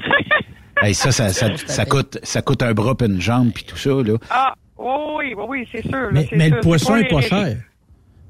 Hey, 0.79 0.93
ça, 0.93 1.11
ça, 1.11 1.29
ça, 1.29 1.47
ça 1.57 1.85
coûte, 1.85 2.19
ça 2.21 2.43
coûte 2.43 2.61
un 2.61 2.71
bras 2.71 2.93
puis 2.95 3.07
une 3.07 3.19
jambe 3.19 3.51
puis 3.51 3.63
tout 3.63 3.77
ça, 3.77 3.89
là. 3.89 4.13
ah, 4.29 4.53
oui, 4.77 5.33
oui, 5.35 5.43
oui, 5.47 5.67
c'est 5.71 5.81
sûr. 5.81 5.91
là, 5.91 6.09
Mais, 6.11 6.27
c'est 6.29 6.35
mais 6.35 6.47
sûr. 6.49 6.55
le 6.57 6.61
C'est 6.61 6.67
poisson 6.67 6.91
pas 6.93 6.99
est 6.99 7.07
pas 7.09 7.19
les- 7.19 7.27
cher. 7.27 7.57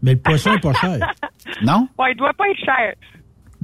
Mais 0.02 0.12
le 0.14 0.18
poisson 0.20 0.54
est 0.54 0.62
pas 0.62 0.74
cher. 0.80 1.14
Non? 1.62 1.90
Ouais, 2.00 2.14
il 2.14 2.18
doit 2.18 2.32
pas 2.38 2.46
être 2.50 2.64
cher. 2.64 2.94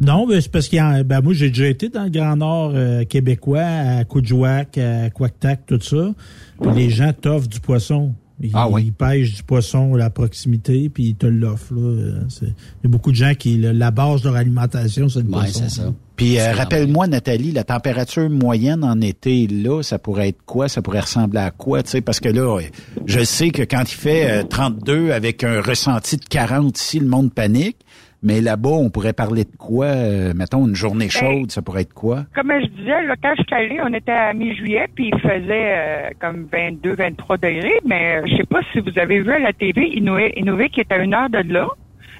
Non, 0.01 0.25
mais 0.27 0.41
c'est 0.41 0.51
parce 0.51 0.67
qu'il 0.67 0.77
y 0.77 0.79
a, 0.79 1.03
ben 1.03 1.21
moi 1.21 1.33
j'ai 1.33 1.49
déjà 1.49 1.67
été 1.67 1.87
dans 1.89 2.03
le 2.03 2.09
Grand 2.09 2.35
Nord 2.35 2.71
euh, 2.73 3.03
québécois, 3.05 3.61
à 3.63 4.03
Coudjouac, 4.05 4.77
à 4.77 5.09
Quactac, 5.11 5.65
tout 5.67 5.79
ça. 5.81 6.13
Puis 6.61 6.71
les 6.75 6.89
gens 6.89 7.13
t'offrent 7.13 7.47
du 7.47 7.59
poisson. 7.59 8.13
Ils, 8.41 8.49
Ah 8.55 8.67
oui. 8.67 8.85
ils 8.87 8.91
pêchent 8.93 9.35
du 9.35 9.43
poisson 9.43 9.93
à 9.93 9.97
la 9.97 10.09
proximité, 10.09 10.89
puis 10.89 11.09
ils 11.09 11.15
te 11.15 11.27
l'offrent. 11.27 11.75
là. 11.75 11.81
Euh, 11.81 12.19
c'est- 12.27 12.45
Il 12.47 12.83
y 12.83 12.87
a 12.87 12.89
beaucoup 12.89 13.11
de 13.11 13.15
gens 13.15 13.33
qui, 13.37 13.57
la 13.57 13.91
base 13.91 14.21
de 14.23 14.29
leur 14.29 14.37
alimentation, 14.37 15.07
c'est 15.07 15.19
le 15.19 15.25
Ouais, 15.25 15.31
poisson. 15.31 15.63
c'est 15.67 15.81
ça. 15.81 15.93
Puis 16.15 16.39
euh, 16.39 16.53
rappelle-moi, 16.53 17.07
Nathalie, 17.07 17.51
la 17.51 17.63
température 17.63 18.29
moyenne 18.29 18.83
en 18.83 18.99
été, 19.01 19.47
là, 19.47 19.81
ça 19.83 19.99
pourrait 19.99 20.29
être 20.29 20.41
quoi? 20.45 20.67
Ça 20.67 20.81
pourrait 20.81 21.01
ressembler 21.01 21.39
à 21.39 21.51
quoi? 21.51 21.83
Tu 21.83 21.91
sais, 21.91 22.01
parce 22.01 22.19
que 22.19 22.29
là, 22.29 22.57
euh, 22.57 22.61
je 23.05 23.23
sais 23.23 23.49
que 23.51 23.61
quand 23.61 23.83
il 23.83 23.95
fait 23.95 24.29
euh, 24.29 24.43
32 24.43 25.11
avec 25.11 25.43
un 25.43 25.61
ressenti 25.61 26.17
de 26.17 26.25
40 26.25 26.77
ici, 26.79 26.99
le 26.99 27.07
monde 27.07 27.31
panique. 27.33 27.77
Mais 28.23 28.39
là-bas, 28.39 28.69
on 28.69 28.89
pourrait 28.89 29.13
parler 29.13 29.43
de 29.43 29.55
quoi? 29.57 29.87
Euh, 29.87 30.33
mettons, 30.33 30.65
une 30.65 30.75
journée 30.75 31.09
chaude, 31.09 31.51
ça 31.51 31.61
pourrait 31.61 31.81
être 31.81 31.93
quoi? 31.93 32.25
Comme 32.33 32.53
je 32.61 32.67
disais, 32.67 33.03
là, 33.05 33.15
quand 33.21 33.33
je 33.37 33.43
suis 33.43 33.53
allée, 33.53 33.79
on 33.83 33.93
était 33.93 34.13
à 34.13 34.33
mi-juillet, 34.33 34.87
puis 34.95 35.11
il 35.13 35.19
faisait 35.19 35.75
euh, 35.75 36.09
comme 36.21 36.47
22, 36.49 36.95
23 36.95 37.37
degrés, 37.37 37.79
mais 37.85 38.15
euh, 38.15 38.25
je 38.25 38.37
sais 38.37 38.45
pas 38.45 38.61
si 38.71 38.79
vous 38.79 38.97
avez 38.97 39.21
vu 39.21 39.31
à 39.31 39.39
la 39.39 39.51
TV, 39.51 39.89
Inouï 39.97 40.69
qui 40.69 40.79
est 40.79 40.91
à 40.91 40.97
une 40.97 41.13
heure 41.13 41.29
de 41.29 41.39
là, 41.39 41.67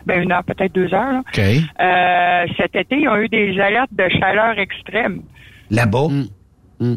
ben 0.05 0.21
une 0.21 0.33
heure, 0.33 0.43
peut-être 0.43 0.73
deux 0.73 0.93
heures, 0.93 1.13
là. 1.13 1.19
OK. 1.21 1.39
Euh, 1.39 2.53
cet 2.57 2.75
été, 2.75 2.97
ils 2.99 3.07
ont 3.07 3.17
eu 3.17 3.29
des 3.29 3.57
alertes 3.57 3.93
de 3.93 4.09
chaleur 4.09 4.59
extrême. 4.59 5.21
Là-bas? 5.69 6.07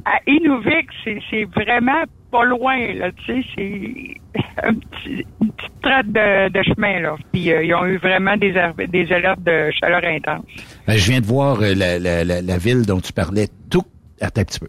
À 0.05 0.19
Inuvik, 0.27 0.89
c'est 1.31 1.45
vraiment 1.45 2.03
pas 2.37 2.45
loin, 2.45 2.95
là, 2.95 3.11
tu 3.13 3.43
sais, 3.43 3.49
c'est 3.55 4.43
un 4.63 4.75
petit, 4.75 5.27
une 5.41 5.53
petite 5.53 5.81
traite 5.81 6.07
de, 6.13 6.49
de 6.51 6.63
chemin, 6.65 7.01
là. 7.01 7.17
Puis 7.33 7.51
euh, 7.51 7.63
ils 7.65 7.75
ont 7.75 7.87
eu 7.87 7.97
vraiment 7.97 8.37
des, 8.37 8.57
alertes 8.57 9.43
de 9.43 9.71
chaleur 9.81 10.03
intense. 10.05 10.45
Ben, 10.87 10.97
je 10.97 11.11
viens 11.11 11.21
de 11.21 11.27
voir 11.27 11.61
euh, 11.63 11.75
la, 11.75 11.99
la, 11.99 12.25
la, 12.25 12.43
la 12.43 12.59
ville 12.59 12.85
dont 12.85 13.01
tu 13.01 13.13
parlais. 13.13 13.49
Touk. 13.71 13.87
Attends 14.21 14.41
un 14.43 14.45
petit 14.45 14.61
peu. 14.61 14.69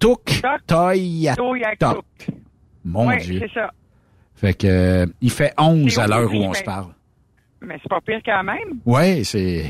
Touk. 0.00 0.42
Toyatok. 0.66 2.04
Mon 2.84 3.06
Ouais, 3.08 3.18
Dieu. 3.18 3.40
c'est 3.42 3.52
ça. 3.52 3.70
Fait 4.34 4.54
que, 4.54 4.66
euh, 4.66 5.06
il 5.20 5.30
fait 5.30 5.52
11 5.58 5.92
C'est 5.92 6.00
à 6.00 6.06
l'heure 6.06 6.30
oui, 6.30 6.38
où 6.38 6.42
on 6.42 6.54
se 6.54 6.62
parle. 6.62 6.88
Mais 7.62 7.76
c'est 7.82 7.88
pas 7.88 8.00
pire 8.00 8.20
quand 8.24 8.42
même. 8.44 8.80
Ouais, 8.84 9.22
c'est. 9.24 9.64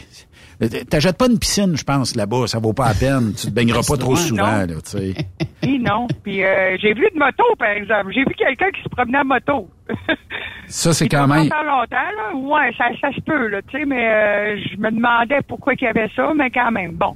T'achètes 0.89 1.19
pas 1.19 1.27
une 1.29 1.39
piscine, 1.39 1.77
je 1.77 1.85
pense, 1.85 2.17
là-bas. 2.17 2.47
Ça 2.47 2.59
vaut 2.59 2.73
pas 2.73 2.89
la 2.89 2.95
peine. 2.95 3.33
Tu 3.35 3.47
te 3.49 3.53
baigneras 3.53 3.83
pas 3.87 3.97
trop 3.97 4.13
Non. 4.13 4.17
souvent, 4.17 4.45
là, 4.47 4.67
tu 4.67 4.75
sais. 4.85 5.15
Puis 5.61 5.79
non. 5.79 6.07
Puis 6.25 6.43
euh, 6.45 6.77
j'ai 6.81 6.95
vu 6.95 7.07
de 7.15 7.19
moto, 7.19 7.45
par 7.59 7.69
exemple. 7.71 8.13
J'ai 8.15 8.21
vu 8.25 8.35
quelqu'un 8.37 8.71
qui 8.75 8.83
se 8.83 8.89
promenait 8.89 9.19
en 9.19 9.25
moto. 9.25 9.69
Ça, 10.69 10.93
c'est 10.93 11.09
quand 11.09 11.29
pas 11.29 11.35
même. 11.35 11.43
longtemps, 11.45 11.63
longtemps, 11.63 11.97
là. 11.97 12.35
Ouais, 12.37 12.73
ça, 12.77 12.87
ça 13.01 13.15
se 13.15 13.21
peut, 13.21 13.47
là, 13.49 13.61
tu 13.71 13.79
sais, 13.79 13.85
mais 13.85 14.05
euh, 14.09 14.57
je 14.73 14.77
me 14.81 14.91
demandais 14.91 15.39
pourquoi 15.47 15.75
il 15.75 15.85
y 15.85 15.87
avait 15.87 16.11
ça, 16.17 16.33
mais 16.35 16.51
quand 16.51 16.73
même, 16.73 16.93
bon. 16.93 17.15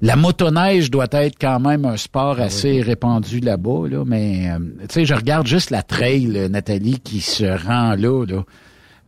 La 0.00 0.16
motoneige 0.16 0.90
doit 0.90 1.08
être 1.12 1.36
quand 1.38 1.60
même 1.60 1.84
un 1.84 1.98
sport 1.98 2.40
assez 2.40 2.80
répandu 2.80 3.40
là-bas, 3.40 3.86
là, 3.90 4.04
mais 4.06 4.48
euh, 4.50 4.58
tu 4.80 4.86
sais, 4.94 5.04
je 5.04 5.12
regarde 5.12 5.46
juste 5.46 5.68
la 5.68 5.82
trail, 5.82 6.32
euh, 6.34 6.48
Nathalie, 6.48 7.00
qui 7.00 7.20
se 7.20 7.44
rend 7.44 7.94
là, 7.96 8.24
là. 8.24 8.44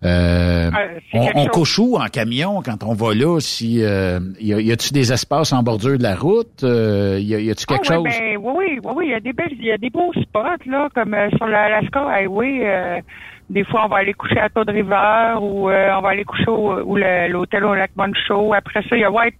Euh, 0.04 0.70
c'est 1.12 1.18
on 1.18 1.24
quelque 1.26 1.36
on 1.38 1.42
chose. 1.44 1.50
couche 1.52 1.78
où 1.78 1.96
en 1.96 2.06
camion 2.06 2.60
quand 2.64 2.82
on 2.84 2.92
va 2.94 3.14
là? 3.14 3.38
Si 3.40 3.84
euh, 3.84 4.18
y, 4.40 4.72
a-tu 4.72 4.92
des 4.92 5.12
espaces 5.12 5.52
en 5.52 5.62
bordure 5.62 5.98
de 5.98 6.02
la 6.02 6.16
route? 6.16 6.64
Euh, 6.64 7.18
y, 7.20 7.50
a-tu 7.50 7.66
quelque 7.66 7.86
Ah, 7.88 7.94
chose? 7.94 8.02
ouais, 8.04 8.36
ben, 8.36 8.36
oui, 8.42 8.80
oui, 8.82 8.92
oui, 8.96 9.04
il 9.06 9.10
y 9.12 9.14
a 9.14 9.20
des 9.20 9.32
belles, 9.32 9.52
il 9.52 9.64
y 9.64 9.70
a 9.72 9.78
des 9.78 9.90
beaux 9.90 10.12
spots, 10.14 10.64
là, 10.66 10.88
comme 10.94 11.14
euh, 11.14 11.30
sur 11.36 11.46
l'Alaska 11.46 12.00
Highway. 12.08 12.60
euh, 12.62 13.00
des 13.50 13.64
fois, 13.64 13.82
on 13.84 13.88
va 13.88 13.98
aller 13.98 14.14
coucher 14.14 14.38
à 14.40 14.48
Todd 14.48 14.70
River 14.70 15.34
ou 15.40 15.68
euh, 15.68 15.90
on 15.96 16.00
va 16.00 16.10
aller 16.10 16.24
coucher 16.24 16.46
au, 16.48 16.96
l'hôtel 16.96 17.64
au 17.64 17.74
lac 17.74 17.90
Moncho. 17.96 18.54
Après 18.54 18.80
ça, 18.88 18.96
il 18.96 19.00
y 19.00 19.04
a 19.04 19.10
White, 19.10 19.34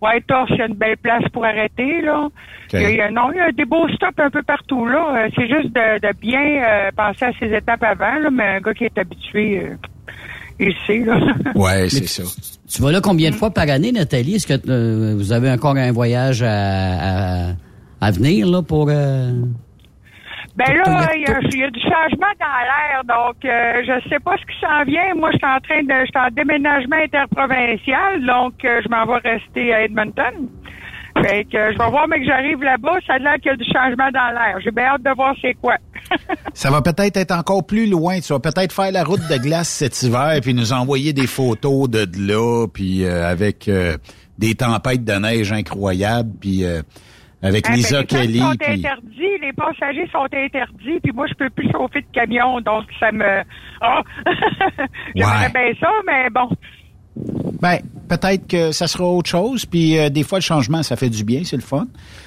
White 0.00 0.30
Horse, 0.30 0.50
il 0.52 0.56
y 0.58 0.62
a 0.62 0.66
une 0.66 0.74
belle 0.74 0.96
place 0.96 1.24
pour 1.32 1.44
arrêter, 1.44 2.00
là. 2.00 2.28
Y 2.72 3.00
a- 3.00 3.10
non, 3.10 3.30
il 3.32 3.36
y 3.36 3.40
a 3.40 3.52
des 3.52 3.66
beaux 3.66 3.86
stops 3.90 4.18
un 4.18 4.30
peu 4.30 4.42
partout, 4.42 4.86
là. 4.86 5.16
Euh, 5.26 5.28
C'est 5.36 5.48
juste 5.48 5.74
de, 5.74 5.98
de 6.00 6.18
bien 6.18 6.40
euh, 6.64 6.90
penser 6.96 7.26
à 7.26 7.32
ces 7.38 7.52
étapes 7.54 7.82
avant, 7.82 8.18
là, 8.18 8.30
mais 8.32 8.44
un 8.56 8.60
gars 8.60 8.72
qui 8.74 8.84
est 8.84 8.96
habitué, 8.98 9.62
euh, 10.60 10.70
sait, 10.86 10.98
là. 11.00 11.18
Ouais, 11.54 11.88
c'est 11.88 12.06
ça. 12.08 12.22
Tu 12.68 12.82
vas 12.82 12.92
là 12.92 13.00
combien 13.00 13.30
de 13.30 13.34
fois 13.34 13.50
par 13.50 13.68
année, 13.68 13.92
Nathalie? 13.92 14.34
Est-ce 14.36 14.46
que 14.46 14.70
euh, 14.70 15.14
vous 15.16 15.32
avez 15.32 15.50
encore 15.50 15.76
un 15.76 15.92
voyage 15.92 16.42
à, 16.42 16.48
à, 16.50 17.52
à 18.00 18.10
venir 18.10 18.46
là 18.46 18.62
pour... 18.62 18.88
euh, 18.90 19.30
Ben 20.56 20.74
là, 20.76 21.10
il 21.14 21.22
y, 21.22 21.26
a- 21.26 21.40
il 21.52 21.58
y 21.60 21.62
a 21.64 21.70
du 21.70 21.80
changement 21.80 22.34
dans 22.40 22.60
l'air, 22.66 23.02
donc 23.04 23.36
euh, 23.44 23.82
je 23.86 24.08
sais 24.08 24.18
pas 24.18 24.36
ce 24.36 24.42
qui 24.52 24.60
s'en 24.60 24.84
vient. 24.84 25.14
Moi, 25.14 25.30
je 25.32 25.38
suis 25.38 25.46
en 25.46 25.60
train 25.60 25.82
de, 25.82 26.04
je 26.04 26.10
suis 26.10 26.18
en 26.18 26.30
déménagement 26.34 26.96
interprovincial, 26.96 28.26
donc 28.26 28.54
euh, 28.64 28.80
je 28.84 28.88
m'en 28.88 29.06
vais 29.06 29.30
rester 29.30 29.72
à 29.72 29.84
Edmonton. 29.84 30.48
Fait 31.22 31.44
que 31.44 31.72
je 31.72 31.78
vais 31.78 31.90
voir, 31.90 32.06
mais 32.08 32.18
que 32.20 32.26
j'arrive 32.26 32.62
là-bas, 32.62 32.98
ça 33.06 33.14
a 33.14 33.18
l'air 33.18 33.34
qu'il 33.36 33.50
y 33.50 33.54
a 33.54 33.56
du 33.56 33.64
changement 33.64 34.10
dans 34.12 34.32
l'air. 34.34 34.58
J'ai 34.62 34.70
bien 34.70 34.84
hâte 34.86 35.02
de 35.02 35.14
voir 35.14 35.34
c'est 35.40 35.54
quoi. 35.54 35.76
Ça 36.54 36.70
va 36.70 36.80
peut-être 36.82 37.16
être 37.16 37.32
encore 37.32 37.66
plus 37.66 37.86
loin. 37.88 38.20
Tu 38.20 38.32
vas 38.32 38.38
peut-être 38.40 38.72
faire 38.72 38.90
la 38.92 39.04
route 39.04 39.20
de 39.30 39.36
glace 39.36 39.68
cet 39.68 40.02
hiver, 40.02 40.38
puis 40.42 40.54
nous 40.54 40.72
envoyer 40.72 41.12
des 41.12 41.26
photos 41.26 41.88
de, 41.90 42.04
de 42.04 42.18
là, 42.32 42.66
puis 42.72 43.04
euh, 43.04 43.26
avec 43.28 43.68
euh, 43.68 43.96
des 44.38 44.54
tempêtes 44.54 45.04
de 45.04 45.12
neige 45.12 45.52
incroyables, 45.52 46.30
puis 46.40 46.64
euh, 46.64 46.80
avec 47.42 47.68
Lisa 47.68 48.02
ben, 48.02 48.06
les 48.10 48.16
gens 48.16 48.22
Kelly. 48.24 48.38
sont 48.40 48.54
puis- 48.58 48.72
interdits, 48.86 49.38
les 49.42 49.52
passagers 49.52 50.08
sont 50.10 50.24
interdits, 50.32 51.00
puis 51.02 51.12
moi, 51.12 51.26
je 51.28 51.34
peux 51.34 51.50
plus 51.50 51.70
chauffer 51.70 52.00
de 52.00 52.06
camion, 52.12 52.60
donc 52.60 52.84
ça 52.98 53.12
me... 53.12 53.42
Ah! 53.80 54.00
J'aimerais 55.14 55.46
Ouais. 55.46 55.52
bien 55.52 55.72
ça, 55.80 55.90
mais 56.06 56.30
bon. 56.30 56.48
Ben, 57.60 57.78
peut-être 58.08 58.46
que 58.46 58.72
ça 58.72 58.86
sera 58.86 59.04
autre 59.04 59.28
chose, 59.28 59.66
puis 59.66 59.98
euh, 59.98 60.08
des 60.10 60.22
fois, 60.22 60.38
le 60.38 60.42
changement, 60.42 60.82
ça 60.82 60.96
fait 60.96 61.10
du 61.10 61.24
bien, 61.24 61.42
c'est 61.44 61.56
le 61.56 61.62
fun. 61.62 61.86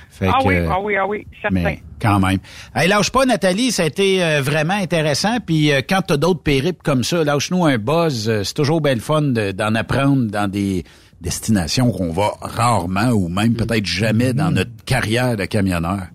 Fait 0.10 0.28
ah 0.28 0.40
que, 0.42 0.48
oui, 0.48 0.56
euh, 0.56 0.70
ah 0.70 0.80
oui, 0.82 0.96
ah 0.98 1.08
oui, 1.08 1.26
certain. 1.42 1.56
Mais 1.56 1.82
quand 2.02 2.20
même. 2.20 2.40
Hey, 2.76 2.90
lâche 2.90 3.12
pas, 3.12 3.26
Nathalie, 3.26 3.72
ça 3.72 3.84
a 3.84 3.86
été 3.86 4.24
euh, 4.24 4.42
vraiment 4.42 4.74
intéressant. 4.74 5.38
Puis 5.40 5.72
euh, 5.72 5.82
quand 5.88 6.02
tu 6.02 6.14
as 6.14 6.18
d'autres 6.18 6.44
périples 6.44 6.82
comme 6.84 7.04
ça, 7.04 7.24
lâche-nous 7.24 7.66
un 7.66 7.78
buzz. 7.78 8.44
C'est 8.44 8.54
toujours 8.54 8.82
bien 8.82 8.94
le 8.94 9.00
fun 9.00 9.22
de- 9.22 9.52
d'en 9.52 9.74
apprendre 9.76 10.30
dans 10.30 10.50
des 10.52 10.84
destinations 11.22 11.92
qu'on 11.92 12.12
va 12.12 12.34
rarement 12.42 13.10
ou 13.12 13.30
même 13.30 13.54
peut-être 13.54 13.86
jamais 13.86 14.34
dans 14.34 14.52
notre 14.52 14.72
carrière 14.86 15.38
de 15.38 15.46
camionneur. 15.46 16.08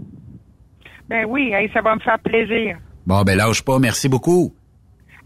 Ben 1.09 1.24
oui, 1.27 1.53
hey, 1.55 1.70
ça 1.73 1.81
va 1.81 1.94
me 1.94 2.01
faire 2.01 2.19
plaisir. 2.19 2.77
Bon, 3.07 3.23
ben 3.23 3.39
lâche 3.39 3.62
pas. 3.62 3.78
Merci 3.78 4.09
beaucoup. 4.09 4.53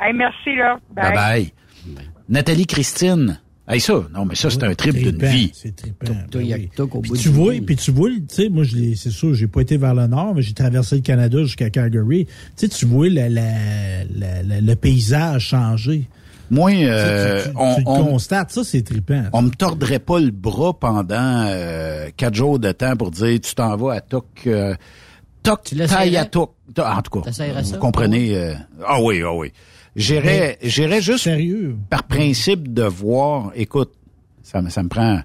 Hey, 0.01 0.13
merci, 0.13 0.55
là. 0.55 0.79
Bye 0.95 1.15
bye. 1.15 1.53
Nathalie 2.31 2.67
Christine. 2.67 3.41
Hey, 3.69 3.81
ça, 3.81 4.03
non, 4.13 4.25
mais 4.25 4.35
ça, 4.35 4.51
c'est 4.51 4.65
un 4.65 4.75
trip 4.75 4.97
d'une 4.97 5.25
vie. 5.29 5.53
C'est 5.55 5.77
trippant. 5.77 6.07
Puis 6.31 7.11
bout 7.11 7.17
tu 7.17 7.29
vois, 7.29 7.55
puis 7.65 7.77
tu 7.77 7.91
vois, 7.93 8.09
tu 8.11 8.25
sais, 8.29 8.49
moi, 8.49 8.65
je 8.65 8.75
l'ai- 8.77 8.97
c'est 8.97 9.11
sûr, 9.11 9.33
j'ai 9.35 9.47
pas 9.47 9.61
été 9.61 9.77
vers 9.77 9.95
le 9.95 10.09
nord, 10.09 10.35
mais 10.35 10.43
j'ai 10.43 10.55
traversé 10.55 10.97
le 10.97 11.03
Canada 11.03 11.39
jusqu'à 11.43 11.71
Calgary. 11.71 12.27
Tu 12.27 12.33
sais, 12.57 12.69
tu 12.69 12.87
vois 12.87 13.09
la- 13.09 13.29
la- 13.29 14.05
la- 14.13 14.43
la- 14.43 14.61
le 14.61 14.75
paysage 14.75 15.49
changer. 15.49 16.09
Moi, 16.51 16.73
euh, 16.73 17.45
tu, 17.45 17.51
tu- 17.51 17.57
on, 17.57 17.75
tu 17.77 17.81
le 17.83 17.89
on- 17.89 18.05
constates, 18.07 18.51
ça, 18.51 18.65
c'est 18.65 18.83
trippant. 18.83 19.23
on 19.33 19.43
me 19.43 19.51
tordrait 19.51 20.01
pas 20.01 20.19
le 20.19 20.33
bras 20.33 20.77
pendant 20.77 21.45
euh, 21.47 22.09
quatre 22.17 22.35
jours 22.35 22.59
de 22.59 22.73
temps 22.73 22.97
pour 22.97 23.13
dire 23.13 23.39
tu 23.41 23.55
t'en 23.55 23.77
vas 23.77 23.93
à 23.95 24.01
Tok 24.01 24.27
euh, 24.49 24.75
Tok 25.45 25.63
Tayatok. 25.87 26.55
En 26.77 27.03
tout 27.03 27.21
cas, 27.21 27.31
vous 27.31 27.65
ça? 27.65 27.77
comprenez. 27.79 28.35
euh, 28.37 28.55
ah 28.85 29.01
oui, 29.01 29.21
ah 29.25 29.33
oui. 29.33 29.53
J'irais, 29.97 30.59
j'irais 30.63 31.01
juste 31.03 31.25
sérieux? 31.25 31.77
par 31.89 32.05
principe 32.05 32.73
de 32.73 32.83
voir. 32.85 33.51
Écoute, 33.55 33.93
ça, 34.43 34.63
me- 34.63 34.71
ça 34.71 34.83
me 34.83 34.89
prend. 34.89 35.21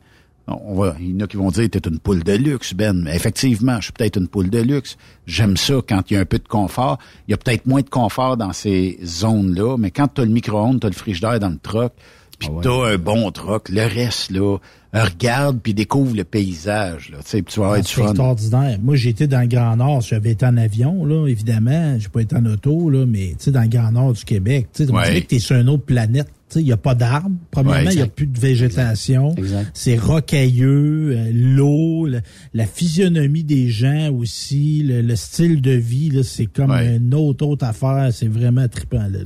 On 0.47 0.75
va, 0.75 0.95
il 0.99 1.11
y 1.11 1.15
en 1.15 1.21
a 1.25 1.27
qui 1.27 1.37
vont 1.37 1.49
dire 1.49 1.67
t'es 1.71 1.79
une 1.89 1.97
poule 1.97 2.23
de 2.23 2.33
luxe, 2.33 2.75
Ben. 2.75 3.01
Mais 3.03 3.15
effectivement, 3.15 3.77
je 3.77 3.85
suis 3.85 3.91
peut-être 3.93 4.17
une 4.17 4.27
poule 4.27 4.49
de 4.51 4.59
luxe. 4.59 4.95
J'aime 5.25 5.57
ça 5.57 5.75
quand 5.87 6.03
il 6.11 6.13
y 6.13 6.17
a 6.17 6.19
un 6.19 6.25
peu 6.25 6.37
de 6.37 6.47
confort. 6.47 6.99
Il 7.27 7.31
y 7.31 7.33
a 7.33 7.37
peut-être 7.37 7.65
moins 7.65 7.81
de 7.81 7.89
confort 7.89 8.37
dans 8.37 8.53
ces 8.53 8.99
zones-là, 9.03 9.77
mais 9.77 9.89
quand 9.89 10.07
tu 10.13 10.21
as 10.21 10.25
le 10.25 10.31
micro-ondes, 10.31 10.79
tu 10.81 10.85
as 10.85 10.89
le 10.91 10.95
frigidaire 10.95 11.39
dans 11.39 11.49
le 11.49 11.57
truck, 11.57 11.93
puis 12.39 12.49
Ah 12.51 12.59
tu 12.61 12.67
as 12.67 12.83
un 12.93 12.97
bon 12.97 13.31
truck, 13.31 13.69
le 13.69 13.81
reste, 13.83 14.31
là, 14.31 14.57
regarde 14.93 15.59
puis 15.61 15.73
découvre 15.73 16.15
le 16.15 16.23
paysage. 16.23 17.11
Là, 17.11 17.17
tu 17.23 17.59
vas 17.59 17.73
Ah, 17.73 17.81
du 17.81 17.87
C'est 17.87 18.01
extraordinaire. 18.01 18.77
Moi, 18.81 18.95
j'ai 18.95 19.09
été 19.09 19.27
dans 19.27 19.41
le 19.41 19.47
Grand 19.47 19.75
Nord. 19.75 20.01
J'avais 20.01 20.31
été 20.31 20.45
en 20.45 20.55
avion, 20.57 21.05
là, 21.05 21.27
évidemment. 21.27 21.97
J'ai 21.99 22.07
pas 22.09 22.21
été 22.21 22.35
en 22.35 22.45
auto, 22.45 22.89
là, 22.89 23.05
mais 23.05 23.29
tu 23.29 23.45
sais, 23.45 23.51
dans 23.51 23.61
le 23.61 23.67
Grand 23.67 23.91
Nord 23.91 24.13
du 24.13 24.23
Québec, 24.23 24.67
tu 24.73 24.83
Ouais. 24.83 24.87
dirait 25.07 25.21
que 25.21 25.27
t'es 25.27 25.39
sur 25.39 25.57
une 25.57 25.69
autre 25.69 25.83
planète. 25.83 26.27
Il 26.57 26.63
n'y 26.63 26.71
a 26.71 26.77
pas 26.77 26.95
d'arbres. 26.95 27.31
Premièrement, 27.51 27.87
Ouais, 27.87 27.93
il 27.93 27.97
n'y 27.97 28.01
a 28.03 28.07
plus 28.07 28.27
de 28.27 28.39
végétation. 28.39 29.35
C'est 29.73 29.97
rocailleux, 29.97 31.11
euh, 31.17 31.31
l'eau, 31.33 32.05
la, 32.05 32.19
la 32.53 32.65
physionomie 32.65 33.43
des 33.43 33.67
gens 33.69 34.11
aussi, 34.13 34.81
le, 34.83 35.01
le 35.01 35.15
style 35.17 35.61
de 35.61 35.71
vie, 35.71 36.09
là, 36.11 36.23
c'est 36.23 36.45
comme 36.45 36.71
une 36.71 37.13
autre 37.13 37.45
autre 37.45 37.65
affaire. 37.65 38.09
C'est 38.13 38.27
vraiment 38.29 38.67
trippant, 38.69 38.99
là. 38.99 39.19
là. 39.19 39.23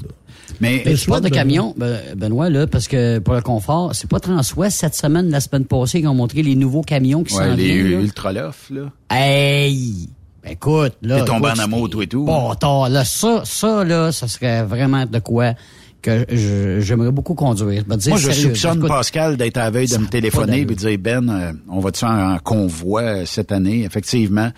Mais 0.62 0.82
Mais 0.86 0.94
tu 0.96 1.10
parles 1.10 1.22
de 1.22 1.30
camion, 1.30 1.74
Ben- 1.78 2.00
Benoît, 2.16 2.50
là, 2.50 2.68
parce 2.68 2.88
que 2.88 3.20
pour 3.20 3.34
le 3.34 3.42
confort, 3.42 3.94
c'est 3.96 4.10
pas 4.10 4.20
Transwest 4.20 4.78
cette 4.80 4.96
semaine, 4.96 5.30
la 5.30 5.40
semaine 5.40 5.66
passée, 5.66 6.02
qui 6.02 6.08
ont 6.08 6.14
montré 6.16 6.42
les 6.44 6.56
nouveaux 6.56 6.82
camions 6.82 7.24
qui 7.24 7.34
Ouais, 7.36 7.44
s'en 7.50 7.56
les 7.56 7.66
viennent. 7.82 7.92
là. 7.92 8.00
ultralof, 8.02 8.70
là. 8.72 8.92
Hey! 9.10 10.10
Ben, 10.44 10.52
écoute, 10.54 10.94
là. 11.02 11.20
T'es 11.20 11.26
tombé 11.26 11.48
écoute, 11.50 11.60
en 11.60 11.64
amour, 11.64 11.90
toi 11.90 12.04
et 12.04 12.08
tout. 12.08 12.24
Bon, 12.24 12.50
attends, 12.50 12.88
là, 12.88 13.04
ça, 13.04 13.42
ça, 13.46 13.84
là, 13.84 14.12
ça 14.12 14.28
serait 14.28 14.64
vraiment 14.64 15.06
de 15.06 15.20
quoi 15.20 15.54
que 16.02 16.26
je- 16.30 16.80
j'aimerais 16.80 17.12
beaucoup 17.12 17.34
conduire. 17.34 17.84
Je 17.90 17.96
dire 17.98 18.10
Moi, 18.14 18.20
je 18.20 18.32
sérieux, 18.32 18.50
soupçonne 18.56 18.78
écoute, 18.78 18.88
Pascal 18.88 19.36
d'être 19.36 19.58
à 19.58 19.66
la 19.66 19.70
veille 19.72 19.88
de 19.90 19.98
me 19.98 20.08
téléphoner 20.08 20.60
et 20.62 20.66
de 20.66 20.74
dire 20.74 20.98
Ben, 20.98 21.30
euh, 21.30 21.52
on 21.68 21.82
va-tu 21.82 22.06
en, 22.06 22.36
en 22.36 22.38
convoi 22.40 23.26
cette 23.26 23.52
année? 23.52 23.84
Effectivement, 23.84 24.50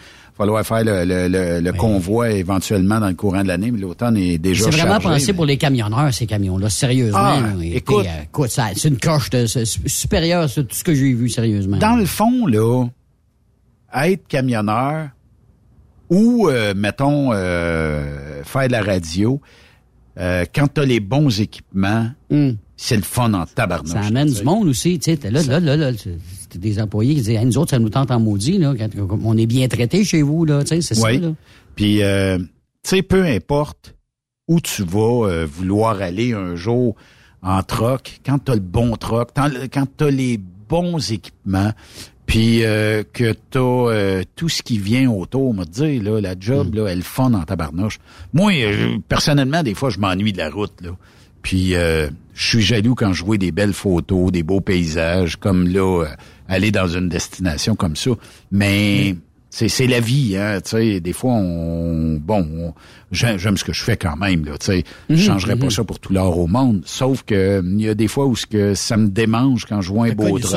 falloir 0.42 0.66
faire 0.66 0.84
le, 0.84 1.06
le- 1.06 1.28
le- 1.28 1.60
le 1.62 1.74
convoi 1.74 2.32
éventuellement 2.32 3.00
dans 3.00 3.10
le 3.10 3.14
courant 3.14 3.44
de 3.44 3.48
l'année, 3.48 3.70
mais 3.72 3.80
l'automne 3.80 4.18
est 4.18 4.38
déjà 4.40 4.66
C'est 4.66 4.72
vraiment 4.72 4.94
chargé, 5.00 5.08
pensé 5.08 5.28
mais- 5.28 5.34
pour 5.34 5.46
les 5.46 5.58
camionneurs, 5.58 6.14
ces 6.14 6.26
camions-là, 6.26 6.70
sérieusement. 6.70 7.20
Ah, 7.22 7.40
écoute. 7.62 8.06
euh, 8.08 8.24
écoute, 8.24 8.50
c'est 8.50 8.88
une 8.90 8.98
coche 8.98 9.30
de, 9.30 9.46
supérieure 9.86 10.50
sur 10.50 10.66
tout 10.68 10.76
ce 10.76 10.84
que 10.84 10.94
j'ai 10.96 11.14
vu, 11.14 11.30
sérieusement. 11.30 11.78
Dans 11.78 11.96
le 11.96 12.06
fond, 12.06 12.48
là, 12.48 12.86
être 13.94 14.28
camionneur 14.28 15.10
ou, 16.10 16.50
euh, 16.50 16.74
mettons, 16.76 17.30
euh, 17.34 18.44
faire 18.44 18.68
de 18.68 18.72
la 18.72 18.82
radio, 18.82 19.40
euh, 20.20 20.46
quand 20.54 20.68
tu 20.74 20.82
as 20.82 20.86
les 20.86 21.00
bons 21.00 21.40
équipements, 21.40 22.10
Hmm. 22.30 22.52
c'est 22.76 22.96
le 22.98 23.04
fun 23.04 23.34
en 23.34 23.46
tabarnouche. 23.46 23.92
Ça 23.94 24.00
amène 24.02 24.30
du 24.34 24.44
monde 24.44 24.68
aussi. 24.68 24.98
Tu 25.00 25.16
sais, 25.16 25.30
là, 25.30 25.42
là, 25.44 25.60
là, 25.60 25.78
là, 25.78 25.92
c'était 26.54 26.70
des 26.70 26.80
employés 26.82 27.14
qui 27.16 27.22
disaient, 27.22 27.36
Hey, 27.36 27.46
nous 27.46 27.58
autres, 27.58 27.72
ça 27.72 27.80
nous 27.80 27.90
tente 27.90 28.12
en 28.12 28.20
maudit, 28.20 28.58
là. 28.58 28.74
quand- 28.78 29.20
On 29.24 29.38
est 29.38 29.46
bien 29.46 29.68
traités 29.68 30.04
chez 30.04 30.22
vous, 30.22 30.46
là. 30.46 30.64
Tu 30.64 30.68
sais, 30.76 30.82
c'est 30.82 30.96
ça, 30.96 31.08
là. 31.20 31.34
Puis, 31.76 32.02
euh, 32.04 32.38
tu 32.38 32.46
sais, 32.84 33.02
peu 33.02 33.24
importe 33.26 33.96
où 34.48 34.60
tu 34.60 34.84
vas 34.84 35.28
euh, 35.30 35.46
vouloir 35.50 36.02
aller 36.02 36.34
un 36.34 36.56
jour 36.56 36.96
en 37.42 37.64
troc, 37.64 38.20
quand 38.26 38.40
tu 38.46 38.52
as 38.52 38.56
le 38.56 38.62
bon 38.62 38.96
troc, 38.98 39.30
quand, 39.36 39.50
tu 39.98 40.04
as 40.04 40.12
les 40.12 40.38
bons 40.70 41.12
équipements, 41.12 41.72
puis 42.26 42.64
euh, 42.64 43.04
que 43.12 43.34
tu 43.50 43.58
as 43.58 44.24
tout 44.36 44.48
ce 44.50 44.62
qui 44.62 44.78
vient 44.78 45.10
autour, 45.12 45.50
on 45.50 45.54
va 45.54 45.66
te 45.66 45.72
dire, 45.72 46.04
là, 46.04 46.22
la 46.22 46.36
job, 46.40 46.76
là, 46.76 46.88
elle 46.88 47.02
fun 47.04 47.34
en 47.34 47.44
tabarnouche. 47.44 48.00
Moi, 48.34 48.52
euh, 48.54 48.98
personnellement, 49.08 49.64
des 49.64 49.74
fois, 49.74 49.90
je 49.90 50.00
m'ennuie 50.00 50.32
de 50.34 50.38
la 50.38 50.50
route, 50.50 50.74
là. 50.82 50.92
Puis, 51.42 51.74
euh, 51.76 52.08
je 52.36 52.48
suis 52.48 52.62
jaloux 52.62 52.94
quand 52.96 53.14
je 53.14 53.26
vois 53.26 53.38
des 53.38 53.52
belles 53.52 53.74
photos, 53.74 54.32
des 54.32 54.44
beaux 54.44 54.62
paysages, 54.62 55.36
comme 55.38 55.68
là, 55.68 56.04
euh, 56.04 56.08
aller 56.52 56.72
dans 56.72 56.88
une 56.88 57.10
destination 57.10 57.76
comme 57.76 57.96
ça. 57.96 58.12
Mais 58.52 59.16
c'est 59.50 59.68
c'est 59.70 59.88
la 59.88 60.00
vie, 60.00 60.38
hein. 60.38 60.60
Tu 60.64 60.70
sais, 60.72 61.00
des 61.00 61.14
fois, 61.14 61.34
on 61.34 62.18
bon, 62.22 62.48
on- 62.58 62.74
j'aime 63.12 63.38
j'aime 63.38 63.58
ce 63.58 63.64
que 63.64 63.74
je 63.74 63.84
fais 63.84 63.98
quand 63.98 64.16
même, 64.16 64.46
là. 64.46 64.58
Tu 64.60 64.66
sais, 64.68 64.84
je 65.10 65.16
Mhm, 65.16 65.20
changerais 65.22 65.56
pas 65.56 65.66
mhm. 65.66 65.72
ça 65.72 65.84
pour 65.84 66.00
tout 66.00 66.14
l'or 66.14 66.38
au 66.38 66.48
monde. 66.48 66.82
Sauf 66.86 67.24
que 67.24 67.62
il 67.66 67.82
y 67.82 67.90
a 67.90 67.94
des 67.96 68.08
fois 68.08 68.26
où 68.28 68.36
ce 68.36 68.46
que 68.46 68.76
ça 68.76 68.96
me 68.98 69.08
démange 69.10 69.66
quand 69.66 69.82
je 69.82 69.90
vois 69.92 70.08
un 70.08 70.12
beau 70.14 70.38
truc. 70.40 70.52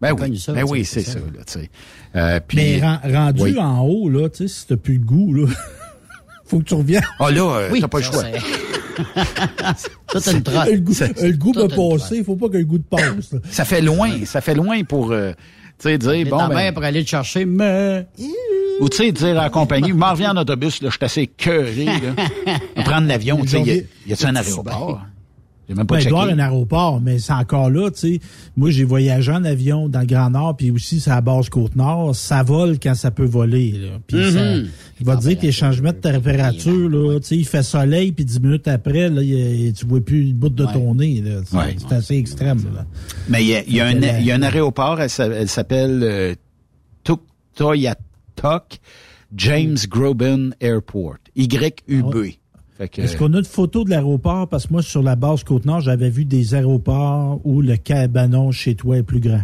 Ben 0.00 0.14
oui, 0.18 0.38
ça, 0.38 0.54
ben 0.54 0.64
oui, 0.66 0.84
c'est 0.86 1.02
ça, 1.02 1.12
ça. 1.12 1.18
là. 1.18 1.44
Tu 1.46 1.52
sais. 1.52 1.70
Euh, 2.16 2.40
puis- 2.46 2.56
Mais 2.56 2.80
ren- 2.80 3.00
rendu 3.04 3.42
Oui. 3.42 3.58
en 3.58 3.80
haut, 3.82 4.08
là, 4.08 4.30
tu 4.30 4.48
sais, 4.48 4.48
si 4.48 4.66
t'as 4.66 4.76
plus 4.78 4.94
le 4.94 5.04
goût, 5.04 5.34
là, 5.34 5.46
faut 6.50 6.58
que 6.58 6.64
tu 6.64 6.74
reviennes. 6.74 7.02
Ah 7.18 7.30
là, 7.30 7.42
euh, 7.42 7.68
Oui, 7.72 7.80
t'as 7.80 7.88
pas 7.88 7.98
le 7.98 8.04
choix. 8.04 8.24
Une 10.32 10.42
trotte. 10.42 10.68
le 10.70 10.78
goût, 10.80 10.92
Ça- 10.94 11.06
le 11.06 11.32
goût 11.32 11.52
une 11.54 11.68
passer, 11.68 12.16
il 12.18 12.24
faut 12.24 12.36
pas 12.36 12.48
que 12.48 12.58
le 12.58 12.64
goût 12.64 12.78
te 12.78 12.88
passe. 12.88 13.34
Ça 13.50 13.64
fait 13.64 13.80
loin, 13.80 14.10
ça 14.26 14.40
fait 14.40 14.54
loin 14.54 14.82
pour, 14.84 15.12
euh, 15.12 15.32
tu 15.78 15.88
sais, 15.88 15.96
dire, 15.98 16.26
bon, 16.28 16.36
ta 16.38 16.48
ben, 16.48 16.54
mère 16.56 16.74
pour 16.74 16.82
aller 16.84 17.02
te 17.04 17.08
chercher, 17.08 17.44
mais... 17.46 18.06
Ou 18.80 18.88
tu 18.88 18.96
sais, 18.98 19.12
dire 19.12 19.38
à 19.38 19.44
la 19.44 19.50
compagnie, 19.50 19.92
m'en 19.92 20.10
reviens 20.10 20.32
en 20.32 20.36
autobus, 20.38 20.82
là, 20.82 20.88
je 20.90 20.96
suis 20.96 21.04
assez 21.04 21.26
cœuré, 21.28 21.84
là. 21.86 22.54
Prendre 22.84 23.06
l'avion, 23.06 23.40
tu 23.42 23.48
sais, 23.48 23.60
y 23.62 23.70
a- 23.70 23.82
y 24.08 24.12
a-tu 24.12 24.26
un 24.26 24.36
aéroport? 24.36 25.00
J'ai 25.70 25.76
même 25.76 25.86
pas 25.86 25.94
Ben, 25.94 26.00
il 26.00 26.02
checké. 26.02 26.10
doit 26.10 26.18
y 26.18 26.22
avoir 26.32 26.36
un 26.36 26.38
aéroport, 26.50 27.00
mais 27.00 27.20
c'est 27.20 27.32
encore 27.32 27.70
là, 27.70 27.90
tu 27.92 27.98
sais. 28.14 28.20
Moi, 28.56 28.70
j'ai 28.70 28.82
voyagé 28.82 29.30
en 29.30 29.44
avion 29.44 29.88
dans 29.88 30.00
le 30.00 30.06
Grand 30.06 30.28
Nord, 30.28 30.56
puis 30.56 30.72
aussi 30.72 30.98
sur 30.98 31.12
la 31.12 31.20
base 31.20 31.48
Côte-Nord. 31.48 32.16
Ça 32.16 32.42
vole 32.42 32.80
quand 32.82 32.96
ça 32.96 33.12
peut 33.12 33.24
voler, 33.24 33.70
là. 33.72 33.88
Puis 34.04 34.16
Mhm. 34.16 34.30
ça, 34.32 34.54
il 35.00 35.06
va 35.06 35.16
te 35.16 35.22
dire 35.22 35.38
que 35.38 35.42
les 35.42 35.52
changements 35.52 35.92
de 35.92 35.98
température, 35.98 36.88
là, 36.88 37.20
tu 37.20 37.26
sais, 37.28 37.36
il 37.36 37.46
fait 37.46 37.62
soleil, 37.62 38.10
puis 38.10 38.24
dix 38.24 38.40
minutes 38.40 38.66
après, 38.66 39.08
là, 39.08 39.22
il 39.22 39.28
y 39.64 39.68
a- 39.68 39.72
tu 39.72 39.86
vois 39.86 40.00
plus 40.00 40.24
une 40.30 40.34
bout 40.34 40.48
de 40.48 40.66
ton 40.66 40.96
nez, 40.96 41.22
là. 41.24 41.40
C'est 41.44 41.56
Ouais. 41.56 41.76
c'est 41.78 41.94
assez 41.94 42.16
extrême, 42.16 42.58
là. 42.74 42.84
Mais 43.28 43.42
il 43.44 43.48
y 43.50 43.54
a, 43.54 43.62
il 43.64 43.74
y 43.76 43.80
a 43.80 43.86
un, 43.86 43.94
la- 43.94 44.20
y 44.20 44.32
a 44.32 44.34
un 44.34 44.42
aéroport, 44.42 45.00
elle, 45.00 45.08
s'a- 45.08 45.26
elle 45.28 45.48
s'appelle 45.48 46.00
euh, 46.02 46.34
Tuktoyaktuk 47.04 48.80
James 49.36 49.76
Groban 49.88 50.50
Airport. 50.60 51.18
YUB. 51.36 52.34
Que, 52.88 53.02
Est-ce 53.02 53.16
qu'on 53.16 53.32
a 53.34 53.38
une 53.38 53.44
photo 53.44 53.84
de 53.84 53.90
l'aéroport? 53.90 54.48
Parce 54.48 54.66
que 54.66 54.72
moi, 54.72 54.82
sur 54.82 55.02
la 55.02 55.16
base 55.16 55.44
Côte-Nord, 55.44 55.80
j'avais 55.80 56.08
vu 56.10 56.24
des 56.24 56.54
aéroports 56.54 57.40
où 57.44 57.60
le 57.60 57.76
cabanon 57.76 58.50
chez 58.52 58.74
toi 58.74 58.96
est 58.96 59.02
plus 59.02 59.20
grand. 59.20 59.42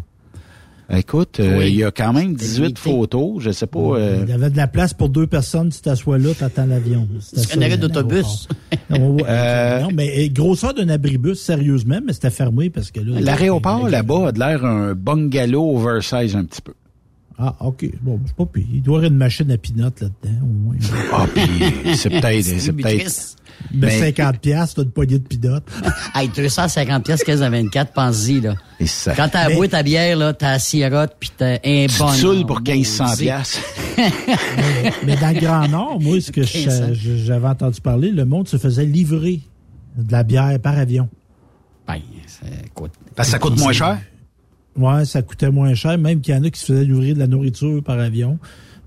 écoute, 0.88 1.40
euh, 1.40 1.66
il 1.66 1.74
y 1.74 1.84
a 1.84 1.90
quand 1.90 2.12
même 2.12 2.34
18 2.34 2.78
photos. 2.78 3.34
Je 3.42 3.50
sais 3.50 3.66
pas. 3.66 3.78
euh, 3.78 4.20
Il 4.22 4.30
y 4.30 4.32
avait 4.32 4.50
de 4.50 4.56
la 4.56 4.68
place 4.68 4.94
pour 4.94 5.08
deux 5.10 5.26
personnes. 5.26 5.68
Tu 5.70 5.80
t'assois 5.80 6.16
là, 6.18 6.30
t'attends 6.38 6.66
l'avion. 6.66 7.06
C'est 7.20 7.40
ça, 7.40 7.58
un 7.58 7.62
arrêt 7.62 7.76
d'autobus? 7.76 8.48
Non, 8.88 9.16
Euh, 9.28 9.80
non, 9.82 9.88
mais 9.92 10.26
euh, 10.26 10.28
grosseur 10.32 10.72
d'un 10.74 10.88
abribus, 10.88 11.40
sérieusement, 11.40 12.00
mais 12.06 12.12
c'était 12.12 12.30
fermé 12.30 12.70
parce 12.70 12.90
que 12.90 13.00
là... 13.00 13.20
L'aéroport 13.20 13.88
là-bas 13.88 14.28
a 14.28 14.32
de 14.32 14.38
l'air 14.38 14.64
un 14.64 14.94
bungalow 14.94 15.76
oversize 15.76 16.36
un 16.36 16.44
petit 16.44 16.62
peu. 16.62 16.72
Ah, 17.38 17.54
OK. 17.60 17.86
Bon, 18.00 18.18
c'est 18.24 18.34
pas 18.34 18.46
pire. 18.46 18.64
Il 18.72 18.82
doit 18.82 18.94
y 18.94 18.98
avoir 19.00 19.12
une 19.12 19.18
machine 19.18 19.50
à 19.50 19.58
pinote 19.58 20.00
là-dedans, 20.00 20.38
au 20.42 20.46
moins. 20.46 20.76
Ah, 21.12 21.26
puis 21.34 21.96
c'est 21.96 22.08
peut-être... 22.08 22.42
c'est 22.44 22.72
peut-être 22.72 23.36
Mais 23.74 23.86
Mais- 23.88 23.98
50 23.98 24.38
piastres, 24.38 24.76
t'as 24.76 24.82
une 24.84 24.90
poignée 24.90 25.18
de 25.18 25.26
pinote. 25.28 25.64
Hey, 26.14 26.30
250 26.34 27.04
pièces 27.04 27.22
15 27.24 27.42
à 27.42 27.50
24, 27.50 27.92
pense-y, 27.92 28.40
là. 28.40 28.54
Quand 29.16 29.28
t'as 29.30 29.48
Mais- 29.48 29.52
avoué 29.54 29.68
ta 29.68 29.82
bière, 29.82 30.16
là, 30.16 30.32
t'as 30.32 30.52
la 30.52 30.58
cigarotte, 30.58 31.14
puis 31.20 31.30
t'as 31.36 31.56
un 31.62 31.86
Tu 31.88 31.98
bon... 31.98 32.08
te 32.10 32.14
saoules 32.16 32.46
pour 32.46 32.60
1500 32.62 33.16
piastres. 33.18 33.60
mais, 33.98 34.92
mais 35.04 35.16
dans 35.16 35.34
le 35.34 35.40
Grand 35.40 35.68
Nord, 35.68 36.00
moi, 36.00 36.18
ce 36.22 36.30
que 36.32 36.42
je- 36.46 36.56
1500. 36.56 36.84
je- 36.94 37.16
j'avais 37.16 37.48
entendu 37.48 37.80
parler, 37.82 38.10
le 38.12 38.24
monde 38.24 38.48
se 38.48 38.56
faisait 38.56 38.86
livrer 38.86 39.42
de 39.98 40.10
la 40.10 40.22
bière 40.22 40.58
par 40.60 40.78
avion. 40.78 41.08
Ben, 41.86 42.00
ça 42.26 42.46
coûte... 42.74 42.92
Parce 43.14 43.28
que 43.28 43.32
ça 43.32 43.38
coûte 43.38 43.58
moins 43.58 43.72
cher? 43.72 43.98
Ouais, 44.78 45.04
ça 45.04 45.22
coûtait 45.22 45.50
moins 45.50 45.74
cher, 45.74 45.96
même 45.98 46.20
qu'il 46.20 46.34
y 46.34 46.36
en 46.38 46.44
a 46.44 46.50
qui 46.50 46.60
se 46.60 46.66
faisaient 46.66 46.84
livrer 46.84 47.14
de 47.14 47.18
la 47.18 47.26
nourriture 47.26 47.82
par 47.82 47.98
avion. 47.98 48.38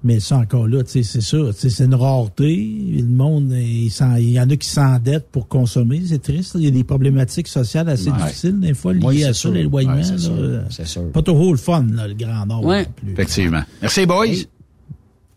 Mais 0.01 0.21
ça, 0.21 0.37
encore 0.37 0.65
là, 0.67 0.81
tu 0.83 0.91
sais, 0.91 1.03
c'est 1.03 1.19
ça. 1.21 1.37
tu 1.47 1.53
sais, 1.59 1.69
C'est 1.69 1.83
une 1.83 1.93
rareté. 1.95 2.55
Le 2.95 3.03
monde, 3.03 3.51
il, 3.51 3.89
y 4.31 4.39
en 4.39 4.49
a 4.49 4.55
qui 4.55 4.69
s'endettent 4.69 5.27
pour 5.29 5.49
consommer. 5.49 6.01
C'est 6.05 6.21
triste. 6.21 6.53
là. 6.53 6.61
Il 6.61 6.65
y 6.65 6.67
a 6.69 6.71
des 6.71 6.85
problématiques 6.85 7.49
sociales 7.49 7.89
assez 7.89 8.09
Ouais. 8.09 8.17
difficiles, 8.17 8.59
des 8.61 8.73
fois, 8.73 8.93
liées 8.93 8.99
Oui, 9.03 9.23
à 9.25 9.27
ça, 9.27 9.33
sûr. 9.33 9.51
l'éloignement. 9.51 9.95
Ouais, 9.95 10.03
c'est 10.03 10.13
là. 10.13 10.17
sûr. 10.19 10.61
C'est 10.69 10.87
sûr. 10.87 11.11
Pas 11.11 11.21
trop 11.21 11.51
le 11.51 11.57
fun, 11.57 11.85
là, 11.93 12.07
le 12.07 12.13
Grand 12.13 12.45
Nord. 12.45 12.63
Ouais. 12.63 12.85
plus. 12.95 13.11
Effectivement. 13.11 13.61
Merci, 13.81 14.05
boys. 14.05 14.25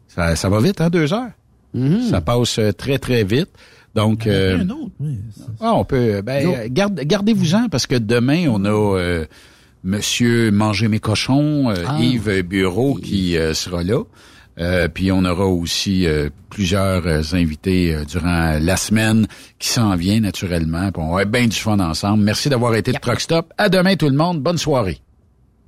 Ça, 0.08 0.36
ça 0.36 0.48
va 0.48 0.60
vite, 0.60 0.80
hein, 0.80 0.90
deux 0.90 1.12
heures? 1.12 1.30
Ça 2.10 2.20
passe 2.20 2.58
euh, 2.58 2.70
très, 2.72 2.98
très 2.98 3.24
vite. 3.24 3.48
Donc, 3.94 4.26
euh, 4.26 4.58
Un 4.60 4.70
autre, 4.70 4.90
oui. 5.00 5.16
ah, 5.60 5.74
on 5.74 5.84
peut. 5.84 6.22
Ben, 6.22 6.44
Go. 6.44 6.54
euh, 6.54 6.68
garde- 6.70 7.00
gardez-vous-en 7.00 7.68
parce 7.68 7.86
que 7.86 7.96
demain, 7.96 8.46
on 8.48 8.64
a 8.64 8.68
euh, 8.70 9.24
Monsieur 9.84 10.50
Manger 10.50 10.88
mes 10.88 11.00
cochons, 11.00 11.70
euh, 11.70 11.74
Ah. 11.86 11.98
Yves 12.00 12.42
Bureau 12.42 12.94
qui 12.94 13.36
euh, 13.36 13.52
sera 13.54 13.82
là. 13.82 14.02
Euh, 14.60 14.86
puis 14.88 15.10
on 15.10 15.24
aura 15.24 15.46
aussi 15.46 16.06
euh, 16.06 16.28
plusieurs 16.50 17.34
invités 17.34 17.94
euh, 17.94 18.04
durant 18.04 18.58
la 18.60 18.76
semaine 18.76 19.26
qui 19.58 19.68
s'en 19.68 19.96
viennent 19.96 20.24
naturellement. 20.24 20.92
Puis 20.92 21.02
on 21.02 21.06
va 21.14 21.20
avoir 21.22 21.26
bien 21.26 21.46
du 21.46 21.56
fun 21.56 21.80
ensemble. 21.80 22.22
Merci 22.22 22.48
d'avoir 22.50 22.74
été 22.74 22.92
de 22.92 22.98
Truck 22.98 23.20
Stop. 23.20 23.52
À 23.58 23.68
demain 23.68 23.96
tout 23.96 24.08
le 24.10 24.16
monde. 24.16 24.40
Bonne 24.42 24.58
soirée. 24.58 25.01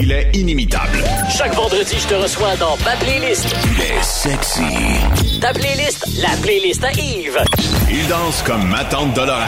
Il 0.00 0.10
est 0.10 0.30
inimitable. 0.34 0.98
Chaque 1.36 1.54
vendredi, 1.54 1.94
je 1.98 2.08
te 2.08 2.14
reçois 2.14 2.56
dans 2.56 2.76
ma 2.78 2.96
playlist. 2.96 3.46
Il 3.64 3.80
est 3.82 4.02
sexy. 4.02 5.40
Ta 5.40 5.52
playlist, 5.52 6.06
la 6.20 6.30
playlist 6.42 6.82
à 6.84 6.92
Yves. 6.92 7.38
Il 7.90 8.08
danse 8.08 8.42
comme 8.42 8.68
ma 8.68 8.84
tante 8.84 9.12
Dolores. 9.14 9.38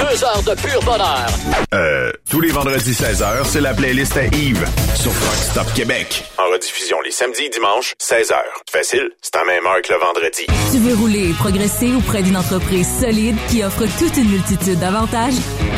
Deux 0.00 0.24
heures 0.24 0.42
de 0.42 0.54
pur 0.60 0.80
bonheur. 0.82 1.26
Euh, 1.74 2.10
tous 2.30 2.40
les 2.40 2.50
vendredis 2.50 2.92
16h, 2.92 3.44
c'est 3.44 3.60
la 3.60 3.74
playlist 3.74 4.16
à 4.16 4.24
Yves 4.24 4.66
sur 4.94 5.12
Truck 5.12 5.34
Stop 5.36 5.74
Québec. 5.74 6.24
En 6.38 6.50
rediffusion 6.52 7.00
les 7.04 7.10
samedis 7.10 7.44
et 7.44 7.48
dimanches, 7.50 7.94
16h. 8.00 8.34
Facile, 8.70 9.10
c'est 9.20 9.36
à 9.36 9.44
même 9.44 9.64
heure 9.66 9.82
que 9.82 9.92
le 9.92 9.98
vendredi. 9.98 10.46
Tu 10.72 10.78
veux 10.78 10.94
rouler 10.94 11.30
et 11.30 11.32
progresser 11.32 11.92
auprès 11.94 12.22
d'une 12.22 12.36
entreprise 12.36 12.88
solide 13.00 13.36
qui 13.48 13.62
offre 13.62 13.84
toute 13.98 14.16
une 14.16 14.30
multitude 14.30 14.78
d'avantages? 14.78 15.34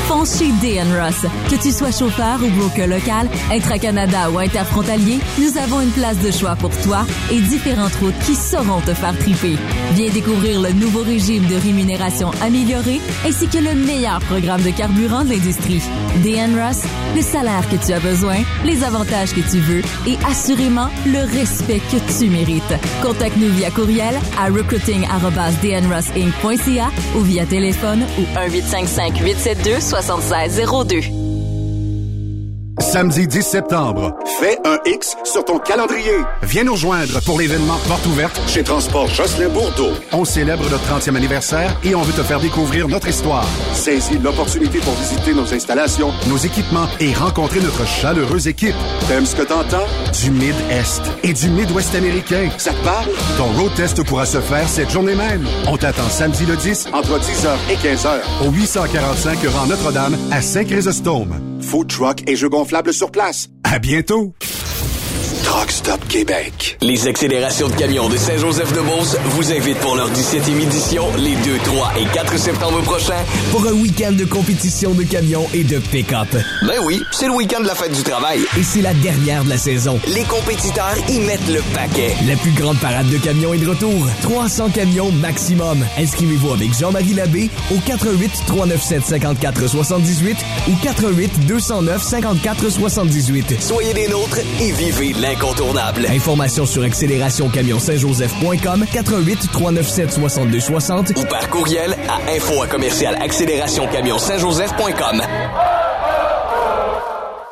Fonce 0.06 0.38
chez 0.38 0.50
DN 0.62 0.88
Ross. 1.00 1.26
Que 1.50 1.60
tu 1.62 1.70
sois 1.72 1.90
chauffeur 1.92 2.38
ou 2.42 2.48
broker 2.50 2.86
local, 2.86 3.28
intra-Canada 3.58 4.30
ou 4.30 4.38
interfrontalier, 4.38 5.18
nous 5.38 5.58
avons 5.58 5.80
une 5.80 5.90
place 5.90 6.18
de 6.18 6.30
choix 6.30 6.54
pour 6.54 6.70
toi 6.82 7.04
et 7.30 7.40
différentes 7.40 7.96
routes 7.96 8.16
qui 8.24 8.36
sauront 8.36 8.80
te 8.80 8.94
faire 8.94 9.18
triper. 9.18 9.56
Viens 9.94 10.10
découvrir 10.10 10.60
le 10.60 10.70
nouveau 10.72 11.02
régime 11.02 11.44
de 11.46 11.56
rémunération 11.56 12.30
amélioré 12.40 13.00
ainsi 13.26 13.48
que 13.48 13.58
le 13.58 13.74
meilleur 13.74 14.20
programme 14.20 14.62
de 14.62 14.70
carburant 14.70 15.24
de 15.24 15.30
l'industrie. 15.30 15.82
DN 16.22 16.56
Ross, 16.58 16.82
le 17.16 17.22
salaire 17.22 17.68
que 17.68 17.74
tu 17.84 17.92
as 17.92 17.98
besoin, 18.00 18.36
les 18.64 18.84
avantages 18.84 19.32
que 19.32 19.40
tu 19.40 19.58
veux 19.58 19.82
et 20.06 20.16
assurément 20.28 20.88
le 21.06 21.24
respect 21.36 21.82
que 21.90 21.96
tu 22.16 22.28
mérites. 22.30 22.62
Contacte-nous 23.02 23.52
via 23.54 23.70
courriel 23.70 24.14
à 24.38 24.46
recruiting@dnrusinc.ca 24.46 26.90
ou 27.16 27.20
via 27.20 27.46
téléphone 27.46 28.04
ou 28.18 28.22
1 28.38 28.50
872 28.50 29.80
7602. 29.80 31.27
Samedi 32.80 33.26
10 33.26 33.42
septembre, 33.42 34.14
fais 34.40 34.56
un 34.64 34.78
X 34.86 35.16
sur 35.24 35.44
ton 35.44 35.58
calendrier. 35.58 36.14
Viens 36.42 36.62
nous 36.64 36.72
rejoindre 36.72 37.20
pour 37.22 37.38
l'événement 37.40 37.76
Porte 37.88 38.06
ouverte 38.06 38.40
chez 38.46 38.62
Transport 38.62 39.08
Jocelyn 39.08 39.48
Bourdeau. 39.48 39.90
On 40.12 40.24
célèbre 40.24 40.62
notre 40.70 40.84
30e 40.84 41.16
anniversaire 41.16 41.76
et 41.82 41.94
on 41.94 42.02
veut 42.02 42.12
te 42.12 42.22
faire 42.22 42.38
découvrir 42.38 42.86
notre 42.88 43.08
histoire. 43.08 43.46
Saisis 43.74 44.18
l'opportunité 44.18 44.78
pour 44.78 44.94
visiter 44.94 45.34
nos 45.34 45.52
installations, 45.52 46.12
nos 46.28 46.36
équipements 46.36 46.86
et 47.00 47.12
rencontrer 47.12 47.60
notre 47.60 47.84
chaleureuse 47.86 48.46
équipe. 48.46 48.76
T'aimes 49.08 49.26
ce 49.26 49.34
que 49.34 49.42
t'entends? 49.42 49.86
Du 50.22 50.30
Mid-Est 50.30 51.02
et 51.24 51.32
du 51.32 51.48
Mid-Ouest 51.50 51.94
américain. 51.96 52.48
Ça 52.58 52.72
te 52.72 52.84
parle? 52.84 53.08
Ton 53.36 53.46
road 53.60 53.74
test 53.74 54.04
pourra 54.04 54.24
se 54.24 54.40
faire 54.40 54.68
cette 54.68 54.90
journée 54.90 55.16
même. 55.16 55.44
On 55.66 55.76
t'attend 55.76 56.08
samedi 56.08 56.46
le 56.46 56.56
10 56.56 56.88
entre 56.92 57.18
10h 57.18 57.56
et 57.70 57.76
15h 57.76 58.46
au 58.46 58.50
845 58.52 59.38
rang 59.48 59.66
Notre-Dame 59.66 60.16
à 60.30 60.40
Saint-Chrysostome. 60.40 61.34
Food 61.68 61.88
truck 61.88 62.22
et 62.26 62.34
jeux 62.34 62.48
gonflables 62.48 62.94
sur 62.94 63.10
place. 63.10 63.50
À 63.62 63.78
bientôt. 63.78 64.32
Truck 65.48 65.70
Stop 65.70 66.06
Québec. 66.08 66.76
Les 66.82 67.06
accélérations 67.06 67.68
de 67.68 67.72
camions 67.72 68.10
de 68.10 68.18
Saint-Joseph-de-Beauce 68.18 69.16
vous 69.30 69.50
invitent 69.50 69.78
pour 69.78 69.96
leur 69.96 70.10
17e 70.10 70.60
édition 70.60 71.06
les 71.16 71.36
2, 71.36 71.56
3 71.64 71.92
et 71.98 72.04
4 72.12 72.36
septembre 72.38 72.82
prochains. 72.82 73.24
Pour 73.50 73.66
un 73.66 73.72
week-end 73.72 74.12
de 74.12 74.26
compétition 74.26 74.92
de 74.92 75.04
camions 75.04 75.46
et 75.54 75.64
de 75.64 75.78
pick-up. 75.78 76.28
Ben 76.66 76.78
oui, 76.84 77.00
c'est 77.12 77.28
le 77.28 77.32
week-end 77.32 77.62
de 77.62 77.66
la 77.66 77.74
fête 77.74 77.94
du 77.94 78.02
travail. 78.02 78.40
Et 78.58 78.62
c'est 78.62 78.82
la 78.82 78.92
dernière 78.92 79.42
de 79.42 79.48
la 79.48 79.56
saison. 79.56 79.98
Les 80.08 80.24
compétiteurs 80.24 80.96
y 81.08 81.18
mettent 81.20 81.48
le 81.48 81.62
paquet. 81.74 82.14
La 82.28 82.36
plus 82.36 82.52
grande 82.52 82.78
parade 82.78 83.08
de 83.08 83.16
camions 83.16 83.54
est 83.54 83.58
de 83.58 83.68
retour. 83.68 84.06
300 84.20 84.68
camions 84.68 85.10
maximum. 85.12 85.82
Inscrivez-vous 85.96 86.52
avec 86.52 86.78
Jean-Marie 86.78 87.14
Labbé 87.14 87.48
au 87.74 87.78
88 87.86 88.30
397 88.46 89.02
54 89.02 89.66
78 89.66 90.36
ou 90.68 90.72
88 90.82 91.46
209 91.46 92.02
54 92.02 92.68
78. 92.68 93.62
Soyez 93.62 93.94
des 93.94 94.08
nôtres 94.08 94.40
et 94.60 94.72
vivez 94.72 95.14
Informations 96.08 96.66
sur 96.66 96.82
accélérationcamionsaintjoseph.com 96.82 98.86
88 98.92 99.48
397 99.52 100.12
62 100.12 100.60
60 100.60 101.12
Ou 101.16 101.24
par 101.24 101.48
courriel 101.48 101.96
à 102.08 102.16
info 102.32 102.60
à 102.62 102.66
commercial 102.66 103.16
accélérationcamionsaintjoseph.com. 103.20 105.22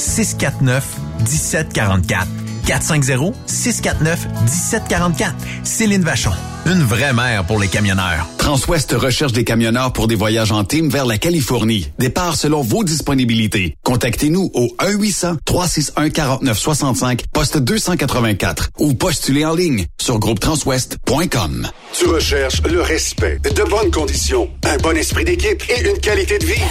649 0.00 0.84
1744. 1.18 2.26
450-649-1744. 2.66 5.34
Céline 5.64 6.02
Vachon. 6.02 6.32
Une 6.70 6.84
vraie 6.84 7.12
mère 7.12 7.44
pour 7.46 7.58
les 7.58 7.66
camionneurs. 7.66 8.28
Transwest 8.38 8.92
recherche 8.92 9.32
des 9.32 9.42
camionneurs 9.42 9.92
pour 9.92 10.06
des 10.06 10.14
voyages 10.14 10.52
en 10.52 10.62
team 10.62 10.88
vers 10.88 11.04
la 11.04 11.18
Californie. 11.18 11.90
Départ 11.98 12.36
selon 12.36 12.62
vos 12.62 12.84
disponibilités. 12.84 13.74
Contactez-nous 13.82 14.52
au 14.54 14.68
1-800-361-4965, 14.78 17.22
poste 17.32 17.58
284 17.58 18.68
ou 18.78 18.94
postulez 18.94 19.44
en 19.44 19.56
ligne 19.56 19.86
sur 20.00 20.20
groupetranswest.com. 20.20 21.66
Tu 21.92 22.06
recherches 22.06 22.62
le 22.62 22.82
respect, 22.82 23.40
de 23.42 23.64
bonnes 23.64 23.90
conditions, 23.90 24.48
un 24.64 24.76
bon 24.76 24.96
esprit 24.96 25.24
d'équipe 25.24 25.64
et 25.68 25.90
une 25.90 25.98
qualité 25.98 26.38
de 26.38 26.46
vie. 26.46 26.62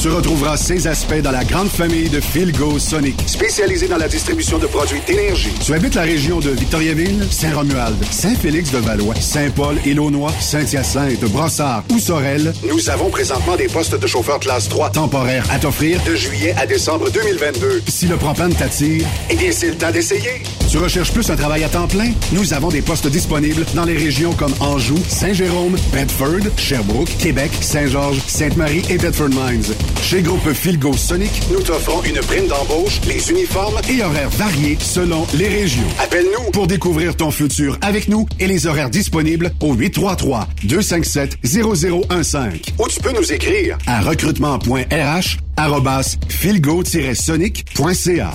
Tu 0.00 0.08
retrouveras 0.08 0.56
ces 0.56 0.86
aspects 0.88 1.20
dans 1.22 1.30
la 1.30 1.44
grande 1.44 1.68
famille 1.68 2.08
de 2.08 2.20
Philgo 2.20 2.80
Sonic, 2.80 3.22
spécialisée 3.26 3.86
dans 3.86 3.98
la 3.98 4.08
distribution 4.08 4.58
de 4.58 4.66
produits 4.66 5.00
d'énergie. 5.06 5.52
Tu 5.64 5.72
habites 5.74 5.94
la 5.94 6.02
région 6.02 6.40
de 6.40 6.50
Victoriaville, 6.50 7.24
Saint-Romuald, 7.30 7.94
Saint-Félix-de-Valois, 8.10 9.14
Saint-Paul, 9.32 9.76
Île-aux-Noix, 9.86 10.34
Saint-Hyacinthe, 10.40 11.24
Brossard 11.30 11.84
ou 11.90 11.98
Sorel. 11.98 12.52
Nous 12.68 12.90
avons 12.90 13.08
présentement 13.08 13.56
des 13.56 13.66
postes 13.66 13.98
de 13.98 14.06
chauffeur 14.06 14.38
classe 14.38 14.68
3 14.68 14.90
temporaires 14.90 15.46
à 15.50 15.58
t'offrir 15.58 15.98
de 16.04 16.14
juillet 16.14 16.54
à 16.58 16.66
décembre 16.66 17.08
2022. 17.10 17.82
Si 17.88 18.06
le 18.08 18.16
propane 18.16 18.54
t'attire, 18.54 19.06
eh 19.30 19.34
bien, 19.34 19.50
c'est 19.50 19.68
le 19.68 19.76
temps 19.76 19.90
d'essayer. 19.90 20.42
Tu 20.70 20.76
recherches 20.76 21.12
plus 21.12 21.30
un 21.30 21.36
travail 21.36 21.64
à 21.64 21.70
temps 21.70 21.88
plein? 21.88 22.10
Nous 22.32 22.52
avons 22.52 22.68
des 22.68 22.82
postes 22.82 23.06
disponibles 23.06 23.64
dans 23.74 23.86
les 23.86 23.96
régions 23.96 24.34
comme 24.34 24.52
Anjou, 24.60 24.98
Saint-Jérôme, 25.08 25.76
Bedford, 25.94 26.50
Sherbrooke, 26.58 27.16
Québec, 27.18 27.52
Saint-Georges, 27.58 28.20
Sainte-Marie 28.26 28.82
et 28.90 28.98
Bedford 28.98 29.30
Mines. 29.30 29.64
Chez 30.02 30.20
Groupe 30.20 30.52
Philgo 30.52 30.92
Sonic, 30.92 31.32
nous 31.50 31.62
t'offrons 31.62 32.02
une 32.02 32.20
prime 32.20 32.48
d'embauche, 32.48 33.00
les 33.08 33.30
uniformes 33.30 33.80
et 33.88 34.02
horaires 34.02 34.28
variés 34.28 34.76
selon 34.78 35.26
les 35.32 35.48
régions. 35.48 35.88
Appelle-nous 36.02 36.50
pour 36.50 36.66
découvrir 36.66 37.16
ton 37.16 37.30
futur 37.30 37.78
avec 37.80 38.08
nous 38.08 38.26
et 38.38 38.46
les 38.46 38.66
horaires 38.66 38.90
disponibles 38.90 39.21
au 39.60 39.76
833-257-0015. 39.76 42.72
Ou 42.78 42.88
tu 42.88 43.00
peux 43.00 43.12
nous 43.12 43.32
écrire 43.32 43.78
à 43.86 44.00
recrutement.rh 44.00 45.38
arrobas 45.56 46.16
philgo-sonic.ca. 46.28 48.32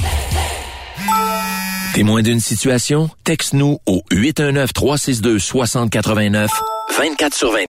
Témoin 1.94 2.22
d'une 2.22 2.40
situation? 2.40 3.10
Texte-nous 3.24 3.80
au 3.86 4.02
819-362-6089, 4.12 6.48
24 6.98 7.34
sur 7.34 7.52
20. 7.52 7.58